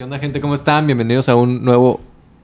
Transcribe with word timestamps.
¿Qué 0.00 0.04
onda 0.04 0.20
gente? 0.20 0.40
¿Cómo 0.40 0.54
están? 0.54 0.86
Bienvenidos 0.86 1.28
a 1.28 1.34
un 1.34 1.64
nuevo 1.64 1.98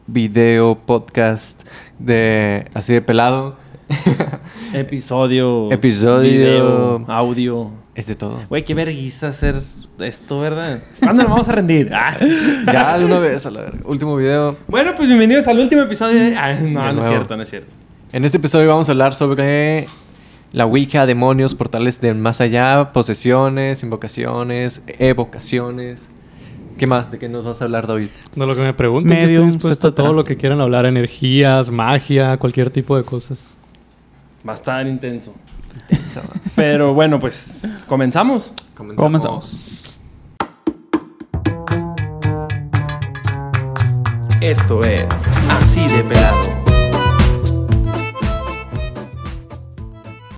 video 0.08 0.76
podcast 0.76 1.62
de 2.00 2.68
Así 2.74 2.92
de 2.92 3.00
Pelado. 3.00 3.56
Episodio. 4.74 5.70
Episodio. 5.70 6.32
video, 6.32 7.04
audio. 7.06 7.70
Es 7.94 8.06
de 8.08 8.16
todo. 8.16 8.40
Güey, 8.48 8.64
qué 8.64 8.74
vergüenza 8.74 9.28
hacer 9.28 9.62
esto, 10.00 10.40
¿verdad? 10.40 10.82
¿Cuándo 10.98 11.22
nos 11.22 11.30
vamos 11.30 11.48
a 11.48 11.52
rendir? 11.52 11.92
Ah. 11.94 12.18
Ya 12.72 12.98
de 12.98 13.04
una 13.04 13.20
vez, 13.20 13.46
a 13.46 13.52
la 13.52 13.60
verga. 13.60 13.78
Último 13.84 14.16
video. 14.16 14.56
Bueno, 14.66 14.90
pues 14.96 15.06
bienvenidos 15.06 15.46
al 15.46 15.60
último 15.60 15.82
episodio 15.82 16.24
de... 16.24 16.36
Ah, 16.36 16.54
no, 16.54 16.92
no 16.92 17.02
es 17.02 17.06
cierto, 17.06 17.36
no 17.36 17.44
es 17.44 17.50
cierto. 17.50 17.70
En 18.12 18.24
este 18.24 18.38
episodio 18.38 18.66
vamos 18.66 18.88
a 18.88 18.90
hablar 18.90 19.14
sobre 19.14 19.86
la 20.50 20.66
Wicca, 20.66 21.06
demonios, 21.06 21.54
portales 21.54 22.00
del 22.00 22.16
más 22.16 22.40
allá, 22.40 22.92
posesiones, 22.92 23.84
invocaciones, 23.84 24.82
evocaciones. 24.98 26.08
¿Qué 26.78 26.88
más? 26.88 27.10
¿De 27.10 27.18
qué 27.20 27.28
nos 27.28 27.44
vas 27.44 27.60
a 27.60 27.64
hablar, 27.64 27.86
David? 27.86 28.08
No, 28.34 28.46
lo 28.46 28.56
que 28.56 28.62
me 28.62 28.74
pregunten, 28.74 29.16
yo 29.16 29.22
estoy 29.22 29.36
Mediums, 29.36 29.54
dispuesto 29.54 29.88
a 29.88 29.94
todo 29.94 30.12
lo 30.12 30.24
que 30.24 30.36
quieran 30.36 30.60
hablar, 30.60 30.86
energías, 30.86 31.70
magia, 31.70 32.36
cualquier 32.36 32.70
tipo 32.70 32.96
de 32.96 33.04
cosas. 33.04 33.54
Va 34.46 34.52
a 34.52 34.56
estar 34.56 34.84
intenso. 34.86 35.34
Pero 36.56 36.92
bueno, 36.92 37.20
pues 37.20 37.68
comenzamos. 37.86 38.52
Comenzamos. 38.74 39.04
Comenzamos. 39.04 40.00
Esto 44.40 44.82
es 44.82 45.06
Así 45.48 45.86
de 45.88 46.02
Pelado. 46.02 46.64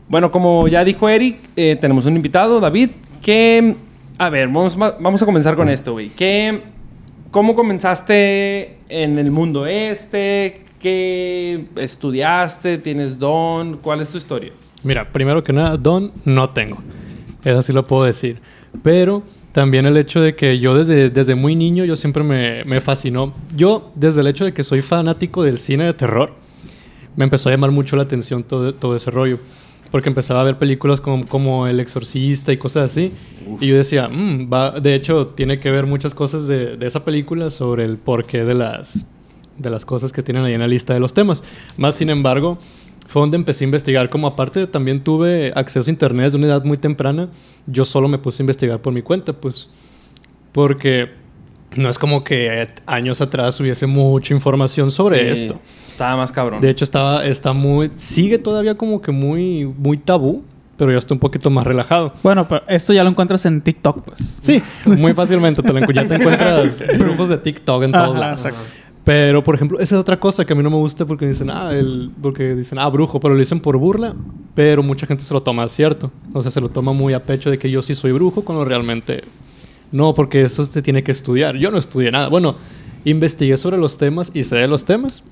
Bueno, 0.09 0.30
como 0.30 0.69
ya 0.69 0.84
dijo 0.84 1.09
Eric, 1.09 1.39
eh, 1.56 1.77
tenemos 1.80 2.05
un 2.05 2.14
invitado, 2.14 2.61
David, 2.61 2.91
que... 3.23 3.86
A 4.19 4.30
ver, 4.30 4.48
vamos, 4.48 4.77
vamos 4.79 5.23
a 5.23 5.27
comenzar 5.27 5.56
con 5.56 5.69
esto, 5.69 5.93
güey. 5.93 6.09
¿Qué, 6.09 6.62
¿Cómo 7.30 7.55
comenzaste 7.55 8.79
en 8.89 9.19
el 9.19 9.30
mundo 9.30 9.66
este? 9.66 10.65
¿Qué 10.80 11.67
estudiaste? 11.77 12.78
¿Tienes 12.78 13.19
don? 13.19 13.77
¿Cuál 13.77 14.00
es 14.00 14.09
tu 14.09 14.17
historia? 14.17 14.53
Mira, 14.83 15.12
primero 15.12 15.44
que 15.44 15.53
nada, 15.53 15.77
don 15.77 16.12
no 16.25 16.48
tengo. 16.48 16.78
Eso 17.44 17.61
sí 17.61 17.75
lo 17.75 17.87
puedo 17.87 18.05
decir. 18.05 18.41
Pero 18.83 19.22
también 19.53 19.84
el 19.84 19.98
hecho 19.98 20.22
de 20.22 20.34
que 20.34 20.59
yo 20.59 20.75
desde, 20.75 21.11
desde 21.11 21.34
muy 21.34 21.55
niño, 21.55 21.84
yo 21.84 21.94
siempre 21.94 22.22
me, 22.22 22.64
me 22.64 22.81
fascinó. 22.81 23.34
Yo, 23.55 23.92
desde 23.94 24.22
el 24.22 24.28
hecho 24.28 24.47
de 24.47 24.55
que 24.55 24.64
soy 24.64 24.81
fanático 24.81 25.42
del 25.42 25.59
cine 25.59 25.84
de 25.84 25.92
terror, 25.92 26.33
me 27.17 27.25
empezó 27.25 27.50
a 27.50 27.53
llamar 27.53 27.70
mucho 27.70 27.97
la 27.97 28.05
atención 28.05 28.42
todo, 28.44 28.75
todo 28.75 28.97
ese 28.97 29.11
rollo. 29.11 29.41
Porque 29.97 30.11
empezaba 30.11 30.42
a 30.42 30.44
ver 30.44 30.58
películas 30.58 31.00
como, 31.00 31.27
como 31.27 31.66
El 31.66 31.80
Exorcista 31.80 32.52
y 32.52 32.58
cosas 32.58 32.91
así. 32.91 33.12
Y 33.62 33.69
yo 33.69 33.77
decía, 33.78 34.08
"Mm, 34.08 34.53
va, 34.53 34.72
de 34.78 34.94
hecho, 34.94 35.28
tiene 35.28 35.58
que 35.58 35.70
ver 35.70 35.86
muchas 35.86 36.14
cosas 36.14 36.47
de, 36.47 36.77
de 36.77 36.86
esa 36.86 37.03
película 37.03 37.48
sobre 37.48 37.86
el 37.86 37.97
porqué 37.97 38.44
de 38.44 38.53
las, 38.53 39.06
de 39.56 39.70
las 39.70 39.86
cosas 39.86 40.12
que 40.12 40.20
tienen 40.20 40.44
ahí 40.44 40.53
en 40.53 40.61
la 40.61 40.69
lista 40.69 40.92
de 40.92 41.00
los 41.00 41.14
temas. 41.14 41.42
Más 41.78 41.94
sin 41.94 42.11
embargo, 42.11 42.58
fue 43.08 43.22
donde 43.22 43.38
empecé 43.38 43.64
a 43.64 43.69
investigar. 43.69 44.11
Como 44.11 44.27
aparte 44.27 44.66
también 44.66 45.00
tuve 45.00 45.50
acceso 45.56 45.88
a 45.88 45.91
internet 45.91 46.25
desde 46.27 46.36
una 46.36 46.48
edad 46.48 46.62
muy 46.62 46.77
temprana, 46.77 47.31
yo 47.66 47.86
solo 47.86 48.06
me 48.06 48.19
puse 48.19 48.42
a 48.42 48.44
investigar 48.44 48.83
por 48.83 48.92
mi 48.92 49.00
cuenta, 49.00 49.33
pues. 49.33 49.70
Porque 50.53 51.08
no 51.75 51.88
es 51.88 51.98
como 51.98 52.22
que 52.22 52.69
años 52.84 53.22
atrás 53.22 53.58
hubiese 53.60 53.86
mucha 53.86 54.34
información 54.34 54.91
sobre 54.91 55.34
Sí, 55.34 55.42
esto. 55.42 55.58
Estaba 55.97 56.14
más 56.14 56.30
cabrón. 56.30 56.61
De 56.61 56.69
hecho, 56.69 56.84
estaba, 56.84 57.25
está 57.25 57.55
muy. 57.55 57.91
Sigue 57.97 58.39
todavía 58.39 58.77
como 58.77 59.00
que 59.00 59.12
muy, 59.12 59.64
muy 59.64 59.97
tabú, 59.97 60.44
pero 60.77 60.92
ya 60.92 60.98
está 60.98 61.14
un 61.14 61.20
poquito 61.20 61.48
más 61.48 61.66
relajado. 61.66 62.12
Bueno, 62.22 62.47
pero 62.47 62.62
esto 62.69 62.92
ya 62.92 63.03
lo 63.03 63.08
encuentras 63.08 63.47
en 63.47 63.62
TikTok, 63.62 64.03
pues. 64.05 64.36
Sí, 64.41 64.62
muy 64.84 65.14
fácilmente. 65.14 65.62
Te 65.62 65.72
lo 65.72 65.80
ya 65.92 66.06
te 66.06 66.16
encuentras 66.16 66.84
grupos 66.98 67.30
de 67.30 67.38
TikTok 67.38 67.84
en 67.84 67.92
todos 67.92 68.11
Ajá, 68.11 68.19
lados. 68.19 68.44
exacto. 68.44 68.69
Pero, 69.05 69.42
por 69.42 69.55
ejemplo, 69.55 69.78
esa 69.78 69.94
es 69.94 70.00
otra 70.00 70.20
cosa 70.20 70.44
que 70.44 70.53
a 70.53 70.56
mí 70.56 70.62
no 70.62 70.69
me 70.69 70.77
gusta 70.77 71.06
porque 71.06 71.27
dicen, 71.27 71.48
ah, 71.48 71.70
el, 71.72 72.10
porque 72.20 72.55
dicen, 72.55 72.78
ah, 72.78 72.88
brujo, 72.91 73.19
pero 73.19 73.33
lo 73.33 73.41
dicen 73.41 73.60
por 73.60 73.78
burla, 73.78 74.14
pero 74.55 74.83
mucha 74.83 75.06
gente 75.06 75.25
se 75.25 75.32
lo 75.32 75.42
toma 75.42 75.66
cierto. 75.69 76.10
O 76.34 76.42
sea, 76.42 76.50
se 76.50 76.60
lo 76.60 76.69
toma 76.69 76.92
muy 76.92 77.15
a 77.15 77.22
pecho 77.22 77.50
de 77.50 77.56
que 77.56 77.71
yo 77.71 77.81
sí 77.81 77.94
soy 77.94 78.12
brujo, 78.12 78.44
cuando 78.44 78.66
realmente 78.66 79.22
no, 79.92 80.12
porque 80.12 80.42
eso 80.42 80.66
se 80.66 80.82
tiene 80.82 81.03
que 81.03 81.12
estudiar. 81.12 81.56
Yo 81.56 81.71
no 81.71 81.78
estudié 81.78 82.10
nada. 82.10 82.28
Bueno, 82.28 82.56
investigué 83.06 83.56
sobre 83.56 83.78
los 83.78 83.97
temas 83.97 84.31
y 84.34 84.42
sé 84.42 84.56
de 84.56 84.69
los 84.69 84.84
temas, 84.84 85.22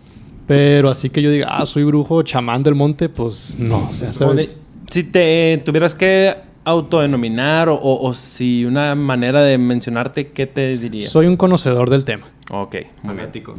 pero 0.47 0.91
así 0.91 1.10
que 1.10 1.22
yo 1.22 1.31
diga, 1.31 1.49
ah, 1.50 1.66
soy 1.66 1.84
brujo, 1.84 2.22
chamán 2.22 2.62
del 2.62 2.75
monte, 2.75 3.09
pues 3.09 3.56
no, 3.59 3.88
o 3.91 3.93
sea, 3.93 4.12
¿sabes? 4.12 4.56
Si 4.91 5.03
te 5.05 5.62
tuvieras 5.65 5.94
que 5.94 6.37
autodenominar 6.65 7.69
o, 7.69 7.75
o- 7.75 8.09
o 8.09 8.15
si 8.15 8.65
una 8.65 8.94
manera 8.94 9.43
de 9.43 9.59
mencionarte, 9.59 10.28
¿qué 10.33 10.47
te 10.47 10.77
dirías? 10.78 11.10
Soy 11.10 11.27
un 11.27 11.37
conocedor 11.37 11.91
del 11.91 12.04
tema. 12.04 12.27
Ok. 12.50 12.77
Fanático 13.04 13.56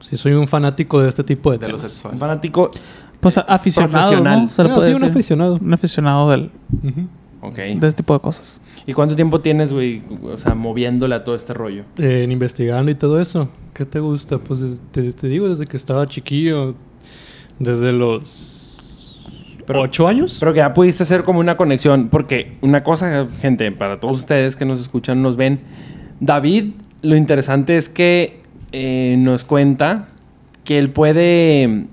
Sí, 0.00 0.16
soy 0.16 0.32
un 0.32 0.46
fanático 0.46 1.00
de 1.02 1.08
este 1.08 1.24
tipo 1.24 1.50
de 1.50 1.58
de 1.58 1.68
lo 1.68 1.76
temas. 1.76 1.92
sexual. 1.92 2.14
Un 2.14 2.20
fanático. 2.20 2.70
Pues 3.20 3.38
a- 3.38 3.42
aficionado, 3.42 3.92
Profesional. 3.92 4.42
¿no? 4.42 4.48
Se 4.48 4.62
le 4.62 4.68
puede 4.68 4.90
sí, 4.90 4.94
un 4.94 5.04
aficionado. 5.04 5.58
Un 5.60 5.74
aficionado 5.74 6.30
del, 6.30 6.50
Ujú. 6.82 7.08
Ok. 7.46 7.56
de 7.56 7.72
este 7.86 7.92
tipo 8.02 8.12
de 8.14 8.20
cosas. 8.20 8.60
¿Y 8.86 8.92
cuánto 8.92 9.14
tiempo 9.16 9.40
tienes, 9.40 9.72
güey? 9.72 10.02
O 10.22 10.36
sea, 10.36 10.54
moviéndole 10.54 11.14
a 11.14 11.24
todo 11.24 11.34
este 11.34 11.54
rollo. 11.54 11.84
Eh, 11.98 12.22
en 12.24 12.32
investigando 12.32 12.90
y 12.90 12.94
todo 12.94 13.20
eso. 13.20 13.48
¿Qué 13.74 13.84
te 13.84 14.00
gusta? 14.00 14.38
Pues 14.38 14.80
te, 14.90 15.12
te 15.12 15.28
digo, 15.28 15.48
desde 15.48 15.66
que 15.66 15.76
estaba 15.76 16.06
chiquillo, 16.06 16.74
desde 17.58 17.92
los 17.92 19.20
Pero- 19.66 19.82
ocho 19.82 20.06
años. 20.08 20.36
Pero 20.40 20.52
que 20.52 20.58
ya 20.58 20.72
pudiste 20.74 21.02
hacer 21.02 21.22
como 21.24 21.40
una 21.40 21.56
conexión. 21.56 22.08
Porque 22.08 22.56
una 22.62 22.82
cosa, 22.84 23.26
gente, 23.40 23.70
para 23.72 24.00
todos 24.00 24.18
ustedes 24.20 24.56
que 24.56 24.64
nos 24.64 24.80
escuchan, 24.80 25.22
nos 25.22 25.36
ven. 25.36 25.60
David, 26.20 26.70
lo 27.02 27.16
interesante 27.16 27.76
es 27.76 27.88
que 27.88 28.40
eh, 28.72 29.16
nos 29.18 29.44
cuenta 29.44 30.08
que 30.64 30.78
él 30.78 30.90
puede 30.90 31.86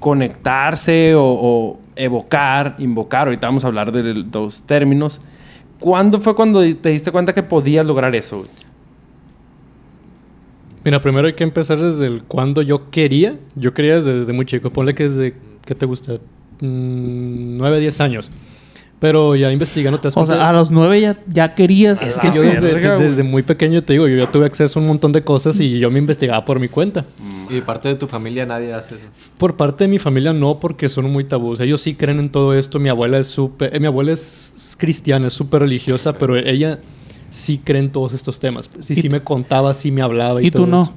conectarse 0.00 1.14
o, 1.14 1.22
o 1.24 1.78
evocar, 2.02 2.76
invocar. 2.78 3.28
Ahorita 3.28 3.46
vamos 3.46 3.64
a 3.64 3.68
hablar 3.68 3.92
de 3.92 4.14
los 4.14 4.62
términos. 4.62 5.20
¿Cuándo 5.78 6.20
fue 6.20 6.34
cuando 6.34 6.60
te 6.76 6.90
diste 6.90 7.10
cuenta 7.10 7.32
que 7.32 7.42
podías 7.42 7.86
lograr 7.86 8.14
eso? 8.14 8.44
Mira, 10.84 11.00
primero 11.00 11.26
hay 11.26 11.34
que 11.34 11.44
empezar 11.44 11.78
desde 11.78 12.06
el 12.06 12.22
cuando 12.22 12.62
yo 12.62 12.90
quería. 12.90 13.36
Yo 13.54 13.74
quería 13.74 14.00
desde, 14.00 14.32
muy 14.32 14.46
chico. 14.46 14.70
Ponle 14.70 14.94
que 14.94 15.04
desde, 15.04 15.34
¿qué 15.64 15.74
te 15.74 15.86
gusta? 15.86 16.14
Mm, 16.60 17.58
nueve, 17.58 17.80
diez 17.80 18.00
años. 18.00 18.30
Pero 19.00 19.34
ya 19.34 19.50
investigando 19.50 19.98
te 19.98 20.08
das 20.08 20.16
O 20.18 20.26
sea, 20.26 20.48
a 20.50 20.52
los 20.52 20.70
nueve 20.70 21.00
ya, 21.00 21.16
ya 21.26 21.54
querías... 21.54 22.02
Es 22.02 22.18
Ah, 22.18 22.20
que 22.20 22.26
yo 22.32 22.42
sí, 22.42 22.48
desde, 22.48 22.74
desde 22.98 23.22
muy 23.22 23.42
pequeño 23.42 23.82
te 23.82 23.94
digo, 23.94 24.06
yo 24.06 24.18
ya 24.18 24.30
tuve 24.30 24.44
acceso 24.44 24.78
a 24.78 24.82
un 24.82 24.88
montón 24.88 25.10
de 25.12 25.22
cosas 25.22 25.58
y 25.58 25.78
yo 25.78 25.90
me 25.90 25.98
investigaba 25.98 26.44
por 26.44 26.60
mi 26.60 26.68
cuenta. 26.68 27.06
Y 27.48 27.54
de 27.54 27.62
parte 27.62 27.88
de 27.88 27.94
tu 27.94 28.06
familia 28.06 28.44
nadie 28.44 28.74
hace 28.74 28.96
eso. 28.96 29.06
Por 29.38 29.56
parte 29.56 29.84
de 29.84 29.88
mi 29.88 29.98
familia 29.98 30.34
no, 30.34 30.60
porque 30.60 30.90
son 30.90 31.10
muy 31.10 31.24
tabús. 31.24 31.60
Ellos 31.60 31.80
sí 31.80 31.94
creen 31.94 32.18
en 32.20 32.28
todo 32.30 32.52
esto. 32.52 32.78
Mi 32.78 32.90
abuela 32.90 33.16
es 33.18 33.26
súper... 33.28 33.74
eh, 33.74 33.80
mi 33.80 33.86
abuela 33.86 34.12
es 34.12 34.76
cristiana, 34.78 35.28
es 35.28 35.32
súper 35.32 35.62
religiosa, 35.62 36.12
pero 36.18 36.36
ella 36.36 36.78
sí 37.30 37.58
cree 37.64 37.80
en 37.80 37.90
todos 37.90 38.12
estos 38.12 38.38
temas. 38.38 38.68
pues. 38.68 38.90
y 38.90 38.92
¿Y 38.92 38.96
sí 38.96 39.08
tú- 39.08 39.12
me 39.16 39.22
contaba, 39.22 39.72
sí 39.72 39.90
me 39.90 40.02
hablaba 40.02 40.42
y, 40.42 40.48
¿Y 40.48 40.50
tú 40.50 40.66
no? 40.66 40.82
eso. 40.82 40.92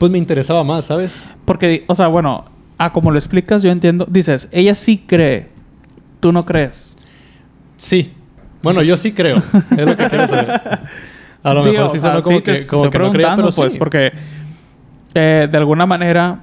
Pues 0.00 0.10
me 0.10 0.18
interesaba 0.18 0.64
más, 0.64 0.86
¿sabes? 0.86 1.28
Porque, 1.44 1.84
o 1.86 1.94
sea, 1.94 2.08
bueno, 2.08 2.44
a 2.76 2.92
como 2.92 3.12
lo 3.12 3.18
explicas, 3.18 3.62
yo 3.62 3.70
entiendo. 3.70 4.04
Dices, 4.10 4.48
ella 4.50 4.74
sí 4.74 5.04
cree. 5.06 5.46
Tú 6.18 6.32
no 6.32 6.44
crees. 6.44 6.93
Sí. 7.76 8.12
Bueno, 8.62 8.82
yo 8.82 8.96
sí 8.96 9.12
creo. 9.12 9.38
es 9.76 9.86
lo 9.86 9.96
que 9.96 10.08
quiero 10.08 10.26
saber. 10.26 10.60
A 11.42 11.52
lo 11.52 11.62
Digo, 11.62 11.72
mejor 11.72 11.90
sí 11.90 12.00
sonó 12.00 12.22
como 12.22 12.42
te 12.42 12.52
que, 12.52 12.66
como 12.66 12.84
estoy 12.86 12.90
que 12.90 12.98
no 13.04 13.12
creía, 13.12 13.36
pero 13.36 13.50
pues, 13.50 13.74
sí. 13.74 13.78
porque 13.78 14.12
eh, 15.14 15.46
de 15.50 15.58
alguna 15.58 15.84
manera 15.84 16.40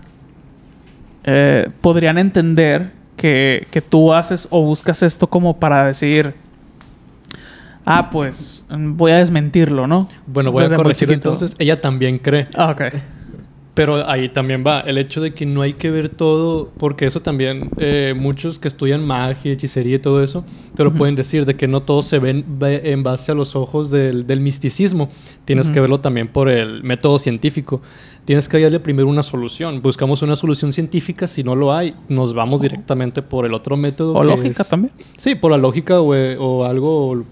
eh, 1.23 1.69
podrían 1.81 2.19
entender 2.19 2.91
que, 3.17 3.67
que 3.71 3.81
tú 3.81 4.13
haces 4.13 4.47
o 4.51 4.63
buscas 4.63 5.01
esto 5.01 5.25
como 5.25 5.59
para 5.59 5.87
decir, 5.87 6.35
ah, 7.85 8.11
pues 8.11 8.65
mm, 8.69 8.95
voy 8.95 9.11
a 9.11 9.17
desmentirlo, 9.17 9.87
¿no? 9.87 10.07
Bueno, 10.27 10.51
voy 10.51 10.63
Desde 10.63 10.75
a 10.75 10.77
corregir 10.77 11.11
entonces. 11.11 11.55
Ella 11.57 11.81
también 11.81 12.19
cree. 12.19 12.47
Ah, 12.55 12.69
ok. 12.71 12.81
Pero 13.73 14.05
ahí 14.09 14.27
también 14.27 14.65
va 14.67 14.81
el 14.81 14.97
hecho 14.97 15.21
de 15.21 15.33
que 15.33 15.45
no 15.45 15.61
hay 15.61 15.71
que 15.73 15.89
ver 15.91 16.09
todo, 16.09 16.69
porque 16.77 17.05
eso 17.05 17.21
también, 17.21 17.69
eh, 17.77 18.13
muchos 18.17 18.59
que 18.59 18.67
estudian 18.67 19.01
magia, 19.07 19.53
hechicería 19.53 19.95
y 19.95 19.99
todo 19.99 20.21
eso, 20.21 20.43
te 20.75 20.83
lo 20.83 20.93
pueden 20.93 21.15
decir, 21.15 21.45
de 21.45 21.55
que 21.55 21.69
no 21.69 21.81
todo 21.81 22.01
se 22.01 22.19
ve 22.19 22.31
en, 22.31 22.45
ve 22.59 22.81
en 22.91 23.01
base 23.01 23.31
a 23.31 23.35
los 23.35 23.55
ojos 23.55 23.89
del, 23.89 24.27
del 24.27 24.41
misticismo. 24.41 25.07
Tienes 25.45 25.71
que 25.71 25.79
verlo 25.79 26.01
también 26.01 26.27
por 26.27 26.49
el 26.49 26.83
método 26.83 27.17
científico. 27.17 27.81
Tienes 28.25 28.49
que 28.49 28.57
hallarle 28.57 28.81
primero 28.81 29.07
una 29.07 29.23
solución. 29.23 29.81
Buscamos 29.81 30.21
una 30.21 30.35
solución 30.35 30.73
científica, 30.73 31.25
si 31.25 31.41
no 31.41 31.55
lo 31.55 31.71
hay, 31.73 31.93
nos 32.09 32.33
vamos 32.33 32.59
directamente 32.61 33.21
por 33.21 33.45
el 33.45 33.53
otro 33.53 33.77
método. 33.77 34.15
O 34.15 34.23
lógica 34.25 34.63
es- 34.63 34.69
también. 34.69 34.91
Sí, 35.17 35.35
por 35.35 35.49
la 35.49 35.57
lógica 35.57 36.01
o, 36.01 36.13
eh, 36.13 36.35
o 36.37 36.65
algo 36.65 37.23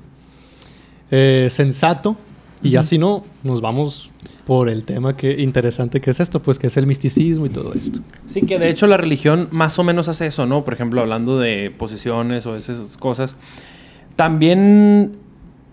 eh, 1.11 1.47
sensato. 1.49 2.15
Y 2.63 2.69
ya 2.71 2.83
si 2.83 2.97
no, 2.97 3.23
nos 3.43 3.59
vamos 3.61 4.08
por 4.49 4.67
el 4.67 4.83
tema 4.83 5.15
que 5.15 5.43
interesante 5.43 6.01
que 6.01 6.09
es 6.09 6.19
esto, 6.19 6.41
pues 6.41 6.57
que 6.57 6.65
es 6.65 6.77
el 6.77 6.87
misticismo 6.87 7.45
y 7.45 7.49
todo 7.49 7.71
esto. 7.75 7.99
Sí, 8.25 8.41
que 8.41 8.57
de 8.57 8.69
hecho 8.69 8.87
la 8.87 8.97
religión 8.97 9.47
más 9.51 9.77
o 9.77 9.83
menos 9.83 10.07
hace 10.07 10.25
eso, 10.25 10.47
¿no? 10.47 10.65
Por 10.65 10.73
ejemplo, 10.73 11.01
hablando 11.01 11.37
de 11.37 11.69
posesiones 11.69 12.47
o 12.47 12.55
esas 12.55 12.97
cosas. 12.97 13.37
También 14.15 15.17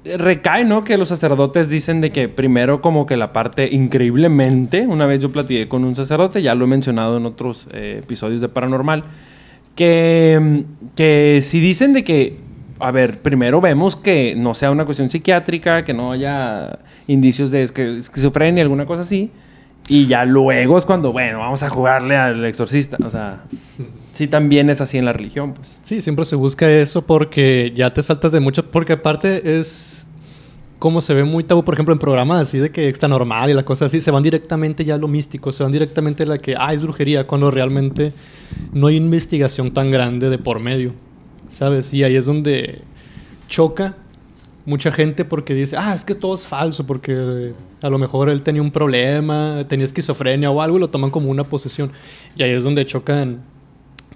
recae, 0.05 0.67
¿no? 0.67 0.84
Que 0.84 0.99
los 0.99 1.08
sacerdotes 1.08 1.70
dicen 1.70 2.02
de 2.02 2.11
que 2.11 2.28
primero 2.28 2.82
como 2.82 3.06
que 3.06 3.17
la 3.17 3.32
parte 3.32 3.67
increíblemente, 3.73 4.87
una 4.87 5.06
vez 5.06 5.20
yo 5.20 5.31
platiqué 5.31 5.69
con 5.69 5.82
un 5.82 5.96
sacerdote, 5.96 6.43
ya 6.43 6.55
lo 6.55 6.67
he 6.67 6.69
mencionado 6.69 7.17
en 7.17 7.25
otros 7.25 7.69
eh, 7.72 8.00
episodios 8.02 8.43
de 8.43 8.50
Paranormal, 8.50 9.05
que, 9.75 10.64
que 10.94 11.40
si 11.40 11.61
dicen 11.61 11.94
de 11.94 12.05
que, 12.05 12.37
a 12.78 12.90
ver, 12.90 13.20
primero 13.20 13.61
vemos 13.61 13.96
que 13.96 14.34
no 14.37 14.55
sea 14.55 14.70
una 14.70 14.84
cuestión 14.84 15.08
psiquiátrica, 15.11 15.84
que 15.84 15.94
no 15.94 16.12
haya 16.12 16.78
indicios 17.06 17.50
de 17.50 17.64
esqui- 17.64 17.99
esquizofrenia, 17.99 18.62
alguna 18.62 18.87
cosa 18.87 19.02
así, 19.02 19.31
y 19.88 20.06
ya 20.06 20.25
luego 20.25 20.78
es 20.78 20.84
cuando, 20.84 21.12
bueno, 21.12 21.38
vamos 21.38 21.62
a 21.62 21.70
jugarle 21.70 22.17
al 22.17 22.44
exorcista, 22.44 22.96
o 23.05 23.11
sea, 23.11 23.44
sí 24.12 24.26
también 24.26 24.69
es 24.69 24.81
así 24.81 24.99
en 24.99 25.05
la 25.05 25.12
religión, 25.12 25.55
pues. 25.55 25.78
Sí, 25.82 26.00
siempre 26.00 26.25
se 26.25 26.37
busca 26.37 26.69
eso 26.70 27.02
porque 27.02 27.73
ya 27.75 27.93
te 27.94 28.02
saltas 28.02 28.32
de 28.32 28.40
mucho. 28.40 28.64
Porque 28.70 28.94
aparte 28.94 29.58
es 29.58 30.06
como 30.79 31.00
se 31.00 31.14
ve 31.14 31.25
muy 31.25 31.44
tabú, 31.44 31.64
por 31.64 31.75
ejemplo, 31.75 31.94
en 31.94 31.99
programas 31.99 32.43
así 32.49 32.58
de 32.58 32.70
que 32.70 32.88
está 32.88 33.08
normal 33.08 33.49
y 33.50 33.55
la 33.55 33.64
cosa 33.64 33.87
así, 33.87 34.00
se 34.00 34.11
van 34.11 34.22
directamente 34.22 34.84
ya 34.84 34.96
a 34.96 34.99
lo 34.99 35.08
místico, 35.08 35.52
se 35.52 35.62
van 35.62 35.72
directamente 35.72 36.25
a 36.25 36.26
la 36.26 36.38
que, 36.38 36.55
ah, 36.58 36.75
es 36.75 36.82
brujería, 36.82 37.26
cuando 37.26 37.50
realmente 37.50 38.12
no 38.72 38.88
hay 38.88 38.96
investigación 38.96 39.72
tan 39.72 39.90
grande 39.90 40.29
de 40.31 40.38
por 40.38 40.61
medio, 40.61 40.93
¿sabes? 41.48 41.93
Y 41.94 42.04
ahí 42.04 42.16
es 42.16 42.26
donde 42.26 42.81
choca 43.48 43.96
mucha 44.64 44.90
gente 44.90 45.25
porque 45.25 45.54
dice, 45.54 45.76
ah, 45.78 45.94
es 45.94 46.04
que 46.04 46.14
todo 46.14 46.34
es 46.34 46.46
falso, 46.46 46.87
porque 46.87 47.52
a 47.82 47.88
lo 47.88 47.98
mejor 47.98 48.28
él 48.28 48.43
tenía 48.43 48.62
un 48.62 48.70
problema, 48.72 49.64
tenía 49.69 49.84
esquizofrenia 49.84 50.50
o 50.50 50.60
algo 50.60 50.76
y 50.76 50.81
lo 50.81 50.90
toman 50.90 51.10
como 51.10 51.31
una 51.31 51.44
posesión. 51.44 51.90
Y 52.37 52.43
ahí 52.43 52.50
es 52.50 52.64
donde 52.64 52.84
chocan 52.84 53.43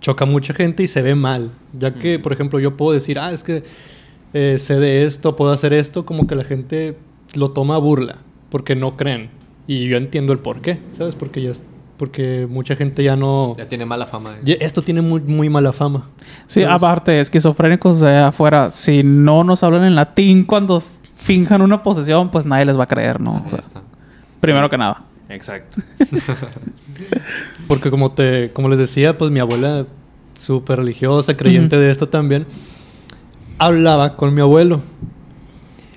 choca 0.01 0.25
mucha 0.25 0.55
gente 0.55 0.83
y 0.83 0.87
se 0.87 1.03
ve 1.03 1.15
mal. 1.15 1.51
Ya 1.79 1.93
que, 1.95 2.19
por 2.19 2.33
ejemplo, 2.33 2.59
yo 2.59 2.75
puedo 2.77 2.93
decir, 2.93 3.19
ah, 3.19 3.33
es 3.33 3.45
que 3.45 3.63
eh, 4.33 4.57
sé 4.59 4.79
de 4.79 5.05
esto, 5.05 5.37
puedo 5.37 5.53
hacer 5.53 5.73
esto, 5.75 6.07
como 6.07 6.27
que 6.27 6.35
la 6.35 6.45
gente 6.45 6.97
lo 7.35 7.51
toma 7.51 7.75
a 7.77 7.79
burla, 7.79 8.17
porque 8.49 8.75
no 8.75 8.97
creen. 8.97 9.29
Y 9.67 9.87
yo 9.89 9.99
entiendo 9.99 10.33
el 10.33 10.39
por 10.39 10.63
qué, 10.63 10.79
¿sabes? 10.91 11.15
Porque 11.17 11.43
ya 11.43 11.51
es- 11.51 11.63
porque 12.01 12.47
mucha 12.49 12.77
gente 12.77 13.05
ya 13.05 13.15
no... 13.15 13.55
Ya 13.59 13.69
tiene 13.69 13.85
mala 13.85 14.07
fama. 14.07 14.39
eh. 14.43 14.57
Esto 14.63 14.81
tiene 14.81 15.03
muy, 15.03 15.21
muy 15.21 15.51
mala 15.51 15.71
fama. 15.71 16.07
Sí, 16.47 16.63
¿sabes? 16.63 16.75
aparte, 16.77 17.21
esquizofrénicos 17.21 18.01
de 18.01 18.17
afuera, 18.17 18.71
si 18.71 19.03
no 19.03 19.45
nos 19.45 19.63
hablan 19.63 19.85
en 19.85 19.95
latín 19.95 20.45
cuando 20.45 20.81
finjan 20.81 21.61
una 21.61 21.83
posesión, 21.83 22.31
pues 22.31 22.47
nadie 22.47 22.65
les 22.65 22.79
va 22.79 22.85
a 22.85 22.87
creer, 22.87 23.21
¿no? 23.21 23.43
O 23.45 23.49
sea, 23.51 23.59
está. 23.59 23.83
primero 24.41 24.71
que 24.71 24.79
nada. 24.79 25.03
Exacto. 25.29 25.83
Porque 27.69 27.91
como, 27.91 28.13
te, 28.13 28.51
como 28.55 28.71
les 28.71 28.79
decía, 28.79 29.19
pues 29.19 29.31
mi 29.31 29.39
abuela, 29.41 29.85
súper 30.33 30.79
religiosa, 30.79 31.37
creyente 31.37 31.77
de 31.77 31.91
esto 31.91 32.09
también, 32.09 32.47
hablaba 33.59 34.17
con 34.17 34.33
mi 34.33 34.41
abuelo. 34.41 34.81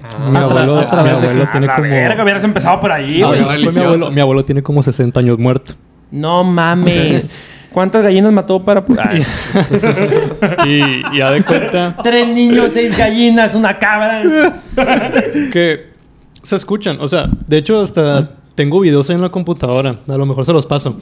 Ah, 0.03 0.29
mi 0.29 0.37
abuelo, 0.37 0.79
a 0.79 1.01
mi 1.01 1.45
tiene 1.49 1.67
como... 1.67 1.81
verga, 1.87 2.23
hubieras 2.23 2.43
empezado 2.43 2.81
por 2.81 2.91
ahí, 2.91 3.21
Ah, 3.21 3.27
abuelo, 3.27 4.11
mi 4.11 4.19
abuelo 4.19 4.43
tiene 4.43 4.61
como 4.61 4.83
60 4.83 5.17
años 5.17 5.39
muerto. 5.39 5.75
No 6.13 6.43
mames. 6.43 7.25
¿Cuántas 7.71 8.03
gallinas 8.03 8.31
mató 8.31 8.63
para.? 8.63 8.85
Ay. 8.99 9.23
Y, 10.67 11.15
y 11.15 11.17
ya 11.17 11.31
de 11.31 11.43
cuenta 11.43 11.97
Tres 12.03 12.27
niños, 12.27 12.71
seis 12.73 12.95
gallinas, 12.97 13.55
una 13.55 13.77
cabra. 13.79 14.61
que 15.51 15.87
se 16.41 16.55
escuchan. 16.55 16.97
O 17.01 17.07
sea, 17.07 17.29
de 17.47 17.57
hecho, 17.57 17.81
hasta 17.81 18.31
tengo 18.55 18.79
videos 18.79 19.09
ahí 19.09 19.15
en 19.15 19.21
la 19.21 19.29
computadora. 19.29 19.97
A 20.07 20.17
lo 20.17 20.25
mejor 20.25 20.45
se 20.45 20.53
los 20.53 20.65
paso. 20.65 20.99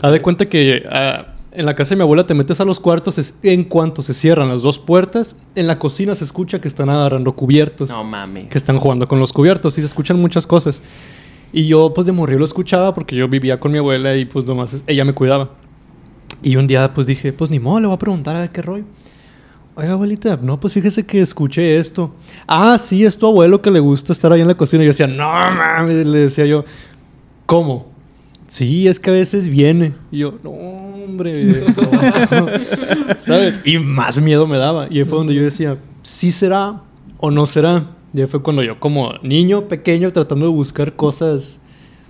Haz 0.00 0.12
de 0.12 0.22
cuenta 0.22 0.46
que 0.48 0.84
ah, 0.90 1.26
en 1.50 1.66
la 1.66 1.74
casa 1.74 1.90
de 1.90 1.96
mi 1.96 2.02
abuela 2.02 2.24
te 2.26 2.34
metes 2.34 2.60
a 2.60 2.64
los 2.64 2.78
cuartos. 2.80 3.18
es- 3.18 3.34
en 3.42 3.64
cuanto 3.64 4.00
se 4.02 4.14
cierran 4.14 4.48
las 4.48 4.62
dos 4.62 4.78
puertas, 4.78 5.34
en 5.56 5.66
la 5.66 5.78
cocina 5.78 6.14
se 6.14 6.24
escucha 6.24 6.60
que 6.60 6.68
están 6.68 6.88
agarrando 6.88 7.32
cubiertos. 7.32 7.90
No 7.90 8.04
mames. 8.04 8.48
que 8.48 8.58
están 8.58 8.78
jugando 8.78 9.08
con 9.08 9.18
los 9.18 9.32
cubiertos 9.32 9.76
y 9.78 9.80
se 9.80 9.86
escuchan 9.86 10.20
muchas 10.20 10.46
cosas. 10.46 10.80
Y 11.52 11.66
yo, 11.66 11.92
pues 11.94 12.06
de 12.06 12.12
morir 12.12 12.38
lo 12.38 12.44
escuchaba 12.44 12.94
porque 12.94 13.14
yo 13.14 13.28
vivía 13.28 13.60
con 13.60 13.72
mi 13.72 13.78
abuela 13.78 14.16
y 14.16 14.24
pues 14.24 14.46
nomás 14.46 14.82
ella 14.86 15.04
me 15.04 15.12
cuidaba. 15.12 15.50
Y 16.42 16.56
un 16.56 16.66
día, 16.66 16.92
pues 16.92 17.06
dije, 17.06 17.32
pues 17.32 17.50
ni 17.50 17.58
modo, 17.58 17.80
le 17.80 17.86
voy 17.86 17.94
a 17.94 17.98
preguntar 17.98 18.36
a 18.36 18.40
ver 18.40 18.50
qué 18.50 18.62
rollo. 18.62 18.84
Oiga, 19.74 19.92
abuelita, 19.92 20.38
no, 20.42 20.58
pues 20.60 20.74
fíjese 20.74 21.06
que 21.06 21.20
escuché 21.20 21.78
esto. 21.78 22.14
Ah, 22.46 22.76
sí, 22.78 23.04
es 23.04 23.16
tu 23.16 23.26
abuelo 23.26 23.62
que 23.62 23.70
le 23.70 23.80
gusta 23.80 24.12
estar 24.12 24.32
ahí 24.32 24.40
en 24.40 24.48
la 24.48 24.56
cocina. 24.56 24.82
Y 24.82 24.86
yo 24.86 24.90
decía, 24.90 25.06
no 25.06 25.30
mames, 25.30 26.06
le 26.06 26.18
decía 26.18 26.44
yo, 26.46 26.64
¿cómo? 27.46 27.92
Sí, 28.48 28.86
es 28.86 29.00
que 29.00 29.08
a 29.08 29.14
veces 29.14 29.48
viene. 29.48 29.94
Y 30.10 30.18
yo, 30.18 30.34
no, 30.42 30.50
hombre. 30.50 31.46
no". 32.30 32.46
¿Sabes? 33.24 33.62
Y 33.64 33.78
más 33.78 34.20
miedo 34.20 34.46
me 34.46 34.58
daba. 34.58 34.88
Y 34.90 34.98
ahí 34.98 35.04
fue 35.04 35.18
donde 35.18 35.34
yo 35.34 35.42
decía, 35.42 35.78
¿sí 36.02 36.30
será 36.30 36.82
o 37.18 37.30
no 37.30 37.46
será? 37.46 37.82
Y 38.14 38.20
ahí 38.20 38.26
fue 38.26 38.42
cuando 38.42 38.62
yo, 38.62 38.78
como 38.78 39.14
niño 39.22 39.68
pequeño, 39.68 40.12
tratando 40.12 40.46
de 40.46 40.52
buscar 40.52 40.94
cosas, 40.96 41.60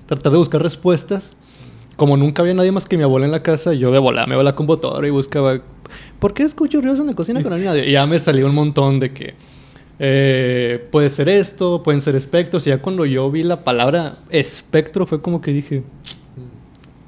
tratar 0.07 0.33
de 0.33 0.39
buscar 0.39 0.63
respuestas. 0.63 1.33
Como 1.97 2.17
nunca 2.17 2.43
había 2.43 2.55
nadie 2.55 2.73
más 2.73 2.87
que 2.87 2.97
mi 2.97 3.03
abuela 3.03 3.27
en 3.27 3.33
la 3.33 3.43
casa, 3.43 3.75
yo 3.75 3.93
de 3.93 3.99
volada 3.99 4.27
me 4.27 4.35
iba 4.35 4.41
a 4.41 4.45
la 4.45 4.57
computadora 4.57 5.07
y 5.07 5.11
buscaba, 5.11 5.61
¿por 6.19 6.33
qué 6.35 6.43
escucho 6.43 6.81
ruidos 6.81 6.99
en 7.01 7.07
la 7.07 7.15
cocina 7.15 7.43
con 7.43 7.51
nadie? 7.51 7.87
Y 7.89 7.93
ya 7.93 8.07
me 8.07 8.19
salió 8.19 8.47
un 8.47 8.55
montón 8.55 8.99
de 8.99 9.13
que 9.13 9.35
eh, 9.99 10.89
puede 10.91 11.09
ser 11.11 11.29
esto, 11.29 11.83
pueden 11.83 12.01
ser 12.01 12.17
espectros. 12.17 12.67
Y 12.67 12.71
ya 12.71 12.81
cuando 12.81 13.05
yo 13.05 13.31
vi 13.31 13.43
la 13.45 13.63
palabra 13.63 14.15
espectro 14.31 15.07
fue 15.07 15.21
como 15.21 15.41
que 15.41 15.53
dije, 15.53 15.83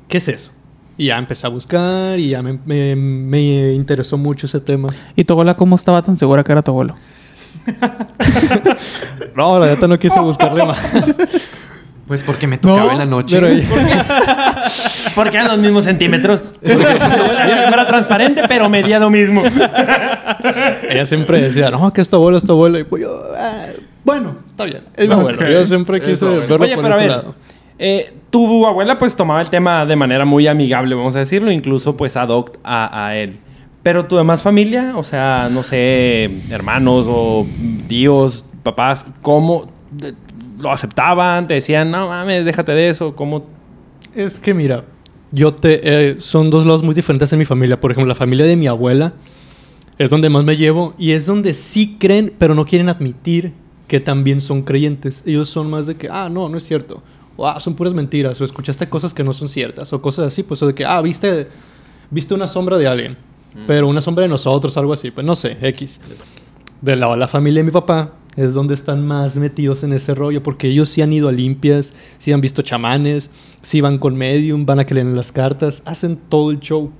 ¿qué 0.06 0.18
es 0.18 0.28
eso? 0.28 0.50
Y 0.96 1.06
ya 1.06 1.18
empecé 1.18 1.46
a 1.46 1.50
buscar 1.50 2.20
y 2.20 2.28
ya 2.28 2.42
me, 2.42 2.58
me- 2.66 2.94
me 2.94 3.72
interesó 3.72 4.16
mucho 4.16 4.46
ese 4.46 4.60
tema. 4.60 4.86
¿Y 5.16 5.24
tu 5.24 5.32
abuela 5.32 5.56
cómo 5.56 5.74
estaba 5.74 6.02
tan 6.02 6.16
segura 6.16 6.44
que 6.44 6.52
era 6.52 6.62
tu 6.62 6.70
abuelo? 6.70 6.94
No, 9.34 9.58
la 9.58 9.66
neta 9.66 9.86
no 9.88 9.98
quise 9.98 10.18
buscarle 10.20 10.64
más. 10.64 10.78
Pues 12.06 12.22
porque 12.22 12.46
me 12.46 12.58
tocaba 12.58 12.84
No, 12.86 12.92
en 12.92 12.98
la 12.98 13.06
noche. 13.06 13.36
pero 13.40 13.48
ella- 13.48 14.64
Porque 15.14 15.36
eran 15.36 15.48
los 15.48 15.58
mismos 15.58 15.84
centímetros. 15.84 16.54
Era 16.62 17.86
transparente, 17.86 18.42
pero 18.46 18.68
medía 18.68 18.98
lo 18.98 19.08
mismo. 19.10 19.42
Ella 20.88 21.06
siempre 21.06 21.40
decía, 21.40 21.70
no, 21.70 21.90
que 21.92 22.00
es 22.02 22.08
tu 22.08 22.16
abuelo, 22.16 22.36
es 22.38 22.44
tu 22.44 22.52
abuelo. 22.52 22.78
Y 22.78 22.84
pues 22.84 23.02
yo, 23.02 23.22
"Ah, 23.36 23.66
bueno, 24.04 24.34
está 24.48 24.64
bien, 24.64 24.82
es 24.96 25.08
mi 25.08 25.14
abuelo. 25.14 25.48
Yo 25.48 25.64
siempre 25.64 26.00
quise 26.00 26.26
verlo 26.26 26.58
Oye, 26.60 26.74
por 26.74 26.84
pero 26.84 26.94
a 26.94 26.98
ver. 26.98 27.08
lado. 27.08 27.34
eh, 27.78 28.12
tu 28.30 28.66
abuela 28.66 28.98
pues 28.98 29.16
tomaba 29.16 29.40
el 29.40 29.48
tema 29.48 29.86
de 29.86 29.96
manera 29.96 30.24
muy 30.26 30.46
amigable, 30.46 30.94
vamos 30.94 31.16
a 31.16 31.20
decirlo, 31.20 31.50
incluso 31.50 31.96
pues 31.96 32.16
ad 32.16 32.28
hoc 32.28 32.58
a, 32.64 33.06
a 33.06 33.16
él. 33.16 33.38
Pero 33.84 34.06
tu 34.06 34.16
demás 34.16 34.42
familia, 34.42 34.94
o 34.96 35.04
sea, 35.04 35.48
no 35.52 35.62
sé, 35.62 36.30
hermanos 36.50 37.04
o 37.06 37.46
tíos, 37.86 38.44
papás, 38.62 39.04
¿cómo 39.20 39.70
lo 40.58 40.72
aceptaban? 40.72 41.46
¿Te 41.46 41.54
decían, 41.54 41.90
no 41.90 42.08
mames, 42.08 42.46
déjate 42.46 42.72
de 42.72 42.88
eso? 42.88 43.14
¿Cómo? 43.14 43.44
Es 44.14 44.40
que 44.40 44.54
mira, 44.54 44.84
yo 45.30 45.52
te... 45.52 45.80
eh, 45.82 46.14
son 46.18 46.50
dos 46.50 46.64
lados 46.64 46.82
muy 46.82 46.94
diferentes 46.94 47.30
en 47.34 47.38
mi 47.38 47.44
familia. 47.44 47.78
Por 47.78 47.92
ejemplo, 47.92 48.08
la 48.08 48.14
familia 48.14 48.46
de 48.46 48.56
mi 48.56 48.66
abuela 48.66 49.12
es 49.98 50.08
donde 50.08 50.30
más 50.30 50.44
me 50.44 50.56
llevo 50.56 50.94
y 50.96 51.12
es 51.12 51.26
donde 51.26 51.52
sí 51.52 51.98
creen, 52.00 52.32
pero 52.38 52.54
no 52.54 52.64
quieren 52.64 52.88
admitir 52.88 53.52
que 53.86 54.00
también 54.00 54.40
son 54.40 54.62
creyentes. 54.62 55.22
Ellos 55.26 55.50
son 55.50 55.68
más 55.68 55.86
de 55.86 55.96
que, 55.96 56.08
ah, 56.10 56.30
no, 56.30 56.48
no 56.48 56.56
es 56.56 56.64
cierto. 56.64 57.02
O, 57.36 57.46
ah, 57.46 57.60
son 57.60 57.74
puras 57.74 57.92
mentiras. 57.92 58.40
O 58.40 58.44
escuchaste 58.44 58.88
cosas 58.88 59.12
que 59.12 59.22
no 59.22 59.34
son 59.34 59.48
ciertas. 59.48 59.92
O 59.92 60.00
cosas 60.00 60.28
así, 60.28 60.42
pues, 60.42 60.62
o 60.62 60.68
de 60.68 60.74
que, 60.74 60.86
ah, 60.86 61.02
viste, 61.02 61.48
viste 62.10 62.32
una 62.32 62.48
sombra 62.48 62.78
de 62.78 62.86
alguien. 62.86 63.33
Pero 63.66 63.88
una 63.88 64.02
sombra 64.02 64.22
de 64.22 64.28
nosotros, 64.28 64.76
algo 64.76 64.92
así. 64.92 65.10
Pues 65.10 65.24
no 65.24 65.36
sé, 65.36 65.56
X. 65.60 66.00
De 66.80 66.96
la, 66.96 67.16
la 67.16 67.28
familia 67.28 67.60
de 67.60 67.64
mi 67.64 67.70
papá 67.70 68.12
es 68.36 68.54
donde 68.54 68.74
están 68.74 69.06
más 69.06 69.36
metidos 69.36 69.82
en 69.84 69.92
ese 69.92 70.14
rollo, 70.14 70.42
porque 70.42 70.68
ellos 70.68 70.88
sí 70.88 71.02
han 71.02 71.12
ido 71.12 71.28
a 71.28 71.32
limpias, 71.32 71.94
sí 72.18 72.32
han 72.32 72.40
visto 72.40 72.62
chamanes, 72.62 73.30
sí 73.62 73.80
van 73.80 73.98
con 73.98 74.16
medium, 74.16 74.66
van 74.66 74.80
a 74.80 74.86
que 74.86 74.94
leen 74.94 75.14
las 75.14 75.30
cartas, 75.30 75.82
hacen 75.86 76.16
todo 76.28 76.50
el 76.50 76.60
show, 76.60 76.90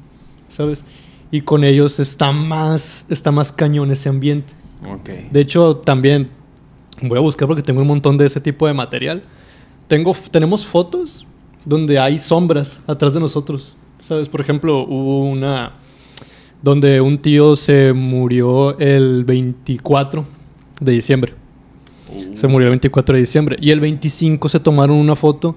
¿sabes? 0.48 0.84
Y 1.30 1.40
con 1.40 1.64
ellos 1.64 1.98
está 1.98 2.30
más, 2.32 3.06
está 3.08 3.32
más 3.32 3.50
cañón 3.50 3.90
ese 3.90 4.08
ambiente. 4.08 4.52
De 5.30 5.40
hecho, 5.40 5.76
también 5.78 6.30
voy 7.02 7.18
a 7.18 7.20
buscar 7.20 7.48
porque 7.48 7.62
tengo 7.62 7.80
un 7.80 7.88
montón 7.88 8.16
de 8.16 8.26
ese 8.26 8.40
tipo 8.40 8.66
de 8.66 8.74
material. 8.74 9.24
Tengo, 9.88 10.14
tenemos 10.30 10.64
fotos 10.64 11.26
donde 11.64 11.98
hay 11.98 12.18
sombras 12.18 12.80
atrás 12.86 13.14
de 13.14 13.20
nosotros, 13.20 13.74
¿sabes? 14.06 14.28
Por 14.28 14.40
ejemplo, 14.40 14.80
hubo 14.82 15.20
una 15.28 15.72
donde 16.64 17.02
un 17.02 17.18
tío 17.18 17.56
se 17.56 17.92
murió 17.92 18.78
el 18.78 19.24
24 19.24 20.24
de 20.80 20.92
diciembre. 20.92 21.34
Se 22.32 22.48
murió 22.48 22.68
el 22.68 22.70
24 22.70 23.16
de 23.16 23.20
diciembre. 23.20 23.56
Y 23.60 23.70
el 23.70 23.80
25 23.80 24.48
se 24.48 24.60
tomaron 24.60 24.96
una 24.96 25.14
foto 25.14 25.56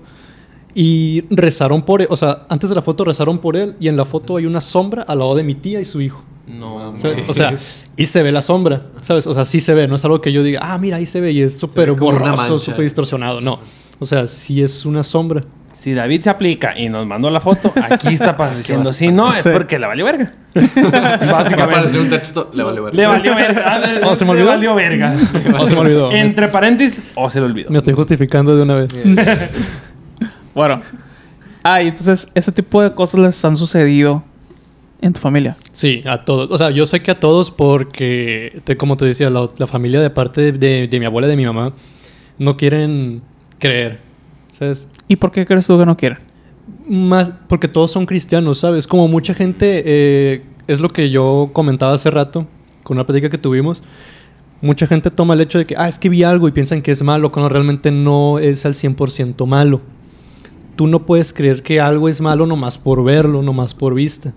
y 0.76 1.24
rezaron 1.30 1.82
por 1.84 2.02
él. 2.02 2.08
O 2.10 2.18
sea, 2.18 2.46
antes 2.50 2.70
de 2.70 2.76
la 2.76 2.82
foto 2.82 3.06
rezaron 3.06 3.38
por 3.38 3.56
él 3.56 3.78
y 3.80 3.88
en 3.88 3.96
la 3.96 4.04
foto 4.04 4.36
hay 4.36 4.46
una 4.46 4.60
sombra 4.60 5.04
al 5.04 5.20
lado 5.20 5.34
de 5.34 5.44
mi 5.44 5.56
tía 5.56 5.80
y 5.80 5.86
su 5.86 6.02
hijo. 6.02 6.22
No, 6.46 6.98
¿Sabes? 6.98 7.24
O 7.26 7.32
sea, 7.32 7.58
y 7.96 8.06
se 8.06 8.22
ve 8.22 8.34
la 8.34 8.42
sombra, 8.42 8.88
¿sabes? 9.00 9.28
O 9.28 9.34
sea, 9.34 9.46
sí 9.46 9.62
se 9.62 9.74
ve, 9.74 9.88
no 9.88 9.96
es 9.96 10.04
algo 10.04 10.20
que 10.20 10.34
yo 10.34 10.44
diga, 10.44 10.60
ah, 10.62 10.78
mira, 10.78 10.98
ahí 10.98 11.06
se 11.06 11.22
ve 11.22 11.32
y 11.32 11.42
es 11.42 11.58
súper 11.58 11.94
borroso, 11.94 12.60
súper 12.60 12.82
distorsionado. 12.82 13.40
No. 13.40 13.60
O 14.00 14.06
sea, 14.06 14.28
sí 14.28 14.62
es 14.62 14.86
una 14.86 15.04
sombra. 15.04 15.44
Si 15.78 15.94
David 15.94 16.22
se 16.22 16.30
aplica 16.32 16.74
y 16.78 16.90
nos 16.90 17.06
mandó 17.06 17.30
la 17.30 17.40
foto, 17.40 17.72
aquí 17.90 18.08
está 18.16 18.36
diciendo, 18.58 18.92
si 18.94 19.12
no, 19.12 19.30
es 19.30 19.36
Sí. 19.36 19.50
porque 19.54 19.78
le 19.78 19.86
valió 19.86 20.06
verga. 20.06 20.34
Va 20.58 20.62
a 20.62 20.66
aparecer 20.66 21.32
Básicamente. 21.32 22.00
un 22.00 22.10
texto, 22.10 22.50
le 22.56 22.64
vale 22.64 22.82
ver. 22.82 22.96
Le 22.96 23.06
valió 23.06 23.36
verga. 23.36 23.82
Oh, 24.06 24.16
¿se 24.16 24.26
me 24.26 24.34
Le 24.34 24.40
olvidó? 24.40 24.48
valió 24.50 24.76
verga. 24.76 25.16
Oh, 25.60 25.68
se 25.68 25.76
me 25.76 25.82
olvidó. 25.82 26.12
Entre 26.12 26.48
paréntesis, 26.48 27.04
o 27.14 27.30
se 27.30 27.40
le 27.40 27.46
olvidó. 27.46 27.70
Me 27.70 27.78
estoy 27.78 27.94
justificando 27.94 28.56
de 28.58 28.64
una 28.64 28.74
vez. 28.76 28.90
Bueno. 30.54 30.82
Ah, 31.64 31.82
y 31.84 31.90
entonces, 31.90 32.32
ese 32.34 32.52
tipo 32.52 32.82
de 32.82 32.92
cosas 32.94 33.20
les 33.20 33.46
han 33.46 33.56
sucedido 33.56 34.24
en 35.02 35.14
tu 35.14 35.20
familia. 35.20 35.56
Sí, 35.74 36.02
a 36.08 36.24
todos. 36.26 36.50
O 36.50 36.58
sea, 36.58 36.72
yo 36.72 36.86
sé 36.86 37.02
que 37.02 37.12
a 37.12 37.20
todos 37.20 37.52
porque, 37.52 38.62
te- 38.64 38.78
como 38.78 38.98
te 38.98 39.06
decía, 39.06 39.30
la, 39.30 39.48
la 39.58 39.68
familia 39.68 40.02
de 40.02 40.10
parte 40.10 40.42
de, 40.42 40.52
de- 40.54 40.88
de 40.88 41.00
mi 41.00 41.06
abuela 41.06 41.28
y 41.28 41.32
de 41.32 41.36
mi 41.38 41.46
mamá 41.46 41.74
no 42.40 42.58
quieren 42.58 43.22
creer. 43.60 44.00
¿Sabes? 44.58 44.88
¿Y 45.08 45.18
por 45.18 45.32
qué 45.32 45.46
crees 45.46 45.68
tú 45.68 45.78
que 45.78 45.86
no 45.86 45.96
quieren? 45.96 46.18
Más 46.90 47.32
porque 47.48 47.68
todos 47.68 47.92
son 47.92 48.08
cristianos, 48.08 48.58
¿sabes? 48.58 48.88
Como 48.88 49.08
mucha 49.08 49.36
gente, 49.36 49.84
eh, 49.86 50.42
es 50.66 50.80
lo 50.80 50.90
que 50.90 51.12
yo 51.12 51.52
comentaba 51.54 51.94
hace 51.94 52.10
rato 52.10 52.48
con 52.82 52.98
una 52.98 53.06
plática 53.06 53.30
que 53.30 53.38
tuvimos. 53.38 53.84
Mucha 54.62 54.88
gente 54.88 55.12
toma 55.12 55.36
el 55.36 55.42
hecho 55.42 55.60
de 55.60 55.68
que, 55.68 55.76
ah, 55.78 55.88
es 55.88 56.00
que 56.00 56.10
vi 56.10 56.24
algo 56.24 56.48
y 56.48 56.52
piensan 56.52 56.82
que 56.82 56.92
es 56.92 57.04
malo, 57.04 57.32
cuando 57.32 57.50
realmente 57.50 57.92
no 57.92 58.40
es 58.40 58.66
al 58.66 58.74
100% 58.74 59.46
malo. 59.46 59.82
Tú 60.76 60.88
no 60.88 61.06
puedes 61.06 61.34
creer 61.34 61.62
que 61.62 61.80
algo 61.80 62.10
es 62.10 62.20
malo 62.20 62.48
nomás 62.48 62.80
por 62.80 63.04
verlo, 63.04 63.44
nomás 63.44 63.76
por 63.76 63.94
vista, 63.94 64.34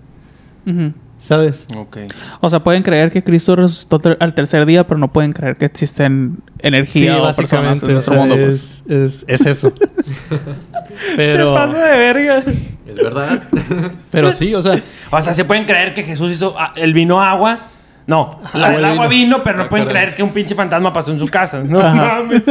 Ujú. 0.67 0.93
¿Sabes? 1.21 1.67
Ok. 1.77 1.97
O 2.41 2.49
sea, 2.49 2.59
pueden 2.61 2.81
creer 2.83 3.11
que 3.11 3.23
Cristo 3.23 3.55
resucitó 3.55 3.99
al 4.19 4.33
tercer 4.33 4.65
día, 4.65 4.85
pero 4.87 4.97
no 4.99 5.13
pueden 5.13 5.33
creer 5.33 5.55
que 5.55 5.65
existen 5.65 6.39
energía 6.59 7.21
o 7.21 7.31
personas 7.33 7.81
en 7.83 7.89
o 7.89 7.91
nuestro 7.93 8.13
sea, 8.15 8.19
mundo. 8.21 8.35
pues. 8.35 8.83
es, 8.87 8.89
es, 8.89 9.25
es 9.27 9.45
eso. 9.45 9.71
pero, 11.15 11.53
Se 11.53 11.59
pasa 11.59 11.85
de 11.85 11.97
verga. 11.99 12.43
Es 12.87 12.97
verdad. 12.97 13.43
pero 14.11 14.33
sí, 14.33 14.53
o 14.55 14.61
sea, 14.61 14.81
O 15.11 15.21
sea, 15.21 15.33
se 15.33 15.45
pueden 15.45 15.65
creer 15.65 15.93
que 15.93 16.03
Jesús 16.03 16.31
hizo 16.31 16.55
ah, 16.57 16.73
el 16.75 16.93
vino 16.93 17.21
agua. 17.21 17.59
No, 18.07 18.39
la- 18.53 18.67
agua 18.67 18.79
el 18.79 18.85
agua 18.85 19.07
vino, 19.07 19.43
pero 19.43 19.59
no 19.59 19.63
Ah, 19.65 19.69
pueden 19.69 19.87
caray. 19.87 20.01
creer 20.03 20.15
que 20.15 20.23
un 20.23 20.31
pinche 20.31 20.55
fantasma 20.55 20.91
pasó 20.91 21.11
en 21.11 21.19
su 21.19 21.27
casa. 21.27 21.61
No 21.63 21.79
Ajá. 21.79 21.93
mames. 22.23 22.41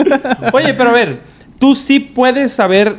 Oye, 0.52 0.74
pero 0.74 0.90
a 0.90 0.92
ver, 0.92 1.18
tú 1.58 1.74
sí 1.74 1.98
puedes 2.00 2.52
saber 2.52 2.96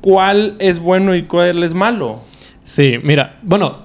cuál 0.00 0.56
es 0.58 0.78
bueno 0.78 1.14
y 1.14 1.24
cuál 1.24 1.62
es 1.62 1.74
malo. 1.74 2.20
Sí, 2.64 2.94
mira, 3.02 3.38
bueno, 3.42 3.80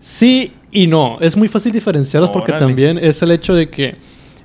sí 0.00 0.52
y 0.72 0.86
no. 0.88 1.18
Es 1.20 1.36
muy 1.36 1.46
fácil 1.48 1.70
diferenciarlos 1.70 2.30
porque 2.30 2.52
también 2.66 2.98
es 2.98 3.22
el 3.22 3.30
hecho 3.30 3.54
de 3.54 3.68
que, 3.70 3.94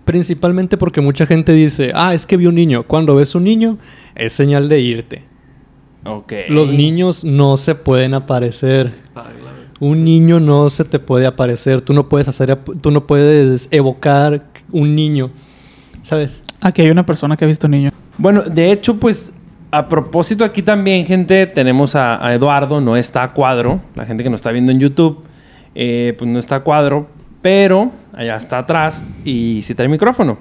principalmente 0.06 0.78
porque 0.78 1.02
mucha 1.02 1.26
gente 1.26 1.54
dice, 1.54 1.92
ah, 1.96 2.14
es 2.14 2.26
que 2.26 2.38
vi 2.38 2.46
un 2.48 2.56
niño. 2.56 2.84
Cuando 2.84 3.16
ves 3.16 3.34
un 3.34 3.44
niño, 3.46 3.78
es 4.16 4.34
señal 4.34 4.70
de 4.70 4.80
irte. 4.82 5.24
Ok. 6.06 6.34
Los 6.50 6.72
niños 6.72 7.24
no 7.24 7.58
se 7.58 7.76
pueden 7.76 8.14
aparecer. 8.14 8.92
La- 9.16 9.26
Un 9.80 10.04
niño 10.04 10.40
no 10.40 10.70
se 10.72 10.84
te 10.86 10.98
puede 11.00 11.26
aparecer. 11.28 11.82
Tú 11.82 11.94
no 11.94 12.10
puedes 12.10 12.28
hacer, 12.28 12.56
tú 12.82 12.90
no 12.92 13.06
puedes 13.06 13.68
evocar 13.72 14.44
un 14.72 14.96
niño, 14.96 15.30
¿sabes? 16.02 16.44
Aquí 16.62 16.82
hay 16.82 16.90
una 16.90 17.06
persona 17.06 17.38
que 17.38 17.46
ha 17.46 17.48
visto 17.48 17.68
niño. 17.68 17.92
Bueno, 18.18 18.42
de 18.42 18.72
hecho, 18.72 18.96
pues 18.96 19.34
a 19.70 19.88
propósito 19.88 20.44
aquí 20.44 20.64
también, 20.64 21.06
gente, 21.06 21.46
tenemos 21.46 21.94
a, 21.96 22.26
a 22.26 22.34
Eduardo, 22.34 22.82
no 22.82 22.96
está 22.98 23.22
a 23.22 23.34
cuadro, 23.34 23.80
la 23.96 24.06
gente 24.06 24.24
que 24.24 24.30
nos 24.32 24.40
está 24.40 24.52
viendo 24.52 24.72
en 24.72 24.80
YouTube, 24.80 25.20
eh, 25.80 26.16
pues 26.18 26.28
no 26.28 26.40
está 26.40 26.56
a 26.56 26.60
cuadro, 26.62 27.08
pero 27.44 27.92
allá 28.12 28.36
está 28.36 28.58
atrás 28.58 29.04
y 29.24 29.62
sí 29.62 29.76
trae 29.76 29.88
micrófono 29.88 30.40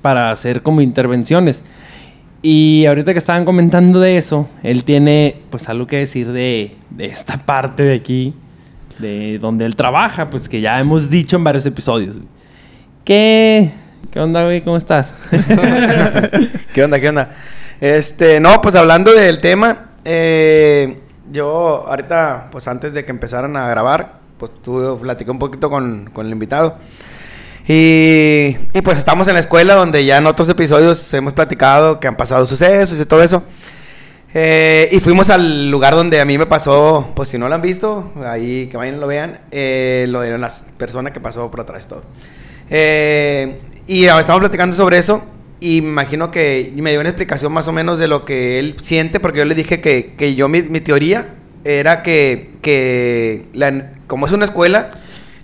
para 0.00 0.30
hacer 0.30 0.62
como 0.62 0.80
intervenciones. 0.80 1.62
Y 2.40 2.86
ahorita 2.86 3.12
que 3.12 3.18
estaban 3.18 3.44
comentando 3.44 4.00
de 4.00 4.16
eso, 4.16 4.48
él 4.62 4.84
tiene 4.84 5.42
pues 5.50 5.68
algo 5.68 5.86
que 5.86 5.98
decir 5.98 6.32
de, 6.32 6.74
de 6.88 7.04
esta 7.04 7.36
parte 7.36 7.82
de 7.82 7.94
aquí, 7.94 8.32
de 8.98 9.38
donde 9.38 9.66
él 9.66 9.76
trabaja, 9.76 10.30
pues 10.30 10.48
que 10.48 10.62
ya 10.62 10.80
hemos 10.80 11.10
dicho 11.10 11.36
en 11.36 11.44
varios 11.44 11.66
episodios. 11.66 12.18
¿Qué? 13.04 13.70
¿Qué 14.10 14.20
onda, 14.20 14.44
güey? 14.44 14.62
¿Cómo 14.62 14.78
estás? 14.78 15.12
¿Qué 16.72 16.82
onda? 16.82 16.98
¿Qué 16.98 17.10
onda? 17.10 17.34
Este, 17.78 18.40
no, 18.40 18.62
pues 18.62 18.74
hablando 18.74 19.12
del 19.12 19.42
tema, 19.42 19.90
eh, 20.06 20.98
yo 21.30 21.84
ahorita, 21.86 22.48
pues 22.50 22.66
antes 22.68 22.94
de 22.94 23.04
que 23.04 23.10
empezaran 23.10 23.54
a 23.58 23.68
grabar, 23.68 24.19
pues 24.40 24.50
tuve, 24.62 24.96
platiqué 25.00 25.30
un 25.30 25.38
poquito 25.38 25.70
con, 25.70 26.10
con 26.12 26.26
el 26.26 26.32
invitado. 26.32 26.78
Y, 27.68 28.56
y 28.74 28.80
pues 28.82 28.98
estamos 28.98 29.28
en 29.28 29.34
la 29.34 29.40
escuela 29.40 29.74
donde 29.74 30.04
ya 30.04 30.18
en 30.18 30.26
otros 30.26 30.48
episodios 30.48 31.14
hemos 31.14 31.34
platicado 31.34 32.00
que 32.00 32.08
han 32.08 32.16
pasado 32.16 32.44
sucesos 32.46 32.98
y 32.98 33.04
todo 33.04 33.22
eso. 33.22 33.44
Eh, 34.32 34.88
y 34.92 35.00
fuimos 35.00 35.28
al 35.30 35.70
lugar 35.70 35.94
donde 35.94 36.20
a 36.20 36.24
mí 36.24 36.38
me 36.38 36.46
pasó, 36.46 37.12
pues 37.14 37.28
si 37.28 37.38
no 37.38 37.48
lo 37.48 37.54
han 37.54 37.62
visto, 37.62 38.12
ahí 38.24 38.68
que 38.68 38.76
vayan 38.76 38.96
y 38.96 38.98
lo 38.98 39.06
vean, 39.06 39.40
eh, 39.50 40.06
lo 40.08 40.20
de 40.20 40.38
las 40.38 40.66
personas 40.78 41.12
que 41.12 41.20
pasó 41.20 41.50
por 41.50 41.60
atrás 41.60 41.86
todo. 41.86 42.02
Eh, 42.70 43.58
y 43.86 44.04
estamos 44.04 44.40
platicando 44.40 44.74
sobre 44.74 44.98
eso 44.98 45.22
y 45.58 45.78
imagino 45.78 46.30
que 46.30 46.72
me 46.76 46.90
dio 46.90 47.00
una 47.00 47.08
explicación 47.08 47.52
más 47.52 47.66
o 47.68 47.72
menos 47.72 47.98
de 47.98 48.08
lo 48.08 48.24
que 48.24 48.58
él 48.58 48.76
siente, 48.82 49.20
porque 49.20 49.40
yo 49.40 49.44
le 49.44 49.54
dije 49.54 49.80
que, 49.80 50.14
que 50.16 50.34
yo 50.34 50.48
mi, 50.48 50.62
mi 50.62 50.80
teoría 50.80 51.34
era 51.64 52.02
que, 52.02 52.52
que 52.62 53.46
la- 53.52 53.92
como 54.10 54.26
es 54.26 54.32
una 54.32 54.44
escuela, 54.44 54.90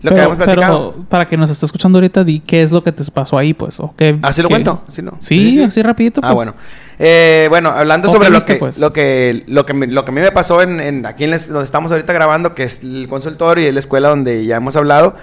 lo 0.03 0.11
que 0.11 0.17
pero, 0.17 0.23
habíamos 0.33 0.45
platicado. 0.45 0.93
pero 0.93 1.05
para 1.09 1.27
que 1.27 1.37
nos 1.39 1.49
esté 1.49 1.65
escuchando 1.65 1.97
ahorita, 1.99 2.23
di 2.25 2.41
qué 2.41 2.61
es 2.63 2.71
lo 2.73 2.83
que 2.83 2.93
te 2.93 3.03
pasó 3.11 3.39
ahí, 3.39 3.55
pues. 3.55 3.81
O 3.81 3.95
qué, 3.97 4.19
¿Así 4.21 4.43
lo 4.43 4.49
qué- 4.49 4.53
cuento? 4.55 4.83
¿Sí, 4.91 5.01
no? 5.01 5.17
Sí, 5.21 5.63
así 5.63 5.83
rapidito, 5.83 6.21
Ah, 6.23 6.29
pues. 6.29 6.35
bueno. 6.35 6.55
Eh, 6.99 7.47
bueno, 7.49 7.71
hablando 7.71 8.09
¿O 8.09 8.13
sobre 8.13 8.27
qué 8.29 8.33
lo 8.33 8.45
que, 8.45 8.55
pues? 8.57 8.79
lo 8.79 8.93
que 8.93 9.45
lo 9.47 9.65
que 9.65 9.73
me- 9.75 9.87
lo 9.87 10.05
que 10.05 10.11
a 10.11 10.15
mí 10.15 10.21
me 10.21 10.33
pasó 10.33 10.61
en, 10.63 10.81
en- 10.81 11.07
aquí 11.07 11.25
en 11.25 11.31
les- 11.31 11.49
donde 11.49 11.65
estamos 11.65 11.91
ahorita 11.93 12.13
grabando, 12.13 12.55
que 12.55 12.65
es 12.65 12.83
el 12.83 13.07
consultorio 13.09 13.67
y 13.69 13.73
la 13.73 13.81
escuela 13.81 14.09
donde 14.11 14.45
ya 14.45 14.57
hemos 14.57 14.77
hablado, 14.77 15.15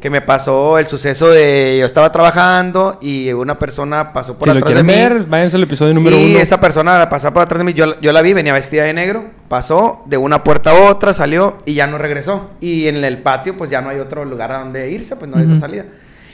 que 0.00 0.10
me 0.10 0.20
pasó 0.20 0.78
el 0.78 0.86
suceso 0.86 1.30
de 1.30 1.78
yo 1.80 1.86
estaba 1.86 2.12
trabajando 2.12 2.98
y 3.00 3.32
una 3.32 3.58
persona 3.58 4.12
pasó 4.12 4.38
por 4.38 4.48
si 4.48 4.54
lo 4.54 4.60
atrás 4.60 4.76
de 4.76 4.82
mí. 4.82 4.92
ver, 4.92 5.24
váyanse 5.24 5.56
al 5.56 5.62
episodio 5.62 5.94
número 5.94 6.16
y 6.16 6.32
uno. 6.32 6.38
esa 6.38 6.60
persona 6.60 7.08
pasaba 7.08 7.34
por 7.34 7.42
atrás 7.42 7.58
de 7.58 7.64
mí, 7.64 7.72
yo, 7.72 7.98
yo 8.00 8.12
la 8.12 8.22
vi, 8.22 8.34
venía 8.34 8.52
vestida 8.52 8.84
de 8.84 8.92
negro, 8.92 9.24
pasó 9.48 10.02
de 10.06 10.16
una 10.16 10.44
puerta 10.44 10.70
a 10.70 10.90
otra, 10.90 11.14
salió 11.14 11.56
y 11.64 11.74
ya 11.74 11.86
no 11.86 11.98
regresó. 11.98 12.50
Y 12.60 12.88
en 12.88 13.02
el 13.04 13.18
patio 13.18 13.56
pues 13.56 13.70
ya 13.70 13.80
no 13.80 13.88
hay 13.88 13.98
otro 13.98 14.24
lugar 14.24 14.52
a 14.52 14.58
donde 14.58 14.90
irse, 14.90 15.16
pues 15.16 15.30
no 15.30 15.38
hay 15.38 15.44
otra 15.44 15.58
salida. 15.58 15.84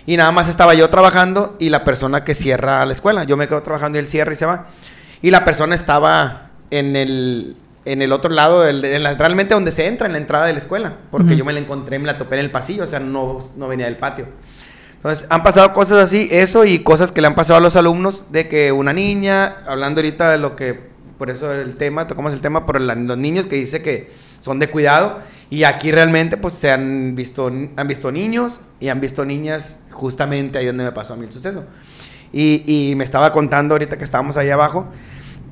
Y 0.07 0.17
nada 0.17 0.33
más 0.33 0.49
estaba 0.49 0.75
yo 0.75 0.91
trabajando 0.91 1.57
y 1.61 1.69
la 1.69 1.85
persona 1.85 2.25
que 2.25 2.35
cierra 2.35 2.85
la 2.85 2.93
escuela, 2.93 3.25
yo 3.25 3.37
me 3.37 3.47
quedo 3.47 3.63
trabajando 3.63 3.99
y 3.99 4.01
él 4.01 4.09
cierra 4.09 4.33
y 4.33 4.37
se 4.37 4.47
va. 4.47 4.67
Y 5.23 5.31
la 5.31 5.45
persona 5.45 5.77
estaba 5.77 6.49
en 6.73 6.97
el, 6.97 7.57
en 7.85 8.03
el 8.03 8.13
otro 8.13 8.31
lado, 8.31 8.63
del- 8.63 8.85
en 8.85 9.03
la- 9.03 9.15
realmente 9.15 9.55
donde 9.55 9.73
se 9.73 9.87
entra, 9.89 10.07
en 10.07 10.13
la 10.13 10.19
entrada 10.19 10.47
de 10.47 10.53
la 10.53 10.59
escuela, 10.61 10.93
porque 11.11 11.29
Ujú. 11.29 11.35
yo 11.37 11.45
me 11.45 11.53
la 11.53 11.59
encontré, 11.61 11.99
me 11.99 12.07
la 12.07 12.19
topé 12.19 12.37
en 12.37 12.43
el 12.43 12.51
pasillo, 12.51 12.85
o 12.85 12.87
sea, 12.87 13.01
no, 13.01 13.39
no 13.57 13.69
venía 13.69 13.87
del 13.87 13.97
patio. 13.99 14.27
Entonces, 14.97 15.27
han 15.31 15.43
pasado 15.43 15.73
cosas 15.75 15.99
así, 15.99 16.29
eso 16.31 16.65
y 16.65 16.79
cosas 16.79 17.11
que 17.11 17.21
le 17.21 17.27
han 17.27 17.35
pasado 17.35 17.57
a 17.59 17.61
los 17.61 17.75
alumnos, 17.75 18.27
de 18.31 18.49
que 18.49 18.71
una 18.71 18.93
niña, 18.93 19.57
hablando 19.67 20.01
ahorita 20.01 20.31
de 20.31 20.39
lo 20.39 20.55
que, 20.55 20.79
por 21.19 21.29
eso 21.29 21.53
el 21.53 21.75
tema, 21.75 22.07
tocamos 22.07 22.33
el 22.33 22.41
tema, 22.41 22.67
por 22.67 22.81
la- 22.81 22.95
los 22.95 23.19
niños 23.19 23.47
que 23.47 23.57
dice 23.57 23.83
que 23.83 24.11
son 24.39 24.61
de 24.61 24.69
cuidado, 24.69 25.19
y 25.51 25.65
aquí 25.65 25.91
realmente 25.93 26.37
pues 26.37 26.55
se 26.55 26.71
han 26.71 27.15
visto, 27.17 27.49
han 27.49 27.89
visto 27.89 28.11
niños 28.13 28.61
y 28.81 28.89
han 28.89 29.01
visto 29.01 29.25
niñas 29.25 29.81
justamente 29.91 30.59
ahí 30.59 30.67
donde 30.67 30.85
me 30.85 30.93
pasó 30.93 31.15
a 31.15 31.17
mí 31.17 31.27
el 31.27 31.33
suceso. 31.33 31.65
Y, 32.33 32.63
y 32.67 32.95
me 32.95 33.05
estaba 33.05 33.33
contando 33.33 33.75
ahorita 33.75 33.99
que 33.99 34.05
estábamos 34.05 34.37
ahí 34.37 34.49
abajo, 34.51 34.87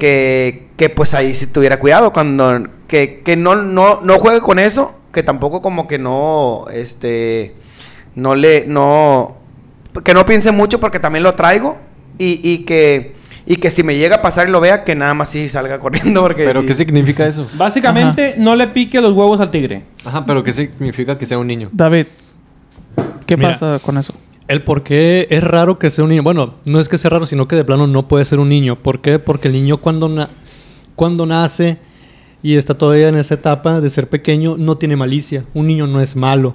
que, 0.01 0.67
que 0.77 0.89
pues 0.89 1.15
ahí 1.15 1.33
sí 1.37 1.47
tuviera 1.47 1.79
cuidado, 1.79 2.13
cuando, 2.13 2.67
que, 2.89 3.21
que 3.25 3.37
no, 3.37 3.55
no, 3.55 4.01
no 4.01 4.19
juegue 4.19 4.41
con 4.41 4.59
eso, 4.59 4.99
que 5.13 5.23
tampoco 5.23 5.63
como 5.63 5.87
que 5.87 6.01
no, 6.01 6.65
este, 6.73 7.55
no 8.17 8.35
le, 8.35 8.65
no, 8.67 9.37
que 10.03 10.15
no 10.15 10.27
piense 10.27 10.51
mucho 10.51 10.81
porque 10.81 10.99
también 10.99 11.23
lo 11.23 11.35
traigo 11.35 11.77
y, 12.19 12.41
y 12.43 12.65
que, 12.65 13.15
y 13.47 13.57
que 13.57 13.71
si 13.71 13.83
me 13.85 13.97
llega 13.97 14.17
a 14.17 14.23
pasar 14.23 14.49
y 14.49 14.51
lo 14.51 14.61
vea, 14.61 14.83
que 14.83 14.97
nada 14.97 15.15
más 15.15 15.29
sí 15.29 15.49
salga 15.49 15.79
corriendo 15.81 16.23
porque 16.23 16.45
¿Pero 16.45 16.63
sí. 16.63 16.67
qué 16.67 16.75
significa 16.75 17.27
eso? 17.27 17.47
Básicamente, 17.55 18.35
no 18.39 18.57
le 18.57 18.67
pique 18.67 19.01
los 19.01 19.13
huevos 19.13 19.39
al 19.39 19.53
tigre. 19.53 19.85
Ajá, 20.05 20.25
pero 20.27 20.43
¿qué 20.43 20.53
significa 20.53 21.17
que 21.17 21.27
sea 21.27 21.39
un 21.39 21.47
niño? 21.47 21.69
David, 21.71 22.07
¿qué 23.27 23.37
Mira. 23.37 23.51
pasa 23.51 23.79
con 23.81 23.99
eso? 23.99 24.15
El 24.51 24.65
por 24.65 24.83
qué 24.83 25.29
es 25.31 25.45
raro 25.45 25.79
que 25.79 25.91
sea 25.91 26.03
un 26.05 26.11
niño. 26.11 26.23
Bueno, 26.25 26.55
no 26.67 26.81
es 26.81 26.89
que 26.89 26.99
sea 26.99 27.11
raro, 27.11 27.25
sino 27.25 27.47
que 27.47 27.55
de 27.55 27.65
plano 27.65 27.87
no 27.87 28.09
puede 28.09 28.25
ser 28.25 28.41
un 28.41 28.49
niño. 28.49 28.75
¿Por 28.77 29.01
qué? 29.01 29.19
Porque 29.21 29.47
el 29.49 29.55
niño 29.55 29.77
cuando, 29.79 30.09
na- 30.09 30.29
cuando 30.97 31.25
nace 31.25 31.79
y 32.43 32.57
está 32.57 32.75
todavía 32.75 33.09
en 33.11 33.15
esa 33.17 33.35
etapa 33.35 33.81
de 33.81 33.89
ser 33.91 34.09
pequeño, 34.09 34.57
no 34.59 34.77
tiene 34.77 34.97
malicia. 34.97 35.45
Un 35.55 35.69
niño 35.69 35.87
no 35.87 36.01
es 36.01 36.17
malo. 36.17 36.55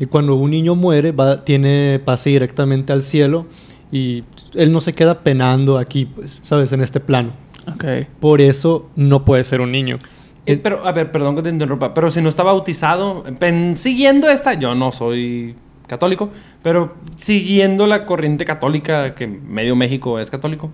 Y 0.00 0.06
cuando 0.06 0.36
un 0.36 0.50
niño 0.52 0.74
muere, 0.74 1.12
va, 1.12 1.44
tiene, 1.44 2.00
pasa 2.02 2.30
directamente 2.30 2.92
al 2.94 3.02
cielo 3.02 3.46
y 3.92 4.24
él 4.54 4.72
no 4.72 4.80
se 4.80 4.94
queda 4.94 5.20
penando 5.20 5.76
aquí, 5.76 6.06
pues, 6.06 6.40
¿sabes? 6.42 6.72
En 6.72 6.80
este 6.80 6.98
plano. 6.98 7.32
Ok. 7.72 7.84
Por 8.20 8.40
eso 8.40 8.88
no 8.96 9.24
puede 9.26 9.44
ser 9.44 9.60
un 9.60 9.70
niño. 9.70 9.98
Eh, 10.46 10.56
pero, 10.56 10.86
a 10.86 10.92
ver, 10.92 11.12
perdón 11.12 11.36
que 11.36 11.42
te 11.42 11.50
interrumpa, 11.50 11.92
pero 11.94 12.10
si 12.10 12.22
no 12.22 12.28
está 12.30 12.42
bautizado, 12.42 13.22
pen- 13.38 13.76
siguiendo 13.76 14.28
esta, 14.30 14.54
yo 14.54 14.74
no 14.74 14.92
soy 14.92 15.54
católico, 15.86 16.30
pero 16.62 16.94
siguiendo 17.16 17.86
la 17.86 18.06
corriente 18.06 18.44
católica, 18.44 19.14
que 19.14 19.26
medio 19.26 19.76
México 19.76 20.18
es 20.18 20.30
católico, 20.30 20.70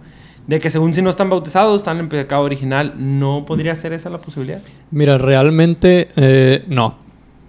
de 0.47 0.59
que 0.61 0.71
según 0.71 0.95
si 0.95 1.03
no 1.03 1.11
están 1.11 1.29
bautizados, 1.31 1.77
están 1.81 1.99
en 1.99 2.09
pecado 2.09 2.43
original. 2.43 2.95
¿No 2.97 3.45
podría 3.47 3.75
ser 3.75 3.93
esa 3.93 4.09
la 4.11 4.19
posibilidad? 4.19 4.61
Mira, 4.91 5.19
realmente 5.19 6.09
eh, 6.17 6.65
no. 6.69 6.97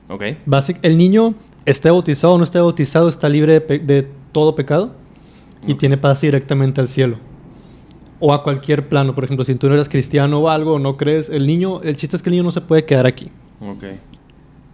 Ok. 0.09 0.23
Basic, 0.45 0.77
el 0.81 0.97
niño, 0.97 1.33
esté 1.65 1.89
bautizado 1.89 2.33
o 2.33 2.37
no 2.37 2.43
esté 2.43 2.59
bautizado, 2.59 3.07
está 3.09 3.29
libre 3.29 3.53
de, 3.53 3.61
pe- 3.61 3.79
de 3.79 4.07
todo 4.31 4.55
pecado 4.55 4.93
y 5.65 5.75
tiene 5.75 5.97
paz 5.97 6.21
directamente 6.21 6.81
al 6.81 6.87
cielo. 6.87 7.17
O 8.19 8.33
a 8.33 8.43
cualquier 8.43 8.87
plano. 8.87 9.15
Por 9.15 9.23
ejemplo, 9.23 9.43
si 9.45 9.55
tú 9.55 9.67
no 9.67 9.73
eres 9.73 9.89
cristiano 9.89 10.39
o 10.39 10.49
algo, 10.49 10.77
no 10.77 10.95
crees, 10.97 11.29
el 11.29 11.47
niño, 11.47 11.81
el 11.81 11.95
chiste 11.95 12.15
es 12.15 12.21
que 12.21 12.29
el 12.29 12.33
niño 12.33 12.43
no 12.43 12.51
se 12.51 12.61
puede 12.61 12.85
quedar 12.85 13.07
aquí. 13.07 13.31
Ok. 13.61 13.83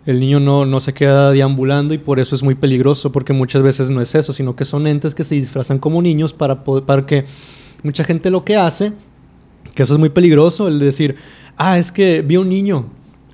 El 0.08 0.20
niño 0.20 0.40
no, 0.40 0.66
no 0.66 0.80
se 0.80 0.94
queda 0.94 1.30
deambulando 1.32 1.94
y 1.94 2.00
por 2.00 2.20
eso 2.20 2.34
es 2.34 2.42
muy 2.42 2.56
peligroso, 2.56 3.12
porque 3.12 3.34
muchas 3.34 3.62
veces 3.62 3.90
no 3.92 4.02
es 4.02 4.16
eso, 4.16 4.34
sino 4.34 4.56
que 4.56 4.66
son 4.66 4.88
entes 4.88 5.14
que 5.14 5.24
se 5.24 5.36
disfrazan 5.36 5.78
como 5.78 6.02
niños 6.02 6.34
para, 6.34 6.64
poder- 6.64 6.86
para 6.86 7.06
que 7.06 7.26
mucha 7.84 8.04
gente 8.04 8.32
lo 8.32 8.44
que 8.44 8.56
hace, 8.56 8.94
que 9.76 9.84
eso 9.84 9.94
es 9.94 10.00
muy 10.00 10.10
peligroso, 10.10 10.68
el 10.70 10.80
decir, 10.80 11.18
ah, 11.58 11.78
es 11.78 11.92
que 11.92 12.22
vi 12.24 12.38
un 12.38 12.50
niño, 12.50 12.86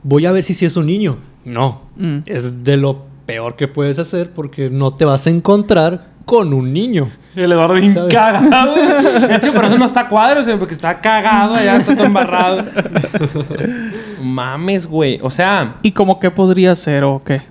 voy 0.04 0.26
a 0.26 0.32
ver 0.34 0.44
si 0.44 0.54
sí 0.54 0.66
es 0.66 0.76
un 0.76 0.88
niño. 0.88 1.18
No, 1.46 1.84
Mm. 1.96 2.20
es 2.26 2.64
de 2.64 2.76
lo 2.78 3.06
peor 3.28 3.56
que 3.56 3.68
puedes 3.68 4.00
hacer 4.00 4.32
porque 4.34 4.70
no 4.70 4.96
te 4.96 5.06
vas 5.06 5.28
a 5.28 5.30
encontrar 5.30 6.08
con 6.26 6.54
un 6.54 6.74
niño. 6.74 7.10
El 7.36 7.52
Eduardo 7.52 7.76
bien 7.76 7.94
cagado. 8.10 8.74
De 9.28 9.36
hecho, 9.36 9.54
por 9.54 9.66
eso 9.66 9.78
no 9.78 9.86
está 9.86 10.08
güey, 10.10 10.58
porque 10.58 10.74
está 10.74 11.00
cagado 11.02 11.54
allá, 11.56 11.78
está 11.78 11.96
todo 11.96 12.06
embarrado. 12.06 12.64
Mames, 14.24 14.88
güey. 14.88 15.20
O 15.22 15.30
sea, 15.30 15.78
¿Y 15.84 15.92
como 15.92 16.20
qué 16.20 16.32
podría 16.32 16.76
ser 16.76 17.04
o 17.04 17.22
qué? 17.24 17.42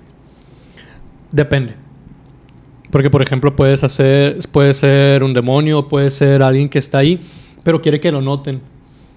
Depende. 1.30 1.74
Porque, 2.90 3.08
por 3.08 3.22
ejemplo, 3.22 3.56
puedes 3.56 3.82
hacer, 3.84 4.38
puede 4.52 4.74
ser 4.74 5.24
un 5.24 5.32
demonio, 5.32 5.88
puede 5.88 6.10
ser 6.10 6.42
alguien 6.42 6.68
que 6.68 6.78
está 6.78 6.98
ahí, 6.98 7.20
pero 7.64 7.80
quiere 7.80 8.00
que 8.00 8.12
lo 8.12 8.20
noten. 8.20 8.60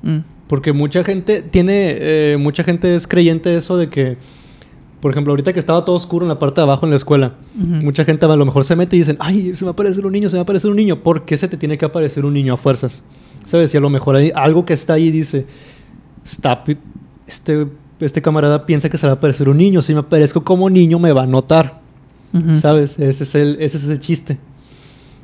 Mm. 0.01 0.19
Porque 0.47 0.71
mucha 0.71 1.03
gente 1.03 1.41
tiene, 1.41 1.95
eh, 1.99 2.37
mucha 2.39 2.63
gente 2.63 2.95
es 2.95 3.05
creyente 3.05 3.49
de 3.49 3.57
eso 3.57 3.75
de 3.75 3.89
que, 3.89 4.17
por 5.01 5.11
ejemplo, 5.11 5.33
ahorita 5.33 5.51
que 5.51 5.59
estaba 5.59 5.83
todo 5.83 5.97
oscuro 5.97 6.23
en 6.23 6.29
la 6.29 6.39
parte 6.39 6.61
de 6.61 6.63
abajo 6.63 6.85
en 6.85 6.91
la 6.91 6.95
escuela, 6.95 7.33
mucha 7.53 8.05
gente 8.05 8.25
a 8.25 8.35
lo 8.35 8.45
mejor 8.45 8.63
se 8.63 8.77
mete 8.77 8.95
y 8.95 8.99
dicen, 8.99 9.17
ay, 9.19 9.55
se 9.55 9.65
me 9.65 9.67
va 9.67 9.71
a 9.71 9.73
aparecer 9.73 10.05
un 10.05 10.13
niño, 10.13 10.29
se 10.29 10.35
me 10.35 10.37
va 10.37 10.41
a 10.41 10.43
aparecer 10.43 10.71
un 10.71 10.77
niño. 10.77 11.03
¿Por 11.03 11.25
qué 11.25 11.35
se 11.35 11.47
te 11.47 11.57
tiene 11.57 11.77
que 11.77 11.85
aparecer 11.85 12.23
un 12.23 12.33
niño 12.33 12.53
a 12.53 12.57
fuerzas? 12.57 13.03
¿Sabes? 13.43 13.73
Y 13.73 13.77
a 13.77 13.81
lo 13.81 13.89
mejor 13.89 14.15
hay 14.15 14.31
algo 14.33 14.65
que 14.65 14.73
está 14.73 14.93
ahí 14.93 15.11
dice, 15.11 15.45
está, 16.23 16.63
este, 17.27 17.67
este 17.99 18.21
camarada 18.21 18.65
piensa 18.65 18.89
que 18.89 18.97
se 18.97 19.07
va 19.07 19.13
a 19.13 19.15
aparecer 19.15 19.49
un 19.49 19.57
niño. 19.57 19.81
Si 19.81 19.93
me 19.93 19.99
aparezco 20.01 20.43
como 20.43 20.69
niño, 20.69 20.99
me 20.99 21.11
va 21.11 21.23
a 21.23 21.27
notar. 21.27 21.79
Ujú. 22.33 22.53
¿Sabes? 22.55 22.99
Ese 22.99 23.23
es, 23.23 23.35
el, 23.35 23.57
ese 23.59 23.77
es 23.77 23.87
el 23.89 23.99
chiste. 23.99 24.37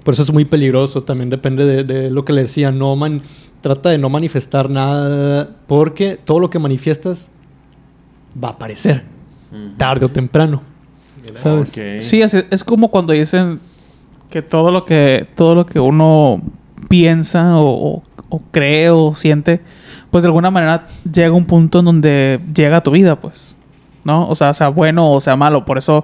Por 0.03 0.13
eso 0.13 0.23
es 0.23 0.31
muy 0.33 0.45
peligroso. 0.45 1.03
También 1.03 1.29
depende 1.29 1.65
de, 1.65 1.83
de 1.83 2.09
lo 2.11 2.23
que 2.25 2.33
le 2.33 2.41
decía. 2.41 2.71
No 2.71 2.95
man, 2.95 3.21
trata 3.61 3.89
de 3.89 3.97
no 3.97 4.09
manifestar 4.09 4.69
nada. 4.69 5.49
Porque 5.67 6.17
todo 6.23 6.39
lo 6.39 6.49
que 6.49 6.59
manifiestas 6.59 7.29
va 8.41 8.49
a 8.49 8.51
aparecer. 8.51 9.03
Tarde 9.77 10.05
o 10.05 10.09
temprano. 10.09 10.61
¿Sabes? 11.35 11.69
ok. 11.69 12.01
Sí, 12.01 12.21
es, 12.21 12.33
es 12.33 12.63
como 12.63 12.89
cuando 12.89 13.13
dicen 13.13 13.59
que 14.29 14.41
todo 14.41 14.71
lo 14.71 14.85
que, 14.85 15.27
todo 15.35 15.53
lo 15.55 15.65
que 15.65 15.79
uno 15.79 16.41
piensa 16.87 17.57
o, 17.57 17.95
o- 17.97 18.03
o 18.29 18.41
cree 18.51 18.89
o 18.89 19.13
siente, 19.13 19.59
pues 20.11 20.23
de 20.23 20.27
alguna 20.27 20.51
manera 20.51 20.83
llega 21.11 21.31
un 21.31 21.45
punto 21.45 21.79
en 21.79 21.85
donde 21.85 22.39
llega 22.53 22.77
a 22.77 22.81
tu 22.81 22.91
vida, 22.91 23.15
pues. 23.15 23.55
¿No? 24.03 24.27
O 24.27 24.35
sea, 24.35 24.53
sea 24.53 24.67
bueno 24.69 25.11
o 25.11 25.19
sea 25.19 25.35
malo. 25.35 25.63
Por 25.63 25.77
eso, 25.77 26.03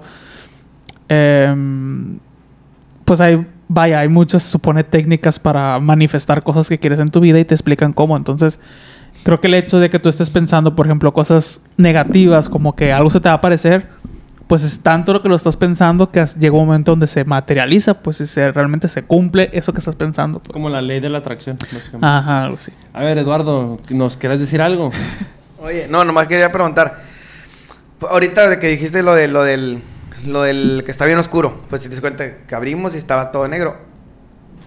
em, 1.08 2.18
pues 3.04 3.20
hay, 3.20 3.46
vaya, 3.68 4.00
hay 4.00 4.08
muchas, 4.08 4.42
supone, 4.42 4.82
técnicas 4.82 5.38
para 5.38 5.78
manifestar 5.78 6.42
cosas 6.42 6.68
que 6.68 6.78
quieres 6.78 7.00
en 7.00 7.10
tu 7.10 7.20
vida 7.20 7.38
y 7.38 7.44
te 7.44 7.54
explican 7.54 7.92
cómo. 7.92 8.16
Entonces, 8.16 8.60
creo 9.24 9.40
que 9.40 9.48
el 9.48 9.54
hecho 9.54 9.78
de 9.78 9.90
que 9.90 9.98
tú 9.98 10.08
estés 10.08 10.30
pensando, 10.30 10.74
por 10.74 10.86
ejemplo, 10.86 11.12
cosas 11.12 11.60
negativas, 11.76 12.48
como 12.48 12.74
que 12.74 12.92
algo 12.92 13.10
se 13.10 13.20
te 13.20 13.28
va 13.28 13.34
a 13.34 13.38
aparecer, 13.38 13.88
pues 14.48 14.64
es 14.64 14.80
tanto 14.82 15.12
lo 15.12 15.22
que 15.22 15.28
lo 15.28 15.36
estás 15.36 15.56
pensando 15.56 16.08
que 16.08 16.24
llega 16.38 16.56
un 16.56 16.66
momento 16.66 16.92
donde 16.92 17.06
se 17.06 17.24
materializa, 17.24 17.94
pues 18.02 18.20
y 18.22 18.26
se, 18.26 18.50
realmente 18.50 18.88
se 18.88 19.02
cumple 19.02 19.50
eso 19.52 19.72
que 19.72 19.78
estás 19.78 19.94
pensando. 19.94 20.40
pues. 20.40 20.52
Como 20.52 20.70
la 20.70 20.80
ley 20.80 21.00
de 21.00 21.10
la 21.10 21.18
atracción. 21.18 21.58
básicamente. 21.58 22.06
Ajá, 22.06 22.44
algo 22.44 22.56
así. 22.56 22.72
A 22.94 23.02
ver, 23.02 23.18
Eduardo, 23.18 23.78
¿nos 23.90 24.16
quieres 24.16 24.40
decir 24.40 24.62
algo? 24.62 24.90
Oye, 25.60 25.86
no, 25.88 26.02
nomás 26.04 26.26
quería 26.28 26.50
preguntar. 26.50 27.02
Ahorita 28.00 28.48
de 28.48 28.58
que 28.58 28.68
dijiste 28.68 29.02
lo 29.02 29.14
de 29.14 29.28
lo 29.28 29.42
del 29.42 29.82
lo 30.24 30.42
del 30.42 30.82
que 30.84 30.90
está 30.90 31.04
bien 31.04 31.18
oscuro, 31.18 31.60
pues 31.68 31.82
si 31.82 31.88
te 31.88 31.94
das 31.94 32.00
cuenta 32.00 32.38
que 32.46 32.54
abrimos 32.54 32.94
y 32.94 32.98
estaba 32.98 33.30
todo 33.30 33.46
negro. 33.48 33.76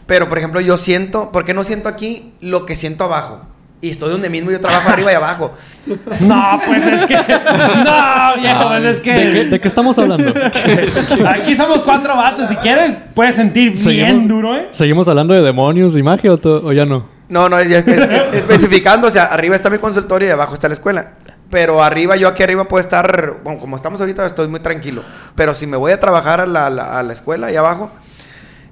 Pero 0.06 0.30
por 0.30 0.38
ejemplo, 0.38 0.62
yo 0.62 0.78
siento, 0.78 1.32
¿por 1.32 1.44
qué 1.44 1.54
no 1.54 1.64
siento 1.64 1.90
aquí 1.90 2.34
lo 2.40 2.66
que 2.66 2.76
siento 2.76 3.06
abajo? 3.06 3.42
Y 3.82 3.90
estoy 3.90 4.12
donde 4.12 4.30
mismo 4.30 4.52
yo 4.52 4.60
trabajo 4.62 4.90
arriba 4.90 5.12
y 5.12 5.16
abajo. 5.16 5.54
No, 6.20 6.60
pues 6.64 6.86
es 6.86 7.06
que. 7.08 7.16
No, 7.16 8.36
viejo, 8.40 8.68
pues 8.68 8.84
es 8.84 9.02
que. 9.02 9.14
¿De 9.14 9.32
qué, 9.34 9.46
de 9.46 9.60
qué 9.60 9.68
estamos 9.68 9.98
hablando? 9.98 10.32
Aquí 11.28 11.56
somos 11.56 11.82
cuatro 11.84 12.16
vatos. 12.16 12.48
Si 12.50 12.56
quieres, 12.58 12.94
puedes 13.16 13.36
sentir 13.36 13.72
bien 13.72 13.78
Seguimos- 13.78 14.28
duro, 14.28 14.56
¿eh? 14.56 14.68
¿Seguimos 14.70 15.08
hablando 15.08 15.34
de 15.34 15.42
demonios 15.42 15.98
y 15.98 16.04
magia 16.04 16.34
o, 16.34 16.72
ya 16.72 16.86
no? 16.86 17.08
No, 17.30 17.50
no, 17.50 17.62
ya 17.64 17.80
es- 17.80 17.88
es- 17.88 18.10
especificando, 18.34 19.08
o 19.08 19.10
sea, 19.10 19.26
arriba 19.26 19.56
está 19.56 19.72
mi 19.72 19.80
consultorio 19.80 20.28
y 20.28 20.32
abajo 20.32 20.54
está 20.54 20.68
la 20.68 20.76
escuela. 20.76 21.14
Pero 21.50 21.84
arriba, 21.84 22.16
yo 22.16 22.28
aquí 22.28 22.44
arriba 22.44 22.66
puedo 22.66 22.82
estar, 22.82 23.38
bueno, 23.44 23.60
como 23.60 23.76
estamos 23.76 24.00
ahorita, 24.02 24.24
estoy 24.28 24.48
muy 24.48 24.60
tranquilo. 24.60 25.04
Pero 25.36 25.56
si 25.56 25.66
me 25.66 25.78
voy 25.78 25.92
a 25.94 26.00
trabajar 26.00 26.42
a 26.42 26.46
la, 26.46 26.68
a 26.68 26.70
la- 26.70 27.00
a 27.00 27.04
la 27.04 27.14
escuela 27.14 27.48
ahí 27.48 27.56
abajo, 27.56 27.90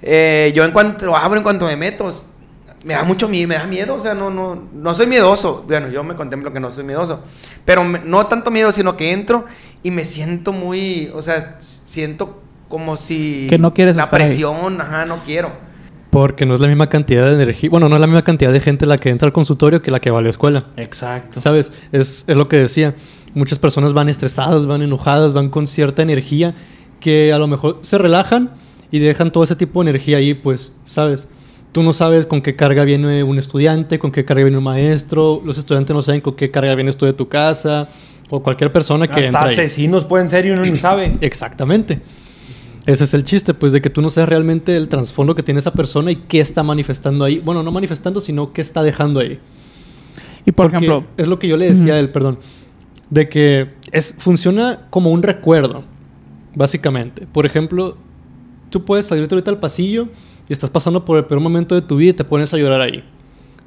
eh, 0.04 0.54
yo 0.56 0.64
en 0.64 0.72
cuanto 0.72 1.16
abro, 1.18 1.38
en 1.38 1.44
cuanto 1.44 1.66
me 1.66 1.76
meto, 1.76 2.12
me 2.84 2.94
da 2.94 3.04
mucho 3.04 3.28
miedo, 3.30 3.48
me 3.48 3.56
da 3.56 3.68
miedo, 3.68 3.96
o 3.96 4.00
sea, 4.00 4.14
no, 4.14 4.30
no, 4.30 4.64
no 4.74 4.96
soy 4.96 5.08
miedoso. 5.08 5.64
Bueno, 5.68 5.90
yo 5.90 6.04
me 6.04 6.16
contemplo 6.16 6.52
que 6.54 6.60
no 6.60 6.72
soy 6.72 6.84
miedoso. 6.84 7.22
Pero 7.66 7.84
me- 7.84 8.00
no 8.00 8.26
tanto 8.28 8.52
miedo, 8.52 8.72
sino 8.72 8.96
que 8.98 9.12
entro 9.12 9.46
y 9.84 9.92
me 9.92 10.06
siento 10.06 10.52
muy, 10.54 11.10
o 11.14 11.22
sea, 11.22 11.58
siento 11.60 12.42
como 12.68 12.98
si... 12.98 13.48
Que 13.50 13.58
no 13.58 13.74
quieres 13.74 13.96
La 13.98 14.04
estar 14.04 14.22
ahí. 14.22 14.28
presión, 14.28 14.80
ajá, 14.82 15.06
no 15.06 15.24
quiero. 15.24 15.52
Porque 16.10 16.46
no 16.46 16.56
es 16.56 16.60
la 16.60 16.68
misma 16.68 16.88
cantidad 16.90 17.26
de 17.28 17.36
energía. 17.36 17.70
Bueno, 17.70 17.88
no 17.90 17.96
es 17.96 18.02
la 18.02 18.08
misma 18.08 18.24
cantidad 18.24 18.52
de 18.52 18.60
gente 18.60 18.86
la 18.86 18.98
que 18.98 19.10
entra 19.10 19.26
al 19.28 19.32
consultorio 19.34 19.82
que 19.82 19.92
la 19.92 20.00
que 20.00 20.10
va 20.12 20.20
a 20.20 20.22
la 20.22 20.30
escuela. 20.30 20.66
Exacto. 20.78 21.40
¿Sabes? 21.40 21.72
Es, 21.92 22.24
es 22.28 22.36
lo 22.36 22.48
que 22.50 22.58
decía. 22.58 22.96
Muchas 23.36 23.60
personas 23.60 23.94
van 23.94 24.10
estresadas, 24.10 24.66
van 24.66 24.82
enojadas, 24.82 25.34
van 25.34 25.50
con 25.50 25.68
cierta 25.68 26.02
energía 26.02 26.56
que 27.00 27.32
a 27.32 27.38
lo 27.38 27.48
mejor 27.48 27.78
se 27.82 28.00
relajan 28.00 28.52
y 28.90 28.98
dejan 29.00 29.32
todo 29.32 29.44
ese 29.44 29.56
tipo 29.56 29.84
de 29.84 29.92
energía 29.92 30.18
ahí, 30.18 30.34
pues, 30.34 30.72
¿sabes? 30.84 31.28
Tú 31.72 31.84
no 31.84 31.94
sabes 31.94 32.26
con 32.26 32.42
qué 32.42 32.56
carga 32.56 32.84
viene 32.84 33.24
un 33.24 33.38
estudiante, 33.38 34.00
con 34.00 34.12
qué 34.12 34.26
carga 34.26 34.44
viene 34.44 34.58
un 34.58 34.64
maestro, 34.64 35.42
los 35.46 35.58
estudiantes 35.58 35.96
no 35.96 36.02
saben 36.02 36.22
con 36.22 36.36
qué 36.36 36.50
carga 36.50 36.74
viene 36.74 36.90
esto 36.90 37.06
de 37.06 37.14
tu 37.14 37.28
casa 37.28 37.90
o 38.30 38.42
cualquier 38.42 38.72
persona 38.72 39.08
que 39.08 39.14
Hasta 39.14 39.26
entra 39.26 39.44
ahí. 39.44 39.54
asesinos 39.54 40.06
pueden 40.06 40.30
ser 40.30 40.46
y 40.46 40.52
uno 40.52 40.64
ni 40.64 40.78
sabe. 40.78 41.14
Exactamente. 41.22 42.02
Ese 42.86 43.04
es 43.04 43.14
el 43.14 43.24
chiste, 43.24 43.54
pues, 43.54 43.72
de 43.72 43.82
que 43.82 43.90
tú 43.92 44.02
no 44.02 44.10
sabes 44.10 44.30
realmente 44.30 44.76
el 44.76 44.88
trasfondo 44.88 45.36
que 45.36 45.44
tiene 45.44 45.60
esa 45.60 45.74
persona 45.74 46.12
y 46.12 46.16
qué 46.16 46.40
está 46.40 46.64
manifestando 46.64 47.24
ahí. 47.24 47.40
Bueno, 47.40 47.62
no 47.62 47.72
manifestando, 47.72 48.20
sino 48.20 48.52
qué 48.52 48.62
está 48.62 48.82
dejando 48.82 49.20
ahí. 49.20 49.40
Y 50.46 50.52
por 50.52 50.72
Porque 50.72 50.78
ejemplo, 50.86 51.06
Es 51.18 51.28
lo 51.28 51.38
que 51.38 51.48
yo 51.48 51.58
le 51.58 51.70
decía 51.70 51.94
a 51.94 52.00
él, 52.00 52.10
perdón. 52.10 52.40
De 53.12 53.30
que 53.30 53.70
es, 53.92 54.16
funciona 54.18 54.88
como 54.90 55.12
un 55.12 55.22
recuerdo, 55.22 55.84
básicamente. 56.56 57.28
Por 57.32 57.46
ejemplo, 57.46 57.96
tú 58.72 58.86
puedes 58.86 59.06
salirte 59.06 59.36
ahorita 59.36 59.52
al 59.52 59.60
pasillo 59.60 60.10
y 60.50 60.54
estás 60.54 60.72
pasando 60.72 61.06
por 61.06 61.18
el 61.18 61.26
peor 61.26 61.40
momento 61.40 61.76
de 61.76 61.82
tu 61.82 61.96
vida 61.98 62.10
y 62.10 62.14
te 62.14 62.24
pones 62.24 62.54
a 62.54 62.58
llorar 62.58 62.82
ahí. 62.82 63.04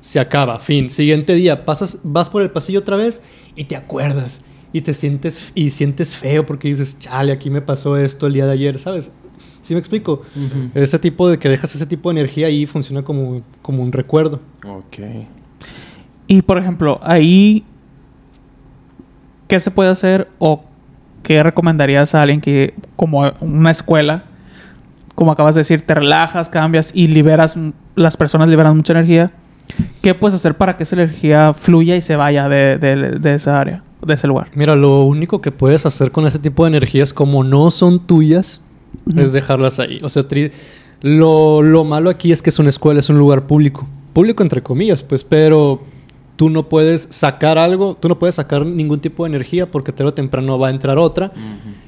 Se 0.01 0.19
acaba, 0.19 0.59
fin. 0.59 0.91
Siguiente 0.91 1.35
día, 1.35 1.65
pasas, 1.65 2.01
vas 2.03 2.29
por 2.29 2.43
el 2.43 2.51
pasillo 2.51 2.81
otra 2.81 2.97
vez 2.97 3.23
y 3.55 3.65
te 3.65 3.77
acuerdas. 3.77 4.41
Y 4.73 4.81
te 4.81 4.93
sientes, 4.93 5.53
y 5.55 5.71
sientes 5.71 6.17
feo 6.17 6.45
porque 6.45 6.69
dices, 6.69 6.99
chale, 6.99 7.31
aquí 7.31 7.51
me 7.51 7.61
pasó 7.61 7.97
esto 7.97 8.27
el 8.27 8.33
día 8.33 8.47
de 8.47 8.53
ayer, 8.53 8.79
¿sabes? 8.79 9.13
¿Sí 9.61 9.75
me 9.75 9.79
explico? 9.79 10.23
Ese 10.75 10.99
tipo 10.99 11.29
de 11.29 11.39
que 11.39 11.49
dejas 11.49 11.73
ese 11.75 11.87
tipo 11.87 12.13
de 12.13 12.19
energía 12.19 12.49
ahí 12.49 12.67
funciona 12.67 13.03
como, 13.03 13.43
como 13.61 13.83
un 13.83 13.93
recuerdo. 13.93 14.41
Ok. 14.67 14.99
y 16.27 16.43
por 16.43 16.59
ejemplo, 16.59 16.99
ahí, 17.03 17.65
¿qué 19.47 19.61
se 19.61 19.71
puede 19.71 19.91
hacer 19.91 20.29
o 20.41 20.65
qué 21.23 21.43
recomendarías 21.45 22.15
a 22.15 22.23
alguien 22.23 22.41
que, 22.41 22.75
como 22.97 23.31
una 23.41 23.71
escuela, 23.71 24.25
como 25.15 25.33
acabas 25.33 25.55
de 25.55 25.61
decir, 25.61 25.83
te 25.83 25.95
relajas, 25.95 26.49
cambias 26.49 26.91
y 26.95 27.09
liberas, 27.09 27.57
las 27.97 28.17
personas 28.17 28.49
liberan 28.49 28.77
mucha 28.77 28.93
energía? 28.93 29.31
¿Qué 30.03 30.15
puedes 30.15 30.35
hacer 30.35 30.57
para 30.57 30.77
que 30.77 30.83
esa 30.83 30.97
energía 30.97 31.53
fluya 31.55 31.97
y 31.97 32.01
se 32.01 32.17
vaya 32.17 32.49
de, 32.49 32.79
de- 32.79 33.19
de 33.19 33.35
esa 33.35 33.59
área, 33.61 33.83
de 34.05 34.15
ese 34.15 34.27
lugar? 34.27 34.49
Mira, 34.55 34.75
lo 34.77 35.05
único 35.05 35.41
que 35.41 35.51
puedes 35.53 35.87
hacer 35.87 36.11
con 36.11 36.27
ese 36.27 36.39
tipo 36.39 36.65
de 36.65 36.69
energías, 36.71 37.15
como 37.15 37.45
no 37.45 37.71
son 37.71 38.01
tuyas, 38.01 38.61
Ujú. 39.07 39.21
es 39.21 39.33
dejarlas 39.33 39.79
ahí. 39.79 39.99
O 40.03 40.09
sea, 40.11 40.25
lo, 41.01 41.63
lo 41.63 41.85
malo 41.85 42.11
aquí 42.11 42.33
es 42.33 42.43
que 42.43 42.51
es 42.51 42.59
una 42.59 42.69
escuela, 42.69 43.01
es 43.01 43.09
un 43.09 43.19
lugar 43.19 43.47
público. 43.47 43.87
Público 44.13 44.43
entre 44.43 44.63
comillas, 44.63 45.03
pues, 45.03 45.25
pero 45.25 45.83
tú 46.37 46.51
no 46.51 46.69
puedes 46.69 47.09
sacar 47.11 47.57
algo, 47.59 47.97
tú 47.99 48.09
no 48.09 48.19
puedes 48.19 48.35
sacar 48.35 48.67
ningún 48.67 49.01
tipo 49.01 49.25
de 49.25 49.31
energía 49.31 49.71
porque 49.71 49.93
tarde 49.93 50.11
o 50.11 50.15
temprano 50.15 50.59
va 50.59 50.69
a 50.69 50.71
entrar 50.71 50.99
otra 50.99 51.33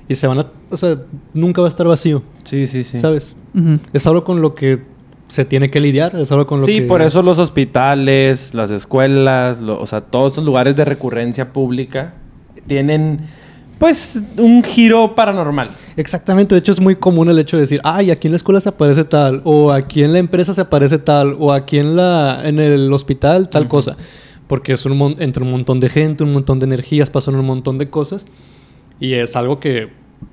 y 0.09 0.15
se 0.15 0.27
van 0.27 0.39
a... 0.41 0.47
O 0.71 0.77
sea, 0.77 0.99
nunca 1.33 1.61
va 1.63 1.69
a 1.69 1.71
estar 1.71 1.87
vacío, 1.87 2.23
Sí, 2.45 2.67
sí, 2.67 2.85
sí. 2.85 2.99
¿sabes? 2.99 3.37
Ujú. 3.55 3.79
Es 3.93 4.07
algo 4.07 4.25
con 4.25 4.41
lo 4.43 4.55
que 4.55 4.83
se 5.29 5.45
tiene 5.45 5.71
que 5.71 5.81
lidiar. 5.81 6.15
Es 6.17 6.31
algo 6.33 6.47
con 6.47 6.61
lo 6.61 6.67
sí, 6.67 6.81
que... 6.81 6.83
por 6.83 7.01
eso 7.03 7.23
los 7.23 7.39
hospitales, 7.39 8.53
las 8.55 8.71
escuelas, 8.71 9.61
lo- 9.61 9.81
o 9.81 9.87
sea, 9.87 10.01
todos 10.03 10.33
esos 10.35 10.45
lugares 10.45 10.77
de 10.77 10.85
recurrencia 10.85 11.53
pública 11.53 12.15
tienen, 12.67 13.21
pues, 13.79 14.19
un 14.39 14.63
giro 14.63 15.15
paranormal. 15.15 15.71
Exactamente, 15.97 16.55
de 16.55 16.59
hecho 16.59 16.73
es 16.73 16.81
muy 16.81 16.95
común 16.97 17.29
el 17.29 17.39
hecho 17.39 17.57
de 17.57 17.63
decir, 17.63 17.81
ay, 17.85 18.11
aquí 18.11 18.27
en 18.29 18.33
la 18.33 18.37
escuela 18.37 18.61
se 18.61 18.69
aparece 18.69 19.05
tal, 19.05 19.41
o 19.45 19.73
aquí 19.73 20.03
en 20.03 20.13
la 20.13 20.19
empresa 20.19 20.53
se 20.55 20.61
aparece 20.61 20.99
tal, 20.99 21.37
o 21.39 21.53
aquí 21.53 21.79
en 21.79 21.97
la 21.97 22.41
en 22.47 22.59
el 22.59 22.93
hospital 22.93 23.49
tal 23.49 23.69
cosa, 23.69 23.97
porque 24.47 24.73
es 24.75 24.85
un 24.87 25.15
entre 25.19 25.43
un 25.45 25.51
montón 25.51 25.79
de 25.81 25.89
gente, 25.89 26.25
un 26.25 26.33
montón 26.33 26.59
de 26.59 26.65
energías, 26.67 27.11
pasan 27.11 27.37
un 27.37 27.47
montón 27.47 27.79
de 27.79 27.89
cosas 27.91 28.27
y 29.01 29.15
es 29.15 29.37
algo 29.37 29.61
que 29.61 29.89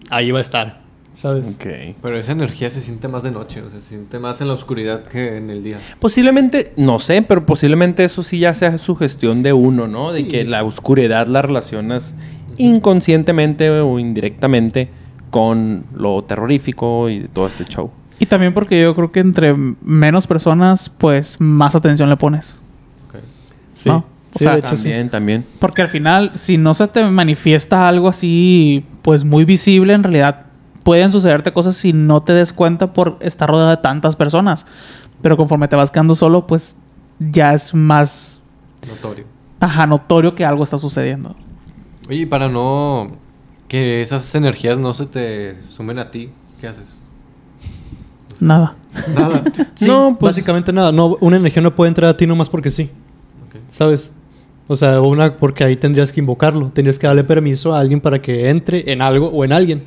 ahí 0.09 0.31
va 0.31 0.39
a 0.39 0.41
estar, 0.41 0.81
¿sabes? 1.13 1.55
Ok. 1.55 1.95
Pero 2.01 2.17
esa 2.17 2.31
energía 2.31 2.69
se 2.69 2.81
siente 2.81 3.07
más 3.07 3.23
de 3.23 3.31
noche, 3.31 3.61
o 3.61 3.69
sea, 3.69 3.79
se 3.81 3.87
siente 3.89 4.19
más 4.19 4.41
en 4.41 4.47
la 4.47 4.53
oscuridad 4.53 5.03
que 5.03 5.37
en 5.37 5.49
el 5.49 5.63
día. 5.63 5.79
Posiblemente, 5.99 6.73
no 6.77 6.99
sé, 6.99 7.21
pero 7.21 7.45
posiblemente 7.45 8.03
eso 8.03 8.23
sí 8.23 8.39
ya 8.39 8.53
sea 8.53 8.77
sugestión 8.77 9.43
de 9.43 9.53
uno, 9.53 9.87
¿no? 9.87 10.11
De 10.13 10.21
Sí. 10.21 10.27
que 10.27 10.43
la 10.45 10.63
oscuridad 10.63 11.27
la 11.27 11.41
relacionas 11.41 12.13
inconscientemente 12.57 13.69
o 13.69 13.99
indirectamente 13.99 14.89
con 15.29 15.83
lo 15.95 16.23
terrorífico 16.23 17.09
y 17.09 17.27
todo 17.33 17.47
este 17.47 17.65
show. 17.65 17.89
Y 18.19 18.25
también 18.27 18.53
porque 18.53 18.81
yo 18.81 18.93
creo 18.95 19.11
que 19.11 19.19
entre 19.21 19.53
menos 19.53 20.27
personas, 20.27 20.89
pues 20.89 21.39
más 21.41 21.73
atención 21.75 22.09
le 22.09 22.17
pones. 22.17 22.59
Ok. 23.07 23.15
Sí, 23.71 23.89
¿no? 23.89 24.05
O 24.33 24.37
sí, 24.39 24.43
sea, 24.45 24.53
de 24.53 24.59
hecho 24.59 24.75
sí. 24.75 24.83
También, 24.83 25.09
también. 25.09 25.45
Porque 25.59 25.81
al 25.81 25.89
final, 25.89 26.31
si 26.35 26.57
no 26.57 26.73
se 26.73 26.87
te 26.87 27.03
manifiesta 27.03 27.87
algo 27.87 28.07
así, 28.07 28.85
pues 29.01 29.23
muy 29.25 29.43
visible, 29.45 29.93
en 29.93 30.03
realidad 30.03 30.45
pueden 30.83 31.11
sucederte 31.11 31.51
cosas 31.53 31.75
si 31.75 31.93
no 31.93 32.21
te 32.23 32.33
des 32.33 32.53
cuenta 32.53 32.93
por 32.93 33.17
estar 33.19 33.49
rodeado 33.49 33.69
de 33.71 33.77
tantas 33.77 34.15
personas. 34.15 34.65
Pero 35.21 35.37
conforme 35.37 35.67
te 35.67 35.75
vas 35.75 35.91
quedando 35.91 36.15
solo, 36.15 36.47
pues 36.47 36.77
ya 37.19 37.53
es 37.53 37.73
más 37.73 38.39
Notorio. 38.87 39.25
ajá, 39.59 39.85
notorio 39.85 40.33
que 40.33 40.43
algo 40.45 40.63
está 40.63 40.77
sucediendo. 40.77 41.35
Oye, 42.09 42.19
y 42.21 42.25
para 42.25 42.47
no... 42.49 43.17
Que 43.67 44.01
esas 44.01 44.33
energías 44.35 44.79
no 44.79 44.91
se 44.93 45.05
te 45.05 45.61
sumen 45.69 45.99
a 45.99 46.09
ti, 46.11 46.29
¿qué 46.59 46.67
haces? 46.67 47.01
Nada. 48.39 48.75
Nada. 49.15 49.41
Sí, 49.75 49.87
No, 49.87 50.17
pues- 50.19 50.31
básicamente 50.31 50.73
nada, 50.73 50.91
no, 50.91 51.15
una 51.21 51.37
energía 51.37 51.61
no 51.61 51.75
puede 51.75 51.89
entrar 51.89 52.09
a 52.09 52.17
ti 52.17 52.25
nomás 52.27 52.49
porque 52.49 52.71
sí. 52.71 52.89
¿sabes? 53.69 54.11
O 54.67 54.75
sea, 54.75 55.01
una 55.01 55.35
porque 55.37 55.63
ahí 55.63 55.75
tendrías 55.75 56.11
que 56.13 56.19
invocarlo, 56.21 56.71
tendrías 56.73 56.97
que 56.97 57.07
darle 57.07 57.23
permiso 57.23 57.73
a 57.75 57.79
alguien 57.79 57.99
para 57.99 58.21
que 58.21 58.49
entre 58.49 58.91
en 58.91 59.01
algo 59.01 59.27
o 59.27 59.43
en 59.43 59.51
alguien. 59.51 59.83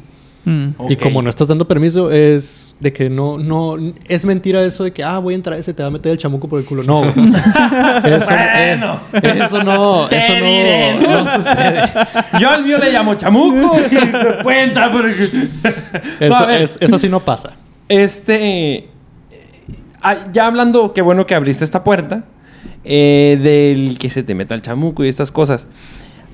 Mm. 0.47 0.69
Y 0.91 0.97
como 0.97 1.23
no 1.23 1.31
estás 1.31 1.49
dando 1.49 1.67
permiso, 1.67 2.11
es 2.11 2.77
de 2.79 2.93
que 2.93 3.09
no, 3.09 3.39
no, 3.39 3.77
es 4.07 4.27
mentira 4.27 4.63
eso 4.63 4.85
de 4.85 4.93
que, 4.93 5.03
ah, 5.03 5.17
voy 5.19 5.33
a 5.33 5.37
entrar 5.37 5.59
ese, 5.59 5.73
te 5.73 5.83
va 5.83 5.87
a 5.89 5.91
meter 5.91 6.13
el 6.13 6.19
chamuco 6.19 6.47
por 6.47 6.59
el 6.61 6.67
culo. 6.67 6.83
No, 6.83 7.03
eso, 8.05 8.27
Bueno. 8.29 9.01
eh, 9.15 9.41
eso 9.43 9.63
no, 9.65 10.07
Te 10.09 10.19
eso 10.19 10.33
no, 10.39 10.45
diré. 10.45 10.95
no 11.01 11.35
sucede. 11.37 11.83
Yo 12.39 12.51
al 12.51 12.63
mío 12.63 12.77
le 12.77 12.93
llamo 12.93 13.15
chamuco 13.15 13.75
y 13.91 14.43
cuenta, 14.43 14.93
pero... 14.93 15.09
Eso, 15.09 16.47
ver. 16.47 16.61
es- 16.61 16.77
eso 16.79 16.99
sí 16.99 17.09
no 17.09 17.21
pasa. 17.21 17.53
Este. 17.89 18.75
eh, 18.77 18.89
ah, 20.03 20.15
ya 20.31 20.47
hablando, 20.47 20.93
qué 20.93 21.01
bueno 21.01 21.25
que 21.27 21.35
abriste 21.35 21.65
esta 21.65 21.83
puerta. 21.83 22.25
Eh, 22.85 23.39
del 23.43 23.99
que 23.99 24.11
se 24.11 24.23
te 24.23 24.35
meta 24.35 24.55
el 24.55 24.63
chamuco 24.63 25.05
y 25.05 25.09
estas 25.09 25.31
cosas. 25.33 25.69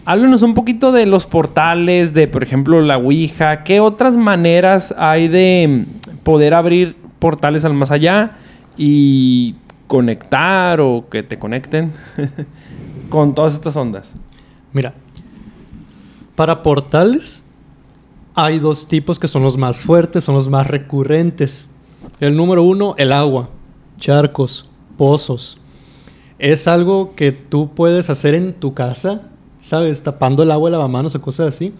Háblanos 0.04 0.42
un 0.42 0.54
poquito 0.54 0.92
de 0.92 1.06
los 1.06 1.26
portales, 1.26 2.14
de 2.14 2.26
por 2.26 2.42
ejemplo 2.42 2.80
la 2.80 2.96
Ouija. 2.96 3.64
¿Qué 3.64 3.80
otras 3.80 4.16
maneras 4.16 4.94
hay 4.98 5.28
de 5.28 5.86
mm, 5.86 6.16
poder 6.24 6.54
abrir 6.54 6.96
portales 7.18 7.64
al 7.64 7.74
más 7.74 7.90
allá 7.90 8.32
y 8.76 9.56
conectar 9.86 10.80
o 10.80 11.06
que 11.10 11.22
te 11.22 11.38
conecten 11.38 11.92
con 13.10 13.34
todas 13.34 13.54
estas 13.54 13.76
ondas? 13.76 14.12
Mira, 14.72 14.94
para 16.34 16.62
portales 16.62 17.42
hay 18.34 18.58
dos 18.58 18.88
tipos 18.88 19.18
que 19.18 19.28
son 19.28 19.42
los 19.42 19.58
más 19.58 19.82
fuertes, 19.84 20.24
son 20.24 20.34
los 20.34 20.48
más 20.48 20.66
recurrentes. 20.66 21.68
El 22.20 22.36
número 22.36 22.62
uno, 22.62 22.94
el 22.96 23.12
agua, 23.12 23.50
charcos, 23.98 24.68
pozos. 24.96 25.60
Es 26.40 26.66
algo 26.66 27.14
que 27.14 27.32
tú 27.32 27.70
puedes 27.74 28.08
hacer 28.08 28.34
en 28.34 28.54
tu 28.54 28.72
casa, 28.72 29.28
¿sabes? 29.60 30.02
Tapando 30.02 30.42
el 30.42 30.50
agua 30.50 30.70
de 30.70 30.72
lavamanos 30.72 31.14
o 31.14 31.20
cosas 31.20 31.54
así. 31.54 31.74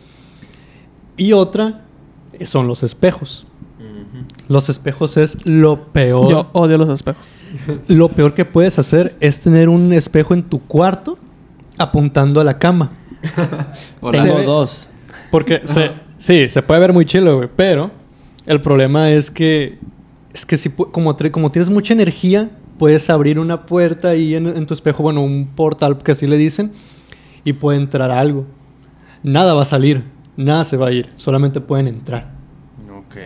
Y 1.16 1.32
otra 1.32 1.80
son 2.42 2.66
los 2.66 2.82
espejos. 2.82 3.46
Los 4.48 4.68
espejos 4.68 5.16
es 5.16 5.46
lo 5.46 5.92
peor. 5.92 6.30
Yo 6.30 6.50
odio 6.52 6.76
los 6.76 6.90
espejos. 6.90 7.24
Lo 7.88 8.08
peor 8.08 8.34
que 8.34 8.44
puedes 8.44 8.78
hacer 8.78 9.16
es 9.18 9.40
tener 9.40 9.68
un 9.68 9.92
espejo 9.92 10.34
en 10.34 10.42
tu 10.42 10.60
cuarto 10.60 11.18
apuntando 11.78 12.40
a 12.40 12.44
la 12.44 12.58
cama. 12.58 12.90
Tengo 14.12 14.42
dos. 14.42 14.88
Porque 15.30 15.62
se, 15.64 15.92
sí, 16.18 16.48
se 16.48 16.62
puede 16.62 16.80
ver 16.80 16.92
muy 16.92 17.06
chilo, 17.06 17.36
güey. 17.38 17.48
Pero 17.56 17.90
el 18.46 18.60
problema 18.60 19.10
es 19.10 19.30
que, 19.30 19.78
es 20.32 20.44
que 20.44 20.56
si, 20.56 20.70
como, 20.70 21.16
como 21.16 21.50
tienes 21.50 21.70
mucha 21.70 21.94
energía, 21.94 22.50
puedes 22.80 23.10
abrir 23.10 23.38
una 23.38 23.66
puerta 23.66 24.08
ahí 24.08 24.34
en, 24.34 24.46
en 24.46 24.64
tu 24.66 24.72
espejo, 24.72 25.02
bueno, 25.02 25.22
un 25.22 25.48
portal 25.54 25.98
que 25.98 26.12
así 26.12 26.26
le 26.26 26.38
dicen, 26.38 26.72
y 27.44 27.52
puede 27.52 27.76
entrar 27.78 28.10
algo. 28.10 28.46
Nada 29.22 29.52
va 29.52 29.62
a 29.62 29.66
salir, 29.66 30.02
nada 30.38 30.64
se 30.64 30.78
va 30.78 30.88
a 30.88 30.92
ir, 30.92 31.10
solamente 31.16 31.60
pueden 31.60 31.88
entrar. 31.88 32.30
Ok. 32.98 33.16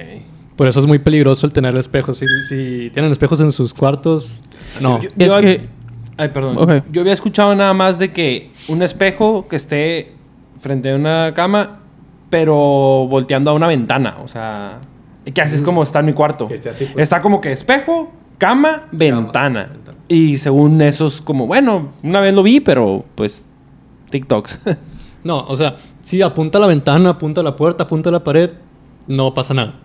Por 0.56 0.66
eso 0.66 0.80
es 0.80 0.86
muy 0.86 0.98
peligroso 0.98 1.46
el 1.46 1.52
tener 1.52 1.76
espejos. 1.78 2.18
Si, 2.18 2.26
si 2.48 2.90
tienen 2.92 3.12
espejos 3.12 3.40
en 3.40 3.52
sus 3.52 3.72
cuartos, 3.72 4.42
no. 4.80 5.00
Yo- 5.00 5.10
Es 5.18 5.32
yo- 5.32 5.40
que- 5.40 5.68
Ay, 6.16 6.28
perdón. 6.30 6.58
Ok. 6.58 6.84
Yo 6.90 7.02
había 7.02 7.12
escuchado 7.12 7.54
nada 7.54 7.74
más 7.74 7.98
de 8.00 8.12
que 8.12 8.50
un 8.66 8.82
espejo 8.82 9.46
que 9.46 9.54
esté 9.56 10.14
frente 10.58 10.90
a 10.92 10.96
una 10.96 11.32
cama, 11.34 11.78
pero 12.28 12.54
volteando 13.08 13.50
a 13.52 13.54
una 13.54 13.68
ventana. 13.68 14.16
O 14.24 14.28
sea, 14.28 14.80
que 15.32 15.40
así 15.40 15.54
es 15.56 15.62
como 15.62 15.82
está 15.84 16.00
en 16.00 16.06
mi 16.06 16.12
cuarto. 16.12 16.48
Que 16.48 16.54
esté 16.54 16.70
así, 16.70 16.86
pues. 16.92 17.02
Está 17.04 17.20
como 17.20 17.40
que 17.40 17.52
espejo, 17.52 18.12
cama, 18.38 18.88
ventana. 18.92 19.70
ventana. 19.72 19.98
Y 20.08 20.38
según 20.38 20.80
eso 20.82 21.06
es 21.06 21.20
como, 21.20 21.46
bueno, 21.46 21.92
una 22.02 22.20
vez 22.20 22.34
lo 22.34 22.42
vi, 22.42 22.60
pero 22.60 23.04
pues 23.14 23.44
TikToks. 24.10 24.60
No, 25.24 25.46
o 25.48 25.56
sea, 25.56 25.76
si 26.02 26.20
apunta 26.20 26.58
a 26.58 26.60
la 26.60 26.66
ventana, 26.66 27.08
apunta 27.08 27.40
a 27.40 27.42
la 27.42 27.56
puerta, 27.56 27.84
apunta 27.84 28.10
a 28.10 28.12
la 28.12 28.22
pared, 28.22 28.50
no 29.08 29.32
pasa 29.32 29.54
nada. 29.54 29.80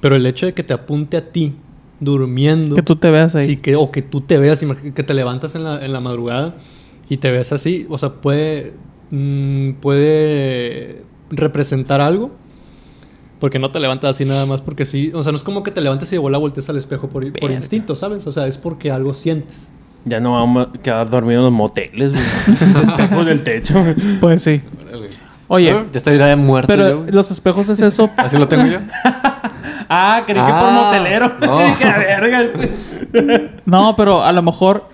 Pero 0.00 0.14
el 0.14 0.24
hecho 0.24 0.46
de 0.46 0.54
que 0.54 0.62
te 0.62 0.72
apunte 0.72 1.16
a 1.16 1.32
ti 1.32 1.56
durmiendo. 1.98 2.76
Que 2.76 2.82
tú 2.82 2.94
te 2.94 3.10
veas 3.10 3.34
ahí. 3.34 3.44
Sí, 3.44 3.56
que, 3.56 3.74
o 3.74 3.90
que 3.90 4.02
tú 4.02 4.20
te 4.20 4.38
veas, 4.38 4.64
que 4.94 5.02
te 5.02 5.14
levantas 5.14 5.56
en 5.56 5.64
la, 5.64 5.84
en 5.84 5.92
la 5.92 5.98
madrugada 5.98 6.54
y 7.08 7.16
te 7.16 7.30
ves 7.30 7.52
así, 7.52 7.86
o 7.88 7.98
sea, 7.98 8.10
puede, 8.14 8.74
mm, 9.10 9.72
puede 9.80 11.02
representar 11.30 12.00
algo. 12.00 12.30
Porque 13.40 13.58
no 13.58 13.70
te 13.70 13.78
levantas 13.80 14.10
así 14.10 14.24
nada 14.24 14.46
más 14.46 14.60
porque 14.62 14.84
sí. 14.84 15.12
O 15.14 15.22
sea, 15.22 15.30
no 15.32 15.36
es 15.36 15.44
como 15.44 15.62
que 15.62 15.70
te 15.70 15.80
levantes 15.80 16.10
y 16.12 16.16
de 16.16 16.18
bola 16.18 16.38
voltees 16.38 16.68
al 16.68 16.76
espejo 16.76 17.08
por, 17.08 17.24
instinto, 17.24 17.94
¿sabes? 17.94 18.26
O 18.26 18.32
sea, 18.32 18.46
es 18.46 18.58
porque 18.58 18.90
algo 18.90 19.14
sientes. 19.14 19.70
ya 20.04 20.18
no 20.20 20.32
vamos 20.32 20.68
a 20.68 20.72
quedar 20.82 21.08
dormidos 21.08 21.40
en 21.40 21.44
los 21.44 21.52
moteles, 21.52 22.12
güey. 22.12 22.24
Espejos 22.88 23.26
del 23.26 23.42
techo. 23.44 23.74
Pues 24.20 24.42
sí. 24.42 24.60
Oye, 25.46 25.70
Ah, 25.70 25.84
Ya 25.92 25.96
estaría 25.98 26.36
muerto 26.36 26.74
yo, 26.74 26.82
pero 26.82 26.98
güey. 27.00 27.10
los 27.12 27.30
espejos 27.30 27.68
es 27.68 27.80
eso. 27.80 28.10
¿Así 28.16 28.36
lo 28.36 28.48
tengo 28.48 28.66
yo? 28.66 28.80
Ah, 29.90 30.24
creí 30.26 30.42
que 30.44 30.50
por 30.50 30.60
Ah, 30.68 30.82
motelero. 30.84 31.32
no. 31.40 31.60
Dije, 31.64 31.84
"A 31.84 31.96
verga. 31.98 32.42
No, 33.64 33.96
pero 33.96 34.22
a 34.22 34.32
lo 34.32 34.42
mejor 34.42 34.84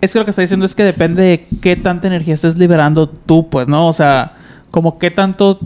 es 0.00 0.12
que 0.12 0.18
lo 0.20 0.24
que 0.24 0.30
está 0.30 0.42
diciendo 0.42 0.64
es 0.64 0.76
que 0.76 0.84
depende 0.84 1.22
de 1.24 1.46
qué 1.60 1.74
tanta 1.74 2.06
energía 2.06 2.34
estés 2.34 2.56
liberando 2.56 3.08
tú, 3.08 3.48
pues, 3.50 3.66
¿no? 3.66 3.88
O 3.88 3.92
sea, 3.92 4.34
como 4.70 4.98
qué 5.00 5.10
tanto 5.10 5.58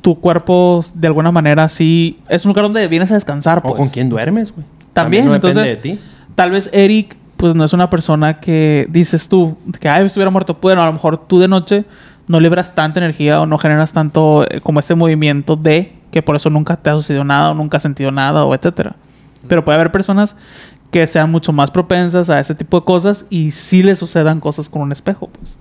tu 0.00 0.20
cuerpo 0.20 0.80
de 0.94 1.06
alguna 1.06 1.32
manera 1.32 1.68
sí 1.68 2.18
es 2.28 2.44
un 2.44 2.50
lugar 2.50 2.64
donde 2.64 2.86
vienes 2.88 3.10
a 3.10 3.14
descansar, 3.14 3.58
O 3.58 3.62
pues. 3.62 3.76
con 3.76 3.88
quién 3.88 4.08
duermes, 4.08 4.52
güey. 4.52 4.66
También, 4.92 5.26
no 5.26 5.34
entonces 5.34 5.64
depende 5.64 5.90
de 5.90 5.96
ti. 5.96 6.02
tal 6.34 6.50
vez 6.50 6.70
Eric 6.72 7.16
pues 7.36 7.54
no 7.54 7.62
es 7.64 7.72
una 7.72 7.88
persona 7.88 8.40
que 8.40 8.86
dices 8.90 9.28
tú 9.28 9.56
que 9.80 9.88
ay 9.88 10.04
estuviera 10.04 10.30
muerto, 10.30 10.58
bueno, 10.60 10.82
a 10.82 10.86
lo 10.86 10.92
mejor 10.92 11.16
tú 11.28 11.38
de 11.38 11.46
noche 11.48 11.84
no 12.26 12.40
libras 12.40 12.74
tanta 12.74 13.00
energía 13.00 13.40
o 13.40 13.46
no 13.46 13.58
generas 13.58 13.92
tanto 13.92 14.44
eh, 14.50 14.60
como 14.60 14.80
este 14.80 14.94
movimiento 14.94 15.56
de 15.56 15.94
que 16.10 16.22
por 16.22 16.36
eso 16.36 16.50
nunca 16.50 16.76
te 16.76 16.90
ha 16.90 16.94
sucedido 16.94 17.24
nada 17.24 17.50
o 17.50 17.54
nunca 17.54 17.76
has 17.76 17.82
sentido 17.82 18.10
nada 18.10 18.44
o 18.44 18.54
etcétera. 18.54 18.96
Pero 19.46 19.64
puede 19.64 19.76
haber 19.76 19.92
personas 19.92 20.36
que 20.90 21.06
sean 21.06 21.30
mucho 21.30 21.52
más 21.52 21.70
propensas 21.70 22.28
a 22.30 22.40
ese 22.40 22.54
tipo 22.54 22.80
de 22.80 22.84
cosas 22.84 23.26
y 23.30 23.50
sí 23.50 23.82
le 23.82 23.94
sucedan 23.94 24.40
cosas 24.40 24.68
con 24.68 24.82
un 24.82 24.90
espejo, 24.92 25.28
pues. 25.28 25.58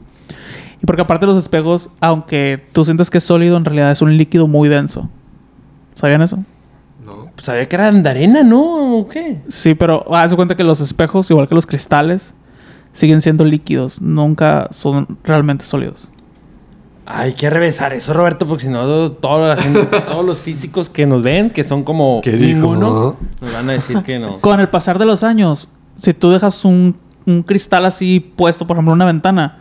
Y 0.82 0.86
porque 0.86 1.02
aparte 1.02 1.26
los 1.26 1.38
espejos, 1.38 1.90
aunque 2.00 2.64
tú 2.74 2.86
sientes 2.86 3.10
que 3.10 3.18
es 3.18 3.24
sólido, 3.24 3.58
en 3.58 3.66
realidad 3.66 3.92
es 3.92 4.02
un 4.02 4.16
líquido 4.16 4.48
muy 4.48 4.70
denso. 4.70 5.10
¿Sabían 5.96 6.22
eso? 6.22 6.38
No. 7.04 7.30
Pues 7.34 7.46
sabía 7.46 7.68
que 7.68 7.76
eran 7.76 8.04
de 8.04 8.10
arena, 8.10 8.44
¿no? 8.44 9.00
¿O 9.00 9.08
qué? 9.08 9.42
Sí, 9.48 9.74
pero 9.74 10.06
haz 10.14 10.32
de 10.32 10.36
cuenta 10.36 10.56
que 10.56 10.64
los 10.64 10.80
espejos, 10.80 11.30
igual 11.32 11.48
que 11.48 11.56
los 11.56 11.66
cristales, 11.66 12.36
siguen 12.92 13.22
siendo 13.22 13.44
líquidos. 13.46 14.02
Nunca 14.02 14.68
son 14.72 15.18
realmente 15.24 15.66
sólidos. 15.66 16.12
Hay 17.10 17.34
que 17.34 17.50
revesar 17.50 17.94
eso, 17.94 18.14
Roberto, 18.14 18.46
porque 18.46 18.66
si 18.66 18.70
no, 18.70 19.12
toda 19.14 19.56
la 19.56 19.62
gente, 19.62 19.86
todos 20.08 20.26
los 20.26 20.42
físicos 20.42 20.90
que 20.90 21.06
nos 21.06 21.24
ven, 21.24 21.50
que 21.50 21.64
son 21.64 21.84
como 21.84 22.20
¿Qué 22.22 22.34
dijo? 22.34 22.58
ninguno, 22.58 23.16
nos 23.40 23.54
van 23.54 23.70
a 23.70 23.74
decir 23.74 23.98
que 24.04 24.20
no. 24.20 24.42
Con 24.42 24.60
el 24.60 24.68
pasar 24.68 25.00
de 25.00 25.06
los 25.06 25.24
años, 25.24 25.70
si 25.96 26.14
tú 26.14 26.32
dejas 26.32 26.66
un, 26.66 26.98
un 27.26 27.44
cristal 27.44 27.86
así 27.86 28.20
puesto, 28.20 28.68
por 28.68 28.76
ejemplo, 28.76 28.92
en 28.92 28.98
una 28.98 29.06
ventana, 29.06 29.60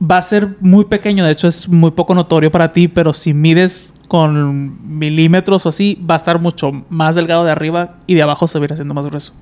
va 0.00 0.18
a 0.18 0.22
ser 0.22 0.56
muy 0.60 0.84
pequeño. 0.84 1.24
De 1.24 1.32
hecho, 1.32 1.48
es 1.48 1.68
muy 1.68 1.90
poco 1.90 2.14
notorio 2.14 2.50
para 2.50 2.72
ti, 2.72 2.88
pero 2.88 3.12
si 3.12 3.34
mides 3.34 3.92
con 4.08 4.98
milímetros 4.98 5.66
o 5.66 5.68
así, 5.68 6.02
va 6.08 6.14
a 6.14 6.16
estar 6.16 6.38
mucho 6.40 6.72
más 6.88 7.14
delgado 7.14 7.44
de 7.44 7.50
arriba 7.52 7.96
y 8.06 8.14
de 8.14 8.22
abajo 8.22 8.46
se 8.46 8.58
va 8.58 8.64
a 8.64 8.66
ir 8.66 8.72
haciendo 8.72 8.94
más 8.94 9.06
grueso. 9.06 9.32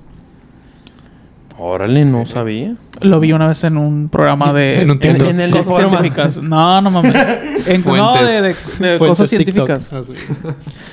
Órale, 1.59 2.05
no 2.05 2.23
sabía. 2.27 2.75
Lo 3.01 3.19
vi 3.19 3.31
una 3.33 3.47
vez 3.47 3.63
en 3.63 3.77
un 3.77 4.09
programa 4.09 4.53
de... 4.53 4.81
En 4.81 4.91
un 4.91 4.97
En, 4.97 4.99
TikTok. 4.99 5.27
en 5.29 5.39
el 5.39 5.49
cosas 5.51 5.75
científicas. 5.77 6.37
No, 6.41 6.81
no 6.81 6.91
mames. 6.91 7.15
En, 7.67 7.83
no, 7.83 8.13
de, 8.23 8.41
de- 8.41 8.41
de 8.49 8.53
Fuentes 8.53 8.99
cosas 8.99 9.29
científicas. 9.29 9.91
Así. 9.91 10.13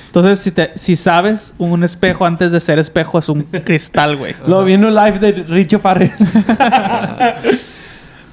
Entonces, 0.07 0.39
si, 0.39 0.51
te- 0.51 0.71
si 0.75 0.95
sabes, 0.95 1.53
un 1.59 1.83
espejo 1.83 2.25
antes 2.25 2.51
de 2.51 2.59
ser 2.59 2.79
espejo 2.79 3.19
es 3.19 3.29
un 3.29 3.43
cristal, 3.43 4.17
güey. 4.17 4.35
Lo 4.47 4.63
vi 4.65 4.73
en 4.73 4.83
un 4.85 4.93
live 4.95 5.19
de 5.19 5.31
Richo 5.43 5.79
Farrell. 5.79 6.11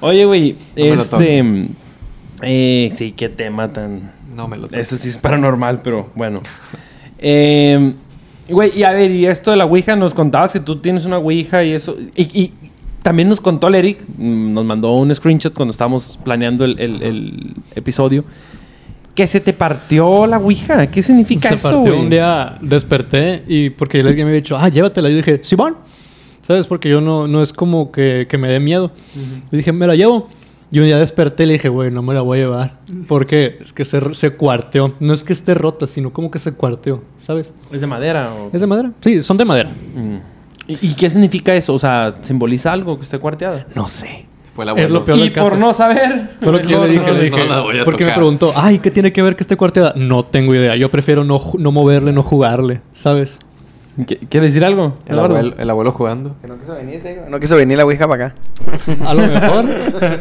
Oye, 0.05 0.25
güey, 0.25 0.55
No 0.75 0.83
este... 0.85 1.43
eh, 2.41 2.89
sí, 2.93 3.13
qué 3.13 3.29
tema 3.29 3.71
tan... 3.71 4.11
No 4.35 4.47
me 4.47 4.57
lo 4.57 4.63
toques. 4.67 4.79
Eso 4.87 4.97
sí 5.01 5.09
es 5.09 5.17
paranormal, 5.17 5.81
pero 5.81 6.09
bueno. 6.15 6.41
Eh, 7.25 7.93
Güey, 8.49 8.77
y 8.77 8.83
a 8.83 8.91
ver, 8.91 9.09
y 9.11 9.25
esto 9.25 9.51
de 9.51 9.55
la 9.57 9.63
Ouija, 9.63 9.95
nos 9.95 10.13
contabas 10.13 10.51
que 10.51 10.59
tú 10.59 10.81
tienes 10.81 11.05
una 11.05 11.17
Ouija 11.17 11.63
y 11.63 11.71
eso. 11.71 11.95
Y, 12.17 12.23
y 12.37 12.53
también 13.01 13.29
nos 13.29 13.39
contó 13.39 13.69
el 13.69 13.75
Eric, 13.75 13.99
mm, 14.17 14.51
nos 14.51 14.65
mandó 14.65 14.91
un 14.95 15.15
screenshot 15.15 15.53
cuando 15.53 15.71
estábamos 15.71 16.19
planeando 16.21 16.65
el, 16.65 16.77
el- 16.77 17.01
el 17.01 17.53
episodio, 17.75 18.25
que 19.15 19.25
se 19.27 19.39
te 19.39 19.53
partió 19.53 20.27
la 20.27 20.37
Ouija. 20.39 20.87
¿Qué 20.87 21.01
significa 21.01 21.47
Se 21.47 21.55
eso, 21.55 21.71
partió 21.71 21.97
un 21.97 22.09
día, 22.09 22.57
desperté 22.59 23.43
y 23.47 23.69
porque 23.69 23.99
alguien 24.01 24.25
me 24.25 24.31
había 24.31 24.41
dicho, 24.41 24.57
ah, 24.57 24.67
llévatela. 24.67 25.09
Y 25.09 25.15
dije, 25.15 25.39
Simón, 25.41 25.77
¿sabes? 26.43 26.67
Porque 26.67 26.89
yo 26.89 27.01
no, 27.01 27.27
no 27.27 27.41
es 27.41 27.51
como 27.51 27.91
que, 27.91 28.27
que 28.29 28.37
me 28.37 28.47
dé 28.49 28.59
miedo. 28.59 28.91
Y 29.51 29.57
dije, 29.57 29.71
me 29.71 29.87
la 29.87 29.95
llevo. 29.95 30.27
Y 30.71 30.79
un 30.79 30.85
día 30.85 30.97
desperté 30.97 31.43
y 31.43 31.45
le 31.47 31.53
dije, 31.53 31.69
güey, 31.69 31.91
no 31.91 32.01
me 32.01 32.13
la 32.13 32.21
voy 32.21 32.39
a 32.39 32.41
llevar. 32.43 32.73
Porque 33.07 33.57
es 33.61 33.73
que 33.73 33.85
se, 33.85 34.13
se 34.15 34.31
cuarteó. 34.35 34.93
No 34.99 35.13
es 35.13 35.23
que 35.23 35.33
esté 35.33 35.53
rota, 35.53 35.85
sino 35.87 36.11
como 36.11 36.29
que 36.31 36.39
se 36.39 36.53
cuarteó, 36.53 37.03
¿sabes? 37.17 37.53
¿Es 37.71 37.81
de 37.81 37.87
madera 37.87 38.31
o...? 38.33 38.49
¿Es 38.53 38.61
de 38.61 38.67
madera? 38.67 38.91
Sí, 39.01 39.21
son 39.21 39.37
de 39.37 39.45
madera. 39.45 39.69
Mm. 39.95 40.15
¿Y, 40.67 40.87
y 40.89 40.93
qué 40.95 41.09
significa 41.09 41.53
eso? 41.53 41.73
O 41.73 41.79
sea, 41.79 42.15
¿simboliza 42.21 42.71
algo 42.71 42.97
que 42.97 43.03
esté 43.03 43.19
cuarteada? 43.19 43.67
No 43.75 43.87
sé. 43.87 44.25
Fue 44.55 44.65
el 44.65 44.77
Es 44.77 44.89
lo 44.89 45.03
peor 45.03 45.17
Y 45.17 45.21
del 45.21 45.33
caso. 45.33 45.49
por 45.49 45.57
no 45.59 45.73
saber... 45.73 46.31
Fue 46.41 46.51
lo 46.51 46.61
que 46.61 46.67
yo 46.67 46.83
le 46.85 46.91
dije, 46.91 47.05
no, 47.07 47.13
le 47.13 47.23
dije. 47.25 47.37
no 47.37 47.45
la 47.45 47.59
voy 47.61 47.79
a 47.79 47.85
porque 47.85 48.05
me 48.05 48.11
preguntó, 48.11 48.51
ay, 48.55 48.79
¿qué 48.79 48.89
tiene 48.91 49.11
que 49.11 49.21
ver 49.21 49.35
que 49.35 49.43
esté 49.43 49.55
cuarteada? 49.57 49.93
No 49.95 50.23
tengo 50.25 50.53
idea. 50.55 50.75
Yo 50.75 50.89
prefiero 50.89 51.23
no, 51.23 51.39
no 51.57 51.71
moverle, 51.71 52.11
no 52.13 52.23
jugarle, 52.23 52.81
¿sabes? 52.93 53.39
¿Qué- 54.07 54.17
¿Quieres 54.17 54.51
decir 54.53 54.63
algo? 54.65 54.97
El 55.05 55.19
abuelo, 55.19 55.55
el 55.57 55.69
abuelo 55.69 55.91
jugando. 55.91 56.35
Que 56.41 56.47
no 56.47 56.57
quiso 56.57 56.75
venir, 56.75 57.01
te 57.03 57.09
digo. 57.09 57.23
No 57.29 57.39
quiso 57.39 57.55
venir 57.55 57.77
la 57.77 57.85
Ouija 57.85 58.07
para 58.07 58.27
acá. 58.27 58.35
A 59.05 59.13
lo 59.13 59.21
mejor. 59.27 59.65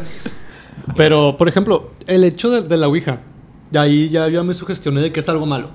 Pero, 0.97 1.37
por 1.37 1.49
ejemplo, 1.49 1.91
el 2.07 2.25
hecho 2.25 2.51
de, 2.51 2.63
de 2.69 2.77
la 2.77 2.89
Ouija, 2.89 3.19
de 3.71 3.79
ahí 3.79 4.09
ya, 4.09 4.29
ya 4.29 4.43
me 4.43 4.55
sugestioné 4.55 5.01
de 5.01 5.13
que 5.13 5.21
es 5.21 5.29
algo 5.29 5.47
malo. 5.47 5.69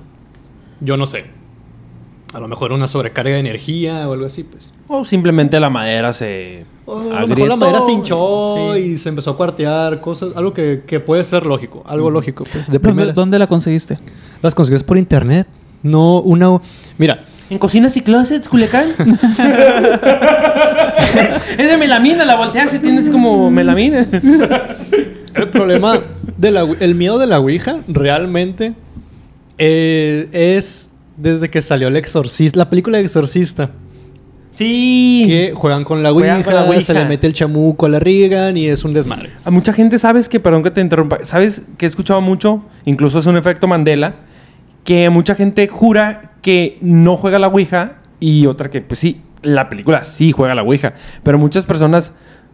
Yo 0.80 0.96
no 0.96 1.06
sé. 1.06 1.24
A 2.34 2.40
lo 2.40 2.46
mejor 2.46 2.72
una 2.72 2.86
sobrecarga 2.88 3.30
de 3.32 3.38
energía 3.40 4.06
o 4.08 4.12
algo 4.12 4.26
así, 4.26 4.44
pues. 4.44 4.70
O 4.86 5.04
simplemente 5.04 5.58
la 5.58 5.70
madera 5.70 6.12
se... 6.12 6.66
O 6.84 7.00
a 7.12 7.20
lo 7.22 7.26
mejor 7.28 7.48
la 7.48 7.56
madera 7.56 7.80
se 7.80 7.90
hinchó 7.92 8.74
Sí. 8.74 8.80
y 8.80 8.98
se 8.98 9.08
empezó 9.08 9.30
a 9.30 9.36
cuartear, 9.36 10.00
cosas, 10.02 10.30
algo 10.36 10.52
que, 10.52 10.82
que 10.86 11.00
puede 11.00 11.24
ser 11.24 11.46
lógico, 11.46 11.82
algo 11.86 12.10
lógico, 12.10 12.44
pues, 12.50 12.70
de 12.70 12.78
¿Dónde, 12.78 13.12
dónde 13.12 13.38
la 13.38 13.46
conseguiste? 13.46 13.96
Las 14.42 14.54
consigues 14.54 14.84
por 14.84 14.98
internet, 14.98 15.46
no 15.82 16.20
una... 16.20 16.60
Mira, 16.98 17.24
¿En 17.50 17.58
cocinas 17.58 17.96
y 17.96 18.02
closets, 18.02 18.48
Culiacán? 18.48 18.86
es 21.58 21.70
de 21.70 21.76
melamina, 21.78 22.24
la 22.24 22.36
volteas 22.36 22.74
y 22.74 22.78
tienes 22.78 23.08
como 23.08 23.50
melamina. 23.50 24.06
El 25.34 25.48
problema 25.48 25.98
de 26.36 26.50
la 26.50 26.66
el 26.80 26.94
miedo 26.94 27.18
de 27.18 27.26
la 27.26 27.38
Ouija 27.40 27.78
realmente 27.88 28.74
eh, 29.56 30.28
es 30.32 30.90
desde 31.16 31.48
que 31.50 31.62
salió 31.62 31.88
el 31.88 31.96
exorcista, 31.96 32.58
la 32.58 32.68
película 32.70 32.98
de 32.98 33.04
exorcista, 33.04 33.70
Sí. 34.52 35.24
que 35.28 35.52
juegan 35.54 35.84
con 35.84 36.02
la 36.02 36.12
Ouija, 36.12 36.42
con 36.42 36.54
la 36.54 36.64
Ouija. 36.64 36.80
se 36.82 36.94
le 36.94 37.04
mete 37.04 37.26
el 37.28 37.32
chamuco 37.32 37.86
a 37.86 37.88
la 37.88 37.98
Regan 37.98 38.56
y 38.56 38.66
es 38.66 38.84
un 38.84 38.92
desmadre. 38.92 39.30
A 39.44 39.50
mucha 39.50 39.72
gente, 39.72 39.98
¿sabes 39.98 40.28
que 40.28 40.40
Perdón 40.40 40.62
que 40.64 40.70
te 40.70 40.80
interrumpa. 40.80 41.18
¿Sabes 41.24 41.62
que 41.76 41.86
he 41.86 41.88
escuchado 41.88 42.20
mucho? 42.20 42.62
Incluso 42.84 43.20
es 43.20 43.26
un 43.26 43.36
efecto 43.36 43.66
Mandela. 43.68 44.14
Que 44.84 45.10
mucha 45.10 45.34
gente 45.34 45.68
jura 45.68 46.32
que 46.42 46.78
no 46.80 47.16
juega 47.16 47.38
la 47.38 47.48
Ouija 47.48 47.98
y 48.20 48.46
otra 48.46 48.70
que, 48.70 48.80
pues 48.80 49.00
sí, 49.00 49.20
la 49.42 49.68
película 49.68 50.04
sí 50.04 50.32
juega 50.32 50.54
la 50.54 50.62
Ouija. 50.62 50.94
Pero 51.22 51.38
muchas 51.38 51.64
personas 51.64 52.12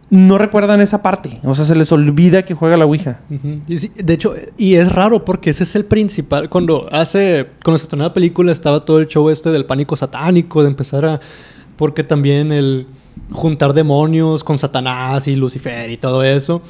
no 0.09 0.37
recuerdan 0.37 0.81
esa 0.81 1.01
parte. 1.01 1.39
O 1.43 1.55
sea, 1.55 1.65
se 1.65 1.75
les 1.75 1.91
olvida 1.91 2.43
que 2.43 2.53
juega 2.53 2.77
la 2.77 2.85
Ouija. 2.85 3.19
Y 3.67 3.75
de 3.77 4.13
hecho, 4.13 4.35
y 4.57 4.75
es 4.75 4.91
raro 4.91 5.25
porque 5.25 5.49
ese 5.49 5.63
es 5.63 5.75
el 5.75 5.85
principal. 5.85 6.49
Cuando 6.49 6.87
hace, 6.91 7.47
cuando 7.63 7.77
se 7.77 7.83
estrenó 7.83 8.03
la 8.03 8.13
película 8.13 8.51
estaba 8.51 8.85
todo 8.85 8.99
el 8.99 9.07
show 9.07 9.29
este 9.29 9.49
del 9.49 9.65
pánico 9.65 9.95
satánico, 9.95 10.61
de 10.61 10.69
empezar 10.69 11.05
a, 11.05 11.19
porque 11.75 12.03
también 12.03 12.51
el 12.51 12.87
juntar 13.31 13.73
demonios 13.73 14.43
con 14.43 14.57
Satanás 14.57 15.27
y 15.27 15.35
Lucifer 15.35 15.89
y 15.89 15.97
todo 15.97 16.23
eso, 16.23 16.61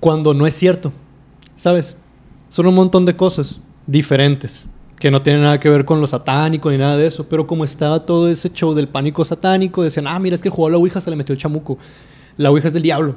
cuando 0.00 0.34
no 0.34 0.46
es 0.46 0.54
cierto, 0.54 0.92
¿sabes? 1.56 1.96
Son 2.48 2.66
un 2.66 2.74
montón 2.74 3.04
de 3.04 3.14
cosas 3.14 3.60
diferentes 3.90 4.68
que 4.98 5.10
no 5.10 5.22
tienen 5.22 5.42
nada 5.42 5.58
que 5.58 5.70
ver 5.70 5.84
con 5.84 6.00
lo 6.00 6.06
satánico 6.06 6.70
ni 6.70 6.76
nada 6.76 6.96
de 6.96 7.06
eso, 7.06 7.26
pero 7.26 7.46
como 7.46 7.64
estaba 7.64 8.04
todo 8.04 8.28
ese 8.28 8.50
show 8.50 8.74
del 8.74 8.86
pánico 8.86 9.24
satánico, 9.24 9.82
decían, 9.82 10.06
ah, 10.06 10.18
mira, 10.18 10.34
es 10.34 10.42
que 10.42 10.50
jugó 10.50 10.68
a 10.68 10.70
la 10.70 10.76
Ouija, 10.76 11.00
se 11.00 11.10
le 11.10 11.16
metió 11.16 11.32
el 11.32 11.38
chamuco. 11.38 11.78
La 12.36 12.50
Ouija 12.50 12.68
es 12.68 12.74
del 12.74 12.82
diablo. 12.82 13.16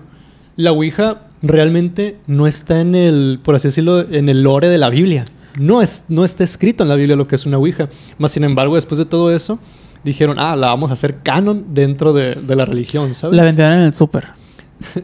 La 0.55 0.71
Ouija 0.71 1.23
realmente 1.41 2.19
no 2.25 2.47
está 2.47 2.79
en 2.79 2.95
el, 2.95 3.39
por 3.43 3.55
así 3.55 3.67
decirlo, 3.67 4.01
en 4.01 4.29
el 4.29 4.43
lore 4.43 4.69
de 4.69 4.77
la 4.77 4.89
Biblia. 4.89 5.25
No, 5.59 5.81
es, 5.81 6.05
no 6.07 6.23
está 6.23 6.45
escrito 6.45 6.83
en 6.83 6.89
la 6.89 6.95
Biblia 6.95 7.17
lo 7.17 7.27
que 7.27 7.35
es 7.35 7.45
una 7.45 7.57
Ouija. 7.57 7.89
Más 8.17 8.31
sin 8.31 8.45
embargo, 8.45 8.75
después 8.75 8.97
de 8.97 9.05
todo 9.05 9.35
eso, 9.35 9.59
dijeron, 10.05 10.39
ah, 10.39 10.55
la 10.55 10.67
vamos 10.67 10.89
a 10.89 10.93
hacer 10.93 11.17
canon 11.21 11.73
dentro 11.73 12.13
de, 12.13 12.35
de 12.35 12.55
la 12.55 12.63
religión, 12.63 13.13
¿sabes? 13.13 13.35
La 13.35 13.43
vendían 13.43 13.73
en 13.73 13.79
el 13.79 13.93
súper. 13.93 14.29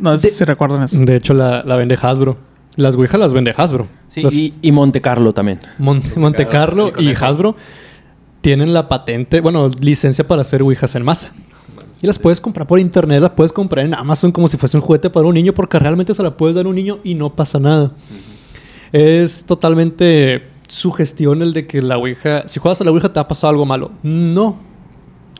No 0.00 0.16
sé 0.16 0.30
si 0.30 0.44
recuerdan 0.44 0.82
eso. 0.82 0.98
De 0.98 1.16
hecho, 1.16 1.34
la, 1.34 1.62
la 1.62 1.76
vende 1.76 1.98
Hasbro. 2.00 2.36
Las 2.76 2.94
Ouija 2.96 3.16
las 3.18 3.32
vende 3.34 3.54
Hasbro. 3.56 3.86
Sí, 4.08 4.22
Las- 4.22 4.34
y, 4.34 4.54
y 4.62 4.70
Monte 4.72 5.00
Carlo 5.00 5.32
también. 5.32 5.60
Mon- 5.78 6.02
Monte 6.16 6.46
Carlo 6.46 6.92
y. 6.98 7.08
Hasbro 7.14 7.56
tienen 8.42 8.72
la 8.74 8.88
patente, 8.88 9.40
bueno, 9.40 9.70
licencia 9.80 10.26
para 10.26 10.42
hacer 10.42 10.62
Ouijas 10.62 10.94
en 10.94 11.02
masa. 11.02 11.32
Y 12.02 12.06
las 12.06 12.18
puedes 12.18 12.40
comprar 12.40 12.66
por 12.66 12.78
internet, 12.78 13.20
las 13.22 13.30
puedes 13.30 13.52
comprar 13.52 13.84
en 13.86 13.94
Amazon 13.94 14.30
como 14.30 14.46
si 14.48 14.56
fuese 14.58 14.76
un 14.76 14.82
juguete 14.82 15.08
para 15.10 15.26
un 15.26 15.34
niño, 15.34 15.52
porque 15.54 15.78
realmente 15.78 16.14
se 16.14 16.22
la 16.22 16.36
puedes 16.36 16.54
dar 16.54 16.66
a 16.66 16.68
un 16.68 16.74
niño 16.74 16.98
y 17.02 17.14
no 17.14 17.34
pasa 17.34 17.58
nada. 17.58 17.90
Es 18.92 19.44
totalmente 19.46 20.42
sugestión 20.68 21.42
el 21.42 21.52
de 21.54 21.66
que 21.66 21.80
la 21.82 21.96
Ouija, 21.96 22.46
si 22.46 22.60
juegas 22.60 22.80
a 22.80 22.84
la 22.84 22.90
Ouija 22.90 23.12
te 23.12 23.18
ha 23.18 23.26
pasado 23.26 23.50
algo 23.50 23.64
malo. 23.64 23.90
No. 24.02 24.58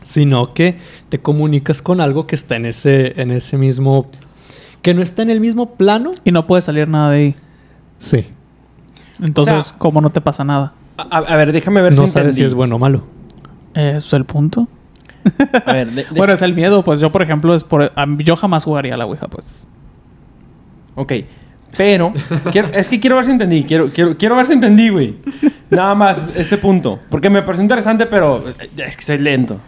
Sino 0.02 0.54
que 0.54 0.78
te 1.08 1.18
comunicas 1.20 1.82
con 1.82 2.00
algo 2.00 2.26
que 2.26 2.36
está 2.36 2.56
en 2.56 2.66
ese, 2.66 3.20
en 3.20 3.30
ese 3.30 3.56
mismo. 3.58 4.08
Que 4.86 4.94
no 4.94 5.02
está 5.02 5.22
en 5.22 5.30
el 5.30 5.40
mismo 5.40 5.74
plano. 5.74 6.12
Y 6.24 6.30
no 6.30 6.46
puede 6.46 6.62
salir 6.62 6.86
nada 6.88 7.10
de 7.10 7.16
ahí. 7.18 7.34
Sí. 7.98 8.24
Entonces, 9.20 9.54
O 9.56 9.62
sea- 9.62 9.78
¿cómo 9.78 10.00
no 10.00 10.10
te 10.10 10.20
pasa 10.20 10.44
nada? 10.44 10.74
A, 10.96 11.36
ver, 11.36 11.50
déjame 11.50 11.82
ver 11.82 11.94
No 11.96 12.06
si 12.06 12.12
sabes 12.12 12.36
si 12.36 12.44
es 12.44 12.54
bueno 12.54 12.76
o 12.76 12.78
malo. 12.78 13.02
¿Eso 13.74 13.96
es 13.96 14.12
el 14.12 14.24
punto? 14.24 14.68
A 15.66 15.72
ver, 15.72 15.90
de- 15.90 16.04
de- 16.04 16.10
Bueno, 16.16 16.32
es 16.34 16.42
el 16.42 16.54
miedo. 16.54 16.84
Pues 16.84 17.00
yo, 17.00 17.10
por 17.10 17.20
ejemplo, 17.22 17.52
es 17.54 17.64
por... 17.64 17.90
yo 18.18 18.36
jamás 18.36 18.64
jugaría 18.64 18.94
a 18.94 18.96
la 18.96 19.06
Ouija, 19.06 19.26
pues. 19.26 19.66
Ok. 20.94 21.12
Pero, 21.76 22.12
quiero- 22.52 22.68
es 22.72 22.88
que 22.88 23.00
quiero 23.00 23.16
ver 23.16 23.24
si 23.24 23.32
entendí. 23.32 23.64
Quiero, 23.64 23.88
quiero, 23.92 24.16
quiero 24.16 24.36
ver 24.36 24.46
si 24.46 24.52
entendí, 24.52 24.88
güey. 24.88 25.16
Nada 25.68 25.96
más 25.96 26.28
este 26.36 26.56
punto. 26.58 27.00
Porque 27.10 27.28
me 27.28 27.42
pareció 27.42 27.62
interesante, 27.64 28.06
pero 28.06 28.44
eh, 28.60 28.70
es 28.86 28.96
que 28.96 29.02
soy 29.02 29.18
lento. 29.18 29.58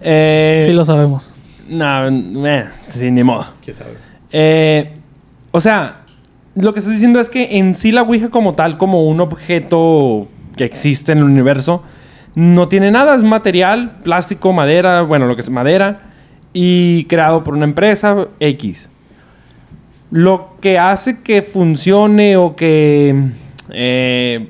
Eh, 0.00 0.64
sí 0.66 0.72
lo 0.72 0.84
sabemos. 0.84 1.32
No, 1.68 2.08
eh, 2.46 2.64
sí, 2.88 3.10
ni 3.12 3.22
modo. 3.22 3.46
¿Qué 3.64 3.72
sabes? 3.72 4.07
Eh, 4.30 4.92
o 5.50 5.60
sea, 5.60 6.04
lo 6.54 6.72
que 6.72 6.80
estás 6.80 6.94
diciendo 6.94 7.20
es 7.20 7.28
que 7.28 7.58
en 7.58 7.74
sí 7.74 7.92
la 7.92 8.02
Ouija 8.02 8.30
como 8.30 8.54
tal, 8.54 8.78
como 8.78 9.04
un 9.04 9.20
objeto 9.20 10.28
que 10.56 10.64
existe 10.64 11.12
en 11.12 11.18
el 11.18 11.24
universo, 11.24 11.82
no 12.34 12.68
tiene 12.68 12.90
nada, 12.90 13.14
es 13.14 13.22
material, 13.22 13.96
plástico, 14.02 14.52
madera, 14.52 15.02
bueno, 15.02 15.26
lo 15.26 15.34
que 15.34 15.42
es 15.42 15.50
madera, 15.50 16.10
y 16.52 17.04
creado 17.04 17.44
por 17.44 17.54
una 17.54 17.64
empresa 17.64 18.28
X. 18.40 18.90
Lo 20.10 20.56
que 20.60 20.78
hace 20.78 21.20
que 21.20 21.42
funcione 21.42 22.36
o 22.36 22.56
que 22.56 23.14
eh, 23.70 24.48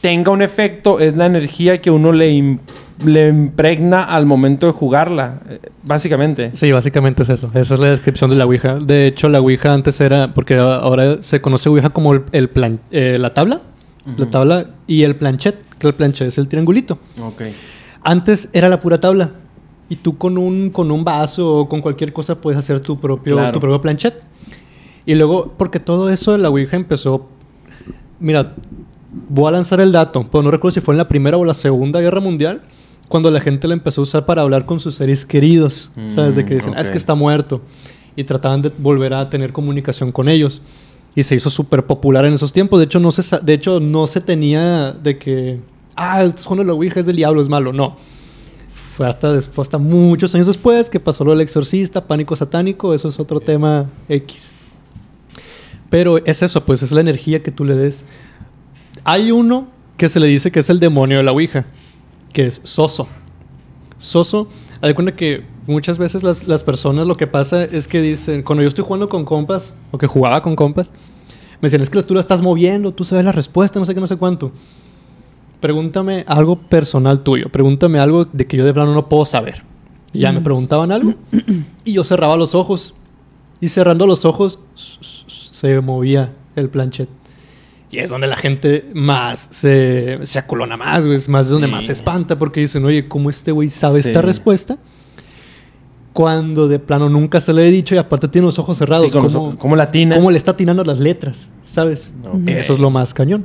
tenga 0.00 0.30
un 0.32 0.42
efecto 0.42 1.00
es 1.00 1.16
la 1.16 1.26
energía 1.26 1.80
que 1.80 1.90
uno 1.90 2.12
le 2.12 2.58
le 3.04 3.28
impregna 3.28 4.02
al 4.04 4.26
momento 4.26 4.66
de 4.66 4.72
jugarla, 4.72 5.40
eh, 5.48 5.60
básicamente. 5.82 6.50
Sí, 6.54 6.72
básicamente 6.72 7.22
es 7.22 7.28
eso. 7.28 7.50
Esa 7.54 7.74
es 7.74 7.80
la 7.80 7.90
descripción 7.90 8.30
de 8.30 8.36
la 8.36 8.44
Ouija. 8.46 8.76
De 8.76 9.06
hecho, 9.06 9.28
la 9.28 9.40
Ouija 9.40 9.72
antes 9.72 10.00
era, 10.00 10.34
porque 10.34 10.56
ahora 10.56 11.22
se 11.22 11.40
conoce 11.40 11.68
Ouija 11.68 11.90
como 11.90 12.12
el, 12.14 12.22
el 12.32 12.48
plan, 12.50 12.80
eh, 12.90 13.16
la 13.20 13.34
tabla, 13.34 13.60
la 14.16 14.26
tabla 14.26 14.66
y 14.86 15.02
el 15.02 15.16
planchet, 15.16 15.56
que 15.78 15.86
el 15.86 15.94
planchet 15.94 16.28
es 16.28 16.38
el 16.38 16.48
triangulito. 16.48 16.98
Ok. 17.22 17.42
Antes 18.02 18.48
era 18.52 18.68
la 18.68 18.80
pura 18.80 18.98
tabla. 18.98 19.30
Y 19.90 19.96
tú 19.96 20.18
con 20.18 20.36
un, 20.36 20.68
con 20.70 20.90
un 20.90 21.02
vaso 21.04 21.60
o 21.60 21.68
con 21.68 21.80
cualquier 21.80 22.12
cosa 22.12 22.38
puedes 22.40 22.58
hacer 22.58 22.80
tu 22.80 22.98
propio, 23.00 23.36
Claro. 23.36 23.52
tu 23.52 23.60
propio 23.60 23.80
planchet. 23.80 24.14
Y 25.06 25.14
luego, 25.14 25.54
porque 25.56 25.80
todo 25.80 26.10
eso 26.10 26.32
de 26.32 26.38
la 26.38 26.50
Ouija 26.50 26.76
empezó. 26.76 27.26
Mira, 28.20 28.54
voy 29.30 29.48
a 29.48 29.52
lanzar 29.52 29.80
el 29.80 29.92
dato, 29.92 30.26
pero 30.30 30.42
no 30.42 30.50
recuerdo 30.50 30.74
si 30.74 30.80
fue 30.80 30.92
en 30.94 30.98
la 30.98 31.08
Primera 31.08 31.36
o 31.38 31.44
la 31.44 31.54
Segunda 31.54 32.00
Guerra 32.00 32.20
Mundial, 32.20 32.60
cuando 33.08 33.30
la 33.30 33.40
gente 33.40 33.66
la 33.66 33.74
empezó 33.74 34.02
a 34.02 34.04
usar 34.04 34.26
para 34.26 34.42
hablar 34.42 34.66
con 34.66 34.80
sus 34.80 34.94
seres 34.96 35.24
queridos. 35.24 35.90
¿Sabes? 36.08 36.36
De 36.36 36.44
que 36.44 36.54
dicen, 36.54 36.74
"Ah, 36.76 36.80
es 36.80 36.90
que 36.90 36.98
está 36.98 37.14
muerto. 37.14 37.62
Y 38.16 38.24
trataban 38.24 38.62
de 38.62 38.72
volver 38.78 39.14
a 39.14 39.28
tener 39.30 39.52
comunicación 39.52 40.12
con 40.12 40.28
ellos. 40.28 40.60
Y 41.14 41.22
se 41.22 41.34
hizo 41.34 41.50
súper 41.50 41.84
popular 41.86 42.24
en 42.26 42.34
esos 42.34 42.52
tiempos. 42.52 42.78
De 42.78 42.84
hecho, 42.84 43.00
no 43.00 43.10
se, 43.12 43.38
de 43.40 43.54
hecho, 43.54 43.80
no 43.80 44.06
se 44.06 44.20
tenía 44.20 44.92
de 44.92 45.18
que, 45.18 45.58
ah, 45.96 46.22
estás 46.22 46.44
jugando 46.44 46.64
la 46.64 46.74
Ouija, 46.74 47.00
es 47.00 47.06
del 47.06 47.16
diablo, 47.16 47.40
es 47.40 47.48
malo. 47.48 47.72
No. 47.72 47.96
Fue 48.96 49.06
hasta 49.08 49.32
después, 49.32 49.66
hasta 49.66 49.78
muchos 49.78 50.34
años 50.34 50.48
después 50.48 50.90
que 50.90 50.98
pasó 51.00 51.24
lo 51.24 51.30
del 51.30 51.40
exorcista, 51.40 52.04
pánico 52.06 52.34
satánico, 52.34 52.92
eso 52.94 53.08
es 53.08 53.18
otro 53.20 53.38
tema 53.40 53.86
X. 54.08 54.50
Pero 55.90 56.18
es 56.18 56.42
eso, 56.42 56.64
pues 56.64 56.82
es 56.82 56.92
la 56.92 57.00
energía 57.00 57.42
que 57.42 57.50
tú 57.50 57.64
le 57.64 57.74
des. 57.76 58.04
Hay 59.04 59.30
uno 59.30 59.68
que 59.96 60.08
se 60.08 60.20
le 60.20 60.26
dice 60.26 60.50
que 60.50 60.60
es 60.60 60.68
el 60.70 60.80
demonio 60.80 61.18
de 61.18 61.22
la 61.22 61.32
Ouija, 61.32 61.64
que 62.32 62.46
es 62.46 62.60
Soso. 62.64 63.08
Soso, 63.98 64.48
de 64.80 64.94
cuenta 64.94 65.16
que 65.16 65.44
muchas 65.66 65.98
veces 65.98 66.22
las, 66.22 66.46
las 66.46 66.64
personas 66.64 67.06
lo 67.06 67.16
que 67.16 67.26
pasa 67.26 67.64
es 67.64 67.88
que 67.88 68.00
dicen, 68.00 68.42
cuando 68.42 68.62
yo 68.62 68.68
estoy 68.68 68.84
jugando 68.84 69.08
con 69.08 69.24
compas, 69.24 69.74
o 69.90 69.98
que 69.98 70.06
jugaba 70.06 70.42
con 70.42 70.56
compas, 70.56 70.92
me 71.60 71.66
decían, 71.66 71.82
es 71.82 71.90
que 71.90 72.02
tú 72.02 72.14
la 72.14 72.20
estás 72.20 72.40
moviendo, 72.40 72.92
tú 72.92 73.04
sabes 73.04 73.24
la 73.24 73.32
respuesta, 73.32 73.80
no 73.80 73.84
sé 73.84 73.94
qué, 73.94 74.00
no 74.00 74.06
sé 74.06 74.16
cuánto. 74.16 74.52
Pregúntame 75.60 76.24
algo 76.28 76.56
personal 76.56 77.20
tuyo, 77.20 77.48
pregúntame 77.50 77.98
algo 77.98 78.24
de 78.24 78.46
que 78.46 78.56
yo 78.56 78.64
de 78.64 78.72
plano 78.72 78.94
no 78.94 79.08
puedo 79.08 79.24
saber. 79.24 79.64
Y 80.12 80.20
ya 80.20 80.32
me 80.32 80.40
preguntaban 80.40 80.92
algo 80.92 81.14
y 81.84 81.92
yo 81.92 82.04
cerraba 82.04 82.36
los 82.36 82.54
ojos. 82.54 82.94
Y 83.60 83.68
cerrando 83.68 84.06
los 84.06 84.24
ojos 84.24 84.60
se 85.50 85.80
movía 85.80 86.32
el 86.54 86.68
planchet. 86.68 87.08
Y 87.90 87.98
es 87.98 88.10
donde 88.10 88.26
la 88.26 88.36
gente 88.36 88.90
más 88.94 89.48
se, 89.50 90.18
se 90.24 90.38
acolona 90.38 90.76
más, 90.76 91.06
güey. 91.06 91.16
Es 91.16 91.28
más 91.28 91.46
es 91.46 91.52
donde 91.52 91.68
Sí. 91.68 91.72
más 91.72 91.84
se 91.84 91.92
espanta 91.92 92.38
porque 92.38 92.60
dicen, 92.60 92.84
oye, 92.84 93.08
¿cómo 93.08 93.30
este 93.30 93.50
güey 93.52 93.70
sabe 93.70 94.02
Sí. 94.02 94.08
esta 94.08 94.20
respuesta? 94.22 94.76
Cuando 96.12 96.66
de 96.66 96.78
plano 96.80 97.08
nunca 97.08 97.40
se 97.40 97.52
le 97.52 97.66
he 97.66 97.70
dicho 97.70 97.94
y 97.94 97.98
aparte 97.98 98.26
tiene 98.28 98.46
los 98.46 98.58
ojos 98.58 98.76
cerrados. 98.78 99.12
Sí, 99.12 99.18
¿Cómo, 99.18 99.56
¿Cómo 99.56 99.76
latina? 99.76 100.16
cómo 100.16 100.30
le 100.30 100.36
está 100.36 100.50
atinando 100.50 100.82
las 100.84 100.98
letras? 100.98 101.48
¿Sabes? 101.62 102.12
Ok. 102.30 102.48
Eso 102.48 102.72
es 102.72 102.78
lo 102.80 102.90
más 102.90 103.14
cañón. 103.14 103.44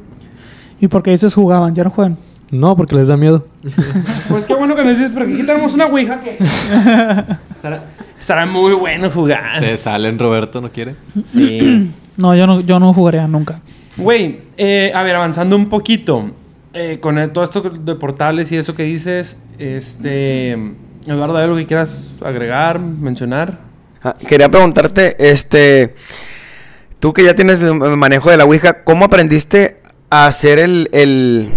¿Y 0.81 0.87
por 0.87 1.03
qué 1.03 1.11
dices 1.11 1.35
jugaban? 1.35 1.75
¿Ya 1.75 1.83
no 1.83 1.91
juegan? 1.91 2.17
No, 2.49 2.75
porque 2.75 2.95
les 2.95 3.07
da 3.07 3.15
miedo. 3.17 3.45
Pues 4.29 4.45
qué 4.45 4.55
bueno 4.55 4.75
que 4.75 4.83
nos 4.83 4.97
dices, 4.97 5.11
porque 5.13 5.33
aquí 5.35 5.43
tenemos 5.45 5.73
una 5.73 5.85
ouija 5.85 6.19
que... 6.21 6.37
estará, 7.55 7.83
estará 8.19 8.45
muy 8.45 8.73
bueno 8.73 9.09
jugar. 9.11 9.59
Se 9.59 9.77
salen, 9.77 10.17
Roberto, 10.17 10.59
¿no 10.59 10.69
quiere? 10.69 10.95
Sí. 11.25 11.91
No, 12.15 12.35
yo 12.35 12.45
no, 12.45 12.59
yo 12.61 12.79
no 12.79 12.93
jugaría 12.93 13.27
nunca. 13.27 13.59
Güey, 13.97 14.41
eh, 14.57 14.91
a 14.93 15.03
ver, 15.03 15.15
avanzando 15.15 15.55
un 15.55 15.69
poquito. 15.69 16.31
eh, 16.73 16.97
con 16.99 17.31
todo 17.31 17.43
esto 17.43 17.61
de 17.61 17.95
portales 17.95 18.51
y 18.51 18.57
eso 18.57 18.75
que 18.75 18.83
dices, 18.83 19.37
este... 19.59 20.57
Eduardo, 21.05 21.37
¿hay 21.37 21.43
algo 21.43 21.57
que 21.57 21.67
quieras 21.67 22.13
agregar, 22.23 22.79
mencionar? 22.79 23.59
Ah, 24.01 24.15
quería 24.25 24.49
preguntarte, 24.49 25.15
este, 25.19 25.95
tú 26.99 27.11
que 27.11 27.25
ya 27.25 27.35
tienes 27.35 27.61
el 27.61 27.75
manejo 27.75 28.31
de 28.31 28.37
la 28.37 28.45
Ouija, 28.45 28.83
¿cómo 28.85 29.05
aprendiste 29.05 29.81
a 30.09 30.27
hacer 30.27 30.59
el, 30.59 30.89
el 30.93 31.51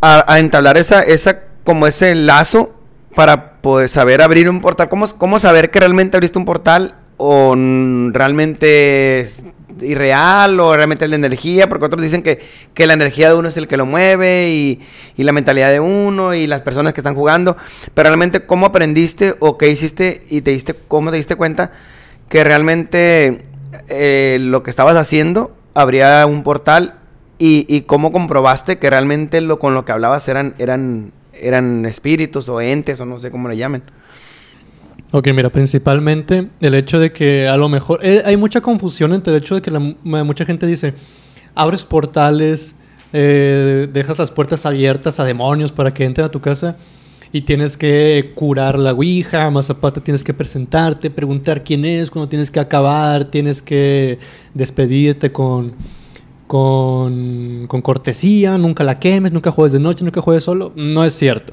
a, 0.00 0.24
a 0.26 0.38
entablar 0.38 0.78
esa, 0.78 1.02
esa, 1.02 1.40
como 1.64 1.86
ese 1.86 2.14
lazo 2.14 2.74
para 3.14 3.60
poder 3.60 3.90
saber 3.90 4.22
abrir 4.22 4.48
un 4.48 4.60
portal? 4.62 4.88
¿Cómo, 4.88 5.06
cómo 5.18 5.38
saber 5.38 5.70
que 5.70 5.80
realmente 5.80 6.16
abriste 6.16 6.38
un 6.38 6.46
portal 6.46 6.94
o 7.18 7.54
realmente 7.54 9.28
irreal 9.80 10.58
o 10.60 10.74
realmente 10.74 11.04
es 11.04 11.10
la 11.10 11.16
energía? 11.16 11.68
Porque 11.68 11.86
otros 11.86 12.02
dicen 12.02 12.22
que, 12.22 12.40
que 12.74 12.86
la 12.86 12.92
energía 12.92 13.28
de 13.28 13.36
uno 13.36 13.48
es 13.48 13.56
el 13.56 13.68
que 13.68 13.76
lo 13.76 13.86
mueve 13.86 14.50
y, 14.50 14.80
y 15.16 15.22
la 15.22 15.32
mentalidad 15.32 15.70
de 15.70 15.80
uno 15.80 16.34
y 16.34 16.46
las 16.46 16.62
personas 16.62 16.92
que 16.92 17.00
están 17.00 17.14
jugando. 17.14 17.56
Pero 17.94 18.08
realmente, 18.08 18.46
¿cómo 18.46 18.66
aprendiste 18.66 19.34
o 19.40 19.58
qué 19.58 19.68
hiciste 19.68 20.22
y 20.28 20.42
te 20.42 20.50
diste, 20.50 20.74
cómo 20.88 21.10
te 21.10 21.16
diste 21.16 21.36
cuenta 21.36 21.72
que 22.28 22.44
realmente 22.44 23.44
eh, 23.88 24.38
lo 24.40 24.62
que 24.62 24.70
estabas 24.70 24.96
haciendo 24.96 25.54
abría 25.74 26.26
un 26.26 26.42
portal 26.42 26.94
y, 27.38 27.66
y 27.68 27.82
cómo 27.82 28.12
comprobaste 28.12 28.78
que 28.78 28.90
realmente 28.90 29.40
lo 29.40 29.58
con 29.58 29.74
lo 29.74 29.84
que 29.84 29.92
hablabas 29.92 30.28
eran, 30.28 30.54
eran, 30.58 31.12
eran 31.34 31.84
espíritus 31.86 32.48
o 32.48 32.60
entes 32.60 33.00
o 33.00 33.06
no 33.06 33.18
sé 33.18 33.30
cómo 33.30 33.48
le 33.48 33.56
llamen? 33.56 33.82
Ok, 35.14 35.28
mira, 35.34 35.50
principalmente 35.50 36.48
el 36.60 36.74
hecho 36.74 36.98
de 36.98 37.12
que 37.12 37.46
a 37.46 37.56
lo 37.58 37.68
mejor 37.68 38.00
eh, 38.02 38.22
hay 38.24 38.36
mucha 38.38 38.62
confusión 38.62 39.12
entre 39.12 39.34
el 39.36 39.42
hecho 39.42 39.54
de 39.54 39.62
que 39.62 39.70
la 39.70 39.78
mu- 39.78 39.94
mucha 40.24 40.46
gente 40.46 40.66
dice, 40.66 40.94
abres 41.54 41.84
portales, 41.84 42.76
eh, 43.12 43.88
dejas 43.92 44.18
las 44.18 44.30
puertas 44.30 44.64
abiertas 44.64 45.20
a 45.20 45.24
demonios 45.24 45.70
para 45.70 45.92
que 45.92 46.04
entren 46.06 46.24
a 46.24 46.30
tu 46.30 46.40
casa 46.40 46.78
y 47.30 47.42
tienes 47.42 47.76
que 47.76 48.32
curar 48.34 48.78
la 48.78 48.92
Ouija, 48.92 49.50
más 49.50 49.68
aparte 49.68 50.00
tienes 50.00 50.24
que 50.24 50.32
presentarte, 50.32 51.10
preguntar 51.10 51.62
quién 51.62 51.84
es, 51.84 52.10
cuando 52.10 52.30
tienes 52.30 52.50
que 52.50 52.60
acabar, 52.60 53.26
tienes 53.26 53.60
que 53.60 54.18
despedirte 54.54 55.30
con, 55.30 55.74
con, 56.46 57.66
con 57.68 57.82
cortesía, 57.82 58.56
nunca 58.56 58.82
la 58.82 58.98
quemes, 58.98 59.32
nunca 59.32 59.50
juegues 59.50 59.72
de 59.72 59.80
noche, 59.80 60.04
nunca 60.04 60.22
juegues 60.22 60.44
solo. 60.44 60.72
No 60.74 61.04
es 61.04 61.12
cierto. 61.12 61.52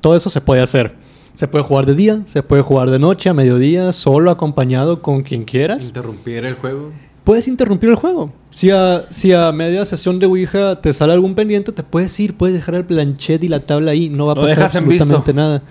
Todo 0.00 0.16
eso 0.16 0.30
se 0.30 0.40
puede 0.40 0.62
hacer. 0.62 0.94
Se 1.32 1.48
puede 1.48 1.64
jugar 1.64 1.86
de 1.86 1.94
día, 1.94 2.20
se 2.26 2.42
puede 2.42 2.62
jugar 2.62 2.90
de 2.90 2.98
noche, 2.98 3.30
a 3.30 3.34
mediodía, 3.34 3.92
solo, 3.92 4.30
acompañado 4.30 5.00
con 5.00 5.22
quien 5.22 5.44
quieras. 5.44 5.86
Interrumpir 5.86 6.44
el 6.44 6.54
juego. 6.54 6.92
Puedes 7.24 7.46
interrumpir 7.48 7.90
el 7.90 7.94
juego. 7.94 8.32
Si 8.50 8.70
a, 8.70 9.04
si 9.10 9.32
a 9.32 9.52
media 9.52 9.84
sesión 9.84 10.18
de 10.18 10.26
Ouija 10.26 10.80
te 10.80 10.92
sale 10.92 11.12
algún 11.12 11.34
pendiente, 11.34 11.70
te 11.72 11.82
puedes 11.82 12.18
ir, 12.18 12.36
puedes 12.36 12.56
dejar 12.56 12.74
el 12.74 12.84
planchet 12.84 13.44
y 13.44 13.48
la 13.48 13.60
tabla 13.60 13.92
ahí. 13.92 14.08
No 14.08 14.26
va 14.26 14.32
a 14.32 14.36
Lo 14.36 14.42
pasar 14.42 14.64
visto. 14.84 15.04
absolutamente 15.04 15.34
nada. 15.34 15.62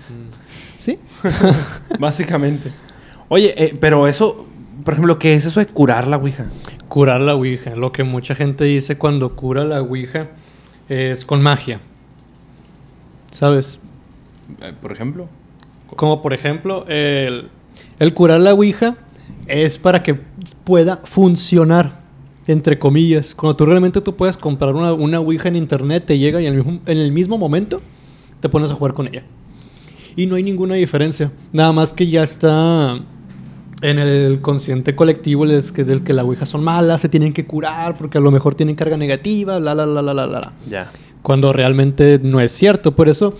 ¿Sí? 0.76 0.98
Básicamente. 1.98 2.70
Oye, 3.28 3.52
eh, 3.56 3.76
pero 3.78 4.06
eso, 4.08 4.46
por 4.84 4.94
ejemplo, 4.94 5.18
¿qué 5.18 5.34
es 5.34 5.44
eso 5.44 5.60
de 5.60 5.66
curar 5.66 6.08
la 6.08 6.16
ouija? 6.16 6.46
Curar 6.88 7.20
la 7.20 7.36
Ouija. 7.36 7.76
Lo 7.76 7.92
que 7.92 8.02
mucha 8.02 8.34
gente 8.34 8.64
dice 8.64 8.98
cuando 8.98 9.36
cura 9.36 9.64
la 9.64 9.80
Ouija 9.80 10.28
es 10.88 11.24
con 11.24 11.40
magia. 11.40 11.78
¿Sabes? 13.30 13.78
Eh, 14.60 14.72
por 14.80 14.90
ejemplo. 14.90 15.28
Como 16.00 16.22
por 16.22 16.32
ejemplo, 16.32 16.86
el, 16.88 17.50
el 17.98 18.14
curar 18.14 18.40
la 18.40 18.54
Ouija 18.54 18.96
es 19.46 19.76
para 19.76 20.02
que 20.02 20.14
pueda 20.64 21.02
funcionar, 21.04 21.92
entre 22.46 22.78
comillas. 22.78 23.34
Cuando 23.34 23.54
tú 23.54 23.66
realmente 23.66 24.00
tú 24.00 24.16
puedes 24.16 24.38
comprar 24.38 24.74
una, 24.74 24.94
una 24.94 25.20
Ouija 25.20 25.48
en 25.48 25.56
internet, 25.56 26.04
te 26.06 26.16
llega 26.16 26.40
y 26.40 26.46
en 26.46 26.54
el, 26.54 26.64
mismo, 26.64 26.80
en 26.86 26.96
el 26.96 27.12
mismo 27.12 27.36
momento 27.36 27.82
te 28.40 28.48
pones 28.48 28.70
a 28.70 28.76
jugar 28.76 28.94
con 28.94 29.08
ella. 29.08 29.24
Y 30.16 30.24
no 30.24 30.36
hay 30.36 30.42
ninguna 30.42 30.76
diferencia. 30.76 31.32
Nada 31.52 31.70
más 31.74 31.92
que 31.92 32.06
ya 32.06 32.22
está 32.22 32.98
en 33.82 33.98
el 33.98 34.40
consciente 34.40 34.96
colectivo 34.96 35.46
del 35.46 35.70
que, 35.70 35.84
del 35.84 36.02
que 36.02 36.14
la 36.14 36.24
Ouija 36.24 36.46
son 36.46 36.64
malas, 36.64 37.02
se 37.02 37.10
tienen 37.10 37.34
que 37.34 37.44
curar 37.44 37.98
porque 37.98 38.16
a 38.16 38.22
lo 38.22 38.30
mejor 38.30 38.54
tienen 38.54 38.74
carga 38.74 38.96
negativa, 38.96 39.60
la, 39.60 39.74
la, 39.74 39.84
la, 39.84 40.00
la, 40.00 40.14
la, 40.14 40.26
la. 40.26 40.52
Ya. 40.66 40.90
Cuando 41.20 41.52
realmente 41.52 42.18
no 42.22 42.40
es 42.40 42.52
cierto. 42.52 42.96
Por 42.96 43.10
eso 43.10 43.34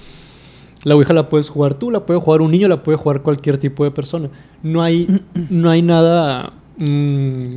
la 0.85 0.95
Ouija 0.95 1.13
la 1.13 1.29
puedes 1.29 1.49
jugar 1.49 1.75
tú, 1.75 1.91
la 1.91 2.07
puede 2.07 2.21
jugar 2.21 2.41
un 2.41 2.51
niño, 2.51 2.69
la 2.69 2.83
puede 2.83 2.97
jugar 2.97 3.23
cualquier 3.23 3.59
tipo 3.59 3.85
de 3.85 3.91
persona. 3.91 4.31
No 4.63 4.83
hay, 4.83 5.21
no 5.51 5.71
hay 5.71 5.83
nada 5.83 6.53
mm, 6.79 7.57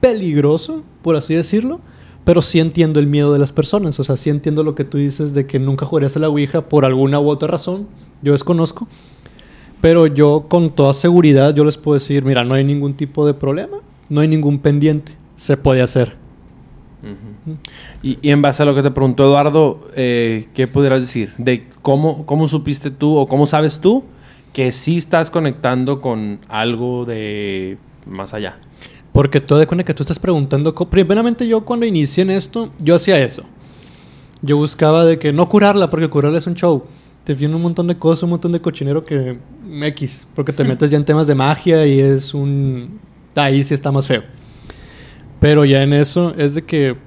peligroso, 0.00 0.82
por 1.02 1.16
así 1.16 1.34
decirlo. 1.34 1.80
Pero 2.24 2.42
sí 2.42 2.58
entiendo 2.58 2.98
el 2.98 3.06
miedo 3.06 3.32
de 3.32 3.38
las 3.38 3.52
personas. 3.52 4.00
O 4.00 4.04
sea, 4.04 4.16
sí 4.16 4.30
entiendo 4.30 4.64
lo 4.64 4.74
que 4.74 4.84
tú 4.84 4.98
dices 4.98 5.32
de 5.32 5.46
que 5.46 5.60
nunca 5.60 5.86
jugarías 5.86 6.16
a 6.16 6.20
la 6.20 6.28
Ouija 6.28 6.68
por 6.68 6.84
alguna 6.84 7.20
u 7.20 7.28
otra 7.28 7.46
razón. 7.46 7.86
Yo 8.20 8.32
desconozco. 8.32 8.88
Pero 9.80 10.06
yo 10.06 10.46
con 10.48 10.70
toda 10.70 10.94
seguridad 10.94 11.54
yo 11.54 11.64
les 11.64 11.76
puedo 11.76 11.94
decir, 11.94 12.24
mira, 12.24 12.42
no 12.42 12.54
hay 12.54 12.64
ningún 12.64 12.94
tipo 12.94 13.26
de 13.26 13.34
problema, 13.34 13.78
no 14.08 14.20
hay 14.20 14.28
ningún 14.28 14.58
pendiente, 14.58 15.12
se 15.36 15.56
puede 15.56 15.82
hacer. 15.82 16.16
Y, 18.06 18.20
y 18.22 18.30
en 18.30 18.40
base 18.40 18.62
a 18.62 18.66
lo 18.66 18.72
que 18.72 18.84
te 18.84 18.92
preguntó 18.92 19.24
Eduardo, 19.24 19.88
eh, 19.96 20.46
¿qué 20.54 20.68
pudieras 20.68 21.00
decir? 21.00 21.32
De 21.38 21.66
cómo, 21.82 22.24
cómo 22.24 22.46
supiste 22.46 22.92
tú 22.92 23.16
o 23.16 23.26
cómo 23.26 23.48
sabes 23.48 23.80
tú 23.80 24.04
que 24.52 24.70
sí 24.70 24.96
estás 24.96 25.28
conectando 25.28 26.00
con 26.00 26.38
algo 26.48 27.04
de 27.04 27.78
más 28.06 28.32
allá. 28.32 28.60
Porque 29.10 29.40
todo 29.40 29.58
de 29.58 29.66
cuenta 29.66 29.82
que 29.82 29.92
tú 29.92 30.04
estás 30.04 30.20
preguntando. 30.20 30.72
Primeramente, 30.72 31.48
yo 31.48 31.64
cuando 31.64 31.84
inicié 31.84 32.22
en 32.22 32.30
esto, 32.30 32.70
yo 32.78 32.94
hacía 32.94 33.18
eso. 33.18 33.42
Yo 34.40 34.56
buscaba 34.56 35.04
de 35.04 35.18
que 35.18 35.32
no 35.32 35.48
curarla, 35.48 35.90
porque 35.90 36.08
curarla 36.08 36.38
es 36.38 36.46
un 36.46 36.54
show. 36.54 36.84
te 37.24 37.34
viene 37.34 37.56
un 37.56 37.62
montón 37.62 37.88
de 37.88 37.98
cosas, 37.98 38.22
un 38.22 38.30
montón 38.30 38.52
de 38.52 38.60
cochinero 38.60 39.02
que 39.02 39.36
X, 39.82 40.28
porque 40.32 40.52
te 40.52 40.62
metes 40.64 40.92
ya 40.92 40.96
en 40.96 41.04
temas 41.04 41.26
de 41.26 41.34
magia 41.34 41.84
y 41.84 41.98
es 41.98 42.34
un 42.34 43.00
ahí 43.34 43.64
sí 43.64 43.74
está 43.74 43.90
más 43.90 44.06
feo. 44.06 44.22
Pero 45.40 45.64
ya 45.64 45.82
en 45.82 45.92
eso 45.92 46.32
es 46.38 46.54
de 46.54 46.62
que 46.62 47.05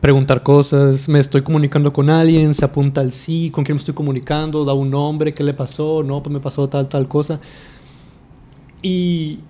preguntar 0.00 0.42
cosas, 0.42 1.08
me 1.08 1.18
estoy 1.18 1.42
comunicando 1.42 1.92
con 1.92 2.10
alguien, 2.10 2.54
se 2.54 2.64
apunta 2.64 3.00
al 3.00 3.12
sí, 3.12 3.50
con 3.50 3.64
quién 3.64 3.76
me 3.76 3.78
estoy 3.78 3.94
comunicando, 3.94 4.64
da 4.64 4.72
un 4.72 4.90
nombre, 4.90 5.34
qué 5.34 5.42
le 5.42 5.54
pasó, 5.54 6.02
no, 6.02 6.22
pues 6.22 6.32
me 6.32 6.40
pasó 6.40 6.68
tal, 6.68 6.88
tal 6.88 7.08
cosa. 7.08 7.40
Y, 8.82 9.40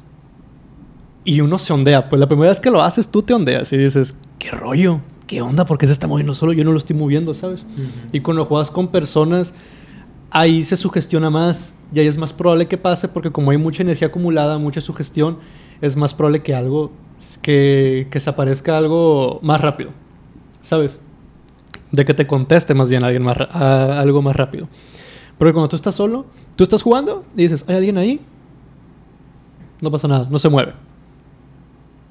y 1.24 1.40
uno 1.40 1.58
se 1.58 1.72
ondea, 1.72 2.08
pues 2.08 2.20
la 2.20 2.26
primera 2.26 2.50
vez 2.50 2.60
que 2.60 2.70
lo 2.70 2.82
haces 2.82 3.08
tú 3.08 3.22
te 3.22 3.34
ondeas 3.34 3.72
y 3.72 3.76
dices, 3.76 4.16
¿qué 4.38 4.50
rollo? 4.50 5.00
¿Qué 5.26 5.40
onda? 5.40 5.64
¿Por 5.64 5.78
qué 5.78 5.86
se 5.86 5.92
está 5.92 6.06
moviendo 6.06 6.34
solo? 6.34 6.52
Yo 6.52 6.64
no 6.64 6.72
lo 6.72 6.78
estoy 6.78 6.96
moviendo, 6.96 7.32
¿sabes? 7.32 7.64
Y 8.12 8.20
cuando 8.20 8.44
juegas 8.44 8.70
con 8.70 8.88
personas, 8.88 9.54
ahí 10.30 10.64
se 10.64 10.76
sugestiona 10.76 11.30
más 11.30 11.76
y 11.94 12.00
ahí 12.00 12.06
es 12.06 12.18
más 12.18 12.32
probable 12.32 12.68
que 12.68 12.76
pase 12.76 13.08
porque 13.08 13.30
como 13.30 13.50
hay 13.50 13.56
mucha 13.56 13.82
energía 13.82 14.08
acumulada, 14.08 14.58
mucha 14.58 14.80
sugestión, 14.80 15.38
es 15.80 15.96
más 15.96 16.12
probable 16.12 16.42
que 16.42 16.54
algo, 16.54 16.92
que, 17.40 18.08
que 18.10 18.20
se 18.20 18.28
aparezca 18.30 18.76
algo 18.76 19.38
más 19.42 19.60
rápido, 19.60 19.90
¿sabes? 20.64 20.98
De 21.92 22.04
que 22.04 22.12
te 22.14 22.26
conteste 22.26 22.74
más 22.74 22.90
bien 22.90 23.04
alguien 23.04 23.22
más, 23.22 23.38
a- 23.38 24.00
algo 24.00 24.20
más 24.20 24.34
rápido. 24.34 24.66
Porque 25.38 25.52
cuando 25.52 25.68
tú 25.68 25.76
estás 25.76 25.94
solo, 25.94 26.26
tú 26.56 26.64
estás 26.64 26.82
jugando 26.82 27.22
y 27.36 27.42
dices, 27.42 27.64
¿hay 27.68 27.76
alguien 27.76 27.98
ahí? 27.98 28.20
No 29.80 29.90
pasa 29.90 30.08
nada, 30.08 30.26
no 30.30 30.38
se 30.40 30.48
mueve. 30.48 30.72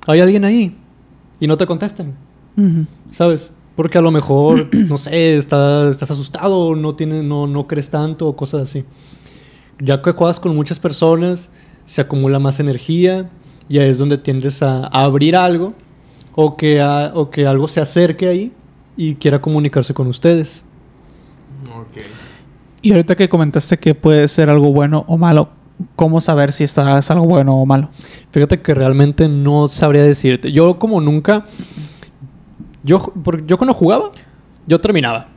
Hay 0.07 0.19
alguien 0.19 0.45
ahí 0.45 0.77
y 1.39 1.47
no 1.47 1.57
te 1.57 1.65
contestan. 1.65 2.13
¿sabes? 3.09 3.51
Porque 3.75 3.97
a 3.97 4.01
lo 4.01 4.11
mejor, 4.11 4.69
no 4.75 4.97
sé, 4.97 5.37
está- 5.37 5.89
estás 5.89 6.11
asustado, 6.11 6.75
no, 6.75 6.93
tiene, 6.95 7.23
no, 7.23 7.47
no 7.47 7.65
crees 7.67 7.89
tanto, 7.89 8.27
o 8.27 8.35
cosas 8.35 8.61
así. 8.69 8.85
Ya 9.79 10.01
que 10.01 10.11
juegas 10.11 10.39
con 10.39 10.55
muchas 10.55 10.79
personas, 10.79 11.49
se 11.85 12.01
acumula 12.01 12.39
más 12.39 12.59
energía 12.59 13.29
y 13.67 13.79
ahí 13.79 13.89
es 13.89 13.97
donde 13.97 14.17
tiendes 14.17 14.61
a, 14.61 14.85
a 14.87 15.03
abrir 15.05 15.35
algo 15.35 15.73
o 16.35 16.55
que, 16.57 16.81
a- 16.81 17.11
o 17.13 17.29
que 17.29 17.45
algo 17.47 17.67
se 17.67 17.81
acerque 17.81 18.27
ahí 18.27 18.51
y 18.97 19.15
quiera 19.15 19.41
comunicarse 19.41 19.93
con 19.93 20.07
ustedes. 20.07 20.65
Y 22.81 22.91
ahorita 22.91 23.15
que 23.15 23.29
comentaste 23.29 23.77
que 23.77 23.95
puede 23.95 24.27
ser 24.27 24.49
algo 24.49 24.71
bueno 24.73 25.05
o 25.07 25.17
malo, 25.17 25.49
¿cómo 25.95 26.19
saber 26.19 26.51
si 26.51 26.63
está, 26.63 26.97
es 26.97 27.09
algo 27.11 27.25
bueno 27.25 27.55
o 27.55 27.65
malo? 27.65 27.89
Fíjate 28.31 28.61
que 28.61 28.73
realmente 28.73 29.27
no 29.29 29.67
sabría 29.67 30.03
decirte. 30.03 30.51
Yo 30.51 30.79
como 30.79 30.99
nunca... 31.01 31.45
Yo, 32.83 33.13
porque 33.23 33.43
yo 33.47 33.57
cuando 33.57 33.73
jugaba, 33.73 34.11
yo 34.67 34.81
terminaba. 34.81 35.27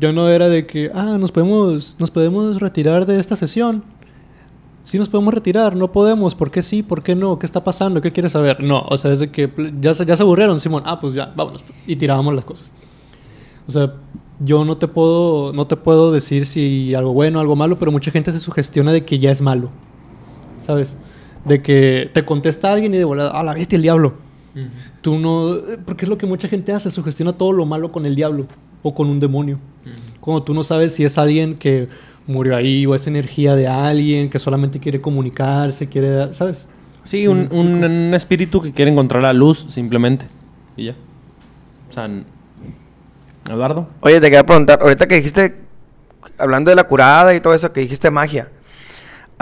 Yo 0.00 0.12
no 0.12 0.28
era 0.28 0.48
de 0.48 0.66
que, 0.66 0.90
ah, 0.92 1.16
nos 1.20 1.30
podemos, 1.30 1.94
nos 2.00 2.10
podemos 2.10 2.60
retirar 2.60 3.06
de 3.06 3.20
esta 3.20 3.36
sesión. 3.36 3.84
Sí 4.84 4.98
nos 4.98 5.08
podemos 5.08 5.32
retirar, 5.32 5.76
no 5.76 5.92
podemos. 5.92 6.34
¿Por 6.34 6.50
qué 6.50 6.60
sí? 6.62 6.82
¿Por 6.82 7.02
qué 7.02 7.14
no? 7.14 7.38
¿Qué 7.38 7.46
está 7.46 7.62
pasando? 7.62 8.00
¿Qué 8.00 8.10
quieres 8.10 8.32
saber? 8.32 8.62
No, 8.62 8.80
o 8.88 8.98
sea, 8.98 9.12
es 9.12 9.20
de 9.20 9.30
que 9.30 9.48
ya, 9.80 9.94
se- 9.94 10.04
ya 10.04 10.16
se 10.16 10.22
aburrieron, 10.22 10.58
Simón. 10.58 10.82
Ah, 10.86 10.98
pues 10.98 11.14
ya, 11.14 11.32
vámonos. 11.36 11.62
Y 11.86 11.96
tirábamos 11.96 12.34
las 12.34 12.44
cosas. 12.44 12.72
O 13.68 13.70
sea, 13.72 13.94
yo 14.40 14.64
no 14.64 14.76
te 14.76 14.88
puedo, 14.88 15.52
no 15.52 15.68
te 15.68 15.76
puedo 15.76 16.10
decir 16.10 16.46
si 16.46 16.94
algo 16.96 17.12
bueno, 17.12 17.38
algo 17.38 17.54
malo, 17.54 17.78
pero 17.78 17.92
mucha 17.92 18.10
gente 18.10 18.32
se 18.32 18.40
sugestiona 18.40 18.90
de 18.92 19.04
que 19.04 19.20
ya 19.20 19.30
es 19.30 19.40
malo. 19.40 19.70
¿Sabes? 20.58 20.96
De 21.44 21.62
que 21.62 22.10
te 22.12 22.24
contesta 22.24 22.72
alguien 22.72 22.92
y 22.94 22.98
de 22.98 23.04
volada, 23.04 23.30
ah, 23.34 23.42
la 23.44 23.54
bestia, 23.54 23.76
el 23.76 23.82
diablo. 23.82 24.14
Tú 25.00 25.18
no. 25.18 25.56
Porque 25.86 26.04
es 26.04 26.08
lo 26.08 26.18
que 26.18 26.26
mucha 26.26 26.48
gente 26.48 26.72
hace, 26.72 26.90
sugestiona 26.90 27.32
todo 27.36 27.52
lo 27.52 27.64
malo 27.66 27.90
con 27.92 28.04
el 28.04 28.14
diablo 28.16 28.46
o 28.82 28.92
con 28.94 29.08
un 29.08 29.20
demonio. 29.20 29.58
Cuando 30.20 30.42
tú 30.42 30.54
no 30.54 30.62
sabes 30.64 30.94
si 30.94 31.04
es 31.04 31.18
alguien 31.18 31.54
que 31.56 31.88
murió 32.26 32.56
ahí 32.56 32.86
o 32.86 32.94
es 32.94 33.06
energía 33.06 33.54
de 33.56 33.66
alguien 33.68 34.30
que 34.30 34.38
solamente 34.38 34.78
quiere 34.80 35.00
comunicarse, 35.00 35.88
quiere. 35.88 36.32
¿Sabes? 36.34 36.66
Sí, 37.04 37.26
un, 37.26 37.48
un- 37.50 37.82
un 37.84 38.14
espíritu 38.14 38.60
que 38.60 38.72
quiere 38.72 38.90
encontrar 38.90 39.22
la 39.22 39.32
luz, 39.32 39.66
simplemente. 39.68 40.26
Y 40.76 40.84
ya. 40.86 40.94
O 41.88 41.92
sea, 41.92 42.08
Eduardo. 43.50 43.88
Oye, 44.00 44.20
te 44.20 44.26
quería 44.26 44.46
preguntar, 44.46 44.78
ahorita 44.80 45.06
que 45.08 45.16
dijiste, 45.16 45.56
hablando 46.38 46.70
de 46.70 46.76
la 46.76 46.84
curada 46.84 47.34
y 47.34 47.40
todo 47.40 47.54
eso, 47.54 47.72
que 47.72 47.80
dijiste 47.80 48.10
magia, 48.10 48.48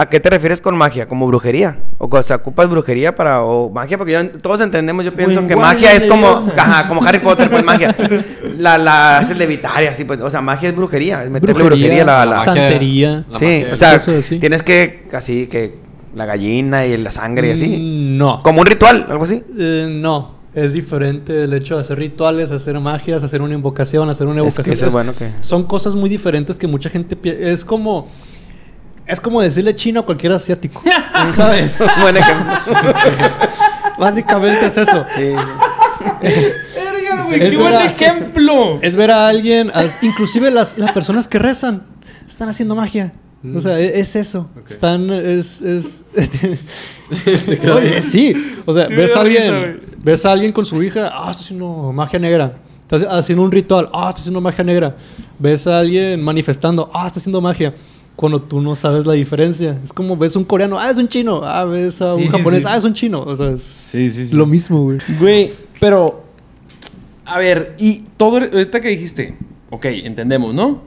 ¿a 0.01 0.09
qué 0.09 0.19
te 0.19 0.29
refieres 0.29 0.59
con 0.61 0.75
magia? 0.75 1.07
¿Como 1.07 1.27
brujería? 1.27 1.79
¿O 1.97 2.05
ocupas 2.05 2.69
brujería 2.69 3.15
para, 3.15 3.43
o 3.43 3.69
magia? 3.69 3.97
Porque 3.97 4.13
yo- 4.13 4.29
todos 4.41 4.59
entendemos, 4.61 5.05
yo 5.05 5.13
pienso 5.13 5.35
que 5.47 5.53
Wingardium 5.55 5.61
magia 5.61 5.93
es 5.93 6.05
como, 6.05 6.27
ajá, 6.57 6.87
como 6.87 7.03
Harry 7.03 7.19
Potter, 7.19 7.49
pues 7.49 7.63
magia. 7.63 7.95
La, 8.57 8.77
la 8.77 9.17
haces 9.19 9.37
levitar 9.37 9.81
y 9.83 9.87
así, 9.87 10.03
pues, 10.05 10.19
o 10.21 10.29
sea, 10.29 10.41
magia 10.41 10.69
es 10.69 10.75
brujería, 10.75 11.23
es 11.23 11.29
meterle 11.31 11.63
brujería, 11.63 12.03
a 12.03 12.05
la, 12.05 12.25
la- 12.25 12.43
santería. 12.43 13.25
la 13.31 13.39
Sí, 13.39 13.45
magia- 13.45 13.73
o 13.73 13.75
sea, 13.75 13.99
tienes 14.39 14.61
que, 14.63 15.07
así, 15.13 15.47
que 15.47 15.75
la 16.15 16.25
gallina 16.25 16.85
y 16.85 16.95
la 16.97 17.11
sangre 17.11 17.49
y 17.49 17.51
así. 17.53 17.67
Mm, 17.67 18.17
No. 18.17 18.43
Como 18.43 18.59
un 18.61 18.65
ritual, 18.67 19.05
algo 19.09 19.23
así. 19.23 19.43
Eh, 19.57 19.87
no. 19.89 20.41
Es 20.53 20.73
diferente 20.73 21.45
el 21.45 21.53
hecho 21.53 21.75
de 21.75 21.81
hacer 21.81 21.97
rituales, 21.97 22.51
hacer 22.51 22.77
magias, 22.81 23.23
hacer 23.23 23.41
una 23.41 23.55
invocación, 23.55 24.09
hacer 24.09 24.27
una 24.27 24.41
Es 24.41 24.47
evocación. 24.47 24.65
que 24.65 24.71
eso 24.73 24.85
es 24.85 24.87
Es- 24.89 24.93
bueno 24.93 25.13
que... 25.15 25.31
Son 25.39 25.63
cosas 25.63 25.95
muy 25.95 26.09
diferentes 26.09 26.57
que 26.57 26.67
mucha 26.67 26.89
gente 26.89 27.17
es 27.23 27.63
como 27.63 28.07
es 29.05 29.19
como 29.19 29.41
decirle 29.41 29.75
chino 29.75 30.01
a 30.01 30.05
cualquier 30.05 30.33
asiático, 30.33 30.81
¿sabes? 31.31 31.77
Buen 32.01 32.17
ejemplo. 32.17 32.53
Básicamente 33.97 34.65
es 34.65 34.77
eso. 34.77 35.05
Sí. 35.15 35.33
¡Verga, 36.21 37.23
güey, 37.25 37.39
qué 37.39 37.57
buen 37.57 37.75
ejemplo! 37.75 38.79
Es 38.81 38.95
ver 38.95 39.11
a 39.11 39.27
alguien, 39.27 39.71
inclusive 40.01 40.49
las, 40.49 40.77
las 40.77 40.91
personas 40.91 41.27
que 41.27 41.37
rezan, 41.39 41.83
están 42.27 42.49
haciendo 42.49 42.75
magia. 42.75 43.13
O 43.55 43.59
sea, 43.59 43.79
e- 43.79 43.99
es, 43.99 44.15
eso. 44.15 44.49
Están, 44.69 45.09
es, 45.09 45.61
es, 45.61 46.05
Oye, 47.73 48.01
sí. 48.01 48.33
O 48.65 48.73
sea, 48.73 48.87
Sí, 48.87 48.93
ves 48.95 49.15
a 49.15 49.21
risa, 49.23 49.41
alguien, 49.41 49.59
güey. 49.59 49.79
ves 50.03 50.25
a 50.25 50.31
alguien 50.31 50.51
con 50.51 50.65
su 50.65 50.81
hija, 50.83 51.09
ah, 51.13 51.31
está 51.31 51.43
haciendo 51.43 51.91
magia 51.91 52.19
negra. 52.19 52.53
Está 52.89 53.17
haciendo 53.17 53.43
un 53.43 53.51
ritual, 53.51 53.89
ah, 53.93 54.07
está 54.09 54.19
haciendo 54.21 54.41
magia 54.41 54.63
negra. 54.63 54.95
Ves 55.39 55.65
a 55.65 55.79
alguien 55.79 56.21
manifestando, 56.21 56.89
ah, 56.93 57.07
está 57.07 57.19
haciendo 57.19 57.41
magia. 57.41 57.73
Cuando 58.21 58.39
tú 58.41 58.61
no 58.61 58.75
sabes 58.75 59.05
la 59.05 59.13
diferencia. 59.13 59.77
Es 59.83 59.91
como 59.91 60.15
ves 60.15 60.35
un 60.35 60.43
coreano, 60.45 60.79
ah, 60.79 60.89
es 60.91 60.97
un 60.97 61.07
chino. 61.09 61.41
Ah, 61.43 61.65
ves 61.65 62.01
a 62.01 62.13
un 62.15 62.21
Sí, 62.21 62.27
japonés, 62.29 62.61
sí. 62.63 62.69
ah, 62.71 62.77
es 62.77 62.83
un 62.85 62.93
chino. 62.93 63.21
O 63.23 63.35
sea, 63.35 63.49
es 63.49 63.63
Sí, 63.63 64.09
sí, 64.11 64.27
sí. 64.27 64.35
lo 64.35 64.45
mismo, 64.45 64.83
güey. 64.83 64.99
Güey, 65.19 65.53
pero. 65.79 66.23
A 67.25 67.39
ver, 67.39 67.75
y 67.79 68.03
todo. 68.17 68.37
Ahorita 68.37 68.79
que 68.79 68.89
dijiste. 68.89 69.35
Ok, 69.71 69.85
entendemos, 69.85 70.53
¿no? 70.53 70.81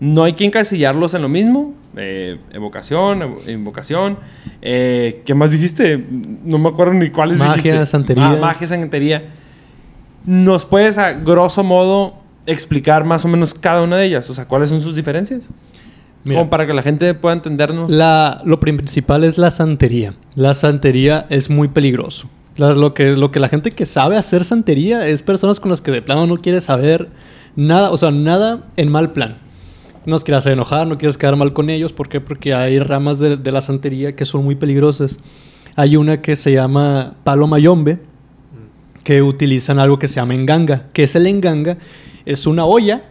No 0.00 0.22
hay 0.22 0.34
que 0.34 0.44
encasillarlos 0.44 1.12
en 1.14 1.22
lo 1.22 1.28
mismo. 1.28 1.74
eh, 2.00 2.38
evocación, 2.52 3.22
evo- 3.22 3.50
invocación. 3.52 4.18
Eh, 4.62 5.22
¿Qué 5.26 5.34
más 5.34 5.50
dijiste? 5.50 6.06
No 6.44 6.58
me 6.58 6.68
acuerdo 6.68 6.94
ni 6.94 7.10
cuáles 7.10 7.38
Magia, 7.38 7.54
dijiste. 7.72 7.86
santería. 7.86 8.30
Ah, 8.30 8.36
magia, 8.40 8.68
santería. 8.68 9.30
¿Nos 10.24 10.64
puedes, 10.64 10.96
a 10.98 11.12
grosso 11.14 11.64
modo, 11.64 12.14
explicar 12.46 13.04
más 13.04 13.24
o 13.24 13.28
menos 13.28 13.52
cada 13.52 13.82
una 13.82 13.96
de 13.96 14.06
ellas? 14.06 14.30
O 14.30 14.34
sea, 14.34 14.46
¿cuáles 14.46 14.68
son 14.68 14.80
sus 14.80 14.94
diferencias? 14.94 15.48
Mira. 16.24 16.38
Como 16.40 16.50
para 16.50 16.66
que 16.66 16.72
la 16.72 16.82
gente 16.82 17.14
pueda 17.14 17.34
entendernos. 17.34 17.90
La, 17.90 18.42
lo 18.44 18.60
principal 18.60 19.24
es 19.24 19.38
la 19.38 19.50
santería. 19.50 20.14
La 20.34 20.54
santería 20.54 21.26
es 21.30 21.48
muy 21.50 21.68
peligroso. 21.68 22.28
La- 22.56 22.72
lo, 22.74 22.92
que, 22.92 23.12
lo 23.16 23.30
que 23.30 23.40
la 23.40 23.48
gente 23.48 23.70
que 23.70 23.86
sabe 23.86 24.16
hacer 24.16 24.44
santería 24.44 25.06
es 25.06 25.22
personas 25.22 25.60
con 25.60 25.70
las 25.70 25.80
que 25.80 25.90
de 25.92 26.02
plano 26.02 26.26
no 26.26 26.36
quieres 26.38 26.64
saber 26.64 27.08
nada, 27.56 27.90
o 27.90 27.96
sea, 27.96 28.10
nada 28.10 28.64
en 28.76 28.90
mal 28.90 29.12
plan. 29.12 29.36
No 30.06 30.12
los 30.14 30.24
quieres 30.24 30.38
hacer 30.40 30.52
enojar, 30.52 30.86
no 30.86 30.98
quieres 30.98 31.16
quedar 31.18 31.36
mal 31.36 31.52
con 31.52 31.70
ellos. 31.70 31.92
¿Por 31.92 32.08
qué? 32.08 32.20
Porque 32.20 32.54
hay 32.54 32.78
ramas 32.78 33.18
de, 33.18 33.36
de 33.36 33.52
la 33.52 33.60
santería 33.60 34.16
que 34.16 34.24
son 34.24 34.42
muy 34.44 34.54
peligrosas. 34.54 35.18
Hay 35.76 35.96
una 35.96 36.20
que 36.20 36.34
se 36.34 36.52
llama 36.52 37.14
palo 37.24 37.46
mayombe, 37.46 38.00
que 39.04 39.22
utilizan 39.22 39.78
algo 39.78 39.98
que 39.98 40.08
se 40.08 40.16
llama 40.16 40.34
enganga. 40.34 40.86
que 40.92 41.04
es 41.04 41.14
el 41.14 41.26
enganga? 41.26 41.78
Es 42.26 42.46
una 42.46 42.64
olla 42.64 43.02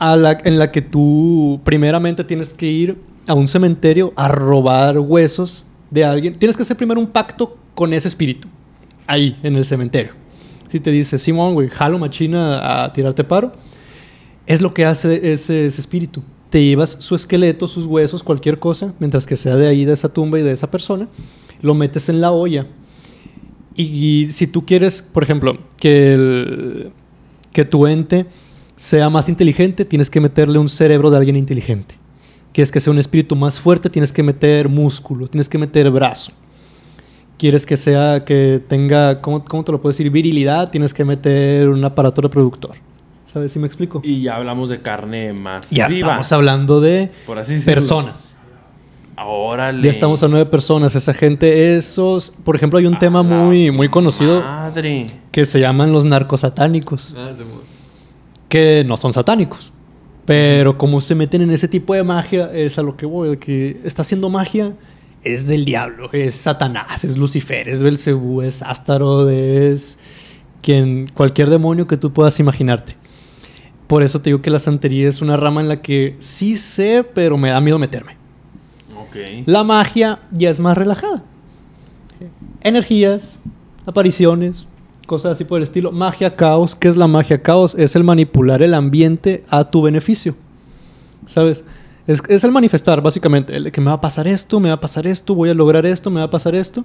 en 0.00 0.58
la 0.58 0.72
que 0.72 0.80
tú 0.82 1.60
primeramente 1.64 2.24
tienes 2.24 2.54
que 2.54 2.66
ir 2.66 2.96
a 3.26 3.34
un 3.34 3.46
cementerio 3.46 4.12
a 4.16 4.28
robar 4.28 4.98
huesos 4.98 5.66
de 5.90 6.04
alguien. 6.04 6.34
Tienes 6.34 6.56
que 6.56 6.62
hacer 6.62 6.76
primero 6.76 6.98
un 7.00 7.06
pacto 7.06 7.56
con 7.74 7.92
ese 7.92 8.08
espíritu, 8.08 8.48
ahí, 9.06 9.36
en 9.42 9.56
el 9.56 9.64
cementerio. 9.64 10.12
Si 10.68 10.80
te 10.80 10.90
dice, 10.90 11.18
Simón, 11.18 11.54
güey, 11.54 11.68
jalo 11.68 11.98
machina 11.98 12.84
a 12.84 12.92
tirarte 12.92 13.24
paro, 13.24 13.52
es 14.46 14.60
lo 14.62 14.72
que 14.72 14.84
hace 14.86 15.32
ese, 15.32 15.66
ese 15.66 15.80
espíritu. 15.80 16.22
Te 16.48 16.64
llevas 16.64 16.96
su 17.00 17.14
esqueleto, 17.14 17.68
sus 17.68 17.86
huesos, 17.86 18.22
cualquier 18.22 18.58
cosa, 18.58 18.94
mientras 18.98 19.26
que 19.26 19.36
sea 19.36 19.54
de 19.56 19.68
ahí, 19.68 19.84
de 19.84 19.92
esa 19.92 20.08
tumba 20.08 20.38
y 20.38 20.42
de 20.42 20.52
esa 20.52 20.70
persona, 20.70 21.08
lo 21.60 21.74
metes 21.74 22.08
en 22.08 22.20
la 22.20 22.30
olla. 22.32 22.66
Y, 23.76 23.82
y 23.84 24.32
si 24.32 24.46
tú 24.46 24.64
quieres, 24.66 25.02
por 25.02 25.22
ejemplo, 25.22 25.58
que, 25.76 26.12
el- 26.12 26.90
que 27.52 27.64
tu 27.64 27.86
ente 27.86 28.26
sea 28.80 29.10
más 29.10 29.28
inteligente, 29.28 29.84
tienes 29.84 30.08
que 30.08 30.22
meterle 30.22 30.58
un 30.58 30.70
cerebro 30.70 31.10
de 31.10 31.18
alguien 31.18 31.36
inteligente. 31.36 31.96
Quieres 32.54 32.72
que 32.72 32.80
sea 32.80 32.90
un 32.90 32.98
espíritu 32.98 33.36
más 33.36 33.60
fuerte, 33.60 33.90
tienes 33.90 34.10
que 34.10 34.22
meter 34.22 34.70
músculo, 34.70 35.28
tienes 35.28 35.50
que 35.50 35.58
meter 35.58 35.90
brazo. 35.90 36.32
Quieres 37.36 37.66
que 37.66 37.76
sea, 37.76 38.24
que 38.24 38.58
tenga, 38.66 39.20
¿cómo, 39.20 39.44
cómo 39.44 39.64
te 39.64 39.72
lo 39.72 39.82
puedo 39.82 39.92
decir? 39.92 40.10
Virilidad, 40.10 40.70
tienes 40.70 40.94
que 40.94 41.04
meter 41.04 41.68
un 41.68 41.84
aparato 41.84 42.22
reproductor. 42.22 42.72
¿Sabes 43.30 43.52
si 43.52 43.58
me 43.58 43.66
explico? 43.66 44.00
Y 44.02 44.22
ya 44.22 44.36
hablamos 44.36 44.70
de 44.70 44.80
carne 44.80 45.34
más 45.34 45.68
Ya 45.68 45.86
viva. 45.86 46.08
estamos 46.08 46.32
hablando 46.32 46.80
de 46.80 47.12
Por 47.26 47.38
así 47.38 47.60
personas. 47.60 48.34
Órale. 49.22 49.82
Ya 49.82 49.90
estamos 49.90 50.22
hablando 50.22 50.42
de 50.42 50.50
personas. 50.50 50.96
Esa 50.96 51.12
gente, 51.12 51.76
esos... 51.76 52.30
Por 52.30 52.56
ejemplo, 52.56 52.78
hay 52.78 52.86
un 52.86 52.98
tema 52.98 53.18
A 53.18 53.22
muy, 53.22 53.70
muy 53.70 53.90
conocido 53.90 54.40
Madre. 54.40 55.10
que 55.30 55.44
se 55.44 55.60
llaman 55.60 55.92
los 55.92 56.06
narcosatánicos. 56.06 57.14
Ah, 57.14 57.30
se 57.34 57.44
que 58.50 58.84
no 58.84 58.98
son 58.98 59.14
satánicos. 59.14 59.72
Pero 60.26 60.76
como 60.76 61.00
se 61.00 61.14
meten 61.14 61.40
en 61.40 61.50
ese 61.50 61.66
tipo 61.66 61.94
de 61.94 62.02
magia, 62.02 62.50
es 62.52 62.78
a 62.78 62.82
lo 62.82 62.96
que 62.98 63.06
voy, 63.06 63.38
que 63.38 63.80
está 63.84 64.02
haciendo 64.02 64.28
magia, 64.28 64.74
es 65.24 65.46
del 65.46 65.64
diablo, 65.64 66.10
es 66.12 66.34
Satanás, 66.34 67.04
es 67.04 67.16
Lucifer, 67.16 67.68
es 67.68 67.82
Belcebú, 67.82 68.42
es 68.42 68.62
Astaroth, 68.62 69.30
es 69.30 69.98
quien, 70.62 71.08
cualquier 71.14 71.48
demonio 71.48 71.86
que 71.86 71.96
tú 71.96 72.12
puedas 72.12 72.38
imaginarte. 72.38 72.96
Por 73.86 74.02
eso 74.02 74.20
te 74.20 74.30
digo 74.30 74.42
que 74.42 74.50
la 74.50 74.58
santería 74.58 75.08
es 75.08 75.20
una 75.20 75.36
rama 75.36 75.60
en 75.60 75.68
la 75.68 75.82
que 75.82 76.16
sí 76.20 76.56
sé, 76.56 77.04
pero 77.14 77.36
me 77.36 77.48
da 77.48 77.60
miedo 77.60 77.78
meterme. 77.78 78.16
La 79.46 79.64
magia 79.64 80.20
ya 80.30 80.50
es 80.50 80.60
más 80.60 80.78
relajada. 80.78 81.24
Energías, 82.60 83.36
apariciones, 83.86 84.66
cosas 85.10 85.32
así 85.32 85.42
por 85.42 85.58
el 85.58 85.64
estilo. 85.64 85.90
Magia 85.90 86.36
caos. 86.36 86.76
¿Qué 86.76 86.86
es 86.86 86.96
la 86.96 87.08
magia 87.08 87.42
caos? 87.42 87.74
Es 87.76 87.96
el 87.96 88.04
manipular 88.04 88.62
el 88.62 88.74
ambiente 88.74 89.42
a 89.48 89.64
tu 89.64 89.82
beneficio. 89.82 90.36
¿Sabes? 91.26 91.64
Es, 92.06 92.22
es 92.28 92.44
el 92.44 92.52
manifestar, 92.52 93.02
básicamente. 93.02 93.56
El 93.56 93.72
que 93.72 93.80
me 93.80 93.88
va 93.88 93.94
a 93.94 94.00
pasar 94.00 94.28
esto, 94.28 94.60
me 94.60 94.68
va 94.68 94.76
a 94.76 94.80
pasar 94.80 95.08
esto, 95.08 95.34
voy 95.34 95.50
a 95.50 95.54
lograr 95.54 95.84
esto, 95.84 96.10
me 96.10 96.20
va 96.20 96.26
a 96.26 96.30
pasar 96.30 96.54
esto. 96.54 96.84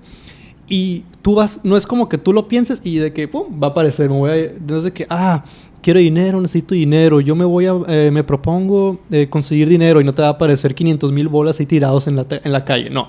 Y 0.67 1.03
tú 1.21 1.35
vas, 1.35 1.59
no 1.63 1.77
es 1.77 1.85
como 1.85 2.09
que 2.09 2.17
tú 2.17 2.33
lo 2.33 2.47
pienses 2.47 2.81
y 2.83 2.97
de 2.97 3.13
que, 3.13 3.27
va 3.27 3.67
a 3.67 3.69
aparecer. 3.69 4.09
Me 4.09 4.17
voy 4.17 4.31
a, 4.31 4.51
no 4.67 4.77
es 4.77 4.85
de 4.85 4.91
que, 4.91 5.05
ah, 5.07 5.43
quiero 5.83 5.99
dinero, 5.99 6.41
necesito 6.41 6.73
dinero. 6.73 7.21
Yo 7.21 7.35
me 7.35 7.45
voy 7.45 7.67
a, 7.67 7.75
eh, 7.87 8.09
me 8.11 8.23
propongo 8.23 9.01
eh, 9.11 9.29
conseguir 9.29 9.69
dinero 9.69 10.01
y 10.01 10.03
no 10.03 10.15
te 10.15 10.23
va 10.23 10.29
a 10.29 10.31
aparecer 10.31 10.73
500 10.73 11.11
mil 11.11 11.27
bolas 11.27 11.59
ahí 11.59 11.67
tirados 11.67 12.07
en 12.07 12.15
la, 12.15 12.25
en 12.27 12.51
la 12.51 12.65
calle. 12.65 12.89
No. 12.89 13.07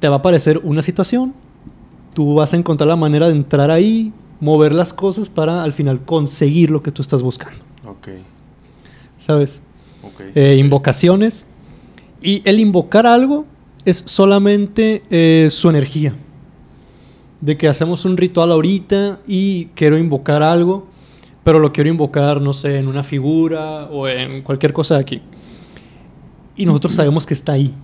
Te 0.00 0.08
va 0.08 0.16
a 0.16 0.18
aparecer 0.18 0.60
una 0.64 0.82
situación. 0.82 1.43
Tú 2.14 2.34
vas 2.34 2.54
a 2.54 2.56
encontrar 2.56 2.88
la 2.88 2.96
manera 2.96 3.28
de 3.28 3.34
entrar 3.34 3.70
ahí, 3.70 4.12
mover 4.40 4.72
las 4.72 4.92
cosas 4.92 5.28
para 5.28 5.62
al 5.62 5.72
final 5.72 6.04
conseguir 6.04 6.70
lo 6.70 6.82
que 6.82 6.90
tú 6.90 7.02
estás 7.02 7.22
buscando. 7.22 7.58
Ok. 7.86 8.08
¿Sabes? 9.18 9.60
Ok. 10.02 10.20
eh, 10.34 10.56
invocaciones. 10.58 11.46
Y 12.22 12.40
el 12.48 12.60
invocar 12.60 13.06
algo 13.06 13.46
es 13.84 14.02
solamente 14.06 15.02
eh, 15.10 15.48
su 15.50 15.68
energía. 15.68 16.14
De 17.40 17.56
que 17.56 17.68
hacemos 17.68 18.04
un 18.04 18.16
ritual 18.16 18.52
ahorita 18.52 19.20
y 19.26 19.66
quiero 19.74 19.98
invocar 19.98 20.42
algo, 20.42 20.86
pero 21.42 21.58
lo 21.58 21.72
quiero 21.72 21.90
invocar, 21.90 22.40
no 22.40 22.54
sé, 22.54 22.78
en 22.78 22.88
una 22.88 23.02
figura 23.04 23.84
o 23.90 24.08
en 24.08 24.42
cualquier 24.42 24.72
cosa 24.72 24.94
de 24.94 25.00
aquí. 25.00 25.22
Y 26.56 26.64
nosotros 26.64 26.94
sabemos 26.94 27.26
que 27.26 27.34
está 27.34 27.52
ahí, 27.52 27.74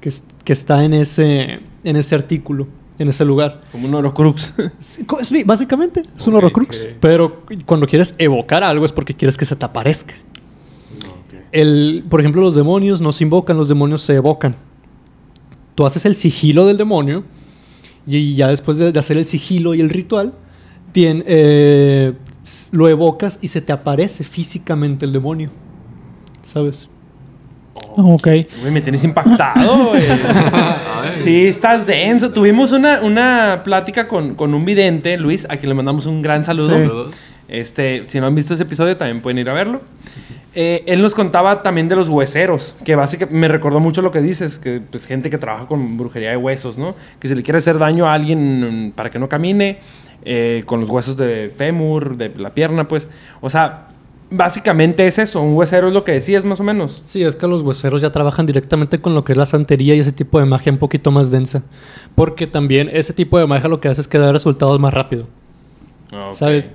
que, 0.00 0.10
que 0.44 0.52
está 0.52 0.84
en 0.84 0.94
ese, 0.94 1.60
en 1.82 1.96
ese 1.96 2.14
artículo, 2.14 2.66
en 2.98 3.08
ese 3.08 3.24
lugar. 3.24 3.62
Como 3.72 3.88
un 3.88 3.94
Orocrux. 3.94 4.54
Sí, 4.80 5.04
básicamente, 5.44 6.02
es 6.16 6.26
un 6.26 6.34
ok. 6.36 6.76
Pero 7.00 7.42
cuando 7.66 7.86
quieres 7.86 8.14
evocar 8.18 8.62
algo 8.62 8.84
es 8.84 8.92
porque 8.92 9.14
quieres 9.14 9.36
que 9.36 9.44
se 9.44 9.56
te 9.56 9.64
aparezca. 9.64 10.14
El, 11.52 12.04
por 12.08 12.20
ejemplo, 12.20 12.42
los 12.42 12.54
demonios 12.54 13.00
no 13.00 13.12
se 13.12 13.22
invocan, 13.24 13.56
los 13.56 13.68
demonios 13.68 14.02
se 14.02 14.14
evocan. 14.14 14.56
Tú 15.74 15.86
haces 15.86 16.04
el 16.04 16.14
sigilo 16.14 16.66
del 16.66 16.76
demonio 16.76 17.24
y 18.06 18.34
ya 18.34 18.48
después 18.48 18.76
de, 18.76 18.90
de 18.92 18.98
hacer 18.98 19.16
el 19.16 19.24
sigilo 19.24 19.74
y 19.74 19.80
el 19.80 19.88
ritual, 19.90 20.32
tien- 20.92 21.22
eh, 21.26 22.12
lo 22.72 22.88
evocas 22.88 23.38
y 23.40 23.48
se 23.48 23.60
te 23.60 23.72
aparece 23.72 24.24
físicamente 24.24 25.04
el 25.06 25.12
demonio. 25.12 25.50
¿Sabes? 26.44 26.88
Ok. 27.96 28.28
Me 28.70 28.80
tienes 28.80 29.02
impactado, 29.04 29.88
güey. 29.90 30.02
sí, 31.22 31.46
estás 31.46 31.86
denso. 31.86 32.30
Tuvimos 32.30 32.72
una, 32.72 33.00
una 33.02 33.62
plática 33.64 34.08
con, 34.08 34.34
con 34.34 34.54
un 34.54 34.64
vidente, 34.64 35.16
Luis, 35.16 35.46
a 35.48 35.56
quien 35.56 35.68
le 35.68 35.74
mandamos 35.74 36.06
un 36.06 36.22
gran 36.22 36.44
saludo. 36.44 36.66
Sí. 36.66 36.72
Saludos. 36.72 37.36
Este, 37.48 38.04
si 38.06 38.20
no 38.20 38.26
han 38.26 38.34
visto 38.34 38.54
ese 38.54 38.62
episodio, 38.62 38.96
también 38.96 39.20
pueden 39.20 39.38
ir 39.38 39.48
a 39.48 39.52
verlo. 39.52 39.80
Eh, 40.54 40.84
él 40.86 41.02
nos 41.02 41.14
contaba 41.14 41.62
también 41.62 41.88
de 41.88 41.96
los 41.96 42.08
hueseros, 42.08 42.76
que 42.84 42.94
básicamente 42.94 43.36
me 43.36 43.48
recordó 43.48 43.80
mucho 43.80 44.02
lo 44.02 44.12
que 44.12 44.20
dices, 44.20 44.58
que 44.58 44.80
pues 44.80 45.06
gente 45.06 45.28
que 45.28 45.36
trabaja 45.36 45.66
con 45.66 45.96
brujería 45.96 46.30
de 46.30 46.36
huesos, 46.36 46.78
¿no? 46.78 46.94
Que 47.18 47.26
si 47.26 47.34
le 47.34 47.42
quiere 47.42 47.58
hacer 47.58 47.78
daño 47.78 48.06
a 48.06 48.14
alguien 48.14 48.92
para 48.94 49.10
que 49.10 49.18
no 49.18 49.28
camine, 49.28 49.78
eh, 50.24 50.62
con 50.64 50.80
los 50.80 50.88
huesos 50.88 51.16
de 51.16 51.52
fémur, 51.54 52.16
de 52.16 52.30
la 52.36 52.50
pierna, 52.50 52.86
pues. 52.86 53.08
O 53.40 53.50
sea, 53.50 53.88
básicamente 54.30 55.06
es 55.06 55.18
eso, 55.18 55.40
un 55.42 55.54
huesero 55.56 55.88
es 55.88 55.94
lo 55.94 56.04
que 56.04 56.12
decías 56.12 56.44
más 56.44 56.60
o 56.60 56.64
menos. 56.64 57.02
Sí, 57.04 57.22
es 57.22 57.36
que 57.36 57.46
los 57.46 57.62
hueseros 57.62 58.02
ya 58.02 58.10
trabajan 58.12 58.46
directamente 58.46 59.00
con 59.00 59.14
lo 59.14 59.24
que 59.24 59.32
es 59.32 59.38
la 59.38 59.46
santería 59.46 59.94
y 59.94 60.00
ese 60.00 60.12
tipo 60.12 60.38
de 60.40 60.46
magia 60.46 60.72
un 60.72 60.78
poquito 60.78 61.10
más 61.10 61.30
densa. 61.30 61.62
Porque 62.14 62.46
también 62.46 62.88
ese 62.92 63.12
tipo 63.12 63.38
de 63.38 63.46
magia 63.46 63.68
lo 63.68 63.80
que 63.80 63.88
hace 63.88 64.00
es 64.00 64.08
que 64.08 64.18
da 64.18 64.32
resultados 64.32 64.78
más 64.80 64.92
rápido. 64.94 65.26
Ok. 66.12 66.32
¿Sabes? 66.32 66.72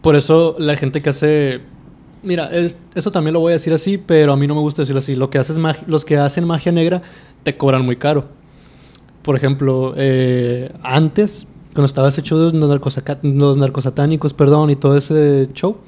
Por 0.00 0.16
eso 0.16 0.56
la 0.58 0.76
gente 0.76 1.02
que 1.02 1.10
hace. 1.10 1.60
Mira, 2.22 2.46
es- 2.46 2.78
eso 2.94 3.10
también 3.10 3.34
lo 3.34 3.40
voy 3.40 3.50
a 3.50 3.54
decir 3.54 3.72
así, 3.72 3.98
pero 3.98 4.32
a 4.32 4.36
mí 4.36 4.46
no 4.46 4.54
me 4.54 4.60
gusta 4.60 4.82
decirlo 4.82 4.98
así. 5.00 5.14
Lo 5.16 5.28
que 5.30 5.38
haces 5.38 5.56
los 5.86 6.04
que 6.04 6.16
hacen 6.18 6.44
magia 6.44 6.70
negra 6.72 7.02
te 7.42 7.56
cobran 7.56 7.84
muy 7.84 7.96
caro. 7.96 8.26
Por 9.22 9.36
ejemplo, 9.36 9.94
eh, 9.96 10.70
antes, 10.82 11.46
cuando 11.74 11.86
estaba 11.86 12.08
ese 12.08 12.22
show 12.22 12.38
de 12.38 12.44
los, 12.44 12.54
narcosaca- 12.54 13.18
los 13.22 13.58
narcosatánicos, 13.58 14.34
perdón, 14.34 14.70
y 14.70 14.76
todo 14.76 14.96
ese 14.96 15.48
show, 15.54 15.78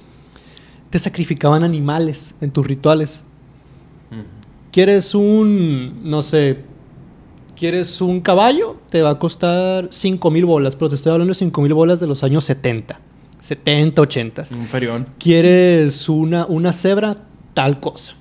te 0.95 1.01
sacrificaban 1.01 1.65
animales 1.65 2.37
en 2.41 2.53
tus 2.53 2.65
rituales. 2.65 3.25
¿Quieres 4.71 5.13
un, 5.17 6.05
no 6.05 6.23
sé, 6.23 6.59
quieres 7.57 8.01
un 8.01 8.21
caballo? 8.21 8.77
Te 8.91 9.03
va 9.03 9.11
a 9.11 9.19
costar 9.19 9.89
5 9.91 10.31
mil 10.31 10.45
bolas, 10.45 10.77
pero 10.77 10.89
te 10.89 10.95
estoy 10.95 11.11
hablando 11.11 11.33
de 11.33 11.35
5 11.35 11.63
mil 11.63 11.75
bolas 11.75 11.99
de 11.99 12.07
los 12.07 12.23
años 12.23 12.45
70, 12.45 13.01
70, 13.41 14.03
80. 14.03 14.45
Un 14.53 14.69
ferión. 14.69 15.09
¿Quieres 15.19 16.09
una, 16.09 16.47
una 16.47 16.73
cebra? 16.73 17.17
Tal 17.55 17.81
cosa. 17.81 18.15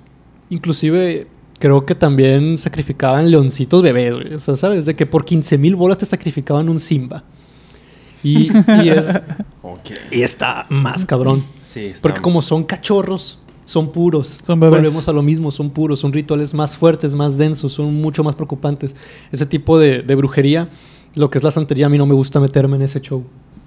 Inclusive 0.50 1.28
creo 1.60 1.86
que 1.86 1.94
también 1.94 2.58
sacrificaban 2.58 3.30
leoncitos 3.30 3.84
bebés, 3.84 4.16
güey. 4.16 4.34
O 4.34 4.40
sea, 4.40 4.56
¿sabes? 4.56 4.88
De 4.88 4.96
que 4.96 5.06
por 5.06 5.26
15 5.26 5.60
mil 5.60 5.76
bolas 5.76 6.00
te 6.00 6.08
sacrificaban 6.08 6.70
un 6.70 6.80
Simba. 6.80 7.24
Y, 8.24 8.50
y 8.84 8.90
es, 8.90 9.22
Ok. 9.62 9.92
y 10.12 10.24
está 10.24 10.66
más 10.70 11.06
cabrón. 11.06 11.44
Sí, 11.74 11.86
está- 11.88 12.02
Porque 12.04 12.22
como 12.22 12.42
son 12.42 12.64
cachorros, 12.64 13.40
son 13.66 13.92
puros. 13.92 14.40
Son 14.44 14.60
bebés. 14.60 14.80
Volvemos 14.82 15.08
a 15.08 15.12
lo 15.14 15.22
mismo, 15.22 15.50
son 15.52 15.70
puros, 15.70 16.00
son 16.00 16.12
rituales 16.14 16.54
más 16.54 16.76
fuertes, 16.78 17.14
más 17.16 17.38
densos, 17.38 17.74
son 17.74 17.94
mucho 18.02 18.24
más 18.24 18.36
preocupantes. 18.36 18.96
Ese 19.32 19.46
tipo 19.46 19.80
de, 19.80 20.02
de 20.02 20.16
brujería, 20.16 20.68
lo 21.16 21.30
que 21.30 21.38
es 21.38 21.44
la 21.44 21.52
santería, 21.52 21.86
a 21.86 21.90
mí 21.90 21.98
no 21.98 22.06
me 22.06 22.14
gusta 22.14 22.40
meterme 22.40 22.76
en 22.76 22.82
ese 22.84 23.00
show. 23.02 23.24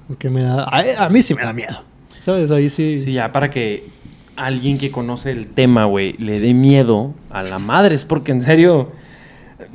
Porque 0.07 0.31
me 0.31 0.43
da... 0.43 0.65
A, 0.65 1.07
a 1.07 1.09
mí 1.09 1.21
sí 1.23 1.35
me 1.35 1.43
da 1.43 1.53
miedo. 1.53 1.83
¿Sabes? 2.25 2.51
Ahí 2.51 2.69
sí... 2.69 2.99
Sí, 2.99 3.13
ya 3.13 3.33
para 3.33 3.51
que 3.51 3.89
alguien 4.37 4.77
que 4.79 4.91
conoce 4.91 5.31
el 5.33 5.47
tema, 5.47 5.87
güey, 5.87 6.13
le 6.19 6.39
dé 6.41 6.53
miedo 6.55 7.15
a 7.31 7.43
la 7.43 7.59
madre. 7.59 7.95
Es 7.95 8.05
porque 8.05 8.33
en 8.33 8.43
serio, 8.43 8.93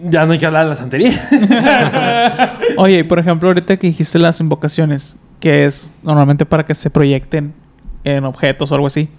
ya 0.09 0.25
no 0.25 0.33
hay 0.33 0.39
que 0.39 0.45
hablar 0.45 0.63
de 0.65 0.69
la 0.69 0.75
santería. 0.75 1.19
Oye, 2.77 2.99
y 2.99 3.03
por 3.03 3.19
ejemplo, 3.19 3.49
ahorita 3.49 3.77
que 3.77 3.87
dijiste 3.87 4.19
las 4.19 4.39
invocaciones, 4.39 5.15
que 5.39 5.65
es 5.65 5.89
normalmente 6.03 6.45
para 6.45 6.65
que 6.65 6.75
se 6.75 6.89
proyecten 6.89 7.53
en 8.03 8.23
objetos 8.25 8.71
o 8.71 8.75
algo 8.75 8.87
así. 8.87 9.09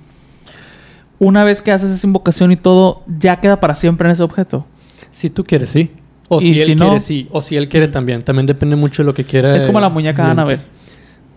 Una 1.19 1.45
vez 1.45 1.63
que 1.63 1.71
haces 1.71 1.91
esa 1.93 2.07
invocación 2.07 2.51
y 2.53 2.57
todo, 2.57 3.03
ya 3.07 3.41
queda 3.41 3.61
para 3.61 3.75
siempre 3.75 4.09
en 4.09 4.13
ese 4.13 4.23
objeto. 4.23 4.67
Si 5.11 5.31
tú 5.31 5.45
quieres, 5.45 5.71
sí. 5.71 5.91
O 6.29 6.41
si 6.41 6.59
él 6.61 6.67
si 6.67 6.75
no- 6.75 6.87
quiere, 6.87 7.01
sí. 7.01 7.29
O 7.31 7.41
si 7.41 7.57
él 7.57 7.69
quiere 7.69 7.87
también. 7.89 8.23
También 8.23 8.47
depende 8.47 8.75
mucho 8.77 9.03
de 9.03 9.07
lo 9.07 9.15
que 9.15 9.25
quiera. 9.25 9.55
es 9.57 9.67
como 9.67 9.81
la 9.81 9.89
muñeca 9.91 10.23
de 10.23 10.27
el- 10.29 10.33
Annabelle. 10.33 10.63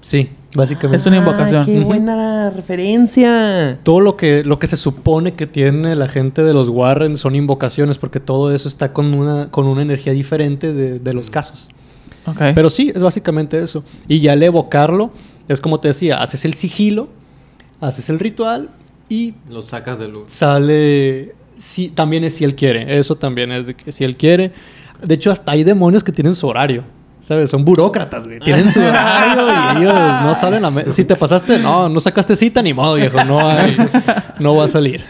Sí, 0.02 0.30
básicamente. 0.56 0.98
Es 0.98 1.06
una 1.08 1.18
invocación. 1.18 1.66
Qué 1.66 1.80
buena 1.80 2.52
referencia. 2.52 3.80
Todo 3.84 4.00
lo 4.02 4.16
que, 4.18 4.44
lo 4.44 4.60
que 4.60 4.68
se 4.68 4.78
supone 4.78 5.34
que 5.34 5.48
tiene 5.48 5.96
la 5.96 6.08
gente 6.08 6.44
de 6.44 6.54
los 6.54 6.70
Warren 6.70 7.18
son 7.18 7.36
invocaciones, 7.36 7.98
porque 7.98 8.20
todo 8.20 8.54
eso 8.54 8.68
está 8.68 8.94
con 8.94 9.14
una, 9.14 9.50
con 9.52 9.66
una 9.68 9.82
energía 9.82 10.14
diferente 10.14 10.74
de, 10.74 11.00
de 11.00 11.14
los 11.14 11.30
casos. 11.32 11.70
Ok. 12.28 12.42
Pero 12.56 12.70
sí, 12.70 12.92
es 12.96 13.02
básicamente 13.02 13.62
eso. 13.62 13.84
Y 14.08 14.20
ya 14.20 14.34
al 14.34 14.44
evocarlo, 14.44 15.12
es 15.48 15.60
como 15.60 15.80
te 15.80 15.88
decía, 15.90 16.22
haces 16.22 16.46
el 16.46 16.54
sigilo, 16.54 17.10
haces 17.88 18.10
el 18.10 18.20
ritual 18.20 18.70
y 19.10 19.34
Lo 19.50 19.62
sacas 19.62 20.00
de 20.00 20.08
luz. 20.08 20.24
sale. 20.32 21.36
Sí, 21.56 21.88
también 21.90 22.24
es 22.26 22.36
si 22.36 22.44
él 22.44 22.56
quiere. 22.56 22.98
Eso 23.00 23.16
también 23.16 23.52
es 23.52 23.68
de 23.68 23.76
que 23.76 23.92
si 23.92 24.04
él 24.04 24.18
quiere. 24.18 24.52
De 25.02 25.16
hecho, 25.16 25.32
hasta 25.32 25.54
hay 25.54 25.64
demonios 25.64 26.04
que 26.04 26.12
tienen 26.12 26.36
su 26.36 26.48
horario. 26.48 26.84
¿Sabes? 27.22 27.50
Son 27.50 27.64
burócratas, 27.66 28.28
güey. 28.28 28.40
Tienen 28.40 28.70
su 28.70 28.82
horario 28.82 29.48
y 29.48 29.82
ellos 29.84 29.94
no 30.22 30.36
salen 30.36 30.64
a... 30.66 30.70
me- 30.70 30.92
Si 30.92 31.06
te 31.06 31.16
pasaste, 31.16 31.58
no, 31.58 31.88
no 31.90 32.00
sacaste 32.00 32.36
cita, 32.36 32.62
ni 32.62 32.74
modo, 32.74 32.96
viejo. 32.96 33.24
No 33.24 33.40
hay... 33.50 33.76
No 34.40 34.56
va 34.58 34.66
a 34.66 34.68
salir. 34.68 35.04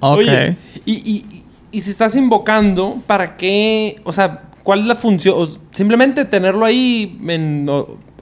Ok. 0.00 0.18
Oye, 0.18 0.56
y, 0.84 0.92
y, 1.12 1.42
y 1.70 1.80
si 1.80 1.90
estás 1.90 2.16
invocando, 2.16 3.00
¿para 3.06 3.36
qué? 3.36 4.00
O 4.04 4.12
sea, 4.12 4.42
¿Cuál 4.62 4.80
es 4.80 4.86
la 4.86 4.94
función? 4.94 5.48
Simplemente 5.72 6.24
tenerlo 6.24 6.64
ahí 6.64 7.18
en 7.26 7.68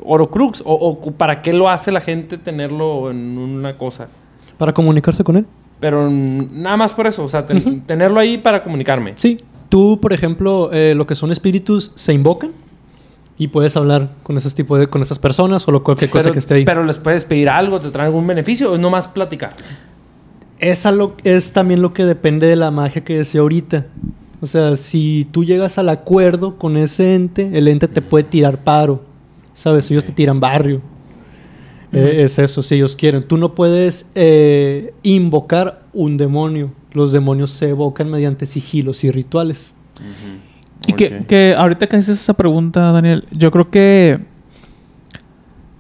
Orocrux. 0.03 0.63
O, 0.65 0.75
o 0.75 1.11
para 1.13 1.43
qué 1.43 1.53
lo 1.53 1.69
hace 1.69 1.93
la 1.93 2.01
gente 2.01 2.39
tenerlo 2.39 3.11
en 3.11 3.37
una 3.39 3.77
cosa? 3.77 4.09
Para 4.59 4.73
comunicarse 4.73 5.23
con 5.25 5.37
él. 5.37 5.47
Pero 5.81 6.09
nada 6.11 6.77
más 6.77 6.93
por 6.95 7.07
eso. 7.07 7.25
O 7.25 7.29
sea, 7.29 7.47
ten- 7.47 7.81
tenerlo 7.87 8.19
ahí 8.21 8.39
para 8.39 8.63
comunicarme. 8.63 9.15
Sí. 9.17 9.39
Tú, 9.69 9.99
por 10.01 10.13
ejemplo, 10.13 10.71
eh, 10.73 10.95
lo 10.97 11.07
que 11.07 11.15
son 11.15 11.31
espíritus 11.31 11.93
se 11.95 12.13
invocan 12.13 12.51
y 13.39 13.49
puedes 13.49 13.77
hablar 13.77 14.11
con 14.23 14.37
esos 14.37 14.55
tipos 14.55 14.79
de, 14.81 14.89
con 14.89 15.01
esas 15.03 15.19
personas 15.19 15.67
o 15.69 15.71
lo- 15.71 15.83
cualquier 15.85 16.11
cosa 16.11 16.25
pero, 16.25 16.33
que 16.33 16.39
esté 16.41 16.55
ahí. 16.55 16.65
pero 16.65 16.85
les 16.85 16.99
puedes 16.99 17.25
pedir 17.25 17.49
algo, 17.49 17.81
te 17.81 17.91
traen 17.91 18.07
algún 18.09 18.27
beneficio 18.27 18.73
o 18.73 18.75
es 18.75 18.81
nomás 18.81 19.07
platicar. 19.07 19.55
Esa 20.59 20.93
lo, 20.93 21.17
es 21.25 21.53
también 21.53 21.81
lo 21.81 21.95
que 21.95 22.05
depende 22.05 22.47
de 22.47 22.57
la 22.57 22.71
magia 22.71 23.03
que 23.05 23.17
decía 23.17 23.41
ahorita. 23.41 23.87
O 24.41 24.47
sea, 24.47 24.77
si 24.77 25.29
tú 25.31 25.45
llegas 25.45 25.77
al 25.79 25.89
acuerdo 25.91 26.57
con 26.57 26.77
ese 26.77 27.15
ente, 27.15 27.51
el 27.59 27.69
ente 27.69 27.89
te 27.89 28.01
puede 28.03 28.25
tirar 28.25 28.59
paro. 28.65 29.05
¿Sabes? 29.55 29.91
Ellos 29.91 30.05
te 30.05 30.13
tiran 30.13 30.41
barrio. 30.41 30.81
Eh, 31.93 32.23
es 32.25 32.39
eso, 32.39 32.63
si 32.63 32.77
ellos 32.77 32.97
quieren. 32.97 33.23
Tú 33.23 33.37
no 33.37 33.55
puedes 33.55 34.11
eh, 34.15 34.95
invocar 35.03 35.83
un 35.93 36.17
demonio. 36.17 36.73
Los 36.93 37.13
demonios 37.13 37.51
se 37.51 37.69
evocan 37.71 38.11
mediante 38.11 38.47
sigilos 38.47 39.05
y 39.05 39.11
rituales. 39.11 39.75
Y 40.87 40.95
que, 40.95 41.25
que 41.27 41.55
ahorita 41.59 41.87
que 41.89 41.97
haces 41.97 42.19
esa 42.21 42.33
pregunta, 42.35 42.93
Daniel, 42.93 43.27
yo 43.33 43.51
creo 43.51 43.71
que 43.71 44.21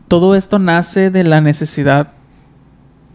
todo 0.09 0.35
esto 0.35 0.59
nace 0.59 1.11
de 1.11 1.25
la 1.25 1.41
necesidad, 1.41 2.13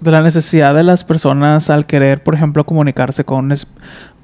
de 0.01 0.11
la 0.11 0.21
necesidad 0.21 0.73
de 0.73 0.83
las 0.83 1.03
personas 1.03 1.69
al 1.69 1.85
querer, 1.85 2.23
por 2.23 2.33
ejemplo, 2.33 2.65
comunicarse 2.65 3.23
con, 3.23 3.51
es- 3.51 3.67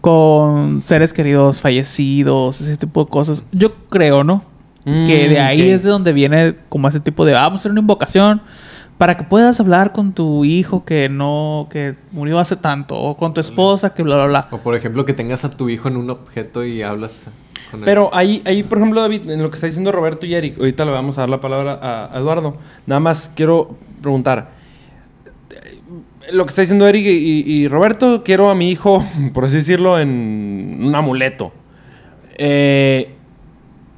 con 0.02 0.82
seres 0.82 1.14
queridos 1.14 1.62
fallecidos, 1.62 2.60
ese 2.60 2.76
tipo 2.78 3.06
de 3.06 3.10
cosas. 3.10 3.46
Yo 3.52 3.74
creo, 3.90 4.24
¿no? 4.24 4.44
que 4.84 5.30
de 5.30 5.40
ahí 5.40 5.70
es 5.70 5.84
de 5.84 5.92
donde 5.92 6.12
viene 6.12 6.56
como 6.68 6.88
ese 6.88 7.00
tipo 7.00 7.24
de, 7.24 7.36
"Ah, 7.36 7.42
vamos 7.42 7.60
a 7.60 7.62
hacer 7.62 7.72
una 7.72 7.82
invocación 7.82 8.42
para 8.98 9.16
que 9.16 9.24
puedas 9.24 9.60
hablar 9.60 9.92
con 9.94 10.14
tu 10.14 10.44
hijo 10.44 10.86
que 10.86 11.08
no, 11.08 11.68
que 11.70 11.96
murió 12.12 12.40
hace 12.40 12.56
tanto, 12.56 12.96
o 13.00 13.16
con 13.16 13.32
tu 13.34 13.42
esposa 13.42 13.94
que 13.94 14.02
bla, 14.02 14.16
bla, 14.16 14.26
bla. 14.26 14.48
O 14.50 14.58
por 14.58 14.76
ejemplo, 14.76 15.06
que 15.06 15.14
tengas 15.14 15.46
a 15.46 15.52
tu 15.52 15.70
hijo 15.70 15.88
en 15.88 15.98
un 15.98 16.10
objeto 16.10 16.66
y 16.66 16.82
hablas 16.82 17.28
con 17.70 17.82
él. 17.82 17.86
Pero 17.86 18.10
ahí, 18.12 18.42
ahí, 18.46 18.64
por 18.64 18.80
ejemplo, 18.80 19.02
David, 19.02 19.30
en 19.30 19.44
lo 19.44 19.52
que 19.52 19.56
está 19.56 19.68
diciendo 19.68 19.92
Roberto 19.92 20.26
y 20.26 20.34
Eric, 20.34 20.58
ahorita 20.58 20.84
le 20.86 20.92
vamos 20.92 21.18
a 21.20 21.22
dar 21.22 21.30
la 21.30 21.42
palabra 21.42 21.80
a, 21.80 22.16
a 22.16 22.20
Eduardo. 22.20 22.58
Nada 22.88 23.00
más 23.00 23.32
quiero 23.36 23.76
preguntar. 24.02 24.61
Lo 26.32 26.46
que 26.46 26.50
está 26.50 26.62
diciendo 26.62 26.88
Eric 26.88 27.06
y, 27.06 27.44
y 27.46 27.68
Roberto, 27.68 28.24
quiero 28.24 28.50
a 28.50 28.56
mi 28.56 28.70
hijo, 28.72 29.04
por 29.34 29.46
así 29.46 29.56
decirlo, 29.58 30.00
en 30.00 30.80
un 30.84 30.96
amuleto. 30.96 31.52
Eh, 32.38 33.14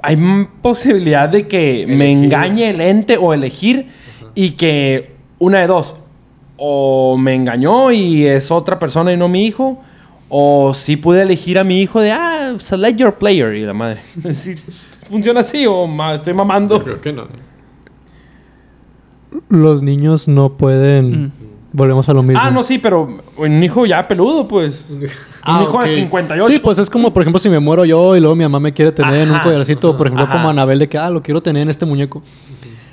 ¿Hay 0.01 0.17
posibilidad 0.61 1.29
de 1.29 1.47
que 1.47 1.85
me 1.87 2.11
engañe 2.11 2.69
el 2.71 2.81
ente 2.81 3.15
o 3.17 3.33
elegir 3.33 3.87
y 4.35 4.51
que 4.51 5.13
una 5.39 5.59
de 5.59 5.67
dos, 5.67 5.95
o 6.57 7.17
me 7.17 7.33
engañó 7.35 7.91
y 7.91 8.25
es 8.25 8.51
otra 8.51 8.79
persona 8.79 9.13
y 9.13 9.17
no 9.17 9.29
mi 9.29 9.45
hijo, 9.45 9.81
o 10.27 10.73
si 10.73 10.97
pude 10.97 11.21
elegir 11.21 11.57
a 11.57 11.63
mi 11.63 11.81
hijo 11.81 12.01
de, 12.01 12.11
ah, 12.11 12.53
select 12.59 12.97
your 12.99 13.13
player 13.15 13.53
y 13.55 13.61
la 13.65 13.73
madre. 13.73 14.01
Sí, 14.33 14.55
¿Funciona 15.09 15.39
así 15.41 15.65
o 15.67 15.85
ma- 15.87 16.13
estoy 16.13 16.33
mamando? 16.33 16.77
Yo 16.79 16.83
creo 16.83 17.01
que 17.01 17.13
no. 17.13 17.27
Los 19.49 19.81
niños 19.83 20.27
no 20.27 20.53
pueden... 20.57 21.25
Mm. 21.25 21.31
Volvemos 21.73 22.07
a 22.07 22.13
lo 22.13 22.21
mismo. 22.21 22.39
Ah, 22.41 22.51
no, 22.51 22.63
sí, 22.63 22.77
pero 22.77 23.07
un 23.35 23.63
hijo 23.63 23.85
ya 23.85 24.07
peludo, 24.07 24.47
pues. 24.47 24.85
Ah, 25.45 25.57
un 25.57 25.63
hijo 25.63 25.77
ok. 25.77 25.83
de 25.83 25.95
58. 25.95 26.47
Sí, 26.47 26.61
pues 26.63 26.77
es 26.77 26.89
como, 26.89 27.11
por 27.11 27.21
ejemplo, 27.21 27.37
si 27.37 27.49
me 27.49 27.59
muero 27.59 27.83
yo 27.83 28.15
y 28.15 28.21
luego 28.21 28.33
mi 28.33 28.43
mamá 28.43 28.61
me 28.61 28.71
quiere 28.71 28.93
tener 28.93 29.15
en 29.15 29.29
un 29.29 29.39
collarcito, 29.39 29.97
por 29.97 30.07
ejemplo, 30.07 30.23
Ajá. 30.23 30.35
como 30.35 30.47
Anabel, 30.47 30.79
de 30.79 30.87
que, 30.87 30.97
ah, 30.97 31.09
lo 31.09 31.21
quiero 31.21 31.43
tener 31.43 31.63
en 31.63 31.69
este 31.69 31.85
muñeco. 31.85 32.21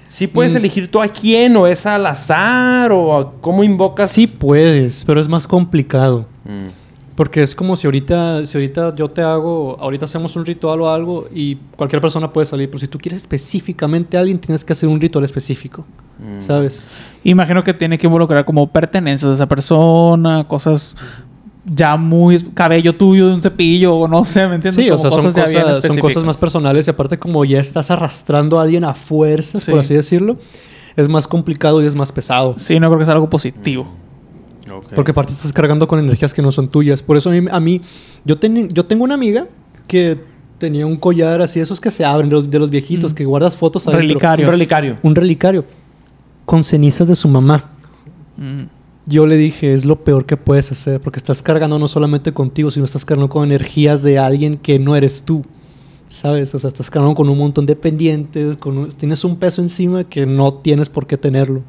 Sí 0.08 0.26
puedes 0.26 0.56
elegir 0.56 0.90
tú 0.90 1.00
a 1.00 1.06
quién, 1.06 1.56
o 1.56 1.68
es 1.68 1.86
al 1.86 2.04
azar, 2.06 2.90
o 2.90 3.16
a 3.16 3.32
cómo 3.40 3.62
invocas. 3.62 4.10
Sí 4.10 4.26
puedes, 4.26 5.04
pero 5.04 5.20
es 5.20 5.28
más 5.28 5.46
complicado. 5.46 6.26
Mm. 6.44 6.79
Porque 7.20 7.42
es 7.42 7.54
como 7.54 7.76
si 7.76 7.86
ahorita, 7.86 8.46
si 8.46 8.56
ahorita 8.56 8.94
yo 8.94 9.10
te 9.10 9.20
hago, 9.20 9.76
ahorita 9.78 10.06
hacemos 10.06 10.36
un 10.36 10.46
ritual 10.46 10.80
o 10.80 10.88
algo 10.88 11.28
y 11.34 11.56
cualquier 11.76 12.00
persona 12.00 12.32
puede 12.32 12.46
salir. 12.46 12.70
Pero 12.70 12.78
si 12.78 12.88
tú 12.88 12.96
quieres 12.96 13.18
específicamente 13.18 14.16
a 14.16 14.20
alguien, 14.20 14.38
tienes 14.38 14.64
que 14.64 14.72
hacer 14.72 14.88
un 14.88 14.98
ritual 14.98 15.22
específico. 15.26 15.84
Mm. 16.18 16.40
¿Sabes? 16.40 16.82
Imagino 17.22 17.62
que 17.62 17.74
tiene 17.74 17.98
que 17.98 18.06
involucrar 18.06 18.46
como 18.46 18.66
pertenencias 18.68 19.28
de 19.28 19.34
esa 19.34 19.46
persona, 19.46 20.48
cosas 20.48 20.96
ya 21.66 21.98
muy 21.98 22.38
cabello 22.54 22.94
tuyo 22.96 23.28
de 23.28 23.34
un 23.34 23.42
cepillo, 23.42 23.96
o 23.96 24.08
no 24.08 24.24
sé, 24.24 24.48
¿me 24.48 24.54
entiendes? 24.54 24.82
Sí, 24.82 24.90
o 24.90 24.98
sea, 24.98 25.10
son 25.10 25.30
ya 25.30 25.44
bien 25.44 25.60
cosas, 25.60 25.74
son 25.74 25.82
cosas 25.82 25.84
específicas. 25.84 26.24
más 26.24 26.36
personales 26.38 26.86
y 26.86 26.90
aparte 26.90 27.18
como 27.18 27.44
ya 27.44 27.60
estás 27.60 27.90
arrastrando 27.90 28.58
a 28.58 28.62
alguien 28.62 28.82
a 28.82 28.94
fuerzas, 28.94 29.62
Sí. 29.62 29.72
por 29.72 29.80
así 29.80 29.92
decirlo, 29.92 30.38
es 30.96 31.06
más 31.06 31.28
complicado 31.28 31.82
y 31.82 31.84
es 31.84 31.94
más 31.94 32.12
pesado. 32.12 32.54
Sí, 32.56 32.80
no 32.80 32.88
creo 32.88 32.98
que 32.98 33.04
sea 33.04 33.12
algo 33.12 33.28
positivo. 33.28 33.86
Ok. 34.90 34.94
Porque 34.96 35.10
aparte 35.12 35.32
estás 35.32 35.52
cargando 35.52 35.86
con 35.88 35.98
energías 35.98 36.34
que 36.34 36.42
no 36.42 36.52
son 36.52 36.68
tuyas. 36.68 37.02
Por 37.02 37.16
eso 37.16 37.30
a 37.30 37.32
mí, 37.32 37.46
a 37.50 37.60
mí 37.60 37.80
yo, 38.24 38.38
ten- 38.38 38.68
yo 38.68 38.84
tengo 38.86 39.04
una 39.04 39.14
amiga 39.14 39.46
que 39.86 40.18
tenía 40.58 40.86
un 40.86 40.96
collar 40.96 41.40
así, 41.40 41.58
esos 41.60 41.80
que 41.80 41.90
se 41.90 42.04
abren, 42.04 42.28
de 42.28 42.34
los, 42.36 42.50
de 42.50 42.58
los 42.58 42.70
viejitos, 42.70 43.12
Mm. 43.12 43.14
que 43.14 43.24
guardas 43.24 43.56
fotos 43.56 43.86
adentro. 43.86 44.00
Relicarios. 44.08 44.48
Un 44.48 44.52
relicario. 44.52 44.98
Un 45.02 45.14
relicario. 45.14 45.64
Con 46.44 46.64
cenizas 46.64 47.08
de 47.08 47.14
su 47.16 47.28
mamá. 47.28 47.64
Mm. 48.36 48.64
Yo 49.06 49.26
le 49.26 49.36
dije, 49.36 49.72
es 49.72 49.84
lo 49.84 50.04
peor 50.04 50.26
que 50.26 50.36
puedes 50.36 50.70
hacer, 50.70 51.00
porque 51.00 51.18
estás 51.18 51.42
cargando 51.42 51.78
no 51.78 51.88
solamente 51.88 52.32
contigo, 52.32 52.70
sino 52.70 52.84
estás 52.84 53.04
cargando 53.04 53.28
con 53.30 53.44
energías 53.44 54.02
de 54.02 54.18
alguien 54.18 54.56
que 54.56 54.78
no 54.78 54.94
eres 54.96 55.22
tú. 55.24 55.42
¿Sabes? 56.08 56.54
O 56.54 56.58
sea, 56.58 56.68
estás 56.68 56.90
cargando 56.90 57.14
con 57.14 57.28
un 57.28 57.38
montón 57.38 57.66
de 57.66 57.76
pendientes, 57.76 58.56
con 58.56 58.76
un- 58.76 58.88
tienes 58.88 59.24
un 59.24 59.36
peso 59.36 59.62
encima 59.62 60.04
que 60.04 60.26
no 60.26 60.52
tienes 60.54 60.88
por 60.88 61.06
qué 61.06 61.16
tenerlo. 61.16 61.62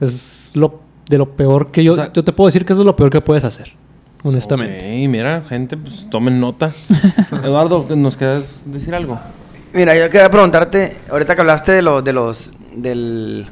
Es 0.00 0.52
lo 0.54 0.80
de 1.08 1.18
lo 1.18 1.30
peor 1.30 1.70
que 1.70 1.84
yo... 1.84 1.92
O 1.92 1.96
sea- 1.96 2.12
yo 2.12 2.24
te 2.24 2.32
puedo 2.32 2.46
decir 2.48 2.64
que 2.64 2.72
eso 2.72 2.82
es 2.82 2.86
lo 2.86 2.96
peor 2.96 3.10
que 3.10 3.20
puedes 3.20 3.44
hacer, 3.44 3.72
honestamente. 4.22 5.06
Mira, 5.08 5.42
gente, 5.48 5.76
pues 5.76 6.08
tomen 6.10 6.40
nota. 6.40 6.72
Eduardo, 7.44 7.86
¿nos 7.96 8.16
quieres 8.16 8.62
decir 8.64 8.94
algo? 8.94 9.18
Mira, 9.72 9.96
yo 9.96 10.08
quería 10.10 10.30
preguntarte, 10.30 10.96
ahorita 11.10 11.34
que 11.34 11.40
hablaste 11.42 11.72
de, 11.72 11.82
lo, 11.82 12.02
de 12.02 12.12
los, 12.12 12.54
del 12.74 13.46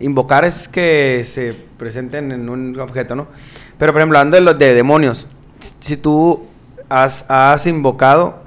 invocar 0.00 0.44
es 0.44 0.68
que 0.68 1.24
se 1.26 1.54
presenten 1.78 2.32
en 2.32 2.48
un 2.48 2.78
objeto, 2.80 3.14
¿no? 3.14 3.26
Pero 3.78 3.92
por 3.92 4.00
ejemplo, 4.00 4.18
hablando 4.18 4.36
de 4.36 4.42
los 4.42 4.58
de 4.58 4.74
demonios, 4.74 5.28
si 5.80 5.96
tú 5.96 6.44
has, 6.88 7.24
has 7.30 7.66
invocado 7.66 8.42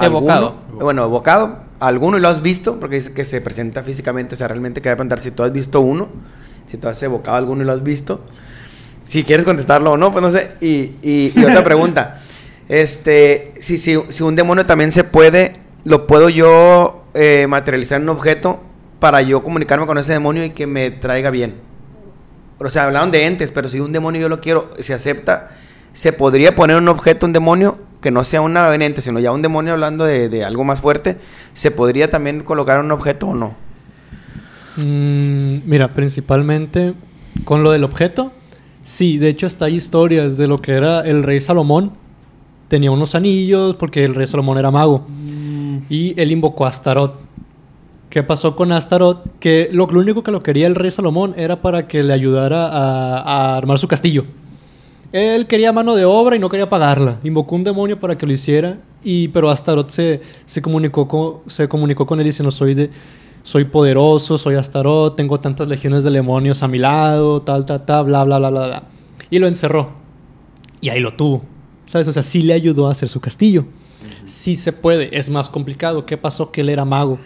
Evocado. 0.00 0.54
alguno, 0.68 0.84
bueno, 0.84 1.04
evocado 1.04 1.58
alguno 1.80 2.18
y 2.18 2.20
lo 2.20 2.28
has 2.28 2.40
visto, 2.40 2.78
porque 2.78 2.96
dice 2.96 3.12
que 3.12 3.24
se 3.24 3.40
presenta 3.40 3.82
físicamente, 3.82 4.34
o 4.34 4.38
sea, 4.38 4.48
realmente 4.48 4.80
quería 4.80 4.96
preguntar 4.96 5.20
si 5.20 5.30
tú 5.32 5.42
has 5.42 5.52
visto 5.52 5.80
uno, 5.80 6.08
si 6.66 6.76
tú 6.78 6.88
has 6.88 7.02
evocado 7.02 7.36
alguno 7.36 7.62
y 7.62 7.66
lo 7.66 7.72
has 7.72 7.82
visto, 7.82 8.20
si 9.04 9.24
quieres 9.24 9.44
contestarlo 9.44 9.92
o 9.92 9.96
no, 9.96 10.12
pues 10.12 10.22
no 10.22 10.30
sé. 10.30 10.50
Y, 10.60 10.96
y, 11.02 11.32
y 11.34 11.44
otra 11.44 11.62
pregunta, 11.64 12.22
este, 12.68 13.54
si, 13.58 13.78
si, 13.78 13.96
si 14.08 14.22
un 14.22 14.36
demonio 14.36 14.66
también 14.66 14.90
se 14.90 15.04
puede, 15.04 15.56
lo 15.84 16.06
puedo 16.06 16.28
yo 16.28 17.04
eh, 17.14 17.46
materializar 17.48 18.00
en 18.00 18.08
un 18.08 18.16
objeto 18.16 18.60
para 18.98 19.22
yo 19.22 19.42
comunicarme 19.42 19.86
con 19.86 19.98
ese 19.98 20.12
demonio 20.12 20.44
y 20.44 20.50
que 20.50 20.66
me 20.66 20.90
traiga 20.90 21.30
bien. 21.30 21.54
O 22.58 22.68
sea, 22.70 22.84
hablaron 22.84 23.10
de 23.10 23.26
entes, 23.26 23.52
pero 23.52 23.68
si 23.68 23.80
un 23.80 23.92
demonio 23.92 24.22
yo 24.22 24.28
lo 24.28 24.40
quiero, 24.40 24.70
se 24.78 24.94
acepta, 24.94 25.50
se 25.92 26.12
podría 26.12 26.54
poner 26.54 26.76
un 26.76 26.88
objeto, 26.88 27.26
un 27.26 27.32
demonio, 27.32 27.78
que 28.00 28.10
no 28.10 28.24
sea 28.24 28.40
una 28.40 28.74
ente, 28.74 29.02
sino 29.02 29.20
ya 29.20 29.32
un 29.32 29.42
demonio 29.42 29.74
hablando 29.74 30.04
de, 30.04 30.28
de 30.28 30.44
algo 30.44 30.64
más 30.64 30.80
fuerte, 30.80 31.18
se 31.54 31.70
podría 31.70 32.10
también 32.10 32.40
colocar 32.40 32.80
un 32.80 32.90
objeto 32.90 33.28
o 33.28 33.34
no. 33.34 33.54
Mm, 34.76 35.60
mira, 35.66 35.92
principalmente 35.92 36.94
con 37.44 37.62
lo 37.62 37.70
del 37.70 37.84
objeto. 37.84 38.32
Sí, 38.82 39.18
de 39.18 39.28
hecho 39.28 39.46
hasta 39.46 39.64
hay 39.66 39.74
historias 39.74 40.36
de 40.36 40.46
lo 40.46 40.58
que 40.58 40.72
era 40.72 41.00
el 41.00 41.22
rey 41.22 41.40
Salomón. 41.40 41.92
Tenía 42.68 42.90
unos 42.90 43.14
anillos 43.14 43.76
porque 43.76 44.04
el 44.04 44.14
rey 44.14 44.26
Salomón 44.26 44.58
era 44.58 44.70
mago. 44.70 45.06
Y 45.88 46.20
él 46.20 46.32
invocó 46.32 46.66
a 46.66 46.68
Astarot. 46.68 47.20
¿Qué 48.10 48.22
pasó 48.22 48.56
con 48.56 48.72
Astarot? 48.72 49.38
Que 49.38 49.68
lo, 49.72 49.86
lo 49.86 50.00
único 50.00 50.22
que 50.22 50.30
lo 50.30 50.42
quería 50.42 50.66
el 50.66 50.74
rey 50.74 50.90
Salomón 50.90 51.34
era 51.36 51.60
para 51.60 51.86
que 51.86 52.02
le 52.02 52.12
ayudara 52.12 52.66
a, 52.68 53.18
a 53.18 53.56
armar 53.56 53.78
su 53.78 53.88
castillo. 53.88 54.24
Él 55.12 55.46
quería 55.46 55.72
mano 55.72 55.94
de 55.94 56.04
obra 56.04 56.36
y 56.36 56.38
no 56.38 56.48
quería 56.48 56.68
pagarla. 56.68 57.18
Invocó 57.24 57.54
un 57.54 57.64
demonio 57.64 57.98
para 57.98 58.18
que 58.18 58.26
lo 58.26 58.32
hiciera. 58.32 58.78
Y, 59.02 59.28
pero 59.28 59.50
Astaroth 59.50 59.90
se, 59.90 60.20
se, 60.44 60.60
comunicó 60.60 61.06
con, 61.06 61.38
se 61.46 61.68
comunicó 61.68 62.06
con 62.06 62.18
él 62.18 62.26
diciendo, 62.26 62.50
soy, 62.50 62.74
de, 62.74 62.90
soy 63.46 63.64
poderoso, 63.64 64.38
soy 64.38 64.56
Astaroth, 64.56 65.14
tengo 65.14 65.38
tantas 65.38 65.68
legiones 65.68 66.02
de 66.02 66.10
demonios 66.10 66.64
a 66.64 66.68
mi 66.68 66.78
lado, 66.78 67.42
tal, 67.42 67.64
tal, 67.64 67.84
tal, 67.84 68.06
bla, 68.06 68.24
bla, 68.24 68.38
bla, 68.38 68.50
bla, 68.50 68.66
bla. 68.66 68.82
Y 69.30 69.38
lo 69.38 69.46
encerró. 69.46 69.92
Y 70.80 70.88
ahí 70.88 70.98
lo 70.98 71.14
tuvo. 71.14 71.42
¿Sabes? 71.86 72.08
O 72.08 72.12
sea, 72.12 72.24
sí 72.24 72.42
le 72.42 72.54
ayudó 72.54 72.88
a 72.88 72.90
hacer 72.90 73.08
su 73.08 73.20
castillo. 73.20 73.64
Sí 74.24 74.56
se 74.56 74.72
puede. 74.72 75.16
Es 75.16 75.30
más 75.30 75.48
complicado. 75.48 76.06
¿Qué 76.06 76.16
pasó? 76.16 76.50
Que 76.50 76.62
él 76.62 76.70
era 76.70 76.84
mago. 76.84 77.20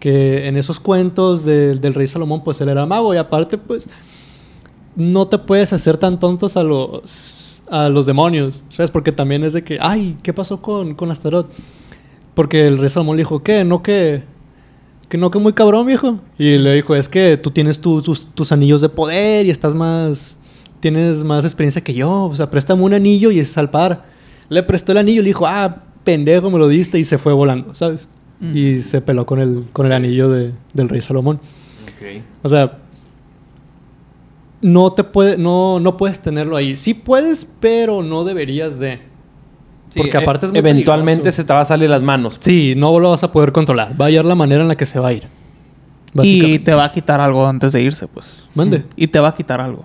Que 0.00 0.48
en 0.48 0.58
esos 0.58 0.78
cuentos 0.78 1.46
de- 1.46 1.76
del 1.76 1.94
rey 1.94 2.06
Salomón, 2.08 2.44
pues 2.44 2.60
él 2.60 2.68
era 2.68 2.84
mago. 2.84 3.14
Y 3.14 3.16
aparte, 3.16 3.56
pues 3.56 3.88
no 4.96 5.28
te 5.28 5.38
puedes 5.38 5.72
hacer 5.72 5.96
tan 5.96 6.18
tontos 6.18 6.58
a 6.58 6.62
los, 6.62 7.62
a 7.70 7.88
los 7.88 8.04
demonios, 8.04 8.64
¿sabes? 8.68 8.90
Porque 8.90 9.12
también 9.12 9.42
es 9.44 9.54
de 9.54 9.64
que, 9.64 9.78
ay, 9.80 10.18
¿qué 10.22 10.34
pasó 10.34 10.60
con, 10.60 10.94
con 10.94 11.10
Astaroth? 11.10 11.46
Porque 12.34 12.66
el 12.66 12.76
rey 12.76 12.90
Salomón 12.90 13.16
le 13.16 13.22
dijo, 13.22 13.42
¿qué? 13.42 13.64
¿No 13.64 13.82
que, 13.82 14.22
que 15.08 15.18
no 15.18 15.30
que 15.30 15.38
muy 15.38 15.52
cabrón, 15.52 15.86
viejo? 15.86 16.20
Y 16.38 16.58
le 16.58 16.74
dijo, 16.74 16.94
es 16.96 17.08
que 17.08 17.36
tú 17.36 17.50
tienes 17.50 17.80
tu- 17.80 18.02
tus, 18.02 18.26
tus 18.28 18.50
anillos 18.52 18.80
de 18.80 18.88
poder 18.88 19.46
y 19.46 19.50
estás 19.50 19.74
más... 19.74 20.38
Tienes 20.80 21.24
más 21.24 21.44
experiencia 21.44 21.82
que 21.82 21.94
yo. 21.94 22.24
O 22.24 22.34
sea, 22.34 22.50
préstame 22.50 22.82
un 22.82 22.92
anillo 22.92 23.30
y 23.30 23.38
es 23.38 23.56
al 23.56 23.70
par. 23.70 24.04
Le 24.50 24.62
prestó 24.62 24.92
el 24.92 24.98
anillo 24.98 25.20
y 25.20 25.24
le 25.24 25.28
dijo, 25.30 25.46
ah, 25.46 25.78
pendejo, 26.04 26.50
me 26.50 26.58
lo 26.58 26.68
diste 26.68 26.98
y 26.98 27.04
se 27.04 27.16
fue 27.16 27.32
volando, 27.32 27.74
¿sabes? 27.74 28.06
Mm. 28.40 28.56
Y 28.56 28.80
se 28.80 29.00
peló 29.00 29.24
con 29.24 29.40
el, 29.40 29.64
con 29.72 29.86
el 29.86 29.92
anillo 29.92 30.28
de- 30.28 30.52
del 30.74 30.88
rey 30.90 31.00
Salomón. 31.00 31.36
Ok. 31.84 32.22
O 32.42 32.48
sea, 32.50 32.78
no 34.60 34.92
te 34.92 35.04
puede, 35.04 35.36
no, 35.36 35.80
no 35.80 35.96
puedes 35.96 36.20
tenerlo 36.20 36.56
ahí. 36.56 36.76
Sí 36.76 36.94
puedes, 36.94 37.46
pero 37.60 38.02
no 38.02 38.24
deberías 38.24 38.78
de. 38.78 39.00
Sí, 39.94 40.00
Porque 40.00 40.16
e- 40.16 40.20
aparte 40.22 40.46
es 40.46 40.52
muy 40.52 40.58
Eventualmente 40.58 41.22
peligroso. 41.22 41.36
se 41.36 41.44
te 41.44 41.52
va 41.52 41.60
a 41.60 41.64
salir 41.64 41.88
las 41.88 42.02
manos. 42.02 42.36
Sí, 42.40 42.74
no 42.76 42.98
lo 42.98 43.10
vas 43.10 43.22
a 43.22 43.30
poder 43.30 43.52
controlar. 43.52 43.92
Va 44.00 44.06
a 44.06 44.08
hallar 44.08 44.24
la 44.24 44.34
manera 44.34 44.60
en 44.62 44.68
la 44.68 44.76
que 44.76 44.86
se 44.86 44.98
va 44.98 45.08
a 45.08 45.12
ir. 45.12 45.24
Y 46.22 46.58
te 46.58 46.74
va 46.74 46.84
a 46.84 46.92
quitar 46.92 47.20
algo 47.20 47.46
antes 47.46 47.72
de 47.72 47.80
irse, 47.82 48.06
pues. 48.08 48.50
Mande. 48.54 48.84
Y 48.96 49.06
te 49.08 49.18
va 49.20 49.28
a 49.28 49.34
quitar 49.34 49.60
algo. 49.60 49.84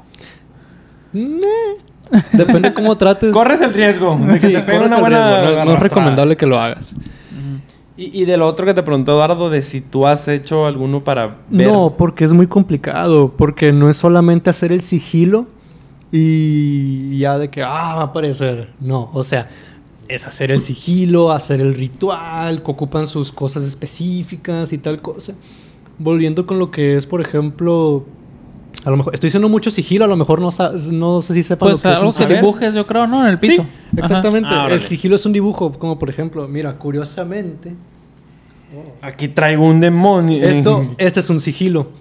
Depende 2.33 2.73
cómo 2.73 2.95
trates. 2.95 3.31
Corres 3.33 3.61
el 3.61 3.73
riesgo 3.73 4.17
de 4.19 4.33
que 4.33 4.39
Sí, 4.39 4.47
te 4.53 4.65
corres 4.65 4.87
una 4.91 4.95
el 4.95 5.01
buena 5.01 5.41
riesgo. 5.41 5.59
No- 5.59 5.65
No, 5.65 5.73
es 5.73 5.79
recomendable 5.79 6.37
que 6.37 6.45
lo 6.45 6.59
hagas. 6.59 6.95
Y, 7.97 8.21
y 8.21 8.25
de 8.25 8.37
lo 8.37 8.47
otro 8.47 8.65
que 8.65 8.73
te 8.73 8.81
preguntó 8.81 9.11
Eduardo, 9.11 9.49
de 9.49 9.61
si 9.61 9.81
tú 9.81 10.07
has 10.07 10.27
hecho 10.29 10.65
alguno 10.65 11.03
para 11.03 11.35
ver. 11.49 11.67
No, 11.67 11.95
porque 11.97 12.23
es 12.23 12.31
muy 12.33 12.47
complicado. 12.47 13.33
Porque 13.37 13.73
no 13.73 13.89
es 13.89 13.97
solamente 13.97 14.49
hacer 14.49 14.71
el 14.71 14.81
sigilo 14.81 15.47
y 16.11 17.17
ya 17.19 17.37
de 17.37 17.49
que, 17.49 17.61
ah, 17.61 17.95
va 17.95 18.01
a 18.01 18.05
aparecer. 18.05 18.69
No, 18.79 19.09
o 19.13 19.21
sea, 19.23 19.49
es 20.09 20.27
hacer 20.27 20.51
el 20.51 20.59
sigilo, 20.59 21.31
hacer 21.31 21.61
el 21.61 21.73
ritual, 21.73 22.63
que 22.63 22.71
ocupan 22.71 23.07
sus 23.07 23.31
cosas 23.31 23.63
específicas 23.63 24.73
y 24.73 24.77
tal 24.79 25.01
cosa. 25.01 25.33
Volviendo 25.97 26.45
con 26.45 26.59
lo 26.59 26.71
que 26.71 26.97
es, 26.97 27.05
por 27.05 27.21
ejemplo, 27.21 28.05
a 28.83 28.89
lo 28.89 28.97
mejor, 28.97 29.13
estoy 29.13 29.27
diciendo 29.27 29.47
mucho 29.49 29.71
sigilo, 29.71 30.05
a 30.05 30.07
lo 30.07 30.15
mejor 30.17 30.41
no, 30.41 30.49
no 30.91 31.21
sé 31.21 31.33
si 31.33 31.43
sepan 31.43 31.69
Pues 31.69 31.77
lo 31.77 31.81
que 31.83 31.89
es 31.89 31.95
algo 31.95 32.09
un 32.09 32.15
que 32.15 32.23
sigilo. 32.23 32.35
dibujes, 32.35 32.73
yo 32.73 32.87
creo, 32.87 33.07
¿no? 33.07 33.23
En 33.23 33.29
el 33.33 33.37
piso. 33.37 33.63
Sí, 33.63 33.69
exactamente. 33.97 34.49
Ah, 34.51 34.67
el 34.69 34.79
sigilo 34.81 35.15
es 35.15 35.25
un 35.25 35.33
dibujo, 35.33 35.71
como 35.73 35.99
por 35.99 36.09
ejemplo, 36.09 36.47
mira, 36.47 36.77
curiosamente, 36.77 37.75
Aquí 39.01 39.29
traigo 39.29 39.65
un 39.65 39.79
demonio. 39.79 40.43
Esto, 40.43 40.85
este 40.97 41.21
es 41.21 41.29
un 41.29 41.39
sigilo. 41.39 41.91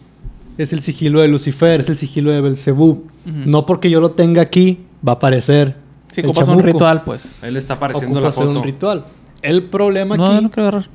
Es 0.59 0.73
el 0.73 0.83
sigilo 0.83 1.21
de 1.21 1.29
Lucifer, 1.29 1.81
es 1.81 1.89
el 1.89 1.97
sigilo 1.97 2.31
de 2.31 2.41
Belcebú. 2.41 3.05
No 3.25 3.65
porque 3.65 3.91
yo 3.91 4.01
lo 4.01 4.11
tenga 4.13 4.43
aquí, 4.43 4.81
va 5.07 5.13
a 5.13 5.17
aparecer. 5.17 5.77
Si 6.13 6.21
el 6.21 6.27
ocupas 6.27 6.49
un 6.49 6.63
ritual, 6.63 7.03
pues. 7.05 7.39
Le 7.43 7.59
está 7.59 7.75
apareciendo 7.75 8.21
la 8.21 8.29
hacer 8.29 8.47
foto. 8.47 8.59
un 8.59 8.65
ritual. 8.65 9.05
El 9.43 9.65
problema 9.65 10.17
No, 10.17 10.27
aquí. 10.27 10.43
no 10.45 10.51
quiero 10.51 10.69
agarrar. 10.69 10.89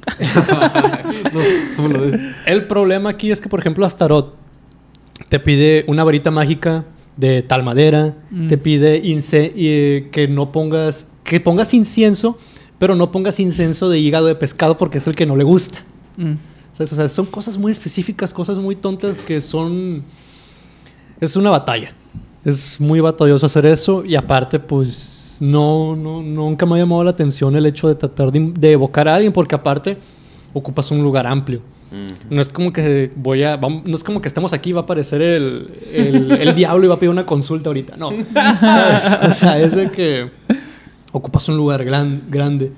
¿Cómo 1.76 1.88
lo 1.88 2.01
ves? 2.01 2.20
El 2.45 2.68
problema 2.68 3.09
aquí 3.11 3.32
es 3.32 3.39
que, 3.41 3.49
por 3.49 3.59
ejemplo, 3.59 3.86
Astaroth 3.86 4.34
te 5.30 5.39
pide 5.39 5.86
una 5.88 6.03
varita 6.03 6.32
mágica 6.32 6.86
de 7.18 7.41
tal 7.43 7.64
madera, 7.64 8.16
Mm. 8.32 8.47
te 8.47 8.57
pide 8.57 9.01
ince- 9.03 9.51
y, 9.55 9.68
eh, 9.68 10.09
que 10.11 10.28
no 10.28 10.51
pongas, 10.51 11.11
que 11.24 11.39
pongas 11.39 11.74
incienso, 11.74 12.38
pero 12.80 12.95
no 12.95 13.11
pongas 13.11 13.39
incienso 13.39 13.88
de 13.89 13.99
hígado 13.99 14.26
de 14.28 14.36
pescado 14.36 14.78
porque 14.78 14.97
es 14.97 15.07
el 15.07 15.16
que 15.16 15.26
no 15.26 15.36
le 15.36 15.43
gusta. 15.43 15.80
Mm. 16.18 16.34
O 16.80 16.86
sea, 16.88 17.07
son 17.07 17.28
cosas 17.28 17.57
muy 17.57 17.72
específicas, 17.72 18.34
cosas 18.34 18.57
muy 18.57 18.76
tontas 18.76 19.22
que 19.22 19.39
son... 19.41 20.03
Es 21.22 21.36
una 21.36 21.51
batalla. 21.51 21.93
Es 22.46 22.80
muy 22.80 23.00
batalloso 23.00 23.46
hacer 23.46 23.66
eso 23.66 24.04
y 24.04 24.16
aparte, 24.16 24.60
pues, 24.60 25.38
no, 25.39 25.96
no, 25.96 26.22
nunca 26.22 26.66
me 26.66 26.76
ha 26.76 26.78
llamado 26.80 27.04
la 27.04 27.12
atención 27.12 27.56
el 27.56 27.66
hecho 27.66 27.88
de 27.88 27.96
tratar 27.96 28.32
de, 28.32 28.52
de 28.58 28.72
evocar 28.72 29.08
a 29.08 29.16
alguien 29.16 29.32
porque 29.32 29.56
aparte 29.56 29.98
ocupas 30.54 30.91
un 30.91 31.02
lugar 31.02 31.28
amplio. 31.28 31.62
No 32.30 32.41
es 32.41 32.50
como 32.50 32.74
que 32.74 33.12
voy 33.16 33.44
a... 33.44 33.56
no 33.58 33.96
es 33.96 34.04
como 34.04 34.20
que 34.20 34.28
estemos 34.28 34.52
aquí 34.52 34.72
y 34.72 34.74
va 34.74 34.82
a 34.82 34.84
aparecer 34.84 35.22
el, 35.22 35.70
el, 35.94 36.32
el 36.32 36.56
diablo 36.56 36.86
y 36.86 36.88
va 36.88 36.96
a 36.96 36.98
pedir 36.98 37.12
una 37.12 37.26
consulta 37.26 37.70
ahorita. 37.70 37.98
No. 37.98 38.10
¿Sabes? 38.34 39.04
O 39.30 39.32
sea, 39.32 39.60
es 39.60 39.76
de 39.76 39.91
que 39.91 40.32
ocupas 41.12 41.48
un 41.50 41.58
lugar 41.58 41.86
gran, 41.86 42.24
grande. 42.30 42.72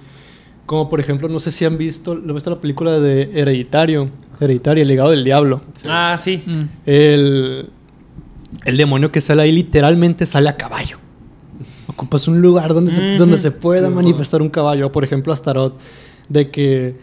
Como 0.65 0.89
por 0.89 0.99
ejemplo, 0.99 1.29
no 1.29 1.39
sé 1.39 1.51
si 1.51 1.63
han 1.63 1.77
visto, 1.77 2.13
¿lo 2.13 2.33
visto 2.33 2.49
la 2.49 2.59
película 2.59 2.99
de 2.99 3.29
Hereditario? 3.33 4.09
Hereditario, 4.39 4.81
el 4.81 4.87
legado 4.87 5.11
del 5.11 5.23
diablo. 5.23 5.61
Ah, 5.87 6.17
sí. 6.19 6.43
Mm. 6.45 6.63
El, 6.85 7.69
el 8.65 8.77
demonio 8.77 9.11
que 9.11 9.21
sale 9.21 9.43
ahí 9.43 9.51
literalmente 9.51 10.25
sale 10.25 10.49
a 10.49 10.57
caballo. 10.57 10.97
Ocupas 11.87 12.27
un 12.27 12.41
lugar 12.41 12.73
donde 12.73 12.91
se, 12.91 13.17
donde 13.17 13.37
se 13.37 13.51
pueda 13.51 13.89
manifestar 13.89 14.41
un 14.41 14.49
caballo. 14.49 14.91
Por 14.91 15.03
ejemplo, 15.03 15.31
Astaroth, 15.31 15.77
de 16.27 16.49
que 16.49 16.97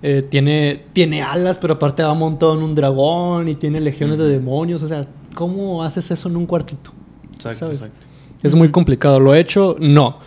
eh, 0.00 0.26
tiene, 0.28 0.84
tiene 0.92 1.22
alas, 1.22 1.58
pero 1.58 1.74
aparte 1.74 2.02
va 2.02 2.14
montado 2.14 2.54
en 2.54 2.62
un 2.62 2.74
dragón 2.74 3.48
y 3.48 3.56
tiene 3.56 3.80
legiones 3.80 4.18
de 4.18 4.28
demonios. 4.28 4.82
O 4.82 4.86
sea, 4.86 5.06
¿cómo 5.34 5.82
haces 5.82 6.10
eso 6.10 6.28
en 6.28 6.36
un 6.36 6.46
cuartito? 6.46 6.92
Exacto, 7.34 7.66
¿Sabes? 7.66 7.82
exacto. 7.82 8.06
Es 8.42 8.54
muy 8.54 8.70
complicado. 8.70 9.20
¿Lo 9.20 9.34
he 9.34 9.40
hecho? 9.40 9.76
No. 9.80 10.18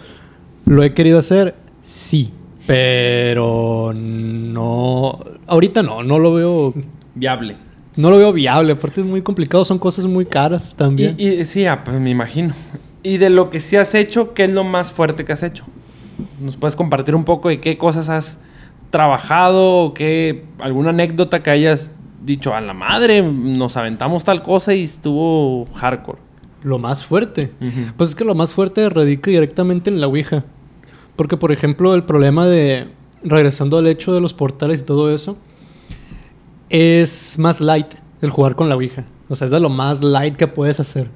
¿Lo 0.66 0.84
he 0.84 0.94
querido 0.94 1.18
hacer? 1.18 1.56
Sí. 1.82 2.32
Pero 2.68 3.94
no. 3.96 5.20
Ahorita 5.48 5.84
no, 5.84 6.04
no 6.04 6.20
lo 6.20 6.34
veo. 6.34 6.74
Viable. 7.14 7.65
No 7.96 8.10
lo 8.10 8.18
veo 8.18 8.34
viable. 8.34 8.74
Aparte 8.74 9.02
es 9.02 9.08
muy 9.08 9.22
complicado, 9.22 9.64
son 9.66 9.80
cosas 9.80 10.06
muy 10.06 10.26
caras 10.26 10.76
también. 10.76 11.16
Y, 11.18 11.28
y- 11.30 11.46
sí, 11.46 11.66
ah, 11.66 11.84
pues 11.84 12.00
me 12.00 12.10
imagino. 12.10 12.54
Y 13.04 13.18
de 13.18 13.30
lo 13.30 13.50
que 13.50 13.60
sí 13.60 13.76
has 13.76 13.94
hecho, 13.96 14.34
¿qué 14.34 14.46
es 14.46 14.50
lo 14.50 14.64
más 14.64 14.92
fuerte 14.92 15.26
que 15.26 15.34
has 15.34 15.44
hecho? 15.44 15.64
¿Nos 16.42 16.58
puedes 16.58 16.76
compartir 16.76 17.16
un 17.16 17.24
poco 17.24 17.50
de 17.50 17.60
qué 17.62 17.78
cosas 17.78 18.10
has 18.10 18.40
trabajado 18.90 19.78
o 19.84 19.94
qué 19.94 20.46
alguna 20.60 20.90
anécdota 20.90 21.44
que 21.44 21.50
hayas 21.50 21.92
dicho 22.24 22.56
a 22.56 22.62
la 22.62 22.74
madre, 22.74 23.22
nos 23.22 23.78
aventamos 23.78 24.24
tal 24.24 24.42
cosa 24.42 24.74
y 24.74 24.84
estuvo 24.84 25.66
hardcore? 25.76 26.20
Lo 26.64 26.80
más 26.80 27.06
fuerte. 27.06 27.52
Ujú. 27.62 27.94
Pues 27.96 28.10
es 28.12 28.16
que 28.16 28.24
lo 28.24 28.34
más 28.34 28.54
fuerte 28.54 28.90
radica 28.90 29.30
directamente 29.30 29.90
en 29.90 30.02
la 30.02 30.08
Ouija. 30.08 30.44
Porque, 31.16 31.38
por 31.38 31.52
ejemplo, 31.52 31.94
el 31.96 32.04
problema 32.04 32.46
de. 32.48 32.88
Regresando 33.24 33.78
al 33.78 33.88
hecho 33.88 34.14
de 34.14 34.22
los 34.22 34.34
portales 34.34 34.82
y 34.82 34.84
todo 34.84 35.14
eso. 35.14 35.38
Es 36.70 37.38
más 37.38 37.62
light 37.62 37.94
el 38.22 38.30
jugar 38.30 38.56
con 38.56 38.70
la 38.70 38.76
Ouija. 38.76 39.06
O 39.30 39.36
sea, 39.36 39.46
es 39.46 39.52
de 39.52 39.60
lo 39.60 39.70
más 39.70 40.02
light 40.02 40.36
que 40.36 40.48
puedes 40.48 40.80
hacer. 40.80 41.10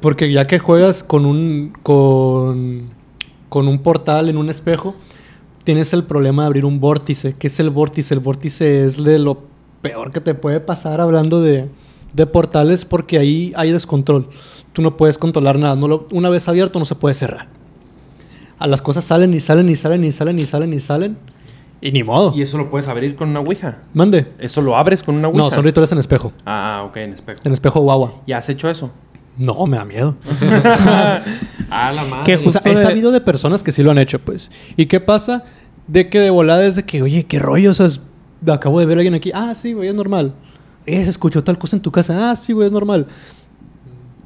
Porque 0.00 0.30
ya 0.32 0.44
que 0.44 0.58
juegas 0.58 1.02
con 1.02 1.24
un. 1.26 1.72
con. 1.82 2.88
con 3.48 3.68
un 3.68 3.78
portal 3.80 4.28
en 4.28 4.36
un 4.36 4.50
espejo. 4.50 4.94
Tienes 5.64 5.92
el 5.92 6.04
problema 6.04 6.42
de 6.42 6.46
abrir 6.48 6.64
un 6.64 6.80
vórtice. 6.80 7.36
¿Qué 7.38 7.46
es 7.46 7.60
el 7.60 7.70
vórtice? 7.70 8.14
El 8.14 8.20
vórtice 8.20 8.84
es 8.84 9.02
de 9.02 9.18
lo 9.18 9.44
peor 9.80 10.10
que 10.10 10.20
te 10.20 10.34
puede 10.34 10.58
pasar 10.60 11.00
hablando 11.00 11.40
de, 11.40 11.68
de 12.12 12.26
portales 12.26 12.84
porque 12.84 13.18
ahí 13.18 13.52
hay 13.56 13.70
descontrol. 13.70 14.28
Tú 14.72 14.82
no 14.82 14.96
puedes 14.96 15.18
controlar 15.18 15.58
nada. 15.58 15.76
No 15.76 15.86
lo- 15.86 16.08
una 16.12 16.30
vez 16.30 16.48
abierto 16.48 16.78
no 16.80 16.84
se 16.84 16.94
puede 16.96 17.14
cerrar. 17.14 17.46
A 18.58 18.66
las 18.66 18.82
cosas 18.82 19.04
salen 19.04 19.34
y 19.34 19.40
salen 19.40 19.68
y 19.68 19.76
salen 19.76 20.02
y 20.04 20.10
salen 20.12 20.38
y 20.38 20.42
salen 20.46 20.72
y 20.74 20.80
salen. 20.80 21.16
Y 21.82 21.90
ni 21.92 22.02
modo. 22.04 22.32
Y 22.34 22.42
eso 22.42 22.56
lo 22.58 22.70
puedes 22.70 22.86
abrir 22.88 23.16
con 23.16 23.28
una 23.30 23.40
ouija. 23.40 23.78
Mande. 23.92 24.26
Eso 24.38 24.62
lo 24.62 24.76
abres 24.76 25.02
con 25.02 25.16
una 25.16 25.26
ouija. 25.28 25.42
No, 25.42 25.50
son 25.50 25.64
rituales 25.64 25.90
en 25.92 25.98
espejo. 25.98 26.32
Ah, 26.46 26.84
ok, 26.86 26.96
en 26.98 27.12
espejo. 27.12 27.40
En 27.44 27.52
espejo 27.52 27.80
guagua. 27.80 28.14
¿Y 28.24 28.32
has 28.32 28.48
hecho 28.48 28.70
eso? 28.70 28.90
No, 29.36 29.66
me 29.66 29.76
da 29.76 29.84
miedo. 29.84 30.14
ah, 31.70 31.92
la 31.92 32.04
madre. 32.04 32.24
Que 32.24 32.34
O 32.36 32.50
sea, 32.50 32.60
Justo 32.60 32.68
he 32.68 32.74
de- 32.76 32.82
sabido 32.82 33.10
de 33.12 33.20
personas 33.20 33.62
que 33.62 33.72
sí 33.72 33.82
lo 33.82 33.90
han 33.90 33.98
hecho, 33.98 34.18
pues. 34.20 34.50
¿Y 34.76 34.86
qué 34.86 35.00
pasa? 35.00 35.44
De 35.86 36.08
que 36.08 36.20
de 36.20 36.30
volada 36.30 36.64
es 36.64 36.76
de 36.76 36.84
que, 36.84 37.02
oye, 37.02 37.24
qué 37.24 37.38
rollo, 37.38 37.70
o 37.72 37.74
sea, 37.74 37.86
es- 37.86 38.00
acabo 38.46 38.78
de 38.80 38.86
ver 38.86 38.98
a 38.98 39.00
alguien 39.00 39.14
aquí. 39.14 39.30
Ah, 39.34 39.54
sí, 39.54 39.72
güey, 39.72 39.88
es 39.88 39.94
normal. 39.94 40.34
Eh, 40.86 41.02
se 41.04 41.10
escuchó 41.10 41.42
tal 41.44 41.58
cosa 41.58 41.76
en 41.76 41.82
tu 41.82 41.90
casa. 41.90 42.30
Ah, 42.30 42.36
sí, 42.36 42.52
güey, 42.52 42.66
es 42.66 42.72
normal. 42.72 43.06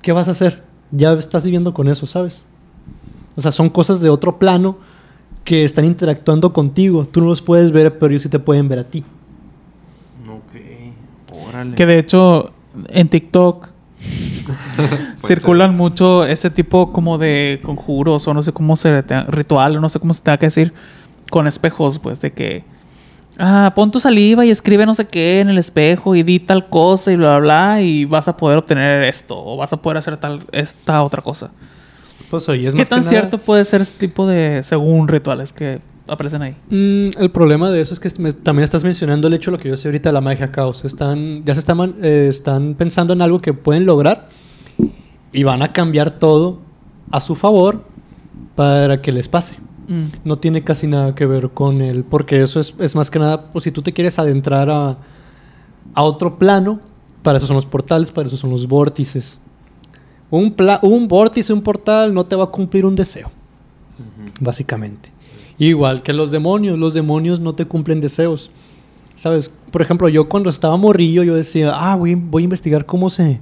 ¿Qué 0.02 0.12
vas 0.12 0.28
a 0.28 0.32
hacer? 0.32 0.62
Ya 0.90 1.12
estás 1.14 1.44
viviendo 1.44 1.72
con 1.74 1.88
eso, 1.88 2.06
¿sabes? 2.06 2.44
O 3.34 3.42
sea, 3.42 3.52
son 3.52 3.68
cosas 3.68 4.00
de 4.00 4.08
otro 4.08 4.38
plano 4.38 4.78
que 5.46 5.64
están 5.64 5.86
interactuando 5.86 6.52
contigo. 6.52 7.06
Tú 7.06 7.22
no 7.22 7.28
los 7.28 7.40
puedes 7.40 7.72
ver, 7.72 7.98
pero 7.98 8.10
ellos 8.10 8.22
sí 8.24 8.28
te 8.28 8.38
pueden 8.38 8.68
ver 8.68 8.80
a 8.80 8.84
ti. 8.84 9.02
Ok. 10.28 11.40
Órale. 11.48 11.74
Que 11.76 11.86
de 11.86 11.98
hecho, 11.98 12.50
en 12.88 13.08
TikTok 13.08 13.68
circulan 15.22 15.76
mucho 15.76 16.24
ese 16.26 16.50
tipo 16.50 16.92
como 16.92 17.16
de 17.18 17.60
conjuros 17.62 18.26
o 18.28 18.34
no 18.34 18.42
sé 18.42 18.52
cómo 18.52 18.76
se 18.76 19.02
te- 19.02 19.22
ritual 19.24 19.76
o 19.76 19.80
no 19.80 19.88
sé 19.88 19.98
cómo 20.00 20.12
se 20.12 20.22
tenga 20.22 20.36
que 20.38 20.46
decir 20.46 20.74
con 21.30 21.46
espejos, 21.46 21.98
pues 21.98 22.20
de 22.20 22.32
que 22.32 22.64
ah, 23.38 23.72
pon 23.74 23.90
tu 23.90 23.98
saliva 24.00 24.44
y 24.44 24.50
escribe 24.50 24.84
no 24.86 24.94
sé 24.94 25.06
qué 25.06 25.40
en 25.40 25.48
el 25.48 25.58
espejo 25.58 26.14
y 26.14 26.22
di 26.22 26.38
tal 26.40 26.68
cosa 26.68 27.12
y 27.12 27.16
bla 27.16 27.38
bla 27.38 27.40
bla 27.74 27.82
y 27.82 28.04
vas 28.04 28.28
a 28.28 28.36
poder 28.36 28.58
obtener 28.58 29.02
esto 29.04 29.36
o 29.36 29.56
vas 29.56 29.72
a 29.72 29.76
poder 29.78 29.96
hacer 29.98 30.16
tal 30.16 30.40
esta 30.52 31.02
otra 31.02 31.22
cosa. 31.22 31.50
Pues 32.30 32.48
oye, 32.48 32.66
es 32.68 32.74
¿Qué 32.74 32.78
más 32.80 32.88
que 32.88 32.90
tan 32.90 32.98
nada- 33.00 33.10
cierto 33.10 33.38
puede 33.38 33.64
ser 33.64 33.80
este 33.80 34.06
tipo 34.06 34.26
de 34.26 34.62
según 34.62 35.06
rituales 35.08 35.52
que 35.52 35.80
aparecen 36.08 36.42
ahí? 36.42 36.56
Mm, 36.68 37.20
el 37.22 37.30
problema 37.30 37.70
de 37.70 37.80
eso 37.80 37.94
es 37.94 38.00
que 38.00 38.08
me- 38.20 38.32
también 38.32 38.64
estás 38.64 38.82
mencionando 38.84 39.28
el 39.28 39.34
hecho 39.34 39.50
de 39.50 39.56
lo 39.56 39.62
que 39.62 39.68
yo 39.68 39.76
sé 39.76 39.88
ahorita 39.88 40.08
de 40.08 40.12
la 40.14 40.20
magia 40.20 40.50
caos. 40.50 40.84
Están, 40.84 41.44
ya 41.44 41.54
se 41.54 41.60
están, 41.60 41.94
eh, 42.02 42.26
están 42.28 42.74
pensando 42.74 43.12
en 43.12 43.22
algo 43.22 43.38
que 43.40 43.52
pueden 43.54 43.86
lograr 43.86 44.28
y 45.32 45.42
van 45.44 45.62
a 45.62 45.72
cambiar 45.72 46.18
todo 46.18 46.60
a 47.10 47.20
su 47.20 47.34
favor 47.36 47.84
para 48.54 49.00
que 49.02 49.12
les 49.12 49.28
pase. 49.28 49.56
Mm. 49.88 50.06
no 50.24 50.36
tiene 50.36 50.64
casi 50.64 50.88
nada 50.88 51.14
que 51.14 51.26
ver 51.26 51.50
con 51.50 51.80
él, 51.80 52.02
porque 52.02 52.42
eso 52.42 52.58
es, 52.58 52.74
es 52.80 52.96
más 52.96 53.08
que 53.08 53.20
nada, 53.20 53.52
pues 53.52 53.62
si 53.62 53.70
tú 53.70 53.82
te 53.82 53.92
quieres 53.92 54.18
adentrar 54.18 54.68
a, 54.68 54.98
a 55.94 56.02
otro 56.02 56.40
plano, 56.40 56.80
para 57.22 57.38
eso 57.38 57.46
son 57.46 57.54
los 57.54 57.66
portales, 57.66 58.10
para 58.10 58.26
eso 58.26 58.36
son 58.36 58.50
los 58.50 58.66
vórtices. 58.66 59.38
Un, 60.30 60.52
pla- 60.52 60.80
un 60.82 61.06
vórtice, 61.08 61.52
un 61.52 61.62
portal 61.62 62.12
no 62.12 62.24
te 62.26 62.34
va 62.36 62.44
a 62.44 62.48
cumplir 62.48 62.84
un 62.84 62.96
deseo, 62.96 63.30
básicamente. 64.40 65.10
Igual 65.58 66.02
que 66.02 66.12
los 66.12 66.30
demonios, 66.30 66.78
los 66.78 66.94
demonios 66.94 67.40
no 67.40 67.54
te 67.54 67.64
cumplen 67.64 68.00
deseos. 68.00 68.50
¿Sabes? 69.14 69.50
Por 69.70 69.80
ejemplo, 69.80 70.08
yo 70.10 70.28
cuando 70.28 70.50
estaba 70.50 70.76
morrillo, 70.76 71.22
yo 71.22 71.34
decía, 71.34 71.72
ah, 71.74 71.96
voy, 71.96 72.14
voy 72.14 72.42
a 72.42 72.44
investigar 72.44 72.84
cómo 72.84 73.08
se, 73.08 73.40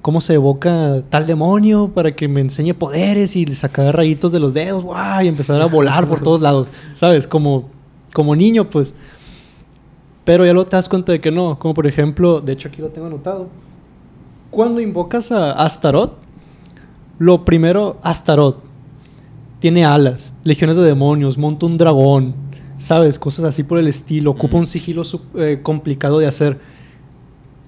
cómo 0.00 0.22
se 0.22 0.32
evoca 0.34 1.02
tal 1.10 1.26
demonio 1.26 1.90
para 1.92 2.16
que 2.16 2.26
me 2.26 2.40
enseñe 2.40 2.72
poderes 2.72 3.36
y 3.36 3.44
sacar 3.52 3.94
rayitos 3.94 4.32
de 4.32 4.40
los 4.40 4.54
dedos, 4.54 4.82
¡guau! 4.82 5.22
y 5.22 5.28
empezar 5.28 5.60
a 5.60 5.66
volar 5.66 6.08
por 6.08 6.20
todos 6.22 6.40
lados, 6.40 6.70
¿sabes? 6.94 7.26
Como, 7.26 7.68
como 8.14 8.34
niño, 8.34 8.70
pues. 8.70 8.94
Pero 10.24 10.46
ya 10.46 10.54
lo 10.54 10.64
te 10.64 10.76
das 10.76 10.88
cuenta 10.88 11.12
de 11.12 11.20
que 11.20 11.30
no. 11.30 11.58
Como 11.58 11.74
por 11.74 11.86
ejemplo, 11.86 12.40
de 12.40 12.52
hecho 12.52 12.68
aquí 12.68 12.80
lo 12.80 12.88
tengo 12.88 13.06
anotado. 13.08 13.48
Cuando 14.50 14.80
invocas 14.80 15.30
a 15.32 15.52
Astaroth, 15.52 16.12
lo 17.18 17.44
primero, 17.44 17.98
Astaroth 18.02 18.56
tiene 19.58 19.84
alas, 19.84 20.32
legiones 20.42 20.76
de 20.76 20.82
demonios, 20.82 21.36
monta 21.38 21.66
un 21.66 21.76
dragón, 21.78 22.34
¿sabes? 22.78 23.18
Cosas 23.18 23.44
así 23.44 23.62
por 23.62 23.78
el 23.78 23.86
estilo. 23.88 24.30
Ocupa 24.32 24.56
un 24.56 24.66
sigilo 24.66 25.02
eh, 25.36 25.60
complicado 25.62 26.18
de 26.18 26.26
hacer. 26.26 26.58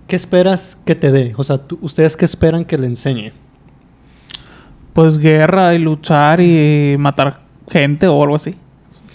¿Qué 0.06 0.16
esperas 0.16 0.78
que 0.84 0.94
te 0.94 1.12
dé? 1.12 1.34
O 1.36 1.44
sea, 1.44 1.58
tú- 1.58 1.78
¿ustedes 1.82 2.16
qué 2.16 2.24
esperan 2.24 2.64
que 2.64 2.78
le 2.78 2.86
enseñe? 2.86 3.32
Pues 4.94 5.18
guerra 5.18 5.74
y 5.74 5.78
luchar 5.78 6.40
y 6.40 6.96
matar 6.98 7.40
gente 7.70 8.06
o 8.08 8.22
algo 8.22 8.34
así. 8.36 8.56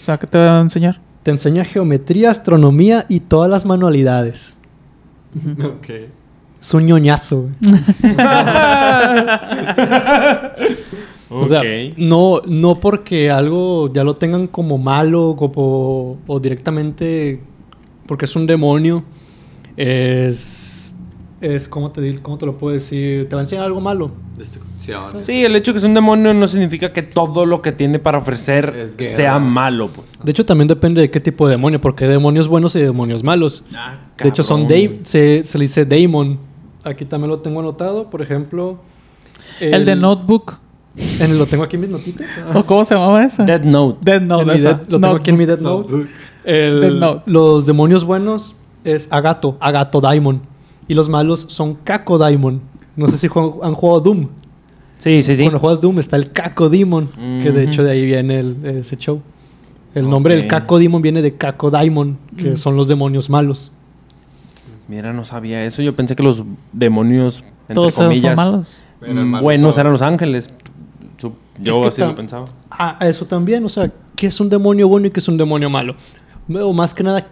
O 0.02 0.04
sea, 0.04 0.18
¿qué 0.18 0.26
te 0.26 0.38
va 0.38 0.58
a 0.58 0.60
enseñar? 0.60 1.00
Te 1.22 1.30
enseña 1.32 1.64
geometría, 1.64 2.30
astronomía 2.30 3.04
y 3.08 3.20
todas 3.20 3.50
las 3.50 3.64
manualidades. 3.66 4.56
Ok. 5.62 5.88
Es 6.60 6.74
un 6.74 6.86
ñoñazo. 6.86 7.48
O 11.30 11.46
sea, 11.46 11.60
Ok. 11.60 11.94
no, 11.98 12.40
no 12.46 12.80
porque 12.80 13.30
algo 13.30 13.92
ya 13.92 14.02
lo 14.02 14.16
tengan 14.16 14.46
como 14.46 14.78
malo 14.78 15.36
como, 15.36 16.18
o 16.26 16.40
directamente 16.40 17.40
porque 18.06 18.24
es 18.24 18.34
un 18.34 18.46
demonio, 18.46 19.04
es, 19.76 20.96
es 21.42 21.68
¿cómo 21.68 21.90
te, 21.90 22.18
cómo 22.22 22.38
te 22.38 22.46
lo 22.46 22.56
puedo 22.56 22.72
decir? 22.72 23.28
Te 23.28 23.36
va 23.36 23.42
a 23.42 23.44
enseñar 23.44 23.66
algo 23.66 23.80
malo. 23.82 24.10
Destrucción. 24.38 25.04
Sí, 25.20 25.44
el 25.44 25.54
hecho 25.54 25.72
de 25.72 25.74
que 25.74 25.78
es 25.80 25.84
un 25.84 25.92
demonio 25.92 26.32
no 26.32 26.48
significa 26.48 26.92
que 26.94 27.02
todo 27.02 27.44
lo 27.44 27.60
que 27.60 27.72
tiene 27.72 27.98
para 27.98 28.16
ofrecer 28.18 28.88
sea 28.98 29.38
malo, 29.38 29.88
pues. 29.88 30.06
De 30.24 30.30
hecho, 30.30 30.46
también 30.46 30.68
depende 30.68 31.02
de 31.02 31.10
qué 31.10 31.20
tipo 31.20 31.46
de 31.46 31.56
demonio, 31.56 31.78
porque 31.78 32.04
hay 32.06 32.10
demonios 32.10 32.48
buenos 32.48 32.74
y 32.74 32.80
demonios 32.80 33.22
malos. 33.22 33.64
de 34.16 34.28
hecho, 34.28 34.42
son 34.42 34.66
se, 35.02 35.44
se 35.44 35.58
le 35.58 35.64
dice 35.64 35.84
Daemon. 35.84 36.47
Aquí 36.84 37.04
también 37.04 37.30
lo 37.30 37.40
tengo 37.40 37.60
anotado, 37.60 38.08
por 38.10 38.22
ejemplo. 38.22 38.78
El, 39.60 39.84
de 39.84 39.96
Notebook. 39.96 40.58
en- 40.96 41.38
lo 41.38 41.46
tengo 41.46 41.64
aquí 41.64 41.76
en 41.76 41.82
mis 41.82 41.90
notitas. 41.90 42.26
¿O 42.54 42.64
cómo 42.64 42.84
se 42.84 42.94
llamaba 42.94 43.24
ese? 43.24 43.44
Dead 43.44 43.62
Note. 43.62 43.98
Dead 44.02 44.20
Note. 44.20 44.54
Esa. 44.56 44.80
Lo 44.88 45.00
tengo 45.00 45.16
aquí 45.16 45.30
en 45.30 45.36
mi 45.36 45.46
Notebook. 45.46 45.90
Note. 45.90 46.08
El- 46.44 46.80
Death 46.80 46.92
Note. 46.94 47.22
Los 47.32 47.66
demonios 47.66 48.04
buenos 48.04 48.56
es 48.84 49.08
Agato, 49.10 49.56
Agato 49.60 50.00
Daimon. 50.00 50.40
Y 50.86 50.94
los 50.94 51.08
malos 51.08 51.46
son 51.48 51.74
Caco 51.74 52.16
Daimon. 52.18 52.60
No 52.96 53.06
sé 53.08 53.18
si 53.18 53.28
juegan- 53.28 53.54
han 53.62 53.74
jugado 53.74 54.00
Doom. 54.00 54.28
Sí, 54.98 55.22
sí, 55.22 55.36
sí. 55.36 55.42
Cuando 55.42 55.58
juegas 55.60 55.80
Doom 55.80 55.98
está 55.98 56.16
el 56.16 56.30
Caco 56.32 56.68
Demon, 56.68 57.08
que 57.42 57.52
de 57.52 57.64
hecho 57.64 57.84
de 57.84 57.90
ahí 57.92 58.04
viene 58.04 58.40
el- 58.40 58.56
ese 58.64 58.96
show. 58.96 59.20
El 59.94 60.08
nombre 60.08 60.34
del 60.36 60.46
Caco 60.48 60.78
Demon 60.78 61.02
viene 61.02 61.22
de 61.22 61.34
Caco 61.34 61.70
Daimon, 61.70 62.18
que 62.36 62.50
Mm. 62.52 62.56
son 62.56 62.76
los 62.76 62.88
demonios 62.88 63.28
malos. 63.30 63.70
Mira, 64.88 65.12
no 65.12 65.24
sabía 65.24 65.64
eso. 65.64 65.82
Yo 65.82 65.94
pensé 65.94 66.16
que 66.16 66.22
los 66.22 66.42
demonios, 66.72 67.44
entre 67.62 67.74
Todos 67.74 67.94
comillas, 67.94 68.22
son 68.22 68.36
malos. 68.36 68.80
Eran 69.02 69.28
malos 69.28 69.44
buenos 69.44 69.78
eran 69.78 69.92
los 69.92 70.02
ángeles. 70.02 70.48
Yo 71.60 71.72
Es 71.72 71.76
que 71.78 71.86
así 71.88 72.00
lo 72.02 72.14
pensaba. 72.16 72.46
Ah, 72.70 72.96
eso 73.00 73.26
también, 73.26 73.64
o 73.64 73.68
sea, 73.68 73.90
¿qué 74.16 74.28
es 74.28 74.40
un 74.40 74.48
demonio 74.48 74.86
bueno 74.88 75.06
y 75.08 75.10
qué 75.10 75.18
es 75.20 75.26
un 75.28 75.36
demonio 75.36 75.68
malo? 75.68 75.96
O 76.54 76.72
más 76.72 76.94
que 76.94 77.02
nada, 77.02 77.26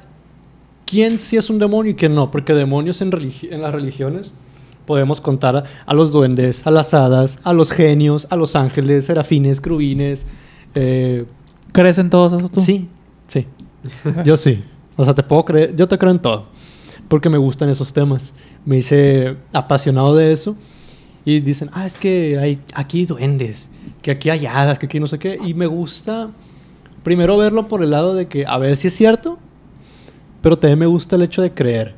¿quién 0.85 1.19
sí 1.19 1.37
es 1.37 1.49
un 1.49 1.59
demonio 1.61 1.93
y 1.93 1.95
quién 1.95 2.15
no? 2.15 2.31
Porque 2.31 2.53
demonios 2.55 3.01
en, 3.03 3.13
religi- 3.13 3.49
en 3.53 3.63
las 3.63 3.73
religiones 3.73 4.35
podemos 4.85 5.21
contar 5.21 5.57
a, 5.57 5.65
a 5.87 5.95
los 5.95 6.11
duendes, 6.13 6.67
a 6.67 6.71
las 6.73 6.93
hadas, 6.93 7.39
a 7.45 7.53
los 7.53 7.71
genios, 7.71 8.27
a 8.31 8.37
los 8.37 8.57
ángeles, 8.57 9.05
serafines, 9.07 9.61
crubines. 9.61 10.27
eh, 10.75 11.25
¿Crees 11.73 11.99
en 11.99 12.11
todos 12.11 12.33
esos 12.33 12.51
tú? 12.51 12.61
sí, 12.61 12.89
sí. 13.29 13.47
Yo 14.25 14.37
sí. 14.37 14.65
O 14.97 15.05
sea, 15.05 15.15
te 15.15 15.23
puedo 15.23 15.45
creer, 15.45 15.77
yo 15.77 15.87
te 15.87 15.97
creo 15.99 16.11
en 16.11 16.19
todo. 16.19 16.47
Porque 17.09 17.29
me 17.29 17.39
gustan 17.39 17.69
esos 17.69 17.93
temas. 17.93 18.33
Me 18.65 18.79
hice 18.79 19.37
apasionado 19.53 20.15
de 20.17 20.33
eso. 20.33 20.57
Y 21.25 21.41
dicen, 21.41 21.71
ah, 21.73 21.85
es 21.87 21.97
que 21.97 22.39
hay 22.39 22.61
aquí 22.73 23.05
duendes, 23.05 23.69
que 24.01 24.13
aquí 24.13 24.31
hay 24.31 24.47
hadas, 24.47 24.79
que 24.79 24.87
aquí 24.87 25.01
no 25.01 25.09
sé 25.09 25.19
qué. 25.19 25.37
Y 25.45 25.55
me 25.55 25.67
gusta 25.67 26.31
primero 27.03 27.37
verlo 27.37 27.67
por 27.67 27.83
el 27.83 27.91
lado 27.91 28.15
de 28.15 28.29
que 28.29 28.47
a 28.47 28.59
ver 28.59 28.77
si 28.77 28.89
es 28.89 28.95
cierto, 28.95 29.39
pero 30.41 30.57
también 30.57 30.79
me 30.79 30.87
gusta 30.87 31.17
el 31.17 31.23
hecho 31.23 31.43
de 31.43 31.53
creer. 31.53 31.95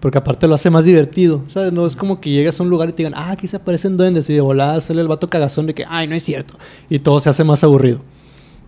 Porque 0.00 0.18
aparte 0.18 0.48
lo 0.48 0.54
hace 0.54 0.70
más 0.70 0.86
divertido, 0.86 1.44
¿sabes? 1.46 1.72
No 1.72 1.86
es 1.86 1.94
como 1.94 2.20
que 2.20 2.30
llegas 2.30 2.58
a 2.58 2.62
un 2.62 2.70
lugar 2.70 2.88
y 2.88 2.92
te 2.92 3.04
digan, 3.04 3.12
ah, 3.14 3.32
aquí 3.32 3.46
se 3.46 3.56
aparecen 3.56 3.96
duendes. 3.96 4.28
Y 4.30 4.32
de 4.32 4.40
volada 4.40 4.80
sale 4.80 5.02
el 5.02 5.06
vato 5.06 5.28
cagazón 5.28 5.66
de 5.66 5.74
que, 5.74 5.84
ay, 5.86 6.08
no 6.08 6.14
es 6.14 6.22
cierto. 6.24 6.54
Y 6.88 6.98
todo 6.98 7.20
se 7.20 7.28
hace 7.28 7.44
más 7.44 7.62
aburrido. 7.62 8.00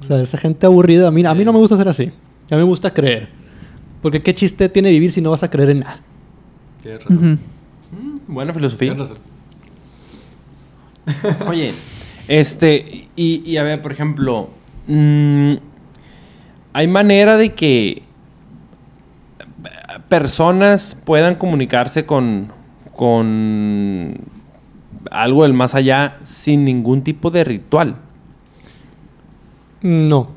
O 0.01 0.05
sea, 0.05 0.20
esa 0.20 0.37
gente 0.37 0.66
aburrida, 0.66 1.09
a 1.09 1.11
mí, 1.11 1.24
a 1.24 1.35
mí 1.35 1.45
no 1.45 1.53
me 1.53 1.59
gusta 1.59 1.76
ser 1.76 1.89
así. 1.89 2.12
A 2.51 2.55
mí 2.55 2.59
me 2.59 2.64
gusta 2.64 2.93
creer. 2.93 3.43
Porque 4.05 4.20
qué 4.20 4.34
chiste 4.34 4.68
tiene 4.68 4.90
vivir 4.90 5.11
si 5.11 5.22
no 5.22 5.30
vas 5.30 5.44
a 5.44 5.48
creer 5.48 5.70
en 5.70 5.80
nada. 5.80 5.98
Tienes 6.82 7.05
razón. 7.05 7.40
Ujú. 7.90 8.20
Buena 8.28 8.52
filosofía. 8.52 8.92
Tienes 8.92 9.09
razón. 9.09 9.24
Oye, 11.48 11.72
este, 12.28 13.07
y, 13.16 13.42
y 13.50 13.57
a 13.57 13.62
ver, 13.62 13.80
por 13.80 13.92
ejemplo, 13.92 14.50
mm, 14.88 15.55
hay 16.74 16.86
manera 16.86 17.38
de 17.38 17.55
que 17.55 18.02
personas 20.11 20.98
puedan 21.07 21.36
comunicarse 21.36 22.05
con, 22.05 22.52
con 22.94 24.18
algo 25.11 25.44
del 25.44 25.55
más 25.55 25.74
allá 25.74 26.18
sin 26.24 26.66
ningún 26.66 27.00
tipo 27.00 27.30
de 27.30 27.42
ritual. 27.42 27.96
No. 29.80 30.28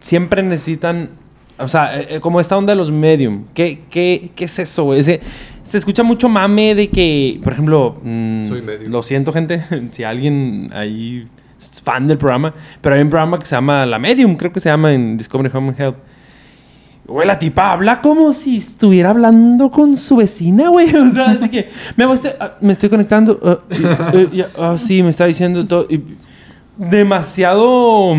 Siempre 0.00 0.42
necesitan, 0.42 1.10
o 1.58 1.68
sea, 1.68 2.00
eh, 2.00 2.06
eh, 2.16 2.20
como 2.20 2.40
esta 2.40 2.56
onda 2.56 2.72
de 2.72 2.76
los 2.76 2.90
medium. 2.90 3.44
¿Qué, 3.54 3.80
qué, 3.90 4.30
qué 4.34 4.44
es 4.44 4.58
eso? 4.58 4.84
güey? 4.84 5.00
Ese- 5.00 5.20
se 5.62 5.78
escucha 5.78 6.02
mucho 6.04 6.28
mame 6.28 6.74
de 6.76 6.88
que, 6.88 7.40
por 7.42 7.52
ejemplo, 7.52 7.96
mm, 8.04 8.48
Soy 8.48 8.62
medium. 8.62 8.92
lo 8.92 9.02
siento 9.02 9.32
gente, 9.32 9.62
si 9.90 10.04
alguien 10.04 10.70
ahí 10.72 11.26
es 11.58 11.80
fan 11.82 12.06
del 12.06 12.18
programa, 12.18 12.54
pero 12.80 12.94
hay 12.94 13.02
un 13.02 13.10
programa 13.10 13.38
que 13.38 13.46
se 13.46 13.56
llama 13.56 13.84
La 13.86 13.98
Medium, 13.98 14.36
creo 14.36 14.52
que 14.52 14.60
se 14.60 14.68
llama 14.68 14.92
en 14.92 15.16
Discovery 15.16 15.50
Home 15.54 15.68
and 15.70 15.80
Health. 15.80 15.96
Güey, 17.08 17.26
la 17.26 17.38
tipa 17.38 17.70
habla 17.72 18.00
como 18.00 18.32
si 18.32 18.56
estuviera 18.58 19.10
hablando 19.10 19.70
con 19.70 19.96
su 19.96 20.16
vecina, 20.16 20.68
güey. 20.70 20.88
O 20.94 21.10
sea, 21.10 21.26
así 21.30 21.48
que 21.48 21.68
me, 21.96 22.12
estoy, 22.12 22.30
ah, 22.40 22.52
me 22.60 22.72
estoy 22.72 22.88
conectando. 22.88 23.38
ah, 24.58 24.76
sí, 24.78 25.02
me 25.04 25.10
está 25.10 25.24
diciendo 25.26 25.64
todo. 25.66 25.86
demasiado. 26.76 28.14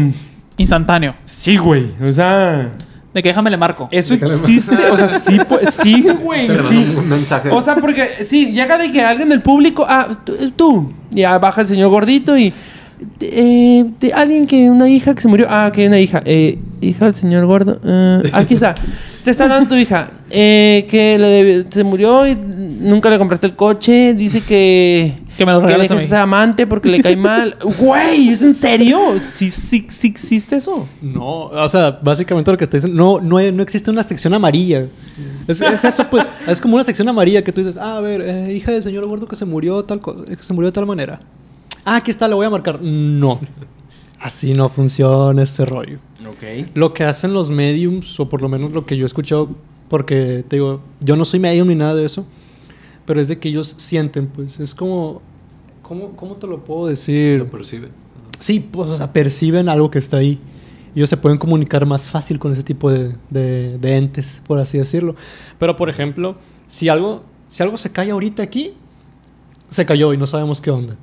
Instantáneo. 0.57 1.15
Sí, 1.25 1.57
güey. 1.57 1.87
O 2.01 2.11
sea. 2.11 2.71
De 3.17 3.23
que 3.23 3.29
déjame 3.29 3.49
le 3.49 3.57
marco. 3.57 3.87
Eso 3.89 4.13
existe, 4.13 4.75
o 4.91 4.95
sea, 4.95 5.09
sí, 5.09 5.39
pu- 5.39 5.71
sí, 5.71 6.05
güey, 6.23 6.47
sí. 6.69 6.93
un 6.95 7.09
mensaje. 7.09 7.49
O 7.49 7.63
sea, 7.63 7.73
porque 7.77 8.07
sí, 8.27 8.51
llega 8.51 8.77
de 8.77 8.91
que 8.91 9.01
alguien 9.01 9.29
del 9.29 9.41
público, 9.41 9.87
ah, 9.89 10.07
tú, 10.23 10.33
tú, 10.55 10.93
ya 11.09 11.39
baja 11.39 11.61
el 11.61 11.67
señor 11.67 11.89
gordito 11.89 12.37
y 12.37 12.53
eh, 13.19 13.85
de 13.99 14.13
alguien 14.13 14.45
que 14.45 14.69
una 14.69 14.87
hija 14.87 15.15
que 15.15 15.21
se 15.21 15.27
murió, 15.27 15.47
ah, 15.49 15.71
que 15.73 15.87
una 15.87 15.99
hija, 15.99 16.21
eh, 16.25 16.59
hija 16.79 17.05
del 17.05 17.15
señor 17.15 17.47
gordo, 17.47 17.79
eh, 17.83 18.21
aquí 18.33 18.53
está, 18.53 18.75
te 19.23 19.31
está 19.31 19.45
hablando 19.45 19.69
tu 19.69 19.75
hija, 19.75 20.09
eh, 20.29 20.85
que 20.87 21.17
le 21.17 21.27
debe- 21.27 21.65
se 21.71 21.83
murió 21.83 22.27
y 22.27 22.35
nunca 22.35 23.09
le 23.09 23.17
compraste 23.17 23.47
el 23.47 23.55
coche, 23.55 24.13
dice 24.13 24.41
que 24.41 25.11
Que 25.37 25.45
me 25.45 25.51
lo 25.51 25.59
regales 25.61 25.91
a 25.91 25.93
dejes 25.93 25.97
mí. 25.97 26.05
ese 26.07 26.15
amante 26.17 26.65
porque 26.67 26.89
le 26.89 27.01
cae 27.01 27.15
mal, 27.15 27.55
güey, 27.79 28.29
¿es 28.29 28.41
en 28.41 28.55
serio? 28.55 28.99
¿Sí, 29.19 29.51
sí, 29.51 29.85
sí 29.89 30.07
existe 30.07 30.55
eso? 30.57 30.87
No, 31.01 31.43
o 31.45 31.69
sea, 31.69 31.99
básicamente 32.01 32.51
lo 32.51 32.57
que 32.57 32.65
te 32.67 32.77
dicen, 32.77 32.95
no, 32.95 33.19
no, 33.21 33.37
hay- 33.37 33.51
no 33.51 33.61
existe 33.61 33.91
una 33.91 34.01
sección 34.03 34.33
amarilla. 34.33 34.87
Es, 35.47 35.61
es 35.61 35.85
eso, 35.85 36.07
pues, 36.09 36.25
es 36.47 36.59
como 36.59 36.75
una 36.75 36.83
sección 36.83 37.07
amarilla 37.07 37.43
que 37.43 37.51
tú 37.51 37.61
dices, 37.61 37.77
ah, 37.77 37.97
a 37.97 38.01
ver, 38.01 38.21
eh, 38.21 38.53
hija 38.55 38.71
del 38.71 38.81
señor 38.83 39.07
gordo 39.07 39.27
que 39.27 39.35
se 39.35 39.45
murió 39.45 39.83
tal 39.85 39.99
co- 40.01 40.25
que 40.25 40.35
se 40.41 40.53
murió 40.53 40.67
de 40.69 40.73
tal 40.73 40.85
manera. 40.85 41.19
Ah, 41.85 41.97
aquí 41.97 42.09
está, 42.11 42.27
le 42.27 42.33
voy 42.33 42.45
a 42.45 42.49
marcar. 42.49 42.79
No, 42.81 43.39
así 44.19 44.53
no 44.53 44.69
funciona 44.69 45.41
este 45.43 45.65
rollo. 45.65 45.99
Ok. 46.27 46.67
Lo 46.73 46.93
que 46.93 47.03
hacen 47.03 47.33
los 47.33 47.49
mediums, 47.49 48.19
o 48.19 48.27
por 48.27 48.41
lo 48.41 48.49
menos 48.49 48.71
lo 48.73 48.85
que 48.85 48.97
yo 48.97 49.05
he 49.05 49.07
escuchado, 49.07 49.49
porque 49.87 50.43
te 50.47 50.55
digo, 50.57 50.81
yo 50.99 51.15
no 51.15 51.23
soy 51.23 51.39
medium 51.39 51.67
ni 51.67 51.75
nada 51.75 51.95
de 51.95 52.03
eso, 52.05 52.25
pero 53.05 53.21
es 53.21 53.29
de 53.29 53.39
que 53.39 53.47
ellos 53.47 53.73
sienten, 53.77 54.27
pues, 54.27 54.59
es 54.59 54.75
como, 54.75 55.21
¿cómo, 55.87 56.11
cómo 56.15 56.35
te 56.35 56.47
lo 56.47 56.63
puedo 56.63 56.87
decir? 56.87 57.39
Lo 57.39 57.47
percibe. 57.49 57.89
Sí, 58.39 58.59
pues, 58.59 58.89
o 58.89 58.97
sea, 58.97 59.11
perciben 59.13 59.69
algo 59.69 59.89
que 59.89 59.99
está 59.99 60.17
ahí. 60.17 60.39
Ellos 60.95 61.09
se 61.09 61.17
pueden 61.17 61.37
comunicar 61.37 61.85
más 61.85 62.09
fácil 62.09 62.39
con 62.39 62.53
ese 62.53 62.63
tipo 62.63 62.91
de, 62.91 63.15
de- 63.29 63.77
de 63.77 63.97
entes, 63.97 64.41
por 64.47 64.59
así 64.59 64.77
decirlo. 64.77 65.15
Pero, 65.57 65.75
por 65.75 65.89
ejemplo, 65.89 66.35
si 66.67 66.89
algo, 66.89 67.23
si 67.47 67.63
algo 67.63 67.77
se 67.77 67.91
cae 67.91 68.11
ahorita 68.11 68.41
aquí, 68.43 68.73
se 69.69 69.85
cayó 69.85 70.13
y 70.13 70.17
no 70.17 70.25
sabemos 70.27 70.61
qué 70.61 70.71
onda. 70.71 70.95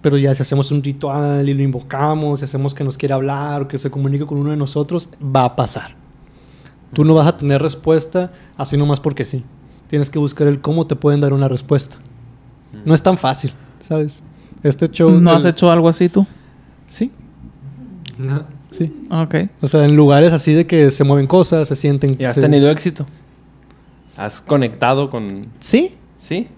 Pero 0.00 0.16
ya 0.16 0.34
si 0.34 0.42
hacemos 0.42 0.70
un 0.70 0.82
ritual 0.82 1.48
y 1.48 1.54
lo 1.54 1.62
invocamos, 1.62 2.38
si 2.38 2.44
hacemos 2.44 2.72
que 2.72 2.84
nos 2.84 2.96
quiera 2.96 3.16
hablar 3.16 3.62
o 3.62 3.68
que 3.68 3.78
se 3.78 3.90
comunique 3.90 4.24
con 4.26 4.38
uno 4.38 4.50
de 4.50 4.56
nosotros, 4.56 5.08
va 5.20 5.44
a 5.44 5.56
pasar. 5.56 5.96
Tú 6.92 7.04
no 7.04 7.14
vas 7.14 7.26
a 7.26 7.36
tener 7.36 7.60
respuesta 7.60 8.32
así 8.56 8.76
nomás 8.76 9.00
porque 9.00 9.24
sí. 9.24 9.44
Tienes 9.88 10.08
que 10.08 10.18
buscar 10.18 10.46
el 10.46 10.60
cómo 10.60 10.86
te 10.86 10.94
pueden 10.96 11.20
dar 11.20 11.32
una 11.32 11.48
respuesta. 11.48 11.96
No 12.84 12.94
es 12.94 13.02
tan 13.02 13.18
fácil, 13.18 13.52
¿sabes? 13.80 14.22
Este 14.62 14.88
show... 14.88 15.10
¿No 15.10 15.30
del- 15.30 15.38
has 15.38 15.44
hecho 15.44 15.70
algo 15.70 15.88
así 15.88 16.08
tú? 16.08 16.26
Sí, 16.86 17.10
sí. 18.70 18.92
Ok. 19.10 19.34
O 19.62 19.68
sea, 19.68 19.84
en 19.84 19.96
lugares 19.96 20.32
así 20.32 20.52
de 20.54 20.66
que 20.66 20.90
se 20.90 21.04
mueven 21.04 21.26
cosas, 21.26 21.68
se 21.68 21.76
sienten... 21.76 22.16
¿Y 22.18 22.24
has 22.24 22.34
se- 22.34 22.40
tenido 22.40 22.70
éxito? 22.70 23.06
¿Has 24.16 24.40
conectado 24.40 25.10
con...? 25.10 25.46
Sí. 25.60 25.94
¿Sí? 26.16 26.48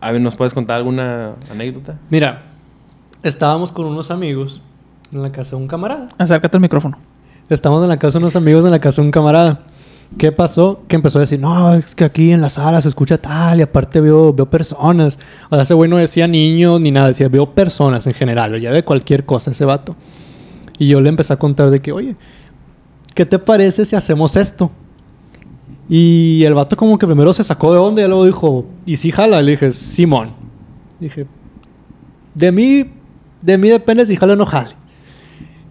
A 0.00 0.12
ver, 0.12 0.20
¿nos 0.20 0.34
puedes 0.36 0.52
contar 0.52 0.76
alguna 0.76 1.34
anécdota? 1.50 1.96
Mira, 2.10 2.42
estábamos 3.22 3.72
con 3.72 3.86
unos 3.86 4.10
amigos 4.10 4.60
en 5.12 5.22
la 5.22 5.30
casa 5.32 5.56
de 5.56 5.62
un 5.62 5.68
camarada. 5.68 6.08
Acércate 6.18 6.56
al 6.56 6.60
micrófono. 6.60 6.98
Estamos 7.48 7.82
en 7.82 7.88
la 7.88 7.98
casa 7.98 8.18
de 8.18 8.24
unos 8.24 8.36
amigos 8.36 8.64
en 8.64 8.70
la 8.70 8.78
casa 8.78 9.00
de 9.00 9.06
un 9.06 9.12
camarada. 9.12 9.60
¿Qué 10.18 10.30
pasó? 10.30 10.82
Que 10.88 10.96
empezó 10.96 11.18
a 11.18 11.22
decir, 11.22 11.40
no, 11.40 11.74
es 11.74 11.94
que 11.94 12.04
aquí 12.04 12.32
en 12.32 12.40
la 12.40 12.48
sala 12.48 12.80
se 12.80 12.88
escucha 12.88 13.18
tal 13.18 13.58
y 13.58 13.62
aparte 13.62 14.00
veo, 14.00 14.32
veo 14.32 14.46
personas. 14.46 15.18
O 15.50 15.54
sea, 15.54 15.62
ese 15.62 15.74
güey 15.74 15.88
no 15.88 15.96
decía 15.96 16.28
niños 16.28 16.80
ni 16.80 16.90
nada, 16.90 17.08
decía 17.08 17.28
veo 17.28 17.46
personas 17.54 18.06
en 18.06 18.12
general, 18.12 18.54
o 18.54 18.56
ya 18.56 18.72
de 18.72 18.84
cualquier 18.84 19.24
cosa 19.24 19.50
ese 19.50 19.64
vato. 19.64 19.96
Y 20.78 20.88
yo 20.88 21.00
le 21.00 21.08
empecé 21.08 21.32
a 21.32 21.36
contar 21.36 21.70
de 21.70 21.80
que, 21.80 21.92
oye, 21.92 22.16
¿qué 23.14 23.24
te 23.24 23.38
parece 23.38 23.84
si 23.84 23.96
hacemos 23.96 24.36
esto? 24.36 24.70
Y 25.88 26.44
el 26.44 26.54
vato 26.54 26.76
como 26.76 26.98
que 26.98 27.06
primero 27.06 27.32
se 27.32 27.44
sacó 27.44 27.72
de 27.72 27.78
onda 27.78 28.02
y 28.02 28.06
luego 28.06 28.24
dijo, 28.26 28.66
¿y 28.86 28.96
si 28.96 29.10
jala? 29.10 29.42
Le 29.42 29.52
dije, 29.52 29.70
Simón. 29.72 30.32
Dije, 31.00 31.26
de 32.34 32.52
mí, 32.52 32.86
de 33.40 33.58
mí 33.58 33.68
depende 33.68 34.06
si 34.06 34.16
jala 34.16 34.34
o 34.34 34.36
no 34.36 34.46
jale. 34.46 34.74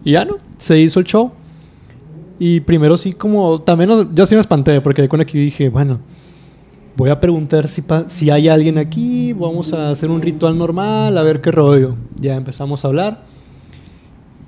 Y 0.04 0.12
ya 0.12 0.24
no, 0.24 0.36
se 0.58 0.78
hizo 0.78 1.00
el 1.00 1.06
show. 1.06 1.32
Y 2.44 2.58
primero 2.58 2.98
sí 2.98 3.12
como, 3.12 3.60
también 3.60 4.08
yo 4.14 4.26
sí 4.26 4.34
me 4.34 4.40
espanté 4.40 4.80
porque 4.80 5.08
con 5.08 5.20
aquí 5.20 5.38
dije, 5.38 5.68
bueno, 5.68 6.00
voy 6.96 7.08
a 7.10 7.20
preguntar 7.20 7.68
si, 7.68 7.84
si 8.08 8.30
hay 8.30 8.48
alguien 8.48 8.78
aquí, 8.78 9.32
vamos 9.32 9.72
a 9.72 9.90
hacer 9.92 10.10
un 10.10 10.20
ritual 10.20 10.58
normal, 10.58 11.16
a 11.16 11.22
ver 11.22 11.40
qué 11.40 11.52
rollo. 11.52 11.94
Ya 12.20 12.34
empezamos 12.34 12.84
a 12.84 12.88
hablar. 12.88 13.22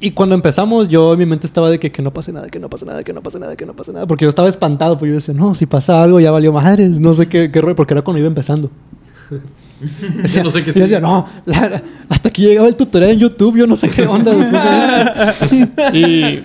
Y 0.01 0.11
cuando 0.11 0.35
empezamos, 0.35 0.89
yo 0.89 1.13
en 1.13 1.21
mi 1.21 1.25
mente 1.25 1.47
estaba 1.47 1.71
de 1.71 1.79
que, 1.79 1.93
que 1.93 2.03
no 2.03 2.13
pase 2.13 2.33
nada, 2.33 2.49
que 2.49 2.59
no 2.59 2.69
pase 2.69 2.85
nada, 2.85 3.05
que 3.05 3.13
no 3.13 3.23
pase 3.23 3.39
nada, 3.39 3.55
que 3.55 3.65
no 3.65 3.75
pase 3.77 3.93
nada. 3.93 4.09
Porque 4.09 4.25
yo 4.25 4.29
estaba 4.29 4.49
espantado, 4.49 4.99
pues 4.99 5.09
yo 5.11 5.15
decía, 5.15 5.33
no, 5.35 5.55
si 5.55 5.67
pasa 5.67 6.03
algo 6.03 6.19
ya 6.19 6.33
valió 6.33 6.53
madres, 6.53 6.91
no 6.99 7.15
sé 7.15 7.29
qué, 7.29 7.53
qué 7.53 7.61
rollo, 7.61 7.77
porque 7.77 7.95
era 7.95 8.03
cuando 8.03 8.19
iba 8.19 8.27
empezando. 8.27 8.73
Decía, 10.23 10.43
no 10.43 10.51
sé 10.51 10.65
qué 10.65 10.71
y 10.71 10.81
decía, 10.81 10.99
no, 10.99 11.27
la- 11.47 11.81
hasta 12.09 12.29
aquí 12.31 12.43
llegaba 12.43 12.67
el 12.67 12.75
tutorial 12.75 13.13
en 13.13 13.19
YouTube, 13.21 13.57
yo 13.59 13.67
no 13.69 13.77
sé 13.77 13.89
qué 13.89 14.05
onda 14.07 14.33
esto. 15.51 15.55
y, 15.97 16.41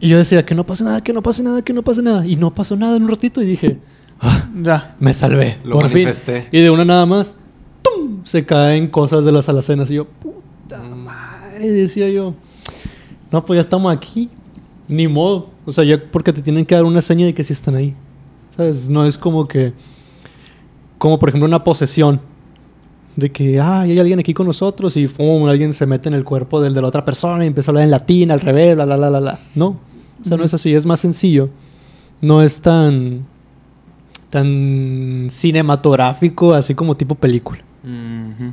y 0.00 0.08
yo 0.08 0.18
decía, 0.18 0.44
que 0.44 0.54
no 0.54 0.64
pase 0.66 0.84
nada, 0.84 1.02
que 1.02 1.12
no 1.12 1.22
pase 1.22 1.42
nada, 1.42 1.62
que 1.62 1.72
no 1.72 1.82
pase 1.82 2.02
nada. 2.02 2.26
Y 2.26 2.36
no 2.36 2.52
pasó 2.54 2.76
nada 2.76 2.96
en 2.96 3.02
un 3.04 3.08
ratito 3.08 3.42
y 3.42 3.46
dije, 3.46 3.78
"Ah, 4.20 4.48
Ya. 4.62 4.94
me 5.00 5.12
salvé. 5.12 5.58
Lo 5.64 5.78
por 5.78 5.88
fin". 5.90 6.04
manifesté. 6.04 6.48
Y 6.52 6.60
de 6.60 6.70
una 6.70 6.84
nada 6.84 7.06
más, 7.06 7.36
¡tum! 7.82 8.20
se 8.24 8.44
caen 8.44 8.88
cosas 8.88 9.24
de 9.24 9.32
las 9.32 9.48
alacenas. 9.48 9.90
Y 9.90 9.94
yo, 9.94 10.04
puta 10.06 10.78
madre, 10.82 11.70
decía 11.70 12.08
yo. 12.10 12.34
No, 13.32 13.44
pues 13.44 13.56
ya 13.58 13.62
estamos 13.62 13.94
aquí. 13.94 14.28
Ni 14.88 15.08
modo. 15.08 15.50
O 15.64 15.72
sea, 15.72 15.82
ya 15.84 16.00
porque 16.10 16.32
te 16.32 16.42
tienen 16.42 16.64
que 16.64 16.74
dar 16.74 16.84
una 16.84 17.00
seña 17.00 17.26
de 17.26 17.34
que 17.34 17.42
sí 17.42 17.52
están 17.52 17.74
ahí. 17.74 17.94
¿Sabes? 18.56 18.88
No 18.88 19.04
es 19.06 19.18
como 19.18 19.48
que. 19.48 19.72
Como 20.98 21.18
por 21.18 21.28
ejemplo 21.28 21.46
una 21.46 21.62
posesión. 21.64 22.20
De 23.16 23.32
que, 23.32 23.58
ah, 23.58 23.80
hay 23.80 23.98
alguien 23.98 24.18
aquí 24.18 24.34
con 24.34 24.46
nosotros 24.46 24.96
y 24.98 25.06
¡fum! 25.06 25.48
alguien 25.48 25.72
se 25.72 25.86
mete 25.86 26.08
en 26.10 26.14
el 26.14 26.22
cuerpo 26.22 26.60
del 26.60 26.74
de 26.74 26.82
la 26.82 26.88
otra 26.88 27.04
persona 27.04 27.44
y 27.44 27.48
empieza 27.48 27.70
a 27.70 27.72
hablar 27.72 27.84
en 27.84 27.90
latín, 27.90 28.30
al 28.30 28.40
revés, 28.40 28.74
bla, 28.74 28.84
bla, 28.84 28.96
bla, 28.96 29.08
bla, 29.08 29.20
bla. 29.20 29.38
No. 29.54 29.66
O 30.22 30.28
sea, 30.28 30.36
no 30.36 30.44
es 30.44 30.52
así. 30.52 30.74
Es 30.74 30.84
más 30.84 31.00
sencillo. 31.00 31.48
No 32.20 32.42
es 32.42 32.60
tan. 32.60 33.24
tan 34.30 35.26
cinematográfico, 35.30 36.52
así 36.54 36.74
como 36.74 36.94
tipo 36.96 37.14
película. 37.14 37.60
Ujú. 37.84 38.52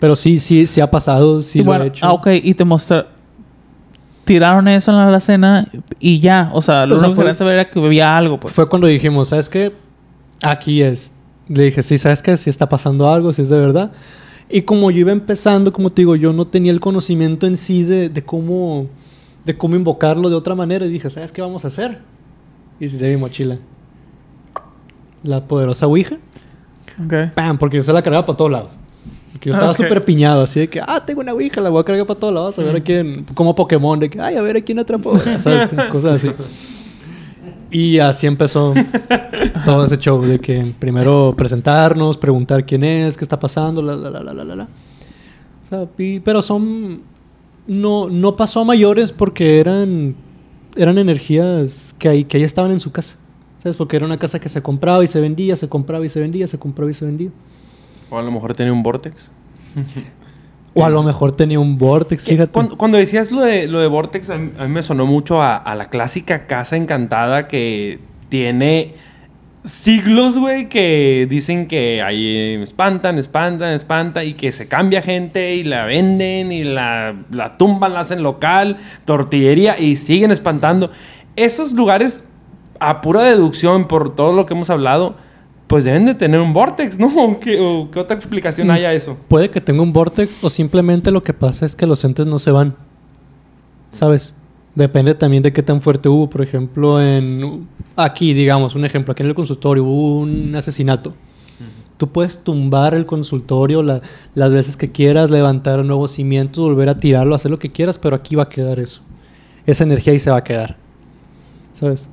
Pero 0.00 0.16
sí, 0.16 0.38
sí, 0.38 0.66
sí 0.66 0.80
ha 0.80 0.90
pasado, 0.90 1.42
sí 1.42 1.58
Y 1.58 1.62
lo 1.62 1.66
bueno, 1.66 1.84
he 1.84 1.88
hecho. 1.88 2.06
ah, 2.06 2.12
ok. 2.12 2.28
Y 2.42 2.54
te 2.54 2.64
mostraron... 2.64 3.12
Tiraron 4.24 4.66
eso 4.68 4.90
en 4.90 4.96
la 4.96 5.08
alacena 5.08 5.68
y 6.00 6.20
ya. 6.20 6.50
O 6.54 6.62
sea, 6.62 6.86
lo 6.86 6.98
sea, 6.98 7.08
único 7.08 7.22
que 7.22 7.34
saber 7.34 7.54
era 7.54 7.70
que 7.70 7.78
había 7.78 8.16
algo, 8.16 8.40
pues. 8.40 8.54
Fue 8.54 8.66
cuando 8.66 8.86
dijimos, 8.86 9.28
¿sabes 9.28 9.50
qué? 9.50 9.74
Aquí 10.42 10.80
es. 10.80 11.12
Le 11.48 11.64
dije, 11.64 11.82
sí, 11.82 11.98
¿sabes 11.98 12.22
qué? 12.22 12.36
Si 12.36 12.48
está 12.50 12.68
pasando 12.68 13.08
algo, 13.10 13.32
si 13.32 13.42
es 13.42 13.48
de 13.50 13.58
verdad. 13.58 13.92
Y 14.48 14.62
como 14.62 14.90
yo 14.90 15.00
iba 15.00 15.12
empezando, 15.12 15.72
como 15.72 15.90
te 15.90 16.02
digo, 16.02 16.16
yo 16.16 16.32
no 16.32 16.46
tenía 16.46 16.72
el 16.72 16.80
conocimiento 16.80 17.46
en 17.46 17.56
sí 17.56 17.82
de, 17.82 18.08
de 18.08 18.22
cómo 18.24 18.86
de 19.44 19.56
cómo 19.56 19.76
invocarlo 19.76 20.30
de 20.30 20.36
otra 20.36 20.54
manera. 20.54 20.86
Y 20.86 20.88
dije, 20.90 21.10
¿sabes 21.10 21.30
qué 21.32 21.42
vamos 21.42 21.64
a 21.64 21.68
hacer? 21.68 21.98
Y 22.80 22.88
tiré 22.88 23.10
mi 23.14 23.18
mochila. 23.18 23.58
La 25.22 25.46
poderosa 25.46 25.86
Ouija. 25.86 26.16
Ok. 27.04 27.32
¡Pam! 27.34 27.58
Porque 27.58 27.76
yo 27.78 27.82
se 27.82 27.92
la 27.92 28.02
cargaba 28.02 28.24
para 28.24 28.36
todos 28.36 28.50
lados. 28.50 28.68
Porque 29.32 29.48
yo 29.50 29.52
estaba 29.54 29.72
Ok. 29.72 29.76
súper 29.78 30.04
piñado, 30.04 30.42
así 30.42 30.60
de 30.60 30.68
que, 30.68 30.80
ah, 30.80 31.02
tengo 31.04 31.20
una 31.20 31.32
Ouija, 31.32 31.60
la 31.60 31.68
voy 31.70 31.80
a 31.80 31.84
cargar 31.84 32.06
para 32.06 32.18
todos 32.20 32.32
lados, 32.32 32.58
a 32.58 32.62
ver 32.62 32.76
a 32.76 32.80
quién, 32.80 33.24
como 33.34 33.54
Pokémon, 33.54 33.98
de 33.98 34.08
que, 34.08 34.20
ay, 34.20 34.36
a 34.36 34.42
ver 34.42 34.56
a 34.56 34.60
quién 34.60 34.78
atrapó, 34.78 35.16
¿sabes? 35.18 35.68
Cosas 35.90 36.12
así. 36.24 36.30
Y 37.74 37.98
así 37.98 38.26
empezó 38.28 38.72
todo 39.64 39.84
ese 39.84 39.98
show 39.98 40.22
de 40.22 40.38
que 40.38 40.72
primero 40.78 41.34
presentarnos, 41.36 42.16
preguntar 42.16 42.64
quién 42.64 42.84
es, 42.84 43.16
qué 43.16 43.24
está 43.24 43.38
pasando, 43.38 43.82
la, 43.82 43.96
la, 43.96 44.10
la, 44.10 44.22
la, 44.22 44.32
la, 44.32 44.44
la, 44.44 44.56
la. 44.56 44.64
O 44.64 45.66
sea, 45.68 45.88
y- 45.98 46.20
pero 46.20 46.40
son... 46.40 47.02
No, 47.66 48.08
no 48.10 48.36
pasó 48.36 48.60
a 48.60 48.64
mayores 48.64 49.10
porque 49.10 49.58
eran, 49.58 50.14
eran 50.76 50.98
energías 50.98 51.94
que 51.98 52.08
ahí, 52.08 52.24
que 52.24 52.36
ahí 52.36 52.42
estaban 52.44 52.70
en 52.70 52.78
su 52.78 52.92
casa. 52.92 53.16
¿Sabes? 53.62 53.76
Porque 53.76 53.96
era 53.96 54.04
una 54.04 54.18
casa 54.18 54.38
que 54.38 54.50
se 54.50 54.62
compraba 54.62 55.02
y 55.02 55.06
se 55.06 55.18
vendía, 55.20 55.56
se 55.56 55.68
compraba 55.68 56.04
y 56.04 56.10
se 56.10 56.20
vendía, 56.20 56.46
se 56.46 56.58
compraba 56.58 56.90
y 56.90 56.94
se 56.94 57.06
vendía. 57.06 57.30
O 58.10 58.18
a 58.18 58.22
lo 58.22 58.30
mejor 58.30 58.54
tenía 58.54 58.72
un 58.72 58.82
vortex. 58.82 59.30
O 60.74 60.84
a 60.84 60.90
lo 60.90 61.02
mejor 61.02 61.32
tenía 61.32 61.60
un 61.60 61.78
vortex, 61.78 62.24
fíjate. 62.24 62.52
Cuando, 62.52 62.76
cuando 62.76 62.98
decías 62.98 63.30
lo 63.30 63.40
de, 63.42 63.68
lo 63.68 63.78
de 63.80 63.86
Vortex, 63.86 64.28
a 64.30 64.38
mí, 64.38 64.52
a 64.58 64.64
mí 64.64 64.68
me 64.68 64.82
sonó 64.82 65.06
mucho 65.06 65.40
a, 65.40 65.56
a 65.56 65.74
la 65.74 65.88
clásica 65.88 66.46
casa 66.46 66.76
encantada 66.76 67.46
que 67.46 68.00
tiene 68.28 68.94
siglos, 69.64 70.38
güey, 70.38 70.68
que 70.68 71.26
dicen 71.28 71.66
que 71.66 72.02
ahí 72.02 72.60
espantan, 72.62 73.18
espantan, 73.18 73.72
espantan 73.72 74.26
y 74.26 74.34
que 74.34 74.52
se 74.52 74.68
cambia 74.68 75.00
gente 75.00 75.54
y 75.54 75.64
la 75.64 75.86
venden 75.86 76.52
y 76.52 76.64
la, 76.64 77.14
la 77.30 77.56
tumban, 77.56 77.94
la 77.94 78.00
hacen 78.00 78.22
local, 78.22 78.76
tortillería 79.06 79.78
y 79.78 79.96
siguen 79.96 80.30
espantando. 80.30 80.90
Esos 81.36 81.72
lugares, 81.72 82.22
a 82.78 83.00
pura 83.00 83.22
deducción 83.22 83.88
por 83.88 84.14
todo 84.14 84.34
lo 84.34 84.44
que 84.44 84.52
hemos 84.52 84.68
hablado, 84.68 85.16
pues 85.66 85.84
deben 85.84 86.04
de 86.06 86.14
tener 86.14 86.40
un 86.40 86.52
Vortex, 86.52 86.98
¿no? 86.98 87.38
¿Qué, 87.40 87.58
o 87.60 87.90
qué 87.90 87.98
otra 88.00 88.16
explicación 88.16 88.70
hay 88.70 88.84
a 88.84 88.92
eso? 88.92 89.16
Puede 89.28 89.48
que 89.48 89.60
tenga 89.60 89.82
un 89.82 89.92
vortex 89.92 90.38
o 90.42 90.50
simplemente 90.50 91.10
lo 91.10 91.22
que 91.22 91.32
pasa 91.32 91.64
es 91.66 91.74
que 91.74 91.86
los 91.86 92.04
entes 92.04 92.26
no 92.26 92.38
se 92.38 92.50
van. 92.50 92.74
¿Sabes? 93.92 94.34
Depende 94.74 95.14
también 95.14 95.42
de 95.42 95.52
qué 95.52 95.62
tan 95.62 95.80
fuerte 95.80 96.08
hubo. 96.08 96.28
Por 96.28 96.42
ejemplo, 96.42 97.00
en 97.00 97.66
aquí, 97.96 98.34
digamos, 98.34 98.74
un 98.74 98.84
ejemplo, 98.84 99.12
aquí 99.12 99.22
en 99.22 99.28
el 99.28 99.34
consultorio 99.34 99.84
hubo 99.84 100.18
un 100.20 100.54
asesinato. 100.56 101.14
Tú 101.96 102.08
puedes 102.08 102.42
tumbar 102.42 102.92
el 102.94 103.06
consultorio 103.06 103.80
la- 103.84 104.02
las 104.34 104.52
veces 104.52 104.76
que 104.76 104.90
quieras, 104.90 105.30
levantar 105.30 105.84
nuevos 105.84 106.10
cimientos, 106.10 106.64
volver 106.64 106.88
a 106.88 106.98
tirarlo, 106.98 107.36
hacer 107.36 107.52
lo 107.52 107.60
que 107.60 107.70
quieras, 107.70 107.98
pero 107.98 108.16
aquí 108.16 108.34
va 108.34 108.42
a 108.42 108.48
quedar 108.48 108.80
eso. 108.80 109.00
Esa 109.64 109.84
energía 109.84 110.12
ahí 110.12 110.18
se 110.18 110.30
va 110.32 110.38
a 110.38 110.44
quedar. 110.44 110.76
¿Sabes? 111.72 112.08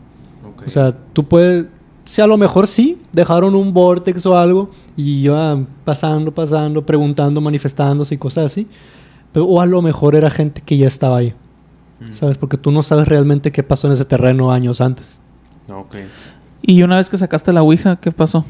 O 0.65 0.69
sea, 0.69 0.95
tú 1.13 1.23
puedes... 1.27 1.65
Si 2.03 2.21
a 2.21 2.27
lo 2.27 2.37
mejor 2.37 2.67
sí, 2.67 2.97
dejaron 3.13 3.55
un 3.55 3.73
vortex 3.73 4.25
o 4.25 4.37
algo 4.37 4.69
y 4.97 5.21
iba 5.25 5.59
pasando, 5.85 6.31
pasando, 6.33 6.85
preguntando, 6.85 7.39
manifestándose 7.41 8.15
y 8.15 8.17
cosas 8.17 8.45
así. 8.51 8.67
Pero, 9.31 9.45
o 9.45 9.61
a 9.61 9.65
lo 9.65 9.81
mejor 9.81 10.15
era 10.15 10.29
gente 10.29 10.61
que 10.65 10.77
ya 10.77 10.87
estaba 10.87 11.17
ahí. 11.17 11.33
¿Sabes? 12.11 12.37
Porque 12.39 12.57
tú 12.57 12.71
no 12.71 12.81
sabes 12.81 13.07
realmente 13.07 13.51
qué 13.51 13.61
pasó 13.61 13.85
en 13.85 13.93
ese 13.93 14.05
terreno 14.05 14.51
años 14.51 14.81
antes. 14.81 15.19
Ok. 15.69 15.97
Y 16.63 16.81
una 16.81 16.95
vez 16.97 17.09
que 17.11 17.17
sacaste 17.17 17.53
la 17.53 17.61
Ouija, 17.61 17.97
¿qué 17.97 18.11
pasó? 18.11 18.43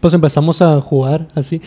Pues 0.00 0.14
empezamos 0.14 0.62
a 0.62 0.80
jugar 0.80 1.26
así. 1.34 1.60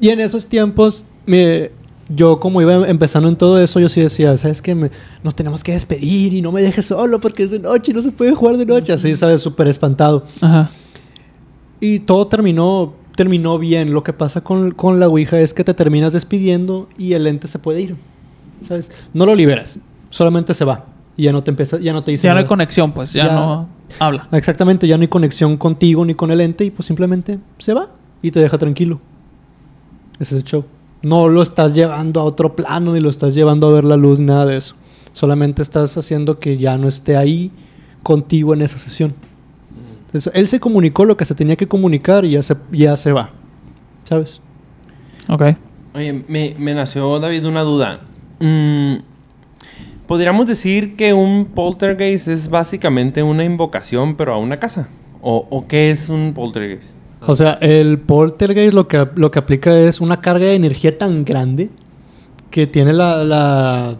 Y 0.00 0.08
en 0.08 0.18
esos 0.20 0.46
tiempos, 0.46 1.04
me- 1.26 1.70
yo 2.12 2.40
como 2.40 2.60
iba 2.60 2.88
empezando 2.88 3.28
en 3.28 3.36
todo 3.36 3.60
eso, 3.60 3.78
yo 3.78 3.88
sí 3.88 4.00
decía, 4.00 4.36
¿sabes 4.36 4.60
qué? 4.60 4.74
Me- 4.74 4.90
nos 5.22 5.36
tenemos 5.36 5.62
que 5.62 5.72
despedir 5.72 6.34
y 6.34 6.42
no 6.42 6.50
me 6.50 6.60
dejes 6.60 6.86
solo 6.86 7.20
porque 7.20 7.44
es 7.44 7.52
de 7.52 7.60
noche 7.60 7.92
y 7.92 7.94
no 7.94 8.02
se 8.02 8.10
puede 8.10 8.34
jugar 8.34 8.56
de 8.56 8.66
noche. 8.66 8.92
Así, 8.92 9.14
¿sabes? 9.14 9.40
Súper 9.42 9.68
espantado. 9.68 10.24
Ajá. 10.40 10.70
Y 11.80 12.00
todo 12.00 12.26
terminó, 12.26 12.92
terminó 13.16 13.58
bien. 13.58 13.92
Lo 13.92 14.02
que 14.04 14.12
pasa 14.12 14.42
con, 14.42 14.72
con 14.72 15.00
la 15.00 15.08
Ouija 15.08 15.40
es 15.40 15.54
que 15.54 15.64
te 15.64 15.74
terminas 15.74 16.12
despidiendo 16.12 16.88
y 16.98 17.14
el 17.14 17.26
ente 17.26 17.48
se 17.48 17.58
puede 17.58 17.80
ir. 17.82 17.96
¿Sabes? 18.66 18.90
No 19.14 19.24
lo 19.26 19.34
liberas, 19.34 19.78
solamente 20.10 20.52
se 20.54 20.64
va. 20.64 20.84
y 21.16 21.24
ya 21.24 21.32
no 21.32 21.42
te 21.42 21.50
empieza, 21.50 21.78
ya 21.78 21.92
no 21.94 22.04
te 22.04 22.10
dice 22.12 22.26
Ya 22.28 22.34
no 22.34 22.40
hay 22.40 22.46
conexión, 22.46 22.92
pues. 22.92 23.12
Ya, 23.14 23.26
Ya. 23.26 23.32
no 23.32 23.68
habla. 23.98 24.28
Exactamente, 24.32 24.86
ya 24.86 24.96
no 24.98 25.02
hay 25.02 25.08
conexión 25.08 25.56
contigo 25.56 26.04
ni 26.04 26.14
con 26.14 26.30
el 26.30 26.40
ente 26.42 26.64
y 26.64 26.70
pues 26.70 26.86
simplemente 26.86 27.38
se 27.58 27.72
va 27.74 27.88
y 28.22 28.30
te 28.30 28.40
deja 28.40 28.58
tranquilo. 28.58 29.00
Ese 30.18 30.34
es 30.36 30.42
el 30.42 30.44
show. 30.44 30.64
No 31.02 31.28
lo 31.28 31.40
estás 31.42 31.74
llevando 31.74 32.20
a 32.20 32.24
otro 32.24 32.54
plano 32.54 32.92
ni 32.92 33.00
lo 33.00 33.08
estás 33.08 33.34
llevando 33.34 33.68
a 33.68 33.72
ver 33.72 33.84
la 33.84 33.96
luz, 33.96 34.20
nada 34.20 34.44
de 34.44 34.58
eso. 34.58 34.74
Solamente 35.14 35.62
estás 35.62 35.96
haciendo 35.96 36.38
que 36.38 36.58
ya 36.58 36.76
no 36.76 36.86
esté 36.86 37.16
ahí 37.16 37.50
contigo 38.02 38.52
en 38.52 38.60
esa 38.62 38.76
sesión. 38.78 39.14
Entonces, 40.10 40.32
él 40.34 40.48
se 40.48 40.58
comunicó 40.58 41.04
lo 41.04 41.16
que 41.16 41.24
se 41.24 41.36
tenía 41.36 41.54
que 41.54 41.68
comunicar 41.68 42.24
y 42.24 42.32
ya 42.32 42.42
se, 42.42 42.56
ya 42.72 42.96
se 42.96 43.12
va. 43.12 43.30
¿Sabes? 44.02 44.40
Ok. 45.28 45.42
Oye, 45.94 46.24
me, 46.26 46.56
me 46.58 46.74
nació, 46.74 47.20
David, 47.20 47.46
una 47.46 47.62
duda. 47.62 48.00
Mm, 48.40 48.96
¿Podríamos 50.08 50.48
decir 50.48 50.96
que 50.96 51.14
un 51.14 51.44
poltergeist 51.44 52.26
es 52.26 52.48
básicamente 52.48 53.22
una 53.22 53.44
invocación, 53.44 54.16
pero 54.16 54.34
a 54.34 54.38
una 54.38 54.58
casa? 54.58 54.88
¿O, 55.22 55.46
o 55.48 55.68
qué 55.68 55.92
es 55.92 56.08
un 56.08 56.32
poltergeist? 56.34 56.94
O 57.24 57.36
sea, 57.36 57.52
el 57.60 58.00
poltergeist 58.00 58.74
lo 58.74 58.88
que, 58.88 59.06
lo 59.14 59.30
que 59.30 59.38
aplica 59.38 59.78
es 59.78 60.00
una 60.00 60.20
carga 60.20 60.46
de 60.46 60.56
energía 60.56 60.98
tan 60.98 61.24
grande 61.24 61.70
que 62.50 62.66
tiene 62.66 62.92
la, 62.92 63.22
la... 63.22 63.96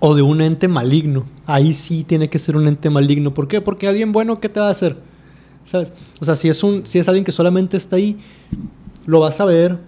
o 0.00 0.16
de 0.16 0.22
un 0.22 0.40
ente 0.40 0.66
maligno. 0.66 1.24
Ahí 1.46 1.72
sí 1.72 2.02
tiene 2.02 2.28
que 2.28 2.40
ser 2.40 2.56
un 2.56 2.66
ente 2.66 2.90
maligno. 2.90 3.32
¿Por 3.32 3.46
qué? 3.46 3.60
Porque 3.60 3.86
alguien 3.86 4.10
bueno, 4.10 4.40
¿qué 4.40 4.48
te 4.48 4.58
va 4.58 4.66
a 4.66 4.70
hacer? 4.70 4.96
O 6.20 6.24
sea, 6.24 6.36
si 6.36 6.48
es, 6.48 6.62
un, 6.62 6.86
si 6.86 6.98
es 6.98 7.08
alguien 7.08 7.24
que 7.24 7.32
solamente 7.32 7.76
está 7.76 7.96
ahí, 7.96 8.18
lo 9.06 9.20
vas 9.20 9.40
a 9.40 9.44
ver 9.44 9.78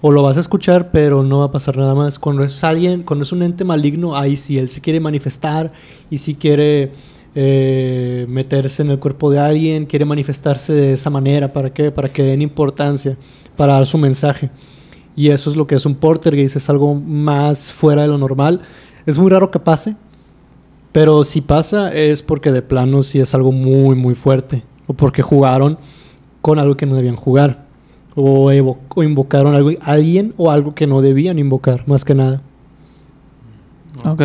o 0.00 0.10
lo 0.12 0.22
vas 0.22 0.36
a 0.36 0.40
escuchar, 0.40 0.90
pero 0.90 1.22
no 1.22 1.38
va 1.38 1.46
a 1.46 1.50
pasar 1.50 1.76
nada 1.76 1.94
más. 1.94 2.18
Cuando 2.18 2.44
es 2.44 2.62
alguien, 2.62 3.02
cuando 3.02 3.22
es 3.22 3.32
un 3.32 3.42
ente 3.42 3.64
maligno, 3.64 4.16
ahí 4.16 4.36
sí, 4.36 4.58
él 4.58 4.68
se 4.68 4.80
quiere 4.80 5.00
manifestar 5.00 5.72
y 6.10 6.18
sí 6.18 6.34
quiere 6.34 6.92
eh, 7.34 8.26
meterse 8.28 8.82
en 8.82 8.90
el 8.90 8.98
cuerpo 8.98 9.30
de 9.30 9.38
alguien, 9.38 9.86
quiere 9.86 10.04
manifestarse 10.04 10.72
de 10.72 10.92
esa 10.92 11.10
manera. 11.10 11.52
¿Para 11.52 11.72
qué? 11.72 11.90
Para 11.90 12.12
que 12.12 12.22
den 12.22 12.42
importancia, 12.42 13.16
para 13.56 13.74
dar 13.74 13.86
su 13.86 13.98
mensaje. 13.98 14.50
Y 15.16 15.28
eso 15.28 15.48
es 15.48 15.56
lo 15.56 15.66
que 15.66 15.76
es 15.76 15.86
un 15.86 15.94
poltergeist, 15.94 16.56
es 16.56 16.68
algo 16.68 16.94
más 16.94 17.72
fuera 17.72 18.02
de 18.02 18.08
lo 18.08 18.18
normal. 18.18 18.60
Es 19.06 19.16
muy 19.16 19.30
raro 19.30 19.50
que 19.50 19.58
pase, 19.58 19.96
pero 20.92 21.24
si 21.24 21.40
pasa 21.40 21.90
es 21.92 22.22
porque 22.22 22.52
de 22.52 22.62
plano 22.62 23.02
sí 23.02 23.20
es 23.20 23.34
algo 23.34 23.52
muy, 23.52 23.96
muy 23.96 24.14
fuerte. 24.14 24.64
O 24.86 24.92
porque 24.92 25.22
jugaron 25.22 25.78
con 26.40 26.58
algo 26.58 26.76
que 26.76 26.86
no 26.86 26.94
debían 26.94 27.16
jugar. 27.16 27.64
O, 28.16 28.52
invocaron 28.52 29.54
algo, 29.54 29.70
a 29.80 29.92
alguien 29.92 30.34
o 30.36 30.50
algo 30.50 30.74
que 30.74 30.86
no 30.86 31.00
debían 31.00 31.38
invocar, 31.38 31.82
más 31.86 32.04
que 32.04 32.14
nada. 32.14 32.42
Ok. 34.04 34.22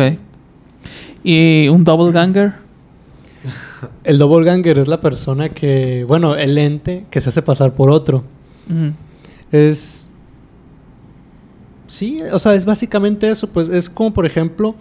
¿Y 1.24 1.68
un 1.68 1.84
double 1.84 2.12
ganger? 2.12 2.54
El 4.04 4.18
doppelganger 4.18 4.78
es 4.78 4.88
la 4.88 5.00
persona 5.00 5.48
que, 5.48 6.04
bueno, 6.06 6.36
el 6.36 6.56
ente 6.58 7.06
que 7.10 7.20
se 7.20 7.30
hace 7.30 7.42
pasar 7.42 7.74
por 7.74 7.90
otro. 7.90 8.24
Es. 9.50 10.08
Sí, 11.86 12.20
o 12.32 12.38
sea, 12.38 12.54
es 12.54 12.64
básicamente 12.64 13.30
eso. 13.30 13.48
Pues 13.48 13.68
es 13.68 13.90
como, 13.90 14.12
por 14.12 14.26
ejemplo, 14.26 14.74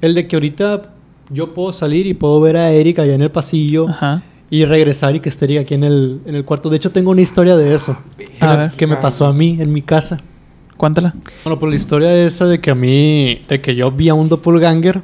el 0.00 0.14
de 0.14 0.26
que 0.26 0.36
ahorita 0.36 0.94
yo 1.30 1.52
puedo 1.52 1.72
salir 1.72 2.06
y 2.06 2.14
puedo 2.14 2.40
ver 2.40 2.56
a 2.56 2.70
Erika 2.70 3.02
allá 3.02 3.14
en 3.14 3.22
el 3.22 3.30
pasillo 3.30 3.88
Ajá. 3.88 4.22
Y 4.50 4.64
regresar 4.64 5.14
y 5.14 5.20
que 5.20 5.28
esté 5.28 5.58
aquí 5.58 5.74
en 5.74 5.84
el, 5.84 6.20
en 6.26 6.34
el 6.34 6.44
cuarto. 6.44 6.70
De 6.70 6.76
hecho, 6.76 6.90
tengo 6.90 7.10
una 7.10 7.20
historia 7.20 7.56
de 7.56 7.74
eso. 7.74 7.96
Que, 8.16 8.28
A 8.40 8.50
me, 8.50 8.56
ver. 8.56 8.70
que 8.72 8.86
me 8.86 8.96
pasó 8.96 9.26
a 9.26 9.32
mí 9.32 9.58
en 9.60 9.72
mi 9.72 9.82
casa. 9.82 10.18
Cuéntala. 10.76 11.14
Bueno, 11.44 11.58
pues 11.58 11.70
la 11.70 11.76
historia 11.76 12.24
esa 12.24 12.46
de 12.46 12.60
que 12.60 12.70
a 12.70 12.74
mí, 12.74 13.42
de 13.48 13.60
que 13.60 13.74
yo 13.74 13.90
vi 13.90 14.08
a 14.08 14.14
un 14.14 14.28
doppelganger, 14.28 15.02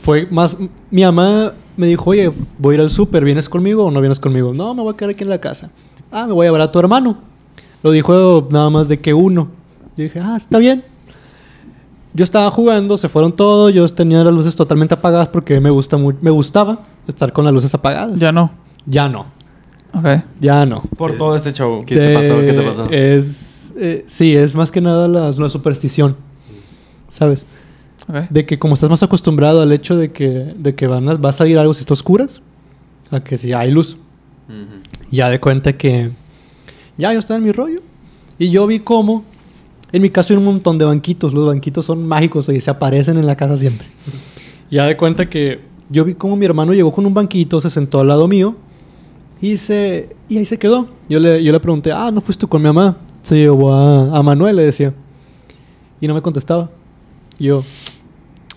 fue 0.00 0.26
más... 0.30 0.56
Mi 0.90 1.02
mamá 1.02 1.52
me 1.76 1.86
dijo, 1.86 2.10
oye, 2.10 2.32
voy 2.58 2.72
a 2.72 2.78
ir 2.78 2.80
al 2.80 2.90
súper, 2.90 3.24
¿vienes 3.24 3.48
conmigo 3.48 3.84
o 3.84 3.90
no 3.90 4.00
vienes 4.00 4.18
conmigo? 4.18 4.52
No, 4.52 4.74
me 4.74 4.82
voy 4.82 4.94
a 4.94 4.96
quedar 4.96 5.10
aquí 5.10 5.24
en 5.24 5.30
la 5.30 5.40
casa. 5.40 5.70
Ah, 6.10 6.26
me 6.26 6.32
voy 6.32 6.46
a 6.46 6.52
ver 6.52 6.60
a 6.62 6.72
tu 6.72 6.78
hermano. 6.78 7.18
Lo 7.82 7.90
dijo 7.90 8.48
nada 8.50 8.70
más 8.70 8.88
de 8.88 8.98
que 8.98 9.12
uno. 9.14 9.48
Yo 9.96 10.04
dije, 10.04 10.20
ah, 10.20 10.36
está 10.36 10.58
bien. 10.58 10.84
Yo 12.14 12.24
estaba 12.24 12.50
jugando, 12.50 12.96
se 12.98 13.08
fueron 13.08 13.32
todos, 13.34 13.72
yo 13.72 13.88
tenía 13.88 14.22
las 14.22 14.34
luces 14.34 14.54
totalmente 14.54 14.94
apagadas 14.94 15.28
porque 15.28 15.60
me, 15.60 15.70
gusta 15.70 15.96
me 15.96 16.30
gustaba 16.30 16.82
estar 17.08 17.32
con 17.32 17.44
las 17.44 17.54
luces 17.54 17.72
apagadas. 17.74 18.20
Ya 18.20 18.32
no. 18.32 18.50
Ya 18.84 19.08
no, 19.08 19.26
Ok. 19.94 20.22
ya 20.40 20.66
no. 20.66 20.82
Por 20.96 21.16
todo 21.16 21.36
este 21.36 21.52
show. 21.52 21.84
¿Qué 21.86 21.94
te 21.96 22.14
pasó? 22.14 22.40
¿Qué 22.40 22.52
te 22.52 22.60
pasó? 22.62 22.90
Es, 22.90 23.72
eh, 23.78 24.04
sí, 24.08 24.34
es 24.36 24.54
más 24.54 24.70
que 24.72 24.80
nada 24.80 25.06
la, 25.08 25.30
la 25.30 25.48
superstición. 25.48 26.16
¿Sabes? 27.08 27.46
De 28.30 28.44
que 28.44 28.58
como 28.58 28.74
estás 28.74 28.90
más 28.90 29.02
acostumbrado 29.02 29.62
al 29.62 29.70
hecho 29.72 29.96
de 29.96 30.10
que, 30.10 30.28
de 30.56 30.74
que 30.74 30.86
van 30.86 31.08
a, 31.08 31.14
va 31.14 31.28
a 31.30 31.32
salir 31.32 31.58
algo 31.58 31.72
si 31.72 31.80
está 31.80 31.94
oscuras, 31.94 32.42
a 33.10 33.20
que 33.20 33.38
si 33.38 33.52
hay 33.52 33.70
luz. 33.70 33.96
Ya 35.10 35.30
de 35.30 35.40
cuenta 35.40 35.72
que 35.74 36.10
ya 36.98 37.12
yo 37.12 37.20
estaba 37.20 37.38
en 37.38 37.44
mi 37.44 37.52
rollo. 37.52 37.80
Y 38.38 38.50
yo 38.50 38.66
vi 38.66 38.80
cómo, 38.80 39.24
en 39.92 40.02
mi 40.02 40.10
caso 40.10 40.32
hay 40.32 40.38
un 40.38 40.44
montón 40.44 40.78
de 40.78 40.84
banquitos. 40.84 41.34
Los 41.34 41.46
banquitos 41.46 41.84
son 41.84 42.06
mágicos 42.06 42.48
y 42.48 42.60
se 42.60 42.70
aparecen 42.70 43.18
en 43.18 43.26
la 43.26 43.36
casa 43.36 43.56
siempre. 43.56 43.86
ya 44.70 44.86
de 44.86 44.96
cuenta 44.96 45.28
que 45.28 45.60
yo 45.90 46.04
vi 46.04 46.14
cómo 46.14 46.36
mi 46.36 46.46
hermano 46.46 46.72
llegó 46.72 46.92
con 46.92 47.04
un 47.04 47.12
banquito, 47.12 47.60
se 47.60 47.68
sentó 47.68 48.00
al 48.00 48.08
lado 48.08 48.26
mío 48.26 48.56
y, 49.40 49.56
se, 49.56 50.16
y 50.28 50.38
ahí 50.38 50.46
se 50.46 50.58
quedó. 50.58 50.88
Yo 51.08 51.18
le, 51.18 51.42
yo 51.42 51.52
le 51.52 51.60
pregunté, 51.60 51.92
ah, 51.92 52.10
no 52.10 52.20
fuiste 52.20 52.46
con 52.46 52.62
mi 52.62 52.68
mamá. 52.68 52.96
Se 53.22 53.36
llevó 53.36 53.74
a, 53.74 54.18
a 54.18 54.22
Manuel, 54.22 54.56
le 54.56 54.62
decía. 54.62 54.94
Y 56.00 56.08
no 56.08 56.14
me 56.14 56.22
contestaba. 56.22 56.70
Y 57.38 57.46
yo, 57.46 57.62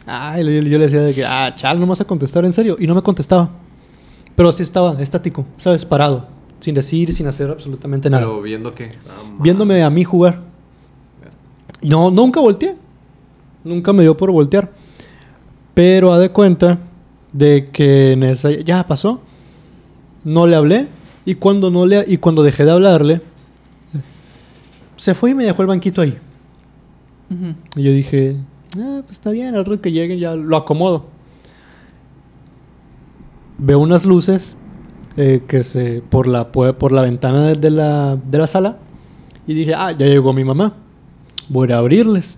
ah, 0.08 0.40
yo, 0.40 0.44
yo 0.44 0.78
le 0.78 0.86
decía 0.86 1.02
de 1.02 1.14
que, 1.14 1.26
ah, 1.26 1.54
chal, 1.56 1.80
no 1.80 1.86
me 1.86 1.90
vas 1.90 2.02
a 2.02 2.06
contestar 2.06 2.46
en 2.46 2.54
serio. 2.54 2.78
Y 2.80 2.88
no 2.88 2.96
me 2.96 3.02
contestaba. 3.02 3.50
Pero 4.36 4.52
sí 4.54 4.64
estaba 4.64 5.02
estático, 5.02 5.46
¿sabes? 5.58 5.84
Parado. 5.86 6.28
Sin 6.60 6.76
decir, 6.76 7.12
sin 7.12 7.28
hacer 7.28 7.50
absolutamente 7.50 8.10
nada. 8.10 8.24
Pero 8.24 8.42
viendo 8.42 8.74
que. 8.74 8.92
Viéndome 9.40 9.84
a 9.84 9.90
mí 9.90 10.04
jugar. 10.04 10.40
No, 11.86 12.10
nunca 12.10 12.40
volteé. 12.40 12.76
Nunca 13.64 13.94
me 13.94 14.04
dio 14.04 14.18
por 14.18 14.32
voltear. 14.32 14.72
Pero 15.74 16.14
ha 16.14 16.20
de 16.20 16.30
cuenta 16.30 16.80
de 17.32 17.70
que 17.72 18.14
en 18.14 18.24
esa 18.24 18.52
ya 18.52 18.88
pasó. 18.88 19.22
No 20.24 20.48
le 20.48 20.56
hablé 20.56 20.88
y 21.26 21.36
cuando 21.36 21.70
no 21.70 21.86
le 21.86 22.04
y 22.08 22.18
cuando 22.18 22.44
dejé 22.44 22.66
de 22.66 22.72
hablarle 22.72 23.22
se 24.96 25.14
fue 25.14 25.32
y 25.32 25.34
me 25.34 25.44
dejó 25.44 25.62
el 25.62 25.68
banquito 25.68 26.02
ahí. 26.02 26.18
Y 27.76 27.84
yo 27.84 27.92
dije, 27.92 28.38
ah, 28.78 29.02
pues 29.02 29.12
está 29.12 29.32
bien, 29.32 29.56
al 29.56 29.66
rato 29.66 29.82
que 29.82 29.92
llegue 29.92 30.18
ya 30.18 30.36
lo 30.36 30.58
acomodo. 30.58 31.06
Veo 33.58 33.80
unas 33.80 34.06
luces 34.06 34.56
eh, 35.18 35.44
que 35.48 35.64
se 35.64 36.02
por 36.02 36.28
la 36.28 36.52
por 36.52 36.92
la 36.92 37.02
ventana 37.02 37.54
de 37.54 37.70
la, 37.70 38.16
de 38.16 38.38
la 38.38 38.48
sala 38.48 38.78
y 39.46 39.54
dije, 39.54 39.74
ah, 39.76 39.92
ya 39.92 40.06
llegó 40.06 40.34
mi 40.34 40.44
mamá. 40.44 40.74
Voy 41.50 41.66
a 41.66 41.70
ir 41.70 41.74
a 41.74 41.78
abrirles. 41.80 42.38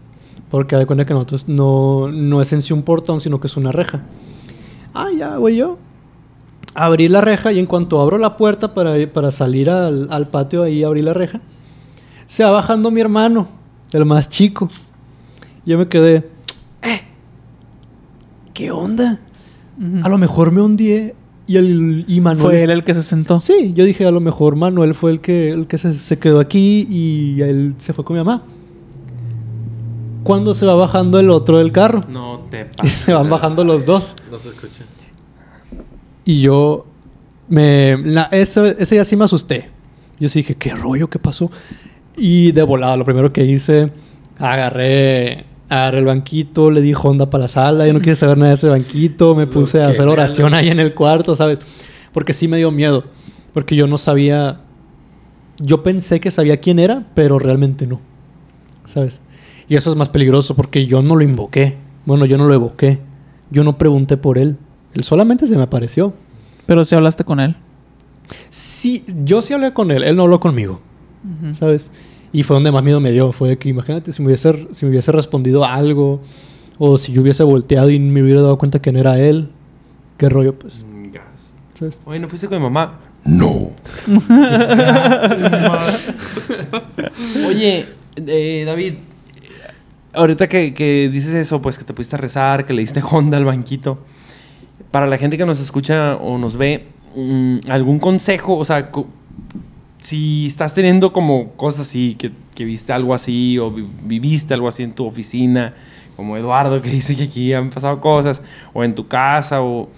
Porque 0.50 0.76
de 0.78 0.86
cuenta 0.86 1.06
que 1.06 1.14
nosotros 1.14 1.48
no, 1.50 2.08
no 2.10 2.42
es 2.42 2.54
en 2.54 2.62
sí 2.62 2.72
un 2.74 2.84
portón, 2.84 3.20
sino 3.20 3.40
que 3.42 3.48
es 3.48 3.58
una 3.58 3.72
reja. 3.72 4.02
Ah, 4.94 5.10
ya 5.18 5.38
voy 5.38 5.58
yo. 5.58 5.78
Abrí 6.74 7.08
la 7.08 7.22
reja 7.22 7.52
y 7.52 7.60
en 7.60 7.66
cuanto 7.66 8.00
abro 8.00 8.18
la 8.18 8.38
puerta 8.38 8.74
para, 8.74 8.94
para 9.12 9.32
salir 9.32 9.70
al, 9.70 10.08
al 10.12 10.30
patio, 10.30 10.64
ahí 10.64 10.84
abrí 10.84 11.02
la 11.02 11.14
reja. 11.14 11.42
Se 12.28 12.44
va 12.44 12.52
bajando 12.52 12.92
mi 12.92 13.02
hermano, 13.02 13.48
el 13.92 14.06
más 14.06 14.30
chico. 14.30 14.68
Yo 15.66 15.78
me 15.78 15.88
quedé, 15.88 16.30
"Eh, 16.82 17.02
¿qué 18.54 18.72
onda? 18.72 19.20
A 20.04 20.10
lo 20.10 20.18
mejor 20.18 20.52
me 20.52 20.62
hundí 20.62 21.12
y, 21.46 21.56
el, 21.58 22.06
y 22.08 22.20
Manuel... 22.22 22.46
Fue 22.46 22.64
él 22.64 22.70
el 22.72 22.84
que 22.84 22.94
se 22.94 23.04
sentó. 23.04 23.40
Sí, 23.40 23.74
yo 23.76 23.86
dije, 23.86 24.06
a 24.06 24.12
lo 24.12 24.20
mejor 24.20 24.56
Manuel 24.56 24.94
fue 24.94 25.12
el 25.12 25.20
que, 25.22 25.50
el 25.50 25.68
que 25.68 25.78
se, 25.78 25.94
se 25.94 26.18
quedó 26.20 26.40
aquí 26.40 26.88
y 26.90 27.42
él 27.42 27.76
se 27.78 27.94
fue 27.94 28.04
con 28.06 28.18
mi 28.18 28.24
mamá. 28.24 28.44
Cuando 30.28 30.54
se 30.54 30.66
va 30.66 30.76
bajando 30.76 31.20
el 31.20 31.30
otro 31.30 31.58
del 31.58 31.72
carro. 31.72 32.04
No 32.10 32.46
te 32.52 32.62
Y 32.72 32.76
pases. 32.76 32.94
se 32.94 33.14
van 33.14 33.30
bajando 33.30 33.64
los 33.64 33.86
dos. 33.86 34.16
No 34.30 34.38
se 34.38 34.50
escucha. 34.50 34.84
Y 36.26 36.42
yo 36.42 36.86
me 37.48 37.98
la, 38.04 38.24
ese, 38.32 38.76
ese 38.78 38.96
día 38.96 39.06
sí 39.06 39.16
me 39.16 39.24
asusté. 39.24 39.70
Yo 40.20 40.28
sí 40.28 40.40
dije, 40.40 40.56
¿qué 40.56 40.76
rollo? 40.76 41.10
¿Qué 41.10 41.20
pasó? 41.20 41.50
Y 42.18 42.52
de 42.52 42.64
volada, 42.64 42.98
lo 42.98 43.06
primero 43.06 43.32
que 43.32 43.46
hice, 43.46 43.92
agarré, 44.38 45.46
agarré 45.70 46.00
el 46.00 46.06
banquito, 46.06 46.72
le 46.72 46.82
di 46.82 46.94
Honda 46.94 47.30
para 47.30 47.44
la 47.44 47.48
sala, 47.48 47.86
yo 47.88 47.94
no 47.94 48.00
quise 48.00 48.16
saber 48.16 48.38
nada 48.38 48.50
de 48.50 48.56
ese 48.56 48.68
banquito, 48.68 49.36
me 49.36 49.48
puse 49.48 49.82
a 49.82 49.88
hacer 49.88 50.08
oración 50.08 50.54
ahí 50.54 50.70
en 50.70 50.80
el 50.80 50.94
cuarto, 50.94 51.36
¿sabes? 51.36 51.60
Porque 52.12 52.34
sí 52.34 52.48
me 52.48 52.58
dio 52.58 52.72
miedo, 52.72 53.04
porque 53.54 53.76
yo 53.76 53.86
no 53.86 53.98
sabía, 54.00 54.60
yo 55.60 55.84
pensé 55.84 56.20
que 56.20 56.32
sabía 56.32 56.58
quién 56.58 56.80
era, 56.80 57.06
pero 57.14 57.38
realmente 57.38 57.86
no, 57.86 58.02
¿sabes? 58.86 59.22
Y 59.70 59.76
eso 59.76 59.92
es 59.92 59.98
más 59.98 60.10
peligroso 60.10 60.56
porque 60.56 60.86
yo 60.86 61.02
no 61.02 61.16
lo 61.16 61.24
invoqué, 61.24 61.76
bueno, 62.06 62.26
yo 62.26 62.38
no 62.38 62.48
lo 62.48 62.54
evoqué, 62.54 63.00
yo 63.50 63.64
no 63.64 63.78
pregunté 63.78 64.18
por 64.18 64.38
él, 64.38 64.58
él 64.94 65.04
solamente 65.04 65.48
se 65.48 65.56
me 65.56 65.64
apareció. 65.64 66.14
Pero 66.66 66.84
si 66.84 66.96
hablaste 66.96 67.24
con 67.24 67.40
él. 67.40 67.56
Sí, 68.50 69.06
yo 69.24 69.42
sí 69.42 69.54
hablé 69.54 69.74
con 69.74 69.92
él, 69.92 70.04
él 70.04 70.16
no 70.16 70.24
habló 70.24 70.40
conmigo. 70.40 70.82
¿sabes? 71.54 71.92
Y 72.32 72.44
fue 72.44 72.56
donde 72.56 72.72
más 72.72 72.84
miedo 72.84 73.00
me 73.00 73.12
dio, 73.12 73.32
fue 73.32 73.58
que 73.58 73.70
imagínate 73.70 74.14
si 74.14 74.22
me 74.22 74.28
hubiese, 74.28 74.68
si 74.72 74.86
me 74.86 74.92
hubiese 74.92 75.12
respondido 75.12 75.66
algo 75.66 76.22
O 76.78 76.98
si 76.98 77.12
yo 77.12 77.22
hubiese 77.22 77.44
volteado 77.44 77.90
y 77.90 78.00
me 78.00 78.22
hubiera 78.22 78.42
dado 78.42 78.58
cuenta 78.58 78.82
que 78.82 78.92
no 78.92 79.00
era 79.00 79.20
él. 79.20 79.50
¿Qué 80.18 80.30
rollo, 80.30 80.58
pues? 80.58 80.86
Gas. 81.12 81.54
¿Sabes? 81.74 82.02
Oye, 82.06 82.20
¿no 82.20 82.30
fuiste 82.30 82.48
con 82.48 82.60
mi 82.60 82.64
mamá? 82.64 83.00
No. 83.26 83.72
Oye, 87.48 87.86
eh, 88.16 88.64
David, 88.66 88.94
ahorita 90.18 90.48
que, 90.48 90.74
que 90.74 91.10
dices 91.12 91.34
eso, 91.34 91.62
pues 91.62 91.78
que 91.78 91.84
te 91.86 91.94
pusiste 91.94 92.16
a 92.16 92.20
rezar, 92.20 92.66
que 92.66 92.74
le 92.74 92.82
diste 92.82 93.02
Honda 93.02 93.38
al 93.38 93.46
banquito. 93.46 94.00
Para 94.92 95.08
la 95.08 95.18
gente 95.18 95.38
que 95.38 95.46
nos 95.46 95.60
escucha 95.60 96.16
o 96.18 96.38
nos 96.38 96.58
ve, 96.58 96.86
mm, 97.16 97.58
¿algún 97.70 98.00
consejo? 98.00 98.56
O 98.58 98.66
sea, 98.66 98.90
si 100.00 100.48
estás 100.48 100.74
teniendo 100.74 101.12
como 101.14 101.52
cosas 101.54 101.88
así, 101.88 102.16
que, 102.18 102.32
que 102.56 102.66
viste 102.66 102.94
algo 102.94 103.14
así, 103.14 103.58
o 103.58 103.72
vi- 103.72 103.88
viviste 104.04 104.54
algo 104.54 104.68
así 104.68 104.84
en 104.84 104.94
tu 104.94 105.06
oficina, 105.06 105.74
como 106.16 106.38
Eduardo 106.38 106.82
que 106.82 106.90
dice 106.90 107.16
que 107.16 107.24
aquí 107.24 107.54
han 107.54 107.70
pasado 107.70 108.00
cosas, 108.02 108.42
o 108.74 108.84
en 108.84 108.96
tu 108.96 109.08
casa, 109.08 109.62
o 109.62 109.90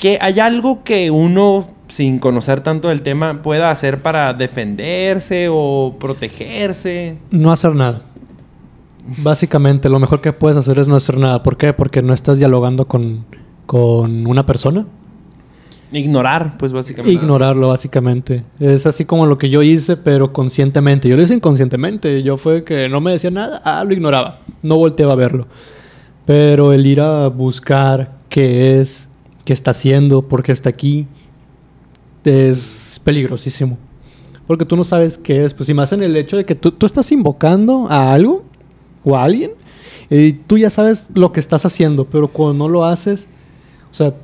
que 0.00 0.18
hay 0.20 0.40
algo 0.40 0.82
que 0.84 1.10
uno, 1.10 1.68
sin 1.88 2.18
conocer 2.18 2.60
tanto 2.60 2.88
del 2.88 3.02
tema, 3.02 3.42
pueda 3.42 3.70
hacer 3.70 4.02
para 4.02 4.32
defenderse 4.34 5.48
o 5.50 5.96
protegerse. 5.98 7.16
No 7.30 7.50
hacer 7.52 7.74
nada. 7.74 8.02
Básicamente, 9.22 9.88
lo 9.88 10.00
mejor 10.00 10.20
que 10.20 10.32
puedes 10.32 10.56
hacer 10.56 10.78
es 10.78 10.88
no 10.88 10.96
hacer 10.96 11.18
nada. 11.18 11.42
¿Por 11.42 11.56
qué? 11.56 11.72
Porque 11.72 12.02
no 12.02 12.12
estás 12.12 12.38
dialogando 12.38 12.86
con, 12.86 13.24
con 13.66 14.26
una 14.26 14.44
persona. 14.44 14.86
Ignorar, 15.92 16.58
pues 16.58 16.72
básicamente. 16.72 17.12
Ignorarlo, 17.12 17.68
básicamente. 17.68 18.42
Es 18.58 18.86
así 18.86 19.04
como 19.04 19.26
lo 19.26 19.38
que 19.38 19.48
yo 19.48 19.62
hice, 19.62 19.96
pero 19.96 20.32
conscientemente. 20.32 21.08
Yo 21.08 21.16
lo 21.16 21.22
hice 21.22 21.34
inconscientemente. 21.34 22.22
Yo 22.22 22.36
fue 22.36 22.64
que 22.64 22.88
no 22.88 23.00
me 23.00 23.12
decía 23.12 23.30
nada, 23.30 23.62
ah, 23.64 23.84
lo 23.84 23.92
ignoraba. 23.92 24.40
No 24.62 24.76
volteaba 24.76 25.12
a 25.12 25.16
verlo. 25.16 25.46
Pero 26.24 26.72
el 26.72 26.84
ir 26.86 27.00
a 27.00 27.28
buscar 27.28 28.16
qué 28.28 28.80
es, 28.80 29.08
qué 29.44 29.52
está 29.52 29.70
haciendo, 29.70 30.22
por 30.22 30.42
qué 30.42 30.50
está 30.50 30.68
aquí, 30.68 31.06
es 32.24 33.00
peligrosísimo. 33.04 33.78
Porque 34.48 34.64
tú 34.64 34.76
no 34.76 34.82
sabes 34.82 35.16
qué 35.16 35.44
es. 35.44 35.54
Pues 35.54 35.68
y 35.68 35.74
más 35.74 35.92
en 35.92 36.02
el 36.02 36.16
hecho 36.16 36.36
de 36.36 36.44
que 36.44 36.56
tú, 36.56 36.72
tú 36.72 36.86
estás 36.86 37.12
invocando 37.12 37.86
a 37.88 38.12
algo 38.12 38.44
o 39.06 39.16
a 39.16 39.24
alguien 39.24 39.52
y 40.10 40.32
tú 40.32 40.58
ya 40.58 40.70
sabes 40.70 41.10
lo 41.14 41.32
que 41.32 41.40
estás 41.40 41.64
haciendo, 41.64 42.04
pero 42.04 42.28
cuando 42.28 42.64
no 42.64 42.68
lo 42.68 42.84
haces, 42.84 43.26
o 43.90 43.94
sea, 43.94 44.14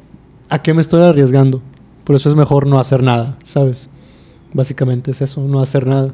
¿a 0.50 0.62
qué 0.62 0.74
me 0.74 0.82
estoy 0.82 1.02
arriesgando? 1.02 1.60
Por 2.04 2.16
eso 2.16 2.28
es 2.28 2.36
mejor 2.36 2.66
no 2.66 2.78
hacer 2.78 3.02
nada, 3.02 3.36
¿sabes? 3.44 3.88
Básicamente 4.52 5.10
es 5.10 5.22
eso, 5.22 5.40
no 5.40 5.60
hacer 5.60 5.86
nada. 5.86 6.12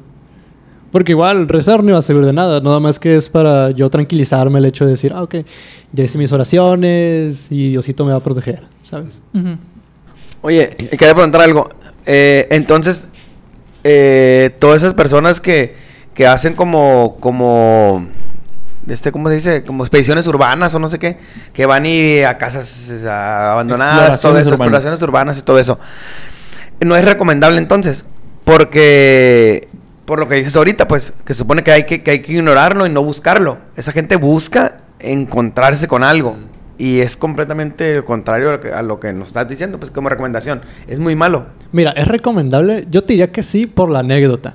Porque 0.90 1.12
igual 1.12 1.48
rezar 1.48 1.82
no 1.82 1.90
iba 1.90 1.98
a 1.98 2.02
servir 2.02 2.24
de 2.24 2.32
nada, 2.32 2.60
nada 2.60 2.80
más 2.80 2.98
que 2.98 3.16
es 3.16 3.28
para 3.28 3.72
yo 3.72 3.90
tranquilizarme 3.90 4.58
el 4.58 4.64
hecho 4.64 4.84
de 4.84 4.92
decir, 4.92 5.12
ah, 5.14 5.22
ok, 5.22 5.36
ya 5.92 6.04
hice 6.04 6.16
mis 6.16 6.32
oraciones 6.32 7.52
y 7.52 7.70
Diosito 7.70 8.04
me 8.06 8.12
va 8.12 8.18
a 8.18 8.22
proteger, 8.22 8.62
¿sabes? 8.82 9.14
Ujú. 9.34 9.56
Oye, 10.40 10.70
y 10.78 10.96
quería 10.96 11.14
preguntar 11.14 11.42
algo. 11.42 11.68
Eh, 12.06 12.46
entonces, 12.50 13.08
eh, 13.84 14.50
todas 14.58 14.78
esas 14.78 14.94
personas 14.94 15.42
que, 15.42 15.74
que 16.14 16.26
hacen 16.26 16.54
como, 16.54 17.16
como, 17.20 18.06
este, 18.88 19.12
¿cómo 19.12 19.28
se 19.28 19.36
dice? 19.36 19.62
Como 19.62 19.84
expediciones 19.84 20.26
urbanas 20.26 20.74
o 20.74 20.78
no 20.78 20.88
sé 20.88 20.98
qué, 20.98 21.18
que 21.52 21.66
van 21.66 21.86
y 21.86 22.22
a 22.22 22.38
casas 22.38 22.90
eh, 22.90 23.08
abandonadas, 23.08 24.20
todo 24.20 24.38
eso, 24.38 24.50
urbanas. 24.50 24.52
exploraciones 24.52 25.02
urbanas 25.02 25.38
y 25.38 25.42
todo 25.42 25.58
eso. 25.58 25.78
No 26.80 26.96
es 26.96 27.04
recomendable 27.04 27.58
entonces, 27.58 28.04
porque, 28.44 29.68
por 30.04 30.18
lo 30.18 30.28
que 30.28 30.36
dices 30.36 30.56
ahorita, 30.56 30.88
pues, 30.88 31.12
que 31.24 31.34
supone 31.34 31.62
que 31.62 31.72
hay 31.72 31.84
que, 31.84 32.02
que 32.02 32.12
hay 32.12 32.22
que 32.22 32.32
ignorarlo 32.32 32.86
y 32.86 32.90
no 32.90 33.02
buscarlo. 33.02 33.58
Esa 33.76 33.92
gente 33.92 34.16
busca 34.16 34.78
encontrarse 35.00 35.88
con 35.88 36.04
algo. 36.04 36.36
Y 36.78 37.00
es 37.00 37.16
completamente 37.16 37.96
lo 37.96 38.04
contrario 38.04 38.50
a 38.50 38.52
lo, 38.52 38.60
que, 38.60 38.68
a 38.68 38.82
lo 38.82 39.00
que 39.00 39.12
nos 39.12 39.28
estás 39.28 39.48
diciendo, 39.48 39.80
pues 39.80 39.90
como 39.90 40.08
recomendación. 40.08 40.62
Es 40.86 41.00
muy 41.00 41.16
malo. 41.16 41.46
Mira, 41.72 41.90
es 41.90 42.06
recomendable, 42.06 42.86
yo 42.88 43.02
te 43.02 43.14
diría 43.14 43.32
que 43.32 43.42
sí 43.42 43.66
por 43.66 43.90
la 43.90 43.98
anécdota. 43.98 44.54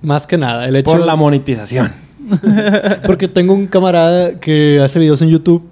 Más 0.00 0.26
que 0.26 0.38
nada, 0.38 0.66
el 0.66 0.76
hecho 0.76 0.90
Por 0.90 1.00
la 1.00 1.14
monetización. 1.14 1.92
Porque 3.06 3.28
tengo 3.28 3.54
un 3.54 3.66
camarada 3.66 4.34
que 4.40 4.80
hace 4.80 4.98
videos 4.98 5.20
en 5.22 5.28
YouTube 5.28 5.62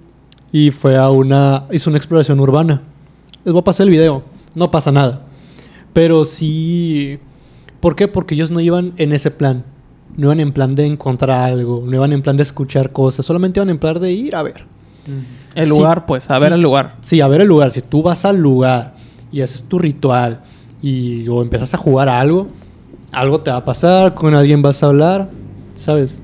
y 0.51 0.71
fue 0.71 0.97
a 0.97 1.09
una. 1.09 1.65
hizo 1.71 1.89
una 1.89 1.97
exploración 1.97 2.39
urbana. 2.39 2.81
Les 3.43 3.51
voy 3.53 3.61
a 3.61 3.63
pasar 3.63 3.85
el 3.85 3.91
video. 3.91 4.23
No 4.55 4.69
pasa 4.71 4.91
nada. 4.91 5.21
Pero 5.93 6.25
sí. 6.25 7.19
¿Por 7.79 7.95
qué? 7.95 8.07
Porque 8.07 8.35
ellos 8.35 8.51
no 8.51 8.59
iban 8.59 8.93
en 8.97 9.11
ese 9.13 9.31
plan. 9.31 9.63
No 10.17 10.27
iban 10.27 10.39
en 10.39 10.51
plan 10.51 10.75
de 10.75 10.85
encontrar 10.85 11.49
algo. 11.51 11.83
No 11.85 11.95
iban 11.95 12.13
en 12.13 12.21
plan 12.21 12.37
de 12.37 12.43
escuchar 12.43 12.91
cosas. 12.91 13.25
Solamente 13.25 13.59
iban 13.59 13.69
en 13.69 13.79
plan 13.79 13.99
de 13.99 14.11
ir 14.11 14.35
a 14.35 14.43
ver. 14.43 14.65
El 15.55 15.65
Sí, 15.65 15.69
lugar, 15.71 16.05
pues, 16.05 16.29
a 16.29 16.37
sí. 16.37 16.43
ver 16.43 16.53
el 16.53 16.61
lugar. 16.61 16.95
Sí, 17.01 17.21
a 17.21 17.27
ver 17.27 17.41
el 17.41 17.47
lugar. 17.47 17.71
Si 17.71 17.81
tú 17.81 18.03
vas 18.03 18.23
al 18.25 18.37
lugar 18.37 18.93
y 19.31 19.41
haces 19.41 19.63
tu 19.67 19.79
ritual 19.79 20.41
y 20.81 21.27
o 21.27 21.41
empiezas 21.41 21.73
a 21.73 21.77
jugar 21.77 22.07
a 22.09 22.19
algo, 22.19 22.47
algo 23.11 23.41
te 23.41 23.49
va 23.51 23.57
a 23.57 23.65
pasar, 23.65 24.13
con 24.13 24.33
alguien 24.35 24.61
vas 24.61 24.83
a 24.83 24.87
hablar, 24.87 25.29
¿sabes? 25.73 26.21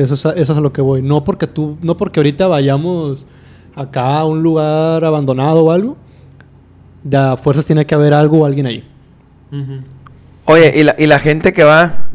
Eso 0.00 0.14
es 0.14 0.26
a, 0.26 0.30
eso 0.30 0.52
es 0.52 0.58
a 0.58 0.60
lo 0.60 0.72
que 0.72 0.80
voy. 0.80 1.02
No 1.02 1.24
porque 1.24 1.46
tú, 1.46 1.76
no 1.82 1.96
porque 1.96 2.20
ahorita 2.20 2.46
vayamos 2.46 3.26
acá 3.74 4.18
a 4.18 4.24
un 4.24 4.42
lugar 4.42 5.04
abandonado 5.04 5.64
o 5.64 5.70
algo, 5.70 5.96
fuerzas 7.42 7.66
tiene 7.66 7.86
que 7.86 7.94
haber 7.94 8.14
algo 8.14 8.40
o 8.40 8.46
alguien 8.46 8.66
ahí. 8.66 8.88
Oye, 10.44 10.72
y 10.76 10.82
la, 10.84 10.94
y 10.98 11.06
la 11.06 11.18
gente 11.18 11.52
que 11.52 11.64
va, 11.64 12.06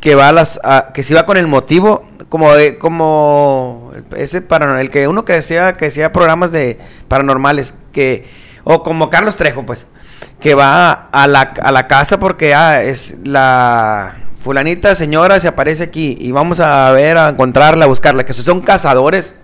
que 0.00 0.14
va 0.14 0.28
a 0.28 0.32
las, 0.32 0.60
que 0.94 1.02
sí 1.02 1.14
va 1.14 1.26
con 1.26 1.36
el 1.36 1.46
motivo, 1.46 2.04
como 2.28 2.48
como 2.78 3.92
ese 4.16 4.42
paranormal, 4.42 4.82
el 4.82 4.90
que 4.90 5.08
uno 5.08 5.24
que 5.24 5.34
decía, 5.34 5.76
que 5.76 5.86
decía 5.86 6.12
programas 6.12 6.52
de 6.52 6.78
paranormales, 7.08 7.74
que, 7.92 8.26
o 8.64 8.82
como 8.82 9.10
Carlos 9.10 9.36
Trejo, 9.36 9.64
pues, 9.64 9.86
que 10.40 10.54
va 10.54 10.92
a 10.92 11.26
la, 11.26 11.40
a 11.40 11.72
la 11.72 11.86
casa 11.86 12.18
porque 12.18 12.54
ah, 12.54 12.82
es 12.82 13.16
la 13.24 14.16
fulanita 14.46 14.94
señora 14.94 15.40
se 15.40 15.48
aparece 15.48 15.82
aquí 15.82 16.16
y 16.20 16.30
vamos 16.30 16.60
a 16.60 16.92
ver, 16.92 17.18
a 17.18 17.30
encontrarla, 17.30 17.86
a 17.86 17.88
buscarla, 17.88 18.24
que 18.24 18.32
son 18.32 18.60
cazadores, 18.60 19.34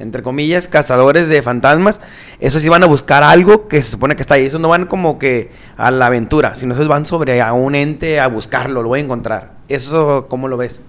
entre 0.00 0.20
comillas, 0.20 0.66
cazadores 0.66 1.28
de 1.28 1.42
fantasmas, 1.42 2.00
esos 2.40 2.60
sí 2.60 2.68
van 2.68 2.82
a 2.82 2.86
buscar 2.86 3.22
algo 3.22 3.68
que 3.68 3.80
se 3.84 3.90
supone 3.90 4.16
que 4.16 4.22
está 4.22 4.34
ahí, 4.34 4.46
esos 4.46 4.60
no 4.60 4.66
van 4.66 4.86
como 4.86 5.16
que 5.16 5.52
a 5.76 5.92
la 5.92 6.06
aventura, 6.06 6.56
sino 6.56 6.74
esos 6.74 6.88
van 6.88 7.06
sobre 7.06 7.40
a 7.40 7.52
un 7.52 7.76
ente 7.76 8.18
a 8.18 8.26
buscarlo, 8.26 8.82
lo 8.82 8.88
voy 8.88 8.98
a 8.98 9.04
encontrar. 9.04 9.52
Eso, 9.68 10.26
¿cómo 10.28 10.48
lo 10.48 10.56
ves? 10.56 10.80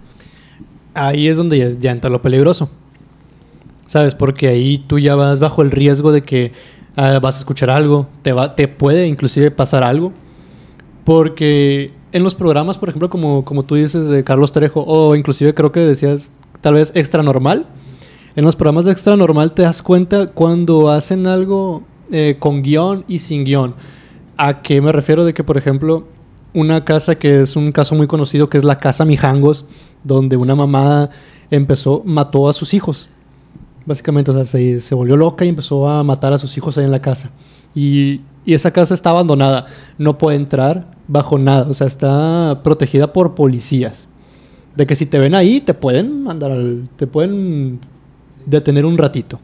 Ahí 0.96 1.28
es 1.28 1.38
donde 1.38 1.60
ya, 1.60 1.70
ya 1.70 1.92
entra 1.92 2.10
lo 2.10 2.24
peligroso. 2.24 2.72
¿Sabes? 3.86 4.16
Porque 4.16 4.48
ahí 4.48 4.80
tú 4.80 4.98
ya 4.98 5.14
vas 5.14 5.40
bajo 5.40 5.62
el 5.62 5.70
riesgo 5.70 6.12
de 6.12 6.24
que 6.24 6.54
ah, 6.96 7.20
vas 7.22 7.36
a 7.36 7.40
escuchar 7.40 7.70
algo, 7.70 8.10
te, 8.24 8.34
va, 8.34 8.56
te 8.56 8.68
puede 8.68 9.06
inclusive 9.06 9.52
pasar 9.52 9.84
algo. 9.84 10.12
Porque 11.06 11.99
en 12.12 12.24
los 12.24 12.36
programas, 12.36 12.78
por 12.78 12.90
ejemplo, 12.90 13.10
como, 13.10 13.46
como 13.46 13.64
tú 13.64 13.76
dices 13.76 14.08
de 14.08 14.24
Carlos 14.24 14.52
Trejo, 14.52 14.84
o 14.86 15.16
inclusive 15.16 15.54
creo 15.54 15.72
que 15.72 15.80
decías 15.82 16.32
tal 16.62 16.76
vez 16.76 16.92
extra 16.96 17.24
normal, 17.24 17.68
en 18.36 18.46
los 18.46 18.56
programas 18.56 18.86
de 18.86 18.92
extra 18.92 19.16
normal 19.16 19.52
te 19.54 19.64
das 19.64 19.82
cuenta 19.82 20.28
cuando 20.28 20.90
hacen 20.90 21.28
algo 21.28 21.84
eh, 22.12 22.38
con 22.40 22.62
guion 22.62 23.06
y 23.08 23.20
sin 23.20 23.44
guion. 23.44 23.76
¿A 24.38 24.62
qué 24.62 24.82
me 24.82 24.92
refiero? 24.92 25.26
De 25.26 25.34
que, 25.34 25.44
por 25.44 25.58
ejemplo, 25.58 26.08
una 26.54 26.86
casa 26.86 27.16
que 27.16 27.42
es 27.42 27.56
un 27.56 27.72
caso 27.72 27.96
muy 27.96 28.08
conocido, 28.08 28.50
que 28.50 28.58
es 28.58 28.64
la 28.64 28.78
casa 28.78 29.06
Mijangos, 29.06 29.66
donde 30.04 30.38
una 30.38 30.56
mamá 30.56 31.10
empezó, 31.52 32.02
mató 32.06 32.48
a 32.48 32.54
sus 32.54 32.74
hijos. 32.74 33.10
Básicamente, 33.86 34.32
o 34.32 34.34
sea, 34.34 34.46
se, 34.46 34.80
se 34.80 34.96
volvió 34.96 35.18
loca 35.18 35.46
y 35.46 35.50
empezó 35.50 35.88
a 35.90 36.04
matar 36.04 36.32
a 36.34 36.38
sus 36.38 36.56
hijos 36.58 36.78
ahí 36.78 36.86
en 36.86 36.92
la 36.92 37.02
casa. 37.02 37.32
Y, 37.76 38.22
y 38.46 38.54
esa 38.54 38.72
casa 38.72 38.94
está 38.94 39.10
abandonada. 39.10 39.66
No 39.98 40.18
puede 40.18 40.38
entrar 40.38 40.99
bajo 41.10 41.38
nada. 41.38 41.68
O 41.70 41.74
sea, 41.74 41.88
está 41.88 42.62
protegida 42.64 43.12
por 43.12 43.36
policías. 43.36 44.06
De 44.78 44.88
que 44.88 44.96
si 44.96 45.06
te 45.06 45.20
ven 45.20 45.36
ahí, 45.36 45.60
te 45.60 45.74
pueden 45.74 46.24
mandar 46.24 46.52
al... 46.54 46.88
Te 46.96 47.06
pueden 47.08 47.80
detener 48.46 48.86
un 48.86 48.98
ratito. 48.98 49.40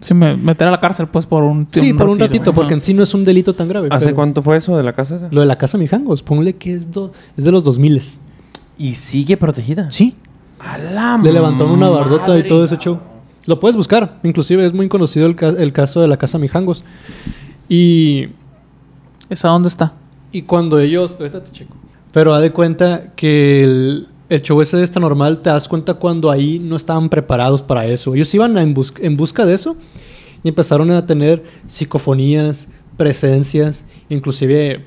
Sí, 0.00 0.14
me, 0.14 0.36
meter 0.36 0.68
a 0.68 0.70
la 0.70 0.80
cárcel, 0.80 1.08
pues, 1.08 1.26
por 1.26 1.42
un 1.42 1.66
Sí, 1.72 1.92
por 1.92 2.08
un 2.08 2.18
ratito, 2.18 2.54
porque 2.54 2.74
en 2.74 2.80
sí 2.80 2.94
no 2.94 3.02
es 3.02 3.12
un 3.12 3.24
delito 3.24 3.54
tan 3.54 3.68
grave. 3.68 3.88
¿Hace 3.90 4.06
pero- 4.06 4.16
cuánto 4.16 4.42
fue 4.42 4.56
eso 4.58 4.76
de 4.76 4.82
la 4.82 4.92
casa 4.94 5.16
esa? 5.16 5.28
Lo 5.30 5.40
de 5.40 5.46
la 5.46 5.56
casa 5.56 5.76
Mijangos, 5.76 6.22
ponle 6.22 6.54
que 6.54 6.74
es, 6.74 6.90
do- 6.92 7.12
es 7.36 7.44
de 7.44 7.50
los 7.52 7.64
2000. 7.64 8.00
¿Y 8.78 8.94
sigue 8.94 9.36
protegida? 9.36 9.90
Sí. 9.90 10.14
A 10.58 10.78
la 10.78 11.18
Le 11.22 11.32
levantaron 11.32 11.72
una 11.72 11.88
bardota 11.88 12.38
y 12.38 12.46
todo 12.46 12.64
ese 12.64 12.76
show. 12.78 12.98
Lo 13.46 13.58
puedes 13.60 13.76
buscar. 13.76 14.20
Inclusive 14.22 14.64
es 14.64 14.72
muy 14.72 14.88
conocido 14.88 15.26
el, 15.26 15.34
ca- 15.34 15.48
el 15.48 15.72
caso 15.72 16.00
de 16.00 16.08
la 16.08 16.16
casa 16.16 16.38
Mijangos. 16.38 16.82
Y, 17.68 18.28
¿Esa 19.28 19.48
dónde 19.48 19.68
está? 19.68 19.94
Y 20.32 20.42
cuando 20.42 20.78
ellos... 20.78 21.16
Ahorita 21.18 21.42
te 21.42 21.50
checo. 21.50 21.74
Pero 22.12 22.34
haz 22.34 22.42
de 22.42 22.50
cuenta 22.50 23.12
que 23.14 23.62
el, 23.64 24.08
el 24.28 24.42
show 24.42 24.60
ese 24.60 24.76
de 24.76 24.84
esta 24.84 24.98
normal, 25.00 25.38
te 25.42 25.50
das 25.50 25.68
cuenta 25.68 25.94
cuando 25.94 26.30
ahí 26.30 26.58
no 26.58 26.76
estaban 26.76 27.08
preparados 27.08 27.62
para 27.62 27.86
eso. 27.86 28.14
Ellos 28.14 28.34
iban 28.34 28.56
a 28.56 28.62
en, 28.62 28.74
bus- 28.74 28.94
en 29.00 29.16
busca 29.16 29.46
de 29.46 29.54
eso 29.54 29.76
y 30.42 30.48
empezaron 30.48 30.90
a 30.90 31.06
tener 31.06 31.44
psicofonías, 31.66 32.68
presencias, 32.96 33.84
inclusive 34.08 34.84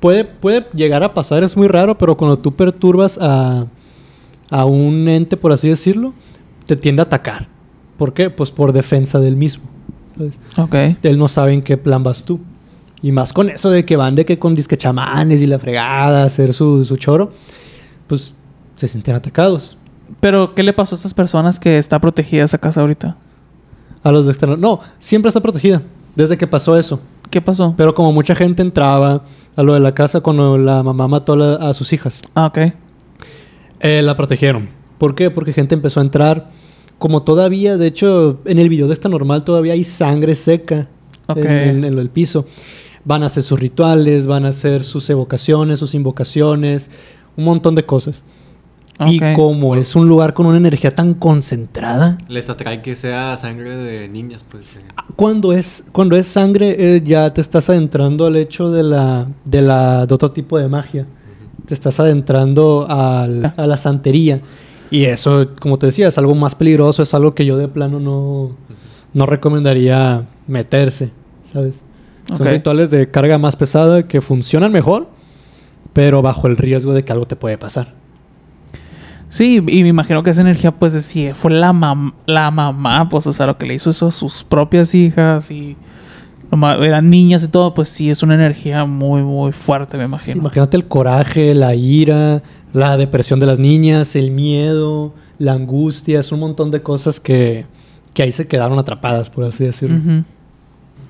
puede, 0.00 0.24
puede 0.24 0.66
llegar 0.74 1.02
a 1.02 1.12
pasar, 1.14 1.44
es 1.44 1.56
muy 1.56 1.68
raro, 1.68 1.96
pero 1.98 2.16
cuando 2.16 2.38
tú 2.38 2.54
perturbas 2.54 3.18
a, 3.20 3.66
a 4.50 4.64
un 4.64 5.08
ente, 5.08 5.36
por 5.36 5.52
así 5.52 5.68
decirlo, 5.68 6.14
te 6.64 6.74
tiende 6.76 7.02
a 7.02 7.04
atacar. 7.04 7.48
¿Por 7.98 8.12
qué? 8.14 8.30
Pues 8.30 8.50
por 8.50 8.72
defensa 8.72 9.20
del 9.20 9.36
mismo. 9.36 9.64
¿sabes? 10.16 10.38
Ok. 10.56 10.96
Él 11.02 11.18
no 11.18 11.28
sabe 11.28 11.52
en 11.52 11.62
qué 11.62 11.76
plan 11.76 12.02
vas 12.02 12.24
tú. 12.24 12.40
Y 13.02 13.12
más 13.12 13.32
con 13.32 13.50
eso 13.50 13.70
de 13.70 13.84
que 13.84 13.96
van 13.96 14.14
de 14.14 14.24
que 14.24 14.38
con 14.38 14.54
disque 14.54 14.76
chamanes 14.76 15.42
y 15.42 15.46
la 15.46 15.58
fregada, 15.58 16.22
a 16.22 16.26
hacer 16.26 16.52
su, 16.54 16.84
su 16.84 16.96
choro, 16.96 17.30
pues 18.06 18.34
se 18.74 18.88
sienten 18.88 19.14
atacados. 19.14 19.76
Pero, 20.20 20.54
¿qué 20.54 20.62
le 20.62 20.72
pasó 20.72 20.94
a 20.94 20.96
estas 20.96 21.14
personas 21.14 21.58
que 21.60 21.78
está 21.78 22.00
protegida 22.00 22.44
esa 22.44 22.58
casa 22.58 22.80
ahorita? 22.80 23.16
A 24.02 24.12
los 24.12 24.24
de 24.26 24.32
externo. 24.32 24.56
No, 24.56 24.80
siempre 24.98 25.28
está 25.28 25.40
protegida. 25.40 25.82
Desde 26.14 26.38
que 26.38 26.46
pasó 26.46 26.78
eso. 26.78 27.00
¿Qué 27.30 27.40
pasó? 27.42 27.74
Pero 27.76 27.94
como 27.94 28.12
mucha 28.12 28.34
gente 28.34 28.62
entraba 28.62 29.22
a 29.56 29.62
lo 29.62 29.74
de 29.74 29.80
la 29.80 29.92
casa 29.94 30.20
cuando 30.20 30.56
la 30.56 30.82
mamá 30.82 31.08
mató 31.08 31.32
a, 31.32 31.36
la- 31.36 31.54
a 31.56 31.74
sus 31.74 31.92
hijas, 31.92 32.22
Ah, 32.34 32.46
ok. 32.46 32.58
eh, 33.80 34.00
la 34.02 34.16
protegieron. 34.16 34.68
¿Por 34.98 35.14
qué? 35.14 35.30
Porque 35.30 35.52
gente 35.52 35.74
empezó 35.74 36.00
a 36.00 36.04
entrar. 36.04 36.48
Como 36.98 37.22
todavía, 37.24 37.76
de 37.76 37.86
hecho, 37.88 38.40
en 38.46 38.58
el 38.58 38.68
video 38.70 38.86
de 38.86 38.94
esta 38.94 39.08
normal 39.10 39.44
todavía 39.44 39.74
hay 39.74 39.84
sangre 39.84 40.34
seca 40.34 40.88
en, 41.28 41.46
en- 41.46 41.84
en 41.84 41.98
el 41.98 42.08
piso. 42.10 42.46
Van 43.06 43.22
a 43.22 43.26
hacer 43.26 43.42
sus 43.42 43.58
rituales, 43.58 44.26
van 44.26 44.44
a 44.44 44.48
hacer 44.48 44.82
sus 44.84 45.08
evocaciones, 45.08 45.78
sus 45.78 45.94
invocaciones, 45.94 46.90
un 47.36 47.44
montón 47.44 47.74
de 47.74 47.86
cosas. 47.86 48.22
Y 49.06 49.18
como 49.34 49.76
es 49.76 49.94
un 49.94 50.08
lugar 50.08 50.32
con 50.34 50.46
una 50.46 50.56
energía 50.56 50.94
tan 50.94 51.12
concentrada, 51.14 52.16
Les 52.28 52.48
atrae 52.50 52.80
que 52.82 52.94
sea 52.94 53.36
sangre 53.36 53.76
de 53.76 54.08
niñas, 54.08 54.42
pues. 54.50 54.78
eh. 54.78 54.80
cuando 55.16 55.52
es, 55.52 55.84
cuando 55.92 56.16
es 56.16 56.26
sangre, 56.26 56.74
eh, 56.96 57.02
ya 57.04 57.32
te 57.32 57.40
estás 57.42 57.68
adentrando 57.70 58.26
al 58.26 58.36
hecho 58.36 58.70
de 58.70 58.82
la, 58.82 59.26
de 59.44 59.60
la, 59.62 60.06
de 60.06 60.14
otro 60.14 60.32
tipo 60.32 60.58
de 60.58 60.68
magia. 60.68 61.06
Te 61.66 61.74
estás 61.74 62.00
adentrando 62.00 62.86
al- 62.88 63.52
a 63.56 63.66
la 63.66 63.76
santería. 63.76 64.40
Y 64.90 65.04
eso, 65.04 65.46
como 65.60 65.78
te 65.78 65.86
decía, 65.86 66.08
es 66.08 66.16
algo 66.16 66.34
más 66.34 66.54
peligroso, 66.54 67.02
es 67.02 67.12
algo 67.12 67.34
que 67.34 67.44
yo 67.44 67.58
de 67.58 67.68
plano 67.68 68.00
no, 68.00 68.52
no 69.12 69.26
recomendaría 69.26 70.24
meterse, 70.46 71.10
¿sabes? 71.52 71.82
Son 72.34 72.46
rituales 72.46 72.90
de 72.90 73.10
carga 73.10 73.38
más 73.38 73.54
pesada 73.56 74.06
que 74.08 74.20
funcionan 74.20 74.72
mejor, 74.72 75.08
pero 75.92 76.22
bajo 76.22 76.46
el 76.48 76.56
riesgo 76.56 76.92
de 76.92 77.04
que 77.04 77.12
algo 77.12 77.26
te 77.26 77.36
puede 77.36 77.56
pasar. 77.58 77.94
Sí, 79.28 79.56
y 79.66 79.82
me 79.82 79.88
imagino 79.88 80.22
que 80.22 80.30
esa 80.30 80.40
energía, 80.40 80.70
pues, 80.72 80.92
si 81.04 81.32
fue 81.34 81.50
la, 81.52 81.72
mam- 81.72 82.14
la 82.26 82.50
mamá, 82.50 83.08
pues, 83.08 83.26
o 83.26 83.32
sea, 83.32 83.46
lo 83.46 83.58
que 83.58 83.66
le 83.66 83.74
hizo 83.74 83.90
eso 83.90 84.06
a 84.06 84.10
sus 84.12 84.44
propias 84.44 84.94
hijas 84.94 85.50
y 85.50 85.76
eran 86.80 87.10
niñas 87.10 87.42
y 87.44 87.48
todo, 87.48 87.74
pues 87.74 87.88
sí, 87.88 88.08
es 88.08 88.22
una 88.22 88.34
energía 88.34 88.84
muy, 88.84 89.22
muy 89.22 89.50
fuerte, 89.50 89.96
me 89.96 90.04
Sí, 90.04 90.08
imagino. 90.08 90.36
imagínate 90.38 90.76
el 90.76 90.86
coraje, 90.86 91.54
la 91.56 91.74
ira, 91.74 92.42
la 92.72 92.96
depresión 92.96 93.40
de 93.40 93.46
las 93.46 93.58
niñas, 93.58 94.14
el 94.14 94.30
miedo, 94.30 95.12
la 95.38 95.54
angustia, 95.54 96.20
es 96.20 96.30
un 96.30 96.38
montón 96.40 96.70
de 96.70 96.82
cosas 96.82 97.18
que, 97.18 97.66
que 98.14 98.22
ahí 98.22 98.30
se 98.32 98.46
quedaron 98.46 98.78
atrapadas, 98.78 99.28
por 99.28 99.42
así 99.44 99.64
decirlo. 99.64 100.22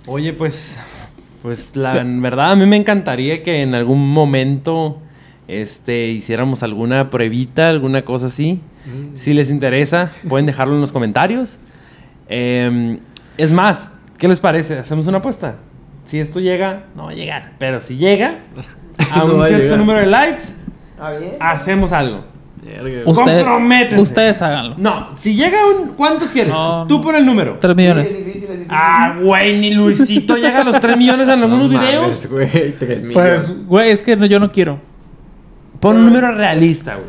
Oye, 0.06 0.32
pues, 0.32 0.78
pues 1.42 1.76
la 1.76 2.00
en 2.00 2.20
verdad 2.22 2.52
a 2.52 2.56
mí 2.56 2.66
me 2.66 2.76
encantaría 2.76 3.42
que 3.42 3.62
en 3.62 3.74
algún 3.74 4.12
momento 4.12 5.00
este, 5.48 6.08
hiciéramos 6.08 6.62
alguna 6.62 7.10
pruebita, 7.10 7.68
alguna 7.68 8.02
cosa 8.02 8.26
así. 8.26 8.60
Si 9.14 9.34
les 9.34 9.50
interesa, 9.50 10.12
pueden 10.28 10.46
dejarlo 10.46 10.74
en 10.74 10.80
los 10.80 10.92
comentarios. 10.92 11.58
Em, 12.28 13.00
es 13.36 13.50
más, 13.50 13.90
¿qué 14.16 14.28
les 14.28 14.38
parece? 14.38 14.78
¿Hacemos 14.78 15.08
una 15.08 15.18
apuesta? 15.18 15.56
Si 16.04 16.20
esto 16.20 16.38
llega, 16.38 16.84
no 16.94 17.06
va 17.06 17.10
a 17.10 17.14
llegar, 17.14 17.52
pero 17.58 17.82
si 17.82 17.96
llega 17.96 18.36
a 19.12 19.24
No 19.24 19.34
un 19.36 19.42
a 19.42 19.46
cierto 19.48 19.76
número 19.76 19.98
de 19.98 20.06
likes, 20.06 20.42
¿Está 20.94 21.18
bien? 21.18 21.32
hacemos 21.40 21.90
algo. 21.90 22.24
Usted- 23.04 23.04
Comprométense. 23.44 24.00
ustedes 24.00 24.42
háganlo. 24.42 24.74
No, 24.78 25.16
si 25.16 25.34
llega 25.34 25.58
un... 25.66 25.94
¿Cuántos 25.94 26.30
quieres? 26.30 26.52
No, 26.52 26.86
Tú 26.86 27.00
pon 27.00 27.14
el 27.16 27.24
número. 27.24 27.56
Tres 27.60 27.72
Sí, 27.72 27.76
millones. 27.82 28.10
es 28.10 28.16
difícil, 28.18 28.42
es 28.44 28.50
difícil. 28.50 28.66
Ah, 28.70 29.16
güey, 29.22 29.58
ni 29.58 29.72
Luisito 29.74 30.36
llega 30.36 30.60
a 30.60 30.64
los 30.64 30.80
3 30.80 30.96
millones 30.96 31.28
en 31.28 31.42
algunos 31.42 31.70
no 31.70 31.78
videos. 31.80 32.02
mames, 32.02 32.30
güey, 32.30 32.72
tres 32.78 33.02
millones. 33.02 33.12
Pues, 33.12 33.66
güey, 33.66 33.90
es 33.90 34.02
que 34.02 34.16
no- 34.16 34.26
yo 34.26 34.40
no 34.40 34.50
quiero. 34.52 34.78
Pon 35.80 35.96
un 35.96 36.06
número 36.06 36.32
realista, 36.34 36.94
güey. 36.96 37.06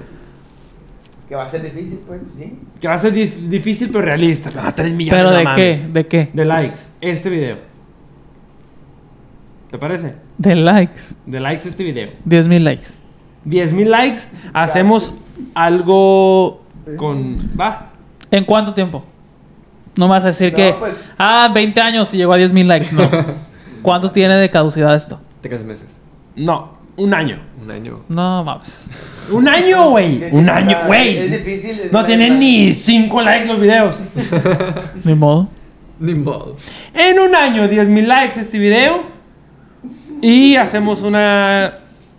Que 1.28 1.36
va 1.36 1.44
a 1.44 1.48
ser 1.48 1.62
difícil, 1.64 2.00
pues, 2.08 2.22
sí. 2.30 2.58
Que 2.80 2.88
va 2.88 2.94
a 2.94 3.00
ser 3.00 3.14
dif- 3.14 3.50
difícil, 3.50 3.90
pero 3.90 4.04
realista. 4.06 4.50
Ah, 4.58 4.74
3 4.76 4.94
millones. 4.94 5.20
¿Pero 5.24 5.32
no 5.32 5.38
de 5.38 5.44
mames. 5.44 5.58
qué? 5.82 5.88
¿De 5.92 6.08
qué? 6.08 6.30
De 6.34 6.46
likes. 6.46 6.80
Este 7.02 7.30
video. 7.30 7.58
¿Te 9.72 9.78
parece? 9.78 10.14
De 10.38 10.56
likes. 10.56 11.02
De 11.26 11.40
likes 11.40 11.68
este 11.68 11.84
video. 11.84 12.10
10 12.24 12.48
mil 12.48 12.64
likes. 12.64 12.88
10 13.44 13.74
mil 13.74 13.90
likes. 13.92 14.22
Hacemos 14.54 15.14
algo 15.56 16.62
con... 16.98 17.38
Va. 17.60 17.92
¿En 18.32 18.46
cuánto 18.46 18.74
tiempo? 18.74 19.04
No 19.96 20.06
me 20.08 20.12
vas 20.12 20.24
a 20.26 20.28
decir 20.28 20.52
No, 20.52 20.56
que... 20.56 20.76
pues- 20.78 20.98
Ah, 21.18 21.50
20 21.54 21.82
años 21.82 22.14
y 22.14 22.18
llegó 22.18 22.34
a 22.34 22.38
10 22.38 22.54
mil 22.54 22.68
likes. 22.68 22.90
No. 22.92 23.10
¿Cuánto 23.82 24.12
tiene 24.12 24.36
de 24.38 24.50
caducidad 24.50 24.94
esto? 24.96 25.20
Tres 25.42 25.64
meses. 25.64 25.88
No, 26.36 26.78
un 26.98 27.14
año. 27.14 27.40
Un 27.62 27.72
año. 27.72 28.00
No 28.10 28.44
mames. 28.44 28.90
Un 29.32 29.48
año, 29.48 29.90
güey. 29.90 30.24
Es 30.24 30.32
Un 30.34 30.50
año, 30.50 30.78
es 30.82 30.88
güey. 30.88 31.30
difícil, 31.30 31.80
es 31.80 31.92
No 31.92 32.06
tienen 32.06 32.40
ni 32.40 32.74
5 32.74 33.22
likes 33.22 33.46
los 33.46 33.60
videos. 33.60 33.96
Ni 35.04 35.14
modo. 35.16 35.50
Ni 36.00 36.14
modo. 36.14 36.56
En 36.94 37.20
un 37.20 37.34
año, 37.36 37.68
10 37.68 37.90
mil 37.90 38.08
likes 38.08 38.40
este 38.40 38.60
video. 38.60 39.02
Y 40.22 40.56
hacemos 40.56 41.02
una. 41.02 41.74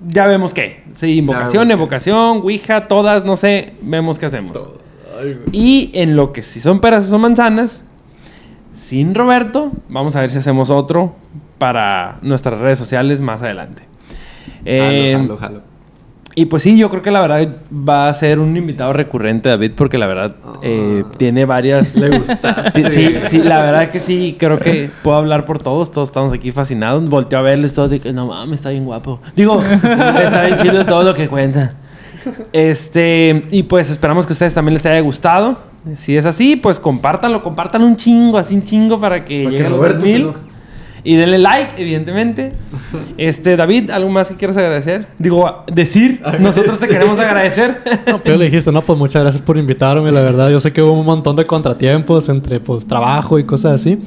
Ya 0.06 0.26
vemos 0.26 0.54
qué. 0.54 0.84
Sí, 0.92 1.18
invocación, 1.18 1.70
evocación, 1.70 2.38
Ouija, 2.38 2.86
todas, 2.86 3.24
no 3.24 3.36
sé. 3.36 3.74
Vemos 3.80 4.18
qué 4.18 4.26
hacemos. 4.26 4.56
Ay. 5.20 5.40
Y 5.52 5.90
en 5.94 6.14
lo 6.14 6.32
que 6.32 6.42
si 6.42 6.60
son 6.60 6.80
peras 6.80 7.04
o 7.04 7.08
son 7.08 7.20
manzanas, 7.20 7.84
sin 8.74 9.14
Roberto, 9.14 9.72
vamos 9.88 10.14
a 10.14 10.20
ver 10.20 10.30
si 10.30 10.38
hacemos 10.38 10.70
otro 10.70 11.16
para 11.58 12.18
nuestras 12.22 12.60
redes 12.60 12.78
sociales 12.78 13.20
más 13.20 13.42
adelante. 13.42 13.82
Eh, 14.64 15.14
Jalo, 15.16 15.36
jalo, 15.36 15.38
jalo. 15.38 15.67
Y 16.40 16.46
pues 16.46 16.62
sí, 16.62 16.78
yo 16.78 16.88
creo 16.90 17.02
que 17.02 17.10
la 17.10 17.20
verdad 17.20 17.48
va 17.72 18.08
a 18.08 18.14
ser 18.14 18.38
un 18.38 18.56
invitado 18.56 18.92
recurrente, 18.92 19.48
David, 19.48 19.72
porque 19.76 19.98
la 19.98 20.06
verdad 20.06 20.34
eh, 20.62 21.02
Ah. 21.06 21.12
tiene 21.16 21.44
varias... 21.44 21.94
Le 21.96 22.18
gustaste. 22.18 22.88
Sí, 22.90 22.90
sí, 22.90 23.14
sí, 23.28 23.38
la 23.42 23.60
verdad 23.62 23.90
que 23.90 24.00
sí, 24.00 24.36
creo 24.38 24.58
que 24.58 24.90
puedo 25.02 25.16
hablar 25.16 25.44
por 25.46 25.58
todos, 25.58 25.90
todos 25.92 26.08
estamos 26.08 26.32
aquí 26.32 26.50
fascinados. 26.52 27.08
Volteo 27.08 27.38
a 27.38 27.42
verles 27.42 27.74
todos 27.74 27.92
que 28.00 28.12
no 28.12 28.26
mames, 28.26 28.60
está 28.60 28.70
bien 28.70 28.84
guapo. 28.84 29.20
Digo, 29.34 29.60
está 29.82 30.44
bien 30.46 30.56
chido 30.58 30.86
todo 30.86 31.02
lo 31.02 31.14
que 31.14 31.28
cuenta. 31.28 31.74
Este, 32.52 33.42
y 33.50 33.62
pues 33.64 33.90
esperamos 33.90 34.26
que 34.26 34.32
a 34.32 34.34
ustedes 34.34 34.54
también 34.54 34.74
les 34.74 34.86
haya 34.86 35.00
gustado. 35.00 35.58
Si 35.94 36.16
es 36.16 36.26
así, 36.26 36.56
pues 36.56 36.78
compártanlo, 36.80 37.42
compartan 37.42 37.82
un 37.82 37.96
chingo, 37.96 38.36
así 38.38 38.54
un 38.54 38.62
chingo 38.64 39.00
para 39.00 39.24
que 39.24 39.44
Para 39.44 39.50
que 39.50 39.56
llegue 39.56 39.66
a 39.66 39.70
los 39.70 39.78
Roberto 39.78 40.00
se 40.00 40.12
3000. 40.12 40.22
enoje. 40.22 40.38
Y 41.08 41.16
denle 41.16 41.38
like, 41.38 41.80
evidentemente. 41.80 42.52
Este, 43.16 43.56
David, 43.56 43.88
¿algo 43.88 44.10
más 44.10 44.28
que 44.28 44.36
quieras 44.36 44.58
agradecer? 44.58 45.06
Digo, 45.18 45.64
decir, 45.72 46.20
nosotros 46.38 46.78
te 46.78 46.86
queremos 46.86 47.18
agradecer. 47.18 47.80
No, 48.06 48.18
pero 48.18 48.36
le 48.36 48.44
dijiste, 48.44 48.70
no, 48.70 48.82
pues 48.82 48.98
muchas 48.98 49.22
gracias 49.22 49.42
por 49.42 49.56
invitarme, 49.56 50.12
la 50.12 50.20
verdad. 50.20 50.50
Yo 50.50 50.60
sé 50.60 50.70
que 50.70 50.82
hubo 50.82 50.92
un 50.92 51.06
montón 51.06 51.34
de 51.36 51.46
contratiempos 51.46 52.28
entre 52.28 52.60
pues 52.60 52.86
trabajo 52.86 53.38
y 53.38 53.44
cosas 53.44 53.76
así. 53.80 53.98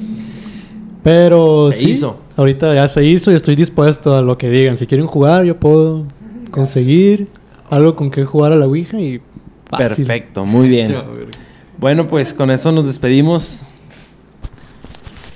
Pero 1.02 1.72
Se 1.72 1.80
sí, 1.80 1.90
hizo. 1.90 2.20
ahorita 2.36 2.72
ya 2.72 2.86
se 2.86 3.04
hizo 3.04 3.32
y 3.32 3.34
estoy 3.34 3.56
dispuesto 3.56 4.14
a 4.16 4.22
lo 4.22 4.38
que 4.38 4.48
digan. 4.48 4.76
Si 4.76 4.86
quieren 4.86 5.08
jugar, 5.08 5.44
yo 5.44 5.56
puedo 5.56 6.06
conseguir 6.52 7.26
algo 7.68 7.96
con 7.96 8.12
que 8.12 8.24
jugar 8.24 8.52
a 8.52 8.56
la 8.56 8.66
Ouija 8.66 9.00
y 9.00 9.20
fácil. 9.68 10.06
Perfecto, 10.06 10.44
muy 10.44 10.68
bien. 10.68 10.94
Bueno, 11.78 12.06
pues 12.06 12.32
con 12.32 12.48
eso 12.52 12.70
nos 12.70 12.86
despedimos. 12.86 13.71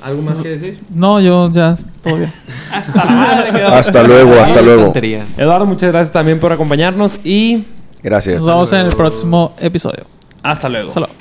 ¿Algo 0.06 0.22
más 0.22 0.40
que 0.40 0.50
decir? 0.50 0.78
No, 0.88 1.20
yo 1.20 1.50
ya 1.50 1.74
todo 2.00 2.18
bien. 2.18 2.32
Hasta 2.72 3.04
la 3.04 3.10
madre. 3.10 3.50
quedó. 3.50 3.68
Hasta 3.68 4.02
luego, 4.04 4.34
hasta 4.40 4.62
luego. 4.62 4.92
Eduardo, 5.36 5.66
muchas 5.66 5.90
gracias 5.90 6.12
también 6.12 6.38
por 6.38 6.52
acompañarnos 6.52 7.18
y 7.24 7.64
Gracias. 8.04 8.36
Nos 8.38 8.46
vemos 8.46 8.72
en 8.72 8.86
el 8.86 8.92
próximo 8.94 9.56
episodio. 9.58 10.04
hasta 10.44 10.68
luego. 10.68 10.86
Hasta 10.88 11.00
luego. 11.00 11.14